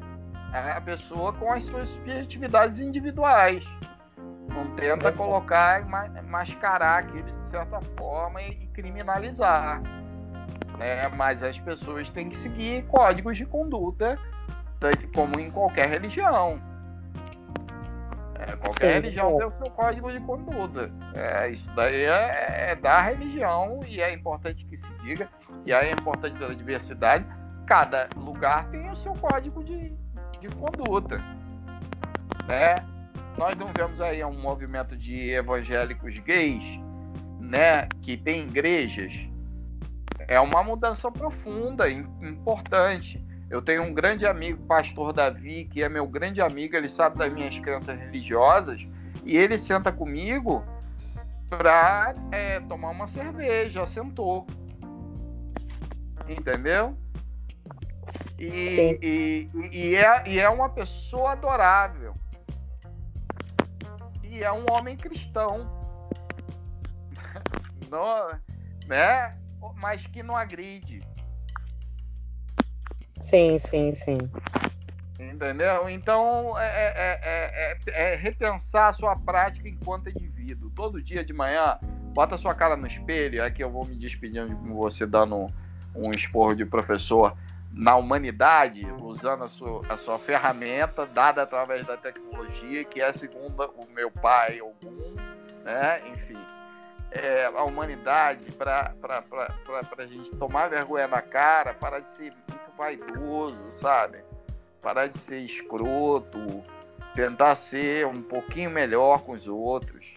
a 0.54 0.80
pessoa 0.80 1.34
com 1.34 1.52
as 1.52 1.64
suas 1.66 1.90
subjetividades 1.90 2.80
individuais. 2.80 3.66
Não 4.48 4.76
tenta 4.76 5.12
colocar 5.12 5.82
e 5.82 6.22
mascarar 6.22 7.00
aquilo 7.00 7.24
de 7.24 7.52
certa 7.52 7.82
forma 7.98 8.42
e 8.42 8.68
criminalizar 8.68 9.82
né? 10.78 11.08
Mas 11.10 11.42
as 11.44 11.58
pessoas 11.60 12.10
têm 12.10 12.30
que 12.30 12.38
seguir 12.38 12.86
códigos 12.86 13.38
de 13.38 13.46
conduta, 13.46 14.18
como 15.14 15.40
em 15.40 15.50
qualquer 15.50 15.90
religião. 15.90 16.60
É, 18.38 18.56
qualquer 18.58 18.88
Sim, 18.88 19.02
religião 19.02 19.36
é. 19.36 19.38
tem 19.38 19.48
o 19.48 19.52
seu 19.52 19.72
código 19.72 20.12
de 20.12 20.20
conduta. 20.20 20.92
É, 21.14 21.50
isso 21.50 21.70
daí 21.76 22.04
é, 22.04 22.72
é, 22.72 22.76
da 22.76 23.02
religião 23.02 23.80
e 23.88 24.02
é 24.02 24.14
importante 24.14 24.66
que 24.66 24.78
se 24.78 24.94
diga. 25.04 25.30
E 25.66 25.74
aí 25.74 25.90
é 25.90 25.92
importante 25.94 26.38
pela 26.38 26.54
diversidade. 26.54 27.26
Cada 27.66 28.10
lugar 28.16 28.68
tem 28.70 28.90
o 28.92 28.96
seu 28.96 29.14
código 29.14 29.64
de, 29.64 29.94
de 30.40 30.50
conduta. 30.56 31.18
né? 32.48 32.86
Nós 33.38 33.58
não 33.58 33.72
vemos 33.76 34.00
aí 34.00 34.24
um 34.24 34.40
movimento 34.40 34.96
de 34.96 35.32
evangélicos 35.32 36.18
gays, 36.20 36.64
né, 37.40 37.88
que 38.02 38.16
tem 38.16 38.44
igrejas. 38.44 39.12
É 40.28 40.40
uma 40.40 40.64
mudança 40.64 41.12
profunda, 41.12 41.90
importante. 41.90 43.24
Eu 43.50 43.62
tenho 43.62 43.84
um 43.84 43.94
grande 43.94 44.26
amigo, 44.26 44.66
pastor 44.66 45.14
Davi, 45.14 45.66
que 45.66 45.84
é 45.84 45.90
meu 45.90 46.08
grande 46.08 46.42
amigo, 46.42 46.76
ele 46.76 46.90
sabe 46.90 47.18
das 47.18 47.32
minhas 47.32 47.58
crenças 47.60 47.98
religiosas, 48.00 48.82
e 49.24 49.38
ele 49.38 49.58
senta 49.58 49.92
comigo 49.92 50.64
para 51.50 52.16
é, 52.32 52.60
tomar 52.62 52.90
uma 52.90 53.08
cerveja, 53.08 53.86
sentou. 53.86 54.48
Entendeu? 56.28 56.98
E, 58.38 58.98
e, 59.02 59.50
e, 59.72 59.96
é, 59.96 60.28
e 60.28 60.40
é 60.40 60.50
uma 60.50 60.70
pessoa 60.70 61.34
adorável. 61.34 62.14
E 64.24 64.44
é 64.44 64.52
um 64.52 64.66
homem 64.72 64.98
cristão. 64.98 65.84
No, 67.88 68.32
né? 68.88 69.38
Mas 69.76 70.06
que 70.08 70.22
não 70.22 70.36
agride. 70.36 71.02
Sim, 73.22 73.58
sim, 73.58 73.96
sim. 73.96 74.18
Entendeu? 75.20 75.90
Então 75.90 76.58
é, 76.60 76.66
é, 76.66 77.78
é, 77.88 78.14
é, 78.14 78.16
repensar 78.16 78.90
a 78.90 78.94
sua 78.94 79.16
prática 79.16 79.68
enquanto 79.68 80.10
indivíduo. 80.10 80.70
Todo 80.76 81.02
dia 81.02 81.24
de 81.24 81.34
manhã, 81.34 81.78
bota 82.14 82.38
sua 82.38 82.54
cara 82.54 82.76
no 82.76 82.86
espelho. 82.86 83.44
Aqui 83.44 83.64
eu 83.64 83.70
vou 83.70 83.86
me 83.86 83.96
despedindo 83.96 84.54
de 84.54 84.70
você 84.70 85.06
dando 85.06 85.48
um 85.96 86.12
esporro 86.12 86.56
de 86.56 86.66
professor 86.66 87.36
na 87.72 87.96
humanidade, 87.96 88.86
usando 89.02 89.44
a 89.44 89.50
sua, 89.50 89.82
a 89.90 89.98
sua 89.98 90.18
ferramenta 90.18 91.06
dada 91.06 91.42
através 91.44 91.86
da 91.86 91.98
tecnologia, 91.98 92.84
que 92.86 93.02
é 93.02 93.12
segundo 93.12 93.64
o 93.76 93.86
meu 93.94 94.10
pai, 94.10 94.60
algum, 94.60 95.16
né? 95.64 96.02
enfim, 96.08 96.38
é, 97.16 97.46
a 97.46 97.64
humanidade 97.64 98.52
para 98.52 98.94
a 99.98 100.06
gente 100.06 100.30
tomar 100.32 100.70
vergonha 100.70 101.08
na 101.08 101.22
cara, 101.22 101.74
parar 101.74 102.00
de 102.00 102.12
ser 102.12 102.34
muito 102.50 102.72
vaidoso, 102.78 103.72
sabe? 103.72 104.20
Parar 104.82 105.08
de 105.08 105.18
ser 105.20 105.40
escroto, 105.40 106.62
tentar 107.16 107.56
ser 107.56 108.06
um 108.06 108.22
pouquinho 108.22 108.70
melhor 108.70 109.22
com 109.22 109.32
os 109.32 109.48
outros. 109.48 110.14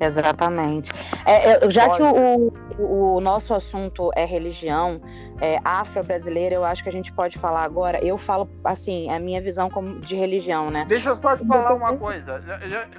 Exatamente. 0.00 0.90
É, 1.24 1.70
já 1.70 1.88
que 1.90 2.02
o, 2.02 2.52
o, 2.76 3.16
o, 3.16 3.20
nosso 3.20 3.54
assunto 3.54 4.10
é 4.16 4.24
religião 4.24 5.00
é, 5.40 5.58
afro-brasileira, 5.64 6.56
eu 6.56 6.64
acho 6.64 6.82
que 6.82 6.88
a 6.88 6.92
gente 6.92 7.12
pode 7.12 7.38
falar 7.38 7.62
agora. 7.62 8.04
Eu 8.04 8.18
falo, 8.18 8.48
assim, 8.64 9.08
a 9.12 9.20
minha 9.20 9.40
visão 9.40 9.70
como 9.70 10.00
de 10.00 10.16
religião, 10.16 10.72
né? 10.72 10.84
Deixa 10.88 11.10
eu 11.10 11.16
só 11.20 11.36
te 11.36 11.46
falar 11.46 11.74
uma 11.74 11.96
coisa. 11.96 12.42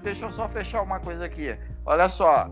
Deixa 0.01 0.25
eu 0.25 0.31
só 0.31 0.47
fechar 0.47 0.81
uma 0.81 1.01
coisa 1.01 1.25
aqui. 1.25 1.57
Olha 1.85 2.07
só. 2.07 2.49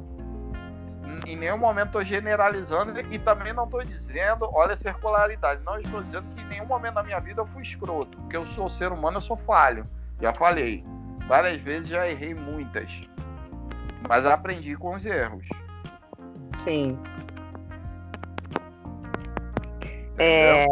Em 1.26 1.36
nenhum 1.36 1.58
momento 1.58 1.88
estou 1.88 2.04
generalizando 2.04 3.00
e 3.00 3.20
também 3.20 3.54
não 3.54 3.66
estou 3.66 3.84
dizendo, 3.84 4.50
olha 4.54 4.74
a 4.74 4.78
circularidade. 4.78 5.62
Não 5.64 5.80
estou 5.80 6.02
dizendo 6.04 6.26
que 6.36 6.42
em 6.42 6.48
nenhum 6.48 6.66
momento 6.66 6.96
da 6.96 7.04
minha 7.04 7.20
vida 7.20 7.42
eu 7.42 7.46
fui 7.46 7.62
escroto. 7.62 8.18
Porque 8.18 8.38
eu 8.38 8.46
sou 8.48 8.70
ser 8.70 8.92
humano, 8.92 9.18
eu 9.18 9.22
sou 9.22 9.38
falho. 9.38 9.88
Já 10.20 10.34
falei. 10.34 10.84
Várias 11.28 11.62
vezes 11.62 11.88
já 11.88 12.08
errei 12.08 12.34
muitas 12.34 12.90
mas 14.08 14.26
aprendi 14.26 14.76
com 14.76 14.96
os 14.96 15.06
erros. 15.06 15.48
Sim. 16.64 17.00
É, 20.18 20.66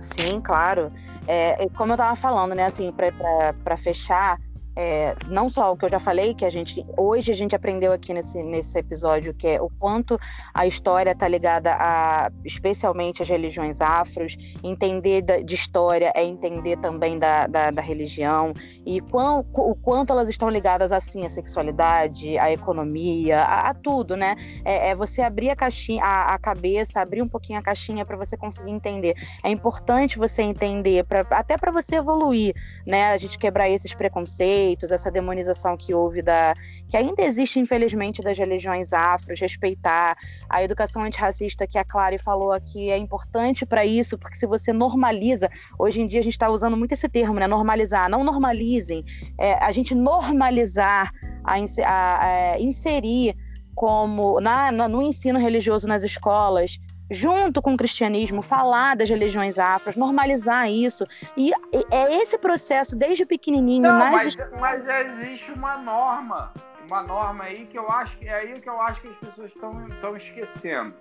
sim, 0.00 0.40
claro. 0.40 0.92
É, 1.26 1.64
como 1.76 1.92
eu 1.92 1.94
estava 1.94 2.16
falando, 2.16 2.54
né, 2.54 2.64
assim, 2.64 2.92
para 2.92 3.76
fechar, 3.76 4.38
é, 4.74 5.14
não 5.28 5.50
só 5.50 5.72
o 5.72 5.76
que 5.76 5.84
eu 5.84 5.90
já 5.90 5.98
falei, 5.98 6.34
que 6.34 6.44
a 6.44 6.50
gente 6.50 6.84
hoje 6.96 7.30
a 7.30 7.34
gente 7.34 7.54
aprendeu 7.54 7.92
aqui 7.92 8.14
nesse, 8.14 8.42
nesse 8.42 8.78
episódio, 8.78 9.34
que 9.34 9.46
é 9.46 9.60
o 9.60 9.68
quanto 9.78 10.18
a 10.54 10.66
história 10.66 11.10
está 11.10 11.28
ligada 11.28 11.74
a 11.74 12.30
especialmente 12.44 13.22
as 13.22 13.28
religiões 13.28 13.80
afros, 13.80 14.36
entender 14.62 15.22
da, 15.22 15.40
de 15.40 15.54
história 15.54 16.12
é 16.14 16.24
entender 16.24 16.78
também 16.78 17.18
da, 17.18 17.46
da, 17.46 17.70
da 17.70 17.82
religião, 17.82 18.54
e 18.86 19.00
quão, 19.00 19.44
o 19.52 19.74
quanto 19.74 20.12
elas 20.12 20.28
estão 20.28 20.48
ligadas 20.48 20.90
assim 20.90 21.24
à 21.24 21.28
sexualidade, 21.28 22.38
à 22.38 22.50
economia, 22.50 23.40
a, 23.40 23.70
a 23.70 23.74
tudo, 23.74 24.16
né? 24.16 24.36
É, 24.64 24.90
é, 24.90 24.94
você 24.94 25.20
abrir 25.22 25.50
a 25.50 25.56
caixinha, 25.56 26.02
a, 26.02 26.34
a 26.34 26.38
cabeça, 26.38 27.00
abrir 27.00 27.22
um 27.22 27.28
pouquinho 27.28 27.58
a 27.58 27.62
caixinha 27.62 28.04
para 28.04 28.16
você 28.16 28.36
conseguir 28.36 28.70
entender. 28.70 29.14
É 29.42 29.50
importante 29.50 30.18
você 30.18 30.42
entender, 30.42 31.04
pra, 31.04 31.26
até 31.30 31.58
para 31.58 31.70
você 31.70 31.96
evoluir, 31.96 32.54
né? 32.86 33.12
A 33.12 33.16
gente 33.16 33.38
quebrar 33.38 33.68
esses 33.68 33.94
preconceitos 33.94 34.61
preconceitos, 34.62 34.90
essa 34.90 35.10
demonização 35.10 35.76
que 35.76 35.92
houve 35.92 36.22
da 36.22 36.54
que 36.88 36.96
ainda 36.96 37.22
existe 37.22 37.58
infelizmente 37.58 38.22
das 38.22 38.38
religiões 38.38 38.92
afros, 38.92 39.40
respeitar 39.40 40.16
a 40.48 40.62
educação 40.62 41.02
antirracista 41.02 41.66
que 41.66 41.78
a 41.78 41.84
Clary 41.84 42.18
falou 42.18 42.52
aqui 42.52 42.90
é 42.90 42.96
importante 42.96 43.66
para 43.66 43.84
isso, 43.84 44.18
porque 44.18 44.36
se 44.36 44.46
você 44.46 44.72
normaliza, 44.72 45.48
hoje 45.78 46.02
em 46.02 46.06
dia 46.06 46.20
a 46.20 46.22
gente 46.22 46.34
está 46.34 46.50
usando 46.50 46.76
muito 46.76 46.92
esse 46.92 47.08
termo, 47.08 47.38
né? 47.38 47.46
Normalizar, 47.46 48.08
não 48.08 48.22
normalizem, 48.22 49.04
é, 49.38 49.54
a 49.54 49.72
gente 49.72 49.94
normalizar, 49.94 51.12
a, 51.44 51.54
a, 51.84 52.52
a 52.52 52.60
inserir 52.60 53.34
como 53.74 54.38
na, 54.40 54.70
no 54.70 55.02
ensino 55.02 55.38
religioso 55.38 55.88
nas 55.88 56.02
escolas 56.02 56.78
junto 57.12 57.60
com 57.60 57.74
o 57.74 57.76
cristianismo, 57.76 58.42
falar 58.42 58.96
das 58.96 59.08
religiões 59.08 59.58
afros, 59.58 59.94
normalizar 59.94 60.68
isso. 60.68 61.06
E 61.36 61.52
é 61.90 62.14
esse 62.16 62.38
processo, 62.38 62.96
desde 62.96 63.26
pequenininho. 63.26 63.82
Não, 63.82 63.98
mas, 63.98 64.36
mas 64.58 64.82
existe 64.86 65.52
uma 65.52 65.76
norma, 65.76 66.52
uma 66.86 67.02
norma 67.02 67.44
aí 67.44 67.66
que 67.66 67.78
eu 67.78 67.90
acho 67.90 68.16
que 68.18 68.28
é 68.28 68.34
aí 68.34 68.52
que 68.54 68.68
eu 68.68 68.80
acho 68.80 69.00
que 69.00 69.08
as 69.08 69.16
pessoas 69.16 69.52
estão 69.52 70.16
esquecendo, 70.16 70.94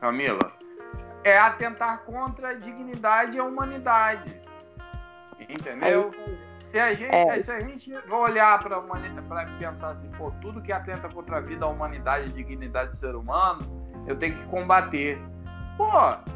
Camila. 0.00 0.52
É 1.24 1.36
atentar 1.36 2.02
contra 2.04 2.50
a 2.50 2.54
dignidade 2.54 3.36
e 3.36 3.38
a 3.38 3.44
humanidade. 3.44 4.40
Entendeu? 5.48 6.12
Se 6.70 6.78
a 6.78 6.94
gente, 6.94 7.12
é. 7.12 7.42
se 7.42 7.50
a 7.50 7.58
gente 7.58 7.92
olhar 8.08 8.58
para 8.60 8.80
pensar 9.58 9.90
assim, 9.90 10.08
pô, 10.16 10.30
tudo 10.40 10.62
que 10.62 10.70
atenta 10.70 11.08
contra 11.08 11.38
a 11.38 11.40
vida, 11.40 11.64
a 11.64 11.68
humanidade 11.68 12.26
e 12.26 12.28
a 12.28 12.32
dignidade 12.32 12.92
do 12.92 12.98
ser 12.98 13.16
humano, 13.16 13.60
eu 14.06 14.16
tenho 14.16 14.36
que 14.36 14.46
combater. 14.46 15.18
Pô, 15.80 15.86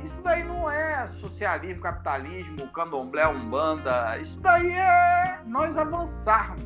isso 0.03 0.23
daí 0.23 0.43
não 0.43 0.71
é 0.71 1.07
socialismo, 1.09 1.83
capitalismo, 1.83 2.67
candomblé, 2.69 3.29
umbanda. 3.29 4.17
Isso 4.17 4.41
daí 4.41 4.73
é 4.73 5.39
nós 5.45 5.77
avançarmos. 5.77 6.65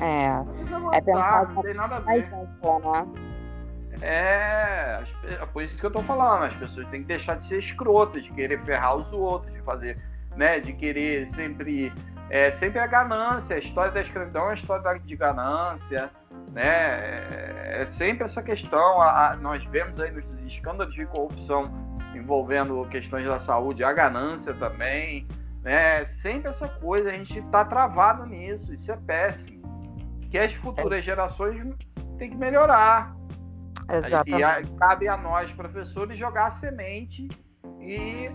É. 0.00 0.28
Nós 0.70 0.96
é 0.96 1.00
pensar, 1.00 1.48
não 1.48 1.62
tem 1.62 1.74
nada 1.74 1.96
a 1.96 1.98
ver. 1.98 2.30
Né? 2.30 3.06
É, 4.00 5.02
é, 5.24 5.46
por 5.52 5.64
isso 5.64 5.76
que 5.76 5.84
eu 5.84 5.90
tô 5.90 6.00
falando, 6.02 6.44
as 6.44 6.54
pessoas 6.54 6.86
têm 6.86 7.00
que 7.00 7.08
deixar 7.08 7.34
de 7.34 7.46
ser 7.46 7.58
escrotas, 7.58 8.22
de 8.22 8.30
querer 8.30 8.62
ferrar 8.62 8.94
os 8.94 9.12
outros, 9.12 9.52
de 9.52 9.60
fazer, 9.62 9.98
né, 10.36 10.60
de 10.60 10.72
querer 10.72 11.28
sempre 11.30 11.92
é 12.30 12.52
sempre 12.52 12.78
a 12.78 12.86
ganância, 12.86 13.56
a 13.56 13.58
história 13.58 13.90
da 13.90 14.00
escravidão 14.00 14.42
é 14.42 14.44
uma 14.44 14.54
história 14.54 15.00
de 15.00 15.16
ganância, 15.16 16.12
né? 16.52 16.62
É, 16.64 17.82
é 17.82 17.86
sempre 17.86 18.24
essa 18.24 18.42
questão. 18.42 19.00
A, 19.00 19.30
a, 19.30 19.36
nós 19.36 19.64
vemos 19.66 19.98
aí 20.00 20.10
nos 20.10 20.24
escândalos 20.52 20.94
de 20.94 21.06
corrupção 21.06 21.70
envolvendo 22.14 22.86
questões 22.90 23.24
da 23.24 23.38
saúde, 23.38 23.84
a 23.84 23.92
ganância 23.92 24.52
também, 24.54 25.26
né? 25.62 26.04
Sempre 26.04 26.48
essa 26.48 26.68
coisa, 26.68 27.10
a 27.10 27.12
gente 27.12 27.38
está 27.38 27.64
travado 27.64 28.26
nisso, 28.26 28.72
isso 28.72 28.90
é 28.90 28.96
péssimo. 28.96 29.60
Que 30.30 30.38
as 30.38 30.52
futuras 30.54 31.04
gerações 31.04 31.56
têm 32.18 32.30
que 32.30 32.36
melhorar. 32.36 33.14
Exatamente. 33.88 34.40
E 34.40 34.42
a, 34.42 34.62
cabe 34.78 35.08
a 35.08 35.16
nós, 35.16 35.50
professores, 35.52 36.18
jogar 36.18 36.46
a 36.46 36.50
semente 36.50 37.28
e 37.80 38.30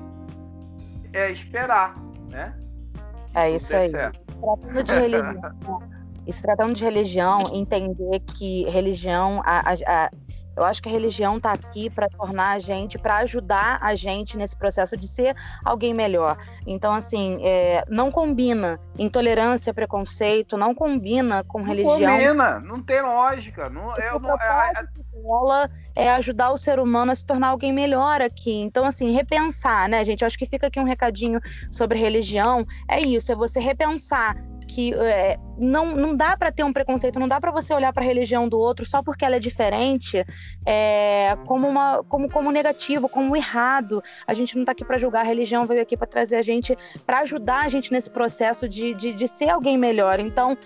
é, 1.14 1.32
esperar, 1.32 1.96
né? 2.30 2.58
É 3.34 3.52
isso 3.52 3.76
aí. 3.76 3.90
Tratando 3.92 4.84
de 4.84 4.94
religião, 4.94 5.56
e 6.26 6.34
se 6.34 6.42
tratando 6.42 6.74
de 6.74 6.84
religião, 6.84 7.52
entender 7.54 8.20
que 8.20 8.64
religião, 8.70 9.42
a, 9.46 9.74
a, 9.74 10.10
eu 10.56 10.64
acho 10.64 10.82
que 10.82 10.88
a 10.88 10.92
religião 10.92 11.38
está 11.38 11.52
aqui 11.52 11.90
para 11.90 12.08
tornar 12.08 12.52
a 12.52 12.60
gente, 12.60 12.98
para 12.98 13.18
ajudar 13.18 13.78
a 13.82 13.94
gente 13.94 14.38
nesse 14.38 14.56
processo 14.56 14.96
de 14.96 15.08
ser 15.08 15.36
alguém 15.64 15.94
melhor. 15.94 16.38
Então, 16.66 16.94
assim, 16.94 17.38
é, 17.46 17.84
não 17.90 18.10
combina 18.10 18.80
intolerância, 18.98 19.74
preconceito, 19.74 20.56
não 20.56 20.74
combina 20.74 21.44
com 21.44 21.60
não 21.60 21.68
religião. 21.68 22.00
Não 22.00 22.18
combina, 22.18 22.60
não 22.62 22.82
tem 22.82 23.02
lógica. 23.02 23.70
Não, 23.70 23.94
eu, 23.98 24.20
não, 24.20 24.36
é, 24.36 24.74
ela 25.26 25.70
é 25.96 26.10
ajudar 26.12 26.52
o 26.52 26.58
ser 26.58 26.80
humano 26.80 27.12
a 27.12 27.16
se 27.16 27.26
tornar 27.26 27.50
alguém 27.50 27.74
melhor 27.74 28.22
aqui. 28.22 28.62
Então, 28.62 28.86
assim, 28.86 29.12
repensar, 29.12 29.90
né, 29.90 30.06
gente? 30.06 30.22
Eu 30.22 30.28
acho 30.28 30.38
que 30.38 30.46
fica 30.46 30.68
aqui 30.68 30.80
um 30.80 30.86
recadinho 30.86 31.42
sobre 31.70 32.00
religião. 32.00 32.66
É 32.90 33.02
isso, 33.02 33.30
é 33.30 33.36
você 33.36 33.60
repensar 33.60 34.38
que 34.68 34.94
é, 34.94 35.38
não, 35.58 35.96
não 35.96 36.16
dá 36.16 36.36
para 36.36 36.52
ter 36.52 36.64
um 36.64 36.74
preconceito, 36.74 37.20
não 37.20 37.28
dá 37.28 37.40
para 37.40 37.52
você 37.52 37.74
olhar 37.74 37.94
para 37.94 38.04
a 38.04 38.06
religião 38.06 38.48
do 38.48 38.60
outro 38.60 38.86
só 38.86 39.02
porque 39.02 39.24
ela 39.24 39.36
é 39.36 39.40
diferente, 39.40 40.26
é, 40.66 41.36
como, 41.46 41.68
uma, 41.68 42.04
como, 42.04 42.30
como 42.30 42.52
negativo, 42.52 43.08
como 43.08 43.36
errado. 43.36 44.04
A 44.28 44.34
gente 44.34 44.56
não 44.56 44.62
está 44.64 44.72
aqui 44.72 44.84
para 44.84 44.98
julgar, 44.98 45.22
a 45.22 45.28
religião 45.28 45.66
veio 45.66 45.82
aqui 45.82 45.96
para 45.96 46.08
trazer 46.08 46.36
a 46.36 46.42
gente, 46.42 46.78
para 47.06 47.20
ajudar 47.20 47.66
a 47.66 47.70
gente 47.70 47.92
nesse 47.92 48.10
processo 48.10 48.68
de, 48.68 48.94
de, 48.94 49.12
de, 49.14 49.28
ser 49.28 49.50
alguém 49.50 49.78
melhor. 49.78 50.20
Então, 50.20 50.58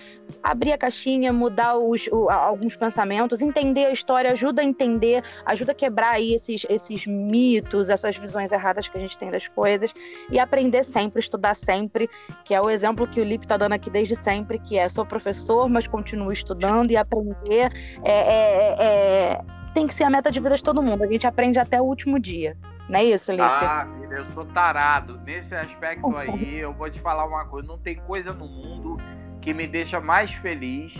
abrir 0.41 0.73
a 0.73 0.77
caixinha, 0.77 1.31
mudar 1.31 1.77
os, 1.77 2.07
o, 2.07 2.29
alguns 2.29 2.75
pensamentos, 2.75 3.41
entender 3.41 3.85
a 3.85 3.91
história, 3.91 4.31
ajuda 4.31 4.61
a 4.61 4.65
entender, 4.65 5.23
ajuda 5.45 5.71
a 5.71 5.75
quebrar 5.75 6.11
aí 6.11 6.33
esses, 6.33 6.65
esses 6.69 7.05
mitos, 7.05 7.89
essas 7.89 8.17
visões 8.17 8.51
erradas 8.51 8.87
que 8.87 8.97
a 8.97 9.01
gente 9.01 9.17
tem 9.17 9.29
das 9.29 9.47
coisas 9.47 9.93
e 10.31 10.39
aprender 10.39 10.83
sempre, 10.83 11.19
estudar 11.19 11.55
sempre, 11.55 12.09
que 12.45 12.53
é 12.53 12.61
o 12.61 12.69
exemplo 12.69 13.07
que 13.07 13.19
o 13.19 13.23
Lipe 13.23 13.45
está 13.45 13.57
dando 13.57 13.73
aqui 13.73 13.89
desde 13.89 14.15
sempre, 14.15 14.59
que 14.59 14.78
é 14.79 14.89
sou 14.89 15.05
professor, 15.05 15.69
mas 15.69 15.87
continuo 15.87 16.31
estudando 16.31 16.91
e 16.91 16.97
aprender 16.97 17.71
é, 18.03 18.11
é, 18.11 18.75
é, 18.79 19.41
tem 19.73 19.87
que 19.87 19.93
ser 19.93 20.03
a 20.03 20.09
meta 20.09 20.31
de 20.31 20.39
vida 20.39 20.55
de 20.55 20.63
todo 20.63 20.81
mundo. 20.81 21.03
A 21.03 21.07
gente 21.07 21.27
aprende 21.27 21.59
até 21.59 21.81
o 21.81 21.85
último 21.85 22.19
dia. 22.19 22.57
Não 22.89 22.99
é 22.99 23.03
isso, 23.03 23.31
Lipe? 23.31 23.43
Ah, 23.43 23.87
filha, 23.99 24.15
eu 24.15 24.25
sou 24.25 24.45
tarado. 24.45 25.19
Nesse 25.23 25.55
aspecto 25.55 26.13
aí, 26.17 26.59
eu 26.59 26.73
vou 26.73 26.89
te 26.89 26.99
falar 26.99 27.25
uma 27.25 27.45
coisa: 27.45 27.67
não 27.67 27.77
tem 27.77 27.95
coisa 27.95 28.33
no 28.33 28.47
mundo 28.47 28.97
que 29.41 29.53
me 29.53 29.67
deixa 29.67 29.99
mais 30.01 30.33
feliz. 30.33 30.95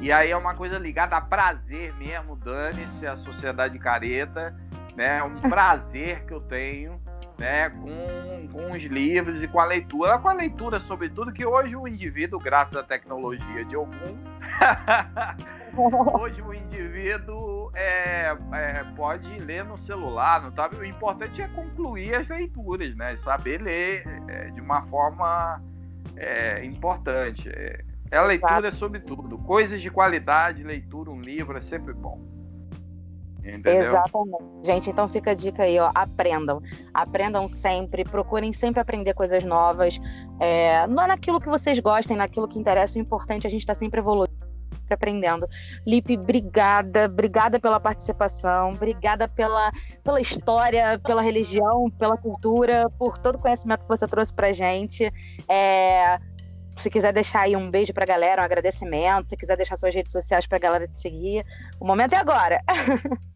E 0.00 0.10
aí 0.10 0.30
é 0.30 0.36
uma 0.36 0.54
coisa 0.54 0.78
ligada 0.78 1.16
a 1.16 1.20
prazer 1.20 1.94
mesmo, 1.94 2.34
dane-se 2.34 3.06
a 3.06 3.16
sociedade 3.16 3.78
careta, 3.78 4.54
né? 4.96 5.18
É 5.18 5.22
um 5.22 5.36
prazer 5.48 6.24
que 6.26 6.34
eu 6.34 6.40
tenho 6.40 7.00
né, 7.42 7.70
com, 7.70 8.48
com 8.52 8.70
os 8.70 8.84
livros 8.84 9.42
e 9.42 9.48
com 9.48 9.58
a 9.58 9.64
leitura, 9.64 10.16
com 10.16 10.28
a 10.28 10.32
leitura 10.32 10.78
sobretudo, 10.78 11.32
que 11.32 11.44
hoje 11.44 11.74
o 11.74 11.88
indivíduo, 11.88 12.38
graças 12.38 12.76
à 12.76 12.84
tecnologia 12.84 13.64
de 13.64 13.74
algum, 13.74 14.16
hoje 16.20 16.40
o 16.40 16.54
indivíduo 16.54 17.72
é, 17.74 18.36
é, 18.52 18.84
pode 18.94 19.26
ler 19.40 19.64
no 19.64 19.76
celular, 19.76 20.40
não 20.40 20.52
tá? 20.52 20.70
o 20.78 20.84
importante 20.84 21.42
é 21.42 21.48
concluir 21.48 22.14
as 22.14 22.28
leituras, 22.28 22.94
né, 22.94 23.16
saber 23.16 23.60
ler 23.60 24.04
é, 24.28 24.50
de 24.50 24.60
uma 24.60 24.82
forma 24.82 25.60
é, 26.16 26.64
importante. 26.64 27.48
É, 27.48 27.82
a 28.12 28.22
leitura 28.22 28.68
é 28.68 28.70
sobretudo, 28.70 29.36
coisas 29.38 29.82
de 29.82 29.90
qualidade, 29.90 30.62
leitura, 30.62 31.10
um 31.10 31.20
livro 31.20 31.58
é 31.58 31.60
sempre 31.60 31.92
bom. 31.92 32.20
Entendeu? 33.44 33.82
Exatamente. 33.82 34.44
Gente, 34.64 34.90
então 34.90 35.08
fica 35.08 35.32
a 35.32 35.34
dica 35.34 35.64
aí, 35.64 35.78
ó. 35.78 35.90
Aprendam. 35.94 36.60
Aprendam 36.94 37.48
sempre, 37.48 38.04
procurem 38.04 38.52
sempre 38.52 38.80
aprender 38.80 39.14
coisas 39.14 39.42
novas. 39.42 39.98
É, 40.40 40.86
não 40.86 41.06
naquilo 41.06 41.40
que 41.40 41.48
vocês 41.48 41.78
gostem, 41.80 42.16
naquilo 42.16 42.48
que 42.48 42.58
interessa. 42.58 42.98
O 42.98 43.02
importante 43.02 43.46
é 43.46 43.48
a 43.48 43.50
gente 43.50 43.62
estar 43.62 43.74
tá 43.74 43.78
sempre 43.78 44.00
evoluindo 44.00 44.42
aprendendo. 44.92 45.48
Lipe, 45.86 46.16
obrigada, 46.16 47.06
obrigada 47.06 47.58
pela 47.58 47.80
participação, 47.80 48.72
obrigada 48.72 49.26
pela, 49.26 49.72
pela 50.02 50.20
história, 50.20 50.98
pela 50.98 51.22
religião, 51.22 51.90
pela 51.90 52.16
cultura, 52.16 52.90
por 52.98 53.18
todo 53.18 53.36
o 53.36 53.38
conhecimento 53.38 53.82
que 53.82 53.88
você 53.88 54.06
trouxe 54.06 54.34
pra 54.34 54.52
gente. 54.52 55.10
É, 55.48 56.18
se 56.76 56.90
quiser 56.90 57.12
deixar 57.12 57.42
aí 57.42 57.56
um 57.56 57.70
beijo 57.70 57.92
pra 57.92 58.06
galera, 58.06 58.42
um 58.42 58.44
agradecimento, 58.44 59.28
se 59.28 59.36
quiser 59.36 59.56
deixar 59.56 59.76
suas 59.76 59.94
redes 59.94 60.12
sociais 60.12 60.46
pra 60.46 60.58
galera 60.58 60.88
te 60.88 60.98
seguir, 60.98 61.44
o 61.78 61.86
momento 61.86 62.14
é 62.14 62.16
agora. 62.16 62.60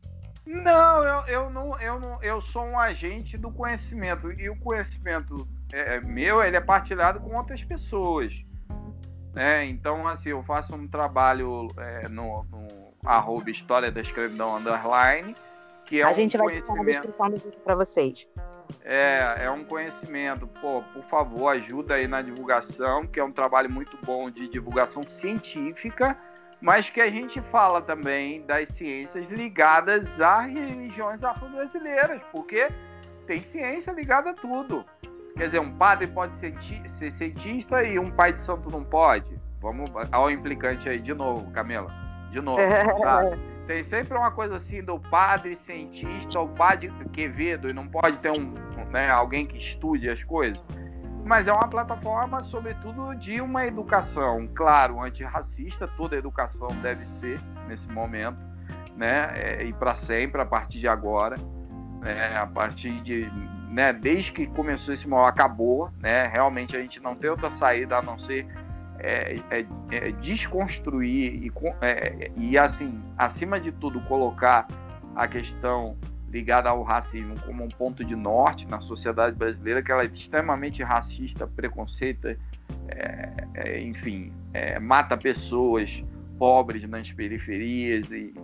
Não, 0.47 1.03
eu, 1.03 1.27
eu 1.27 1.51
não, 1.51 1.81
eu 1.81 1.99
não, 1.99 2.23
eu 2.23 2.41
sou 2.41 2.63
um 2.63 2.79
agente 2.79 3.37
do 3.37 3.51
conhecimento 3.51 4.31
e 4.31 4.49
o 4.49 4.57
conhecimento 4.57 5.47
é, 5.73 5.97
é, 5.97 6.01
meu 6.01 6.41
ele 6.41 6.57
é 6.57 6.61
partilhado 6.61 7.19
com 7.19 7.35
outras 7.35 7.65
pessoas, 7.65 8.33
né? 9.35 9.67
Então 9.67 10.07
assim 10.07 10.29
eu 10.29 10.45
faço 10.45 10.73
um 10.77 10.87
trabalho 10.87 11.67
é, 11.77 12.09
no, 12.09 12.45
no 12.45 12.69
arroba 13.05 13.51
história 13.51 13.91
da 13.91 14.01
escravidão 14.01 14.57
underline 14.57 15.35
que 15.87 16.01
é 16.01 16.05
a 16.05 16.11
um 16.11 16.15
gente 16.15 16.37
vai 16.37 16.61
vídeo 16.61 17.15
para 17.65 17.75
vocês. 17.75 18.29
É, 18.85 19.45
é 19.45 19.51
um 19.51 19.65
conhecimento. 19.65 20.47
Pô, 20.61 20.83
por 20.93 21.03
favor, 21.05 21.49
ajuda 21.49 21.95
aí 21.95 22.07
na 22.07 22.21
divulgação, 22.21 23.07
que 23.07 23.21
é 23.21 23.25
um 23.25 23.33
trabalho 23.33 23.71
muito 23.71 23.97
bom 24.05 24.31
de 24.31 24.49
divulgação 24.49 25.03
científica 25.03 26.17
mas 26.61 26.89
que 26.89 27.01
a 27.01 27.09
gente 27.09 27.41
fala 27.43 27.83
também 27.83 28.43
das 28.43 28.69
ciências 28.69 29.29
ligadas 29.31 30.21
às 30.21 30.47
religiões 30.47 31.23
afro-brasileiras, 31.23 32.21
porque 32.33 32.69
tem 33.27 33.43
ciência 33.43 33.93
ligada 33.93 34.31
a 34.31 34.35
tudo. 34.35 34.85
Quer 35.37 35.47
dizer, 35.47 35.61
um 35.61 35.77
padre 35.77 36.07
pode 36.07 36.35
ser 36.37 36.55
cientista 36.89 37.83
e 37.85 37.99
um 37.99 38.11
pai 38.11 38.33
de 38.33 38.41
santo 38.41 38.71
não 38.71 38.83
pode. 38.83 39.39
Vamos 39.61 39.91
ao 40.11 40.31
implicante 40.31 40.89
aí 40.89 40.99
de 40.99 41.13
novo, 41.13 41.51
Camila. 41.51 41.93
De 42.31 42.41
novo, 42.41 42.59
sabe? 43.03 43.39
Tem 43.67 43.83
sempre 43.83 44.17
uma 44.17 44.31
coisa 44.31 44.57
assim 44.57 44.83
do 44.83 44.99
padre 44.99 45.57
cientista, 45.57 46.39
o 46.41 46.49
padre 46.49 46.93
Quevedo, 47.13 47.69
e 47.69 47.73
não 47.73 47.89
pode 47.89 48.19
ter 48.19 48.31
um, 48.31 48.55
né, 48.91 49.11
alguém 49.11 49.47
que 49.47 49.59
estude 49.59 50.09
as 50.09 50.23
coisas 50.23 50.61
mas 51.27 51.49
é 51.49 51.53
uma 51.53 51.67
plataforma, 51.67 52.41
sobretudo, 52.45 53.13
de 53.17 53.41
uma 53.41 53.67
educação, 53.67 54.49
claro, 54.55 55.03
antirracista, 55.03 55.89
toda 55.89 56.17
educação 56.17 56.69
deve 56.81 57.05
ser 57.05 57.41
nesse 57.67 57.91
momento, 57.91 58.39
né? 58.97 59.33
É, 59.35 59.65
e 59.65 59.73
para 59.73 59.97
sempre, 59.97 60.41
a 60.41 60.47
partir 60.47 60.79
de 60.79 60.87
agora, 60.87 61.37
né? 62.01 62.39
a 62.39 62.47
partir 62.47 63.01
de. 63.03 63.29
Né? 63.69 63.93
Desde 63.93 64.31
que 64.31 64.47
começou 64.47 64.95
esse 64.95 65.09
mal, 65.09 65.25
acabou, 65.25 65.91
né? 65.99 66.29
Realmente 66.29 66.77
a 66.77 66.81
gente 66.81 67.01
não 67.01 67.17
tem 67.17 67.29
outra 67.29 67.51
saída 67.51 67.99
a 67.99 68.03
não 68.03 68.17
ser 68.17 68.47
é, 68.99 69.39
é, 69.51 69.67
é 69.91 70.13
desconstruir 70.13 71.45
e, 71.45 71.53
é, 71.81 72.31
e, 72.37 72.59
assim, 72.59 73.01
acima 73.17 73.61
de 73.61 73.73
tudo, 73.73 74.01
colocar 74.03 74.67
a 75.15 75.27
questão 75.27 75.97
ligada 76.31 76.69
ao 76.69 76.83
racismo 76.83 77.35
como 77.47 77.65
um 77.65 77.69
ponto 77.69 78.05
de 78.05 78.15
norte 78.15 78.67
na 78.67 78.81
sociedade 78.81 79.37
brasileira, 79.37 79.83
que 79.83 79.91
ela 79.91 80.03
é 80.03 80.07
extremamente 80.07 80.83
racista, 80.83 81.47
preconceito, 81.47 82.29
é, 82.29 82.39
é, 83.55 83.81
enfim, 83.81 84.33
mata 84.81 85.17
pessoas 85.17 86.03
pobres 86.39 86.87
nas 86.89 87.11
periferias 87.13 88.11
e, 88.11 88.35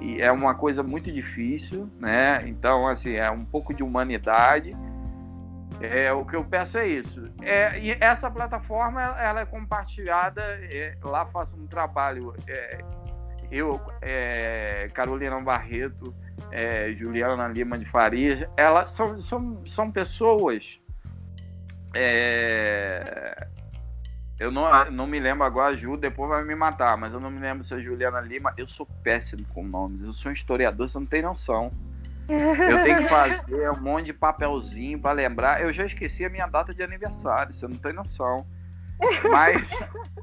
e, 0.00 0.20
é 0.20 0.30
uma 0.32 0.54
coisa 0.54 0.82
muito 0.82 1.12
difícil, 1.12 1.88
né? 1.98 2.48
Então, 2.48 2.88
assim, 2.88 3.12
é 3.12 3.30
um 3.30 3.44
pouco 3.44 3.74
de 3.74 3.82
humanidade. 3.82 4.74
É, 5.80 6.12
o 6.12 6.24
que 6.24 6.34
eu 6.34 6.44
peço 6.44 6.78
é 6.78 6.88
isso. 6.88 7.30
É, 7.40 7.78
e 7.78 7.96
essa 8.00 8.30
plataforma 8.30 9.00
ela 9.00 9.40
é 9.40 9.46
compartilhada. 9.46 10.42
É, 10.42 10.96
lá 11.02 11.24
faço 11.26 11.56
um 11.56 11.66
trabalho. 11.66 12.34
É, 12.46 12.78
eu, 13.50 13.80
é, 14.02 14.90
Carolina 14.92 15.38
Barreto, 15.40 16.14
é, 16.50 16.92
Juliana 16.92 17.48
Lima 17.48 17.78
de 17.78 17.84
Farias, 17.84 18.46
elas 18.56 18.90
são, 18.90 19.16
são, 19.18 19.66
são 19.66 19.90
pessoas. 19.90 20.78
É, 21.94 23.46
eu 24.38 24.52
não, 24.52 24.90
não 24.90 25.06
me 25.06 25.18
lembro 25.18 25.44
agora, 25.44 25.74
a 25.74 25.76
Ju 25.76 25.96
depois 25.96 26.28
vai 26.28 26.44
me 26.44 26.54
matar, 26.54 26.96
mas 26.96 27.12
eu 27.12 27.20
não 27.20 27.30
me 27.30 27.40
lembro 27.40 27.64
se 27.64 27.74
é 27.74 27.80
Juliana 27.80 28.20
Lima. 28.20 28.52
Eu 28.56 28.68
sou 28.68 28.86
péssimo 29.02 29.44
com 29.54 29.64
nomes, 29.64 30.02
eu 30.02 30.12
sou 30.12 30.30
um 30.30 30.34
historiador, 30.34 30.88
você 30.88 30.98
não 30.98 31.06
tem 31.06 31.22
noção. 31.22 31.72
Eu 32.28 32.82
tenho 32.84 32.98
que 32.98 33.08
fazer 33.08 33.70
um 33.70 33.80
monte 33.80 34.06
de 34.06 34.12
papelzinho 34.12 34.98
para 35.00 35.12
lembrar. 35.12 35.62
Eu 35.62 35.72
já 35.72 35.84
esqueci 35.84 36.24
a 36.24 36.30
minha 36.30 36.46
data 36.46 36.74
de 36.74 36.82
aniversário, 36.82 37.52
você 37.52 37.66
não 37.66 37.76
tem 37.76 37.92
noção. 37.92 38.46
Mas 39.30 39.68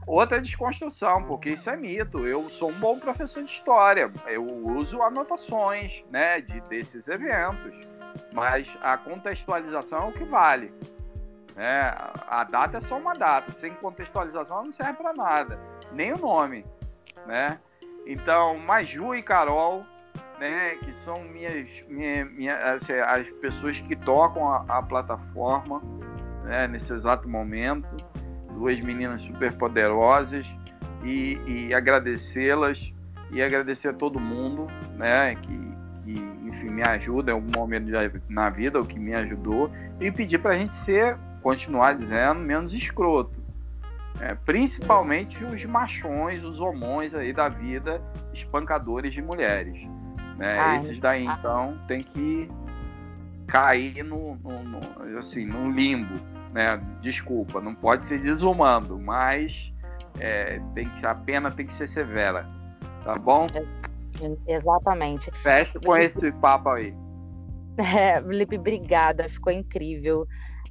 outra 0.05 0.41
desconstrução, 0.41 1.23
porque 1.23 1.51
isso 1.51 1.69
é 1.69 1.77
mito. 1.77 2.27
Eu 2.27 2.47
sou 2.49 2.69
um 2.69 2.79
bom 2.79 2.99
professor 2.99 3.43
de 3.43 3.51
história. 3.51 4.11
Eu 4.27 4.45
uso 4.45 5.01
anotações 5.01 6.03
né, 6.11 6.41
de, 6.41 6.59
desses 6.61 7.07
eventos. 7.07 7.75
Mas 8.33 8.67
a 8.81 8.97
contextualização 8.97 10.05
é 10.05 10.09
o 10.09 10.11
que 10.11 10.25
vale. 10.25 10.73
Né? 11.55 11.93
A 12.27 12.43
data 12.43 12.77
é 12.77 12.81
só 12.81 12.97
uma 12.97 13.13
data. 13.13 13.51
Sem 13.53 13.73
contextualização 13.75 14.65
não 14.65 14.71
serve 14.71 14.93
para 14.93 15.13
nada. 15.13 15.59
Nem 15.93 16.13
o 16.13 16.17
nome. 16.17 16.65
Né? 17.25 17.57
Então, 18.05 18.57
Maju 18.59 19.15
e 19.15 19.23
Carol, 19.23 19.85
né, 20.39 20.75
que 20.75 20.93
são 20.93 21.15
minhas, 21.23 21.67
minha, 21.87 22.25
minha, 22.25 22.73
assim, 22.73 22.93
as 22.93 23.27
pessoas 23.41 23.79
que 23.79 23.95
tocam 23.95 24.47
a, 24.49 24.65
a 24.67 24.81
plataforma 24.81 25.81
né, 26.43 26.67
nesse 26.67 26.93
exato 26.93 27.27
momento 27.27 27.87
duas 28.55 28.79
meninas 28.79 29.21
super 29.21 29.53
poderosas 29.53 30.47
e, 31.03 31.37
e 31.45 31.73
agradecê-las 31.73 32.93
e 33.31 33.41
agradecer 33.41 33.89
a 33.89 33.93
todo 33.93 34.19
mundo, 34.19 34.67
né, 34.95 35.35
que, 35.35 35.57
que 36.03 36.11
enfim 36.47 36.69
me 36.69 36.83
ajuda 36.87 37.31
em 37.31 37.33
algum 37.33 37.51
momento 37.55 37.91
na 38.29 38.49
vida, 38.49 38.79
o 38.79 38.85
que 38.85 38.97
me 38.97 39.13
ajudou 39.13 39.69
e 39.99 40.11
pedir 40.11 40.39
para 40.39 40.51
a 40.51 40.57
gente 40.57 40.75
ser, 40.75 41.17
continuar 41.41 41.93
dizendo, 41.93 42.39
menos 42.39 42.73
escroto. 42.73 43.43
É, 44.21 44.33
principalmente 44.33 45.43
os 45.43 45.65
machões, 45.65 46.41
os 46.41 46.61
homões 46.61 47.13
aí 47.13 47.33
da 47.33 47.49
vida, 47.49 48.01
espancadores 48.33 49.13
de 49.13 49.21
mulheres. 49.21 49.77
Né? 50.37 50.59
Ai, 50.59 50.77
Esses 50.77 50.99
daí, 50.99 51.25
então, 51.25 51.77
tem 51.87 52.03
que 52.03 52.49
cair 53.47 54.03
no, 54.03 54.35
no, 54.35 54.63
no, 54.63 55.17
assim, 55.17 55.45
no 55.45 55.71
limbo 55.71 56.15
né? 56.55 56.81
Desculpa, 57.01 57.59
não 57.59 57.75
pode 57.75 58.05
ser 58.05 58.17
desumano, 58.21 58.97
mas 58.97 59.73
é, 60.17 60.61
tem 60.73 60.89
que, 60.91 61.05
a 61.05 61.13
pena 61.13 61.51
tem 61.51 61.67
que 61.67 61.73
ser 61.73 61.89
severa. 61.89 62.47
Tá 63.03 63.15
bom? 63.15 63.45
Exatamente. 64.47 65.29
Fecha 65.31 65.77
com 65.77 65.97
esse 65.97 66.31
papo 66.31 66.69
aí. 66.69 66.95
É, 67.77 68.21
Felipe, 68.21 68.57
obrigada, 68.57 69.27
ficou 69.27 69.51
incrível. 69.51 70.25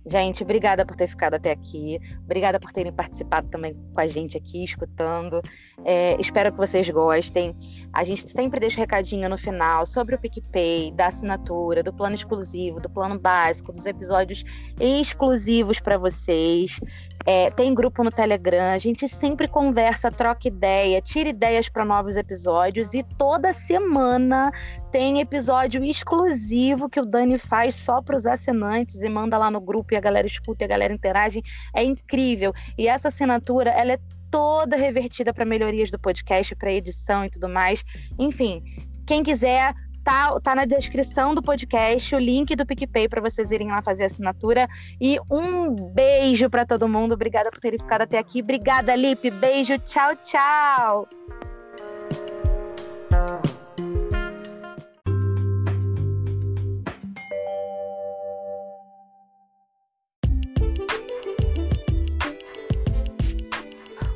Gente, 0.06 0.42
obrigada 0.42 0.84
por 0.84 0.94
ter 0.94 1.06
ficado 1.06 1.34
até 1.34 1.50
aqui. 1.50 1.98
Obrigada 2.24 2.60
por 2.60 2.70
terem 2.72 2.92
participado 2.92 3.48
também 3.48 3.74
com 3.94 4.00
a 4.00 4.06
gente 4.06 4.36
aqui, 4.36 4.62
escutando. 4.62 5.40
É, 5.82 6.16
espero 6.20 6.52
que 6.52 6.58
vocês 6.58 6.88
gostem. 6.90 7.56
A 7.92 8.04
gente 8.04 8.28
sempre 8.28 8.60
deixa 8.60 8.76
um 8.76 8.80
recadinho 8.80 9.28
no 9.30 9.38
final 9.38 9.86
sobre 9.86 10.14
o 10.14 10.18
PicPay, 10.18 10.92
da 10.92 11.06
assinatura, 11.06 11.82
do 11.82 11.92
plano 11.92 12.14
exclusivo, 12.14 12.80
do 12.80 12.90
plano 12.90 13.18
básico, 13.18 13.72
dos 13.72 13.86
episódios 13.86 14.44
exclusivos 14.78 15.80
para 15.80 15.96
vocês. 15.96 16.78
É, 17.26 17.50
tem 17.50 17.72
grupo 17.72 18.04
no 18.04 18.10
Telegram, 18.10 18.74
a 18.74 18.78
gente 18.78 19.08
sempre 19.08 19.48
conversa, 19.48 20.10
troca 20.10 20.46
ideia, 20.46 21.00
tira 21.00 21.30
ideias 21.30 21.70
para 21.70 21.82
novos 21.82 22.16
episódios 22.16 22.92
e 22.92 23.02
toda 23.02 23.54
semana 23.54 24.52
tem 24.94 25.18
episódio 25.18 25.82
exclusivo 25.82 26.88
que 26.88 27.00
o 27.00 27.04
Dani 27.04 27.36
faz 27.36 27.74
só 27.74 28.00
para 28.00 28.14
os 28.14 28.26
assinantes 28.26 29.02
e 29.02 29.08
manda 29.08 29.36
lá 29.36 29.50
no 29.50 29.60
grupo 29.60 29.92
e 29.92 29.96
a 29.96 30.00
galera 30.00 30.24
escuta 30.24 30.62
e 30.62 30.66
a 30.66 30.68
galera 30.68 30.94
interage. 30.94 31.42
É 31.74 31.82
incrível. 31.82 32.52
E 32.78 32.86
essa 32.86 33.08
assinatura, 33.08 33.70
ela 33.70 33.94
é 33.94 33.98
toda 34.30 34.76
revertida 34.76 35.34
para 35.34 35.44
melhorias 35.44 35.90
do 35.90 35.98
podcast, 35.98 36.54
para 36.54 36.70
edição 36.70 37.24
e 37.24 37.30
tudo 37.30 37.48
mais. 37.48 37.84
Enfim, 38.16 38.62
quem 39.04 39.24
quiser 39.24 39.74
Tá, 40.04 40.38
tá 40.38 40.54
na 40.54 40.66
descrição 40.66 41.34
do 41.34 41.42
podcast 41.42 42.14
o 42.14 42.18
link 42.18 42.54
do 42.54 42.66
PicPay 42.66 43.08
para 43.08 43.22
vocês 43.22 43.50
irem 43.50 43.68
lá 43.68 43.80
fazer 43.80 44.02
a 44.02 44.06
assinatura. 44.06 44.68
E 45.00 45.18
um 45.30 45.74
beijo 45.74 46.50
para 46.50 46.66
todo 46.66 46.86
mundo. 46.86 47.14
Obrigada 47.14 47.50
por 47.50 47.58
terem 47.58 47.78
ficado 47.78 48.02
até 48.02 48.18
aqui. 48.18 48.42
Obrigada, 48.42 48.94
Lipe. 48.94 49.30
Beijo. 49.30 49.78
Tchau, 49.78 50.14
tchau. 50.16 51.08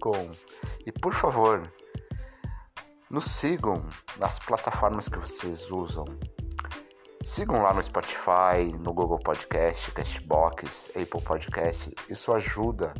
com. 0.00 0.30
E 0.86 0.92
por 0.92 1.12
favor, 1.12 1.68
nos 3.10 3.24
sigam 3.24 3.84
nas 4.16 4.38
plataformas 4.38 5.08
que 5.08 5.18
vocês 5.18 5.68
usam. 5.72 6.04
Sigam 7.24 7.60
lá 7.60 7.74
no 7.74 7.82
Spotify, 7.82 8.72
no 8.78 8.94
Google 8.94 9.18
Podcast, 9.18 9.90
Castbox, 9.90 10.90
Apple 10.90 11.22
Podcast. 11.22 11.92
Isso 12.08 12.32
ajuda 12.32 12.94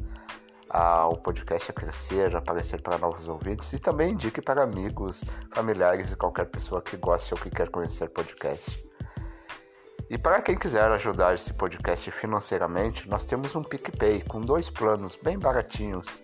a, 0.77 1.09
o 1.09 1.17
podcast 1.17 1.71
a 1.71 1.75
crescer, 1.75 2.35
a 2.35 2.39
aparecer 2.39 2.83
para 2.83 2.99
novos 2.99 3.29
ouvintes 3.29 3.73
e 3.73 3.79
também 3.79 4.13
indique 4.13 4.43
para 4.43 4.63
amigos, 4.63 5.25
familiares 5.55 6.13
e 6.13 6.17
qualquer 6.17 6.45
pessoa 6.47 6.83
que 6.83 6.99
goste 6.99 7.33
ou 7.33 7.41
que 7.41 7.49
quer 7.49 7.71
conhecer 7.71 8.11
podcast. 8.11 8.87
E 10.11 10.19
para 10.19 10.43
quem 10.43 10.55
quiser 10.55 10.93
ajudar 10.93 11.35
esse 11.35 11.55
podcast 11.55 12.11
financeiramente, 12.11 13.09
nós 13.09 13.25
temos 13.25 13.57
um 13.57 13.63
PicPay 13.63 14.23
com 14.29 14.39
dois 14.39 14.69
planos 14.69 15.17
bem 15.17 15.39
baratinhos. 15.39 16.23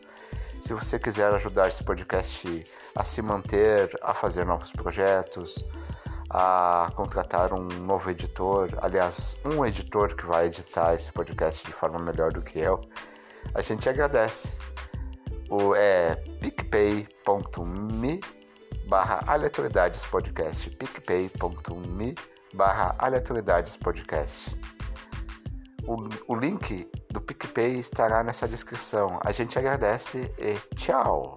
Se 0.61 0.75
você 0.75 0.99
quiser 0.99 1.33
ajudar 1.33 1.69
esse 1.69 1.83
podcast 1.83 2.65
a 2.95 3.05
se 3.05 3.23
manter, 3.23 3.99
a 4.03 4.13
fazer 4.13 4.45
novos 4.45 4.71
projetos, 4.71 5.65
a 6.29 6.93
contratar 6.95 7.55
um 7.55 7.65
novo 7.65 8.11
editor, 8.11 8.69
aliás, 8.83 9.35
um 9.47 9.65
editor 9.65 10.15
que 10.15 10.27
vai 10.27 10.47
editar 10.47 10.95
esse 10.95 11.11
podcast 11.11 11.65
de 11.65 11.73
forma 11.73 11.99
melhor 11.99 12.33
do 12.33 12.43
que 12.43 12.59
eu, 12.61 12.81
a 13.55 13.61
gente 13.61 13.89
agradece. 13.89 14.53
O 15.51 15.75
é 15.75 16.17
picpay.me 16.41 18.21
barra 18.89 19.23
aleatoriedades 19.27 20.05
podcast 20.07 20.71
picpay.me 20.71 22.15
barra 22.55 22.95
aleatoriedades 22.99 23.77
podcast 23.77 24.57
o, 25.87 25.97
o 26.29 26.35
link 26.35 26.89
do 27.11 27.21
PicPay 27.21 27.79
estará 27.79 28.23
nessa 28.23 28.47
descrição. 28.47 29.19
A 29.25 29.33
gente 29.33 29.59
agradece 29.59 30.33
e 30.39 30.57
tchau! 30.77 31.35